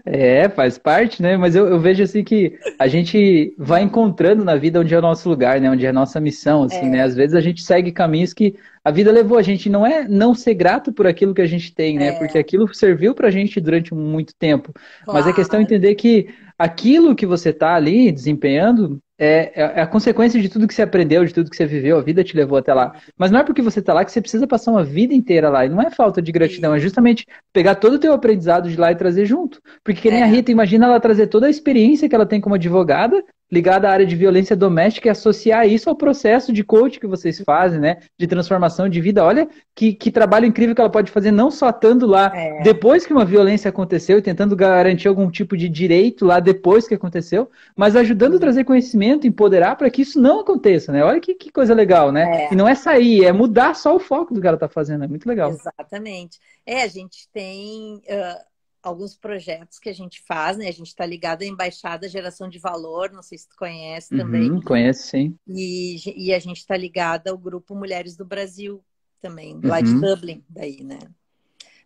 É, 0.05 0.49
faz 0.49 0.77
parte, 0.77 1.21
né? 1.21 1.37
Mas 1.37 1.55
eu, 1.55 1.67
eu, 1.67 1.79
vejo 1.79 2.03
assim 2.03 2.23
que 2.23 2.59
a 2.77 2.87
gente 2.87 3.55
vai 3.57 3.81
encontrando 3.81 4.43
na 4.43 4.55
vida 4.55 4.79
onde 4.79 4.93
é 4.93 4.99
o 4.99 5.01
nosso 5.01 5.29
lugar, 5.29 5.61
né? 5.61 5.71
Onde 5.71 5.85
é 5.85 5.89
a 5.89 5.93
nossa 5.93 6.19
missão, 6.19 6.63
assim, 6.63 6.87
é. 6.87 6.89
né? 6.89 7.03
Às 7.03 7.15
vezes 7.15 7.33
a 7.33 7.39
gente 7.39 7.63
segue 7.63 7.91
caminhos 7.93 8.33
que 8.33 8.55
a 8.83 8.91
vida 8.91 9.09
levou 9.09 9.37
a 9.37 9.41
gente. 9.41 9.69
Não 9.69 9.85
é 9.85 10.05
não 10.07 10.35
ser 10.35 10.53
grato 10.53 10.91
por 10.91 11.07
aquilo 11.07 11.33
que 11.33 11.41
a 11.41 11.47
gente 11.47 11.73
tem, 11.73 11.97
né? 11.97 12.07
É. 12.07 12.11
Porque 12.13 12.37
aquilo 12.37 12.73
serviu 12.73 13.15
pra 13.15 13.29
gente 13.29 13.61
durante 13.61 13.93
muito 13.93 14.35
tempo. 14.35 14.73
Claro. 15.05 15.19
Mas 15.19 15.27
é 15.27 15.33
questão 15.33 15.59
de 15.59 15.65
entender 15.65 15.95
que 15.95 16.27
aquilo 16.59 17.15
que 17.15 17.25
você 17.25 17.53
tá 17.53 17.73
ali 17.75 18.11
desempenhando 18.11 19.01
é, 19.19 19.51
é, 19.55 19.61
é, 19.77 19.81
a 19.81 19.87
consequência 19.87 20.39
de 20.39 20.47
tudo 20.47 20.67
que 20.67 20.73
você 20.73 20.83
aprendeu, 20.83 21.25
de 21.25 21.33
tudo 21.33 21.49
que 21.49 21.57
você 21.57 21.65
viveu, 21.65 21.97
a 21.97 22.01
vida 22.01 22.23
te 22.23 22.35
levou 22.35 22.57
até 22.57 22.73
lá. 22.73 22.93
Mas 23.17 23.31
não 23.31 23.39
é 23.39 23.43
porque 23.43 23.61
você 23.61 23.79
está 23.79 23.93
lá 23.93 24.05
que 24.05 24.11
você 24.11 24.21
precisa 24.21 24.45
passar 24.45 24.71
uma 24.71 24.83
vida 24.83 25.13
inteira 25.13 25.49
lá. 25.49 25.65
E 25.65 25.69
não 25.69 25.81
é 25.81 25.89
falta 25.89 26.21
de 26.21 26.31
gratidão, 26.31 26.75
é 26.75 26.79
justamente 26.79 27.25
pegar 27.51 27.75
todo 27.75 27.93
o 27.93 27.99
teu 27.99 28.13
aprendizado 28.13 28.69
de 28.69 28.77
lá 28.77 28.91
e 28.91 28.95
trazer 28.95 29.25
junto. 29.25 29.61
Porque 29.83 30.01
que 30.01 30.11
nem 30.11 30.21
é. 30.21 30.23
a 30.23 30.27
Rita, 30.27 30.51
imagina 30.51 30.85
ela 30.85 30.99
trazer 30.99 31.27
toda 31.27 31.47
a 31.47 31.49
experiência 31.49 32.07
que 32.07 32.15
ela 32.15 32.25
tem 32.25 32.39
como 32.39 32.55
advogada 32.55 33.23
ligada 33.51 33.87
à 33.87 33.91
área 33.91 34.05
de 34.05 34.15
violência 34.15 34.55
doméstica 34.55 35.07
e 35.07 35.11
associar 35.11 35.67
isso 35.67 35.89
ao 35.89 35.95
processo 35.95 36.51
de 36.51 36.63
coach 36.63 36.99
que 36.99 37.07
vocês 37.07 37.41
fazem, 37.45 37.79
né? 37.79 37.97
De 38.17 38.27
transformação 38.27 38.89
de 38.89 38.99
vida. 38.99 39.23
Olha 39.23 39.47
que, 39.73 39.93
que 39.93 40.11
trabalho 40.11 40.45
incrível 40.45 40.75
que 40.75 40.81
ela 40.81 40.89
pode 40.89 41.11
fazer, 41.11 41.31
não 41.31 41.49
só 41.49 41.69
estando 41.69 42.05
lá 42.05 42.31
é. 42.35 42.61
depois 42.61 43.05
que 43.05 43.13
uma 43.13 43.23
violência 43.23 43.69
aconteceu 43.69 44.17
e 44.17 44.21
tentando 44.21 44.55
garantir 44.55 45.07
algum 45.07 45.29
tipo 45.29 45.55
de 45.55 45.69
direito 45.69 46.25
lá 46.25 46.39
depois 46.39 46.87
que 46.87 46.95
aconteceu, 46.95 47.49
mas 47.75 47.95
ajudando 47.95 48.35
a 48.35 48.39
trazer 48.39 48.65
conhecimento, 48.65 49.06
empoderar 49.15 49.75
para 49.75 49.89
que 49.89 50.01
isso 50.01 50.19
não 50.19 50.41
aconteça, 50.41 50.91
né? 50.91 51.03
Olha 51.03 51.21
que, 51.21 51.35
que 51.35 51.51
coisa 51.51 51.73
legal, 51.73 52.11
né? 52.11 52.45
É. 52.45 52.53
E 52.53 52.55
não 52.55 52.67
é 52.67 52.75
sair, 52.75 53.23
é 53.23 53.31
mudar 53.31 53.75
só 53.75 53.95
o 53.95 53.99
foco 53.99 54.33
do 54.33 54.41
que 54.41 54.47
ela 54.47 54.57
está 54.57 54.67
fazendo. 54.67 55.03
É 55.03 55.07
muito 55.07 55.27
legal. 55.27 55.51
Exatamente. 55.51 56.39
É, 56.65 56.83
a 56.83 56.87
gente 56.87 57.29
tem. 57.31 57.95
Uh 57.97 58.57
alguns 58.87 59.15
projetos 59.15 59.79
que 59.79 59.89
a 59.89 59.93
gente 59.93 60.21
faz, 60.21 60.57
né? 60.57 60.67
A 60.67 60.71
gente 60.71 60.87
está 60.87 61.05
ligado 61.05 61.41
à 61.41 61.45
Embaixada 61.45 62.07
Geração 62.07 62.47
de 62.47 62.59
Valor, 62.59 63.11
não 63.11 63.21
sei 63.21 63.37
se 63.37 63.47
tu 63.47 63.55
conhece 63.57 64.15
também. 64.15 64.49
Uhum, 64.49 64.61
conheço, 64.61 65.07
sim. 65.07 65.37
E, 65.47 65.97
e 66.15 66.33
a 66.33 66.39
gente 66.39 66.57
está 66.57 66.75
ligado 66.77 67.27
ao 67.27 67.37
grupo 67.37 67.75
Mulheres 67.75 68.15
do 68.15 68.25
Brasil 68.25 68.83
também, 69.21 69.59
lá 69.61 69.81
de 69.81 69.91
uhum. 69.91 70.01
Dublin, 70.01 70.43
daí, 70.47 70.83
né? 70.83 70.99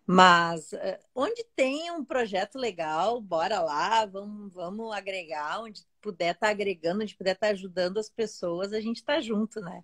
Mas 0.05 0.71
onde 1.15 1.45
tem 1.55 1.89
um 1.91 2.03
projeto 2.03 2.57
legal, 2.57 3.21
bora 3.21 3.61
lá, 3.61 4.05
vamos, 4.05 4.53
vamos 4.53 4.93
agregar, 4.93 5.61
onde 5.61 5.83
puder 6.01 6.33
estar 6.33 6.47
tá 6.47 6.51
agregando, 6.51 7.01
onde 7.01 7.15
puder 7.15 7.33
estar 7.33 7.47
tá 7.47 7.53
ajudando 7.53 7.97
as 7.97 8.09
pessoas, 8.09 8.73
a 8.73 8.81
gente 8.81 8.97
está 8.97 9.19
junto, 9.19 9.61
né? 9.61 9.83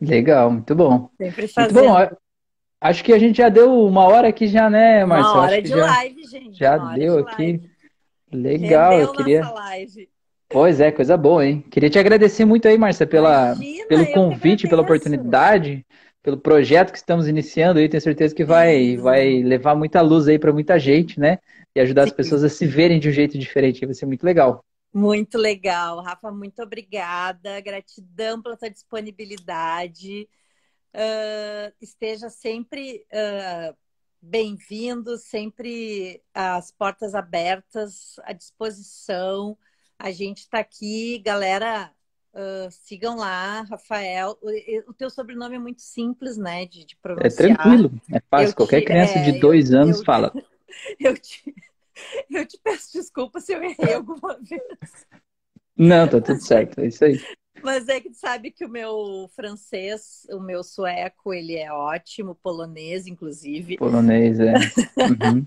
Legal, 0.00 0.50
muito 0.50 0.74
bom. 0.74 1.10
Sempre 1.18 1.48
fazendo. 1.48 1.74
Muito 1.74 2.10
bom. 2.10 2.16
Acho 2.80 3.04
que 3.04 3.12
a 3.12 3.18
gente 3.18 3.36
já 3.36 3.50
deu 3.50 3.84
uma 3.84 4.04
hora 4.04 4.28
aqui 4.28 4.46
já, 4.46 4.70
né, 4.70 5.04
Marcelo? 5.04 5.34
Uma 5.34 5.42
hora 5.42 5.60
de 5.60 5.68
já, 5.68 5.76
live, 5.76 6.24
gente. 6.24 6.58
Já 6.58 6.78
deu 6.94 7.18
aqui. 7.18 7.60
Legal, 8.32 8.98
eu 8.98 9.12
queria. 9.12 9.42
Pois 10.48 10.80
é, 10.80 10.90
coisa 10.90 11.16
boa, 11.16 11.46
hein? 11.46 11.62
Queria 11.70 11.90
te 11.90 11.98
agradecer 11.98 12.44
muito 12.44 12.66
aí, 12.66 12.78
Marcia, 12.78 13.06
pela, 13.06 13.52
Imagina, 13.52 13.86
pelo 13.86 14.06
convite, 14.12 14.66
pela 14.66 14.82
oportunidade, 14.82 15.86
pelo 16.22 16.38
projeto 16.38 16.90
que 16.90 16.98
estamos 16.98 17.28
iniciando 17.28 17.78
aí. 17.78 17.88
Tenho 17.88 18.00
certeza 18.00 18.34
que 18.34 18.44
vai, 18.44 18.96
vai 18.96 19.42
levar 19.42 19.74
muita 19.76 20.00
luz 20.00 20.26
aí 20.26 20.38
para 20.38 20.52
muita 20.52 20.78
gente, 20.78 21.20
né? 21.20 21.38
E 21.74 21.80
ajudar 21.80 22.04
Sim. 22.04 22.08
as 22.08 22.16
pessoas 22.16 22.42
a 22.42 22.48
se 22.48 22.66
verem 22.66 22.98
de 22.98 23.10
um 23.10 23.12
jeito 23.12 23.38
diferente. 23.38 23.84
Vai 23.84 23.94
ser 23.94 24.06
muito 24.06 24.24
legal. 24.24 24.64
Muito 24.92 25.38
legal, 25.38 26.02
Rafa. 26.02 26.30
Muito 26.30 26.62
obrigada. 26.62 27.60
Gratidão 27.60 28.42
pela 28.42 28.56
tua 28.56 28.70
disponibilidade 28.70 30.28
uh, 30.94 31.72
esteja 31.80 32.28
sempre 32.28 33.06
uh, 33.12 33.76
bem-vindo, 34.20 35.16
sempre 35.16 36.22
as 36.34 36.70
portas 36.70 37.14
abertas, 37.14 38.16
à 38.24 38.32
disposição. 38.32 39.56
A 39.98 40.10
gente 40.10 40.38
está 40.38 40.58
aqui, 40.58 41.18
galera. 41.18 41.92
Uh, 42.32 42.70
sigam 42.70 43.16
lá, 43.16 43.62
Rafael. 43.62 44.38
O, 44.40 44.90
o, 44.90 44.94
teu 44.94 45.10
sobrenome 45.10 45.56
é 45.56 45.58
muito 45.58 45.82
simples, 45.82 46.36
né? 46.36 46.64
De, 46.64 46.84
de 46.84 46.96
pronunciar. 46.96 47.32
É 47.32 47.54
tranquilo, 47.54 47.90
é 48.12 48.20
fácil. 48.30 48.50
Eu 48.50 48.54
Qualquer 48.54 48.80
te, 48.80 48.86
criança 48.86 49.18
é, 49.18 49.22
de 49.22 49.40
dois 49.40 49.70
eu, 49.70 49.80
anos 49.80 49.98
eu, 49.98 50.04
fala. 50.04 50.32
Eu 51.00 51.18
te, 51.18 51.52
eu 52.30 52.46
te 52.46 52.58
peço 52.62 52.92
desculpa 52.92 53.40
se 53.40 53.52
eu 53.52 53.62
errei 53.62 53.94
alguma 53.94 54.38
vez. 54.40 55.06
Não, 55.76 56.06
tá 56.08 56.20
tudo 56.20 56.40
certo, 56.40 56.80
é 56.80 56.86
isso 56.88 57.04
aí. 57.04 57.20
Mas 57.62 57.88
é 57.88 58.00
que 58.00 58.12
sabe 58.14 58.50
que 58.50 58.64
o 58.64 58.68
meu 58.68 59.28
francês, 59.34 60.26
o 60.30 60.40
meu 60.40 60.62
sueco, 60.62 61.32
ele 61.32 61.56
é 61.56 61.72
ótimo, 61.72 62.34
polonês, 62.34 63.06
inclusive. 63.06 63.76
Polonês, 63.76 64.40
é. 64.40 64.54
Uhum. 64.54 65.44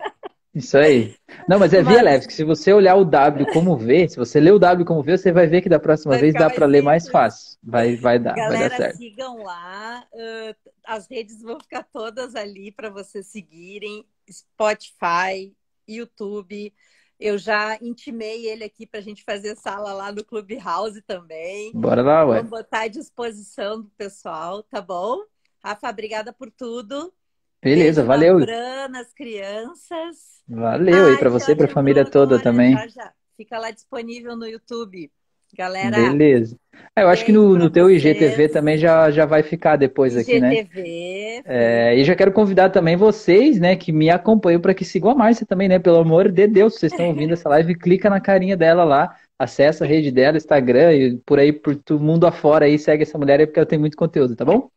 Isso 0.54 0.78
aí. 0.78 1.16
Não, 1.48 1.58
mas 1.58 1.74
é 1.74 1.82
mas... 1.82 1.94
via 1.94 2.04
leve, 2.04 2.28
que 2.28 2.34
se 2.34 2.44
você 2.44 2.72
olhar 2.72 2.96
o 2.96 3.04
W 3.04 3.52
como 3.52 3.76
V, 3.76 4.08
se 4.08 4.18
você 4.18 4.40
ler 4.40 4.54
o 4.54 4.60
W 4.60 4.86
como 4.86 5.02
V, 5.02 5.18
você 5.18 5.32
vai 5.32 5.48
ver 5.48 5.62
que 5.62 5.70
da 5.70 5.80
próxima 5.80 6.12
vai 6.12 6.22
vez 6.22 6.34
dá 6.36 6.48
para 6.48 6.68
ler 6.68 6.84
mais 6.84 7.10
fácil. 7.10 7.58
Vai, 7.64 7.96
vai 7.96 8.20
dar, 8.20 8.36
Galera, 8.36 8.60
vai 8.60 8.70
dar 8.70 8.78
certo. 8.78 8.98
sigam 8.98 9.44
lá. 9.44 10.06
Uh, 10.14 10.56
as 10.86 11.08
redes 11.10 11.42
vão 11.42 11.60
ficar 11.60 11.84
todas 11.84 12.36
ali 12.36 12.72
para 12.72 12.92
vocês 12.92 13.28
seguirem. 13.28 14.06
Spotify, 14.32 15.52
YouTube. 15.88 16.74
Eu 17.20 17.38
já 17.38 17.78
intimei 17.82 18.48
ele 18.48 18.64
aqui 18.64 18.86
para 18.86 19.00
a 19.00 19.04
gente 19.04 19.24
fazer 19.24 19.56
sala 19.56 19.94
lá 19.94 20.12
no 20.12 20.26
Clubhouse 20.26 21.02
também. 21.04 21.72
Bora 21.74 22.02
lá, 22.02 22.26
ué. 22.26 22.42
Vou 22.42 22.60
botar 22.60 22.82
à 22.82 22.88
disposição 22.88 23.82
do 23.82 23.90
pessoal, 23.92 24.64
tá 24.64 24.82
bom? 24.82 25.20
Rafa, 25.64 25.90
obrigada 25.90 26.34
por 26.34 26.52
tudo. 26.52 27.14
Beleza, 27.62 28.02
Beijo 28.02 28.08
valeu. 28.08 28.40
Brana, 28.40 29.00
as 29.00 29.14
crianças. 29.14 30.44
Valeu 30.48 31.08
aí 31.08 31.18
para 31.18 31.30
você 31.30 31.54
e 31.54 31.56
para 31.56 31.68
a 31.68 31.74
família 31.74 32.04
toda 32.04 32.42
também. 32.42 32.74
Já, 32.74 32.88
já. 32.88 33.14
Fica 33.38 33.58
lá 33.58 33.72
disponível 33.72 34.36
no 34.36 34.46
YouTube. 34.46 35.10
Galera. 35.58 35.96
Beleza. 35.96 36.58
É, 36.96 37.04
eu 37.04 37.10
acho 37.10 37.26
que 37.26 37.32
no, 37.32 37.58
no 37.58 37.70
teu 37.70 37.90
IGTV 37.90 38.50
também 38.50 38.78
já, 38.78 39.10
já 39.10 39.26
vai 39.26 39.42
ficar 39.42 39.76
depois 39.78 40.16
aqui, 40.16 40.40
né? 40.40 40.54
IGTV. 40.54 41.42
É, 41.46 41.96
e 41.96 42.04
já 42.04 42.16
quero 42.16 42.32
convidar 42.32 42.70
também 42.70 42.96
vocês, 42.96 43.60
né, 43.60 43.76
que 43.76 43.92
me 43.92 44.10
acompanham 44.10 44.62
para 44.62 44.74
que 44.74 44.86
sigam 44.86 45.10
a 45.10 45.16
Márcia 45.16 45.46
também, 45.46 45.68
né? 45.68 45.80
Pelo 45.80 45.98
amor 45.98 46.32
de 46.32 46.48
Deus, 46.48 46.76
vocês 46.76 46.92
estão 46.92 47.08
ouvindo 47.08 47.34
essa 47.34 47.50
live, 47.50 47.76
clica 47.76 48.10
na 48.10 48.20
carinha 48.20 48.56
dela 48.56 48.84
lá, 48.84 49.16
acessa 49.40 49.86
a 49.86 49.88
rede 49.88 50.12
dela, 50.12 50.38
Instagram 50.38 50.94
e 50.94 51.18
por 51.18 51.40
aí, 51.40 51.52
por 51.52 51.76
todo 51.76 52.04
mundo 52.04 52.28
afora 52.28 52.66
aí, 52.66 52.78
segue 52.78 53.04
essa 53.04 53.18
mulher 53.18 53.40
aí, 53.40 53.48
porque 53.48 53.60
ela 53.60 53.68
tem 53.68 53.80
muito 53.80 53.98
conteúdo, 53.98 54.36
tá 54.36 54.46
bom? 54.46 54.70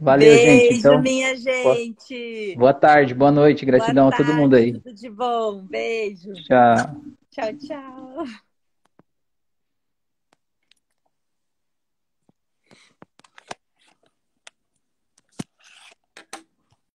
Valeu, 0.00 0.34
Beijo, 0.34 0.44
gente. 0.44 0.78
Então, 0.80 1.00
minha 1.00 1.36
gente. 1.36 2.54
Boa, 2.54 2.56
boa 2.58 2.74
tarde, 2.74 3.14
boa 3.14 3.30
noite, 3.30 3.64
gratidão 3.64 4.06
boa 4.06 4.16
tarde, 4.16 4.30
a 4.30 4.34
todo 4.34 4.42
mundo 4.42 4.56
aí. 4.56 4.72
Tudo 4.72 4.92
de 4.92 5.08
bom. 5.08 5.62
Beijo. 5.62 6.32
Tchau. 6.32 6.76
Tchau, 7.30 7.52
tchau. 7.54 8.51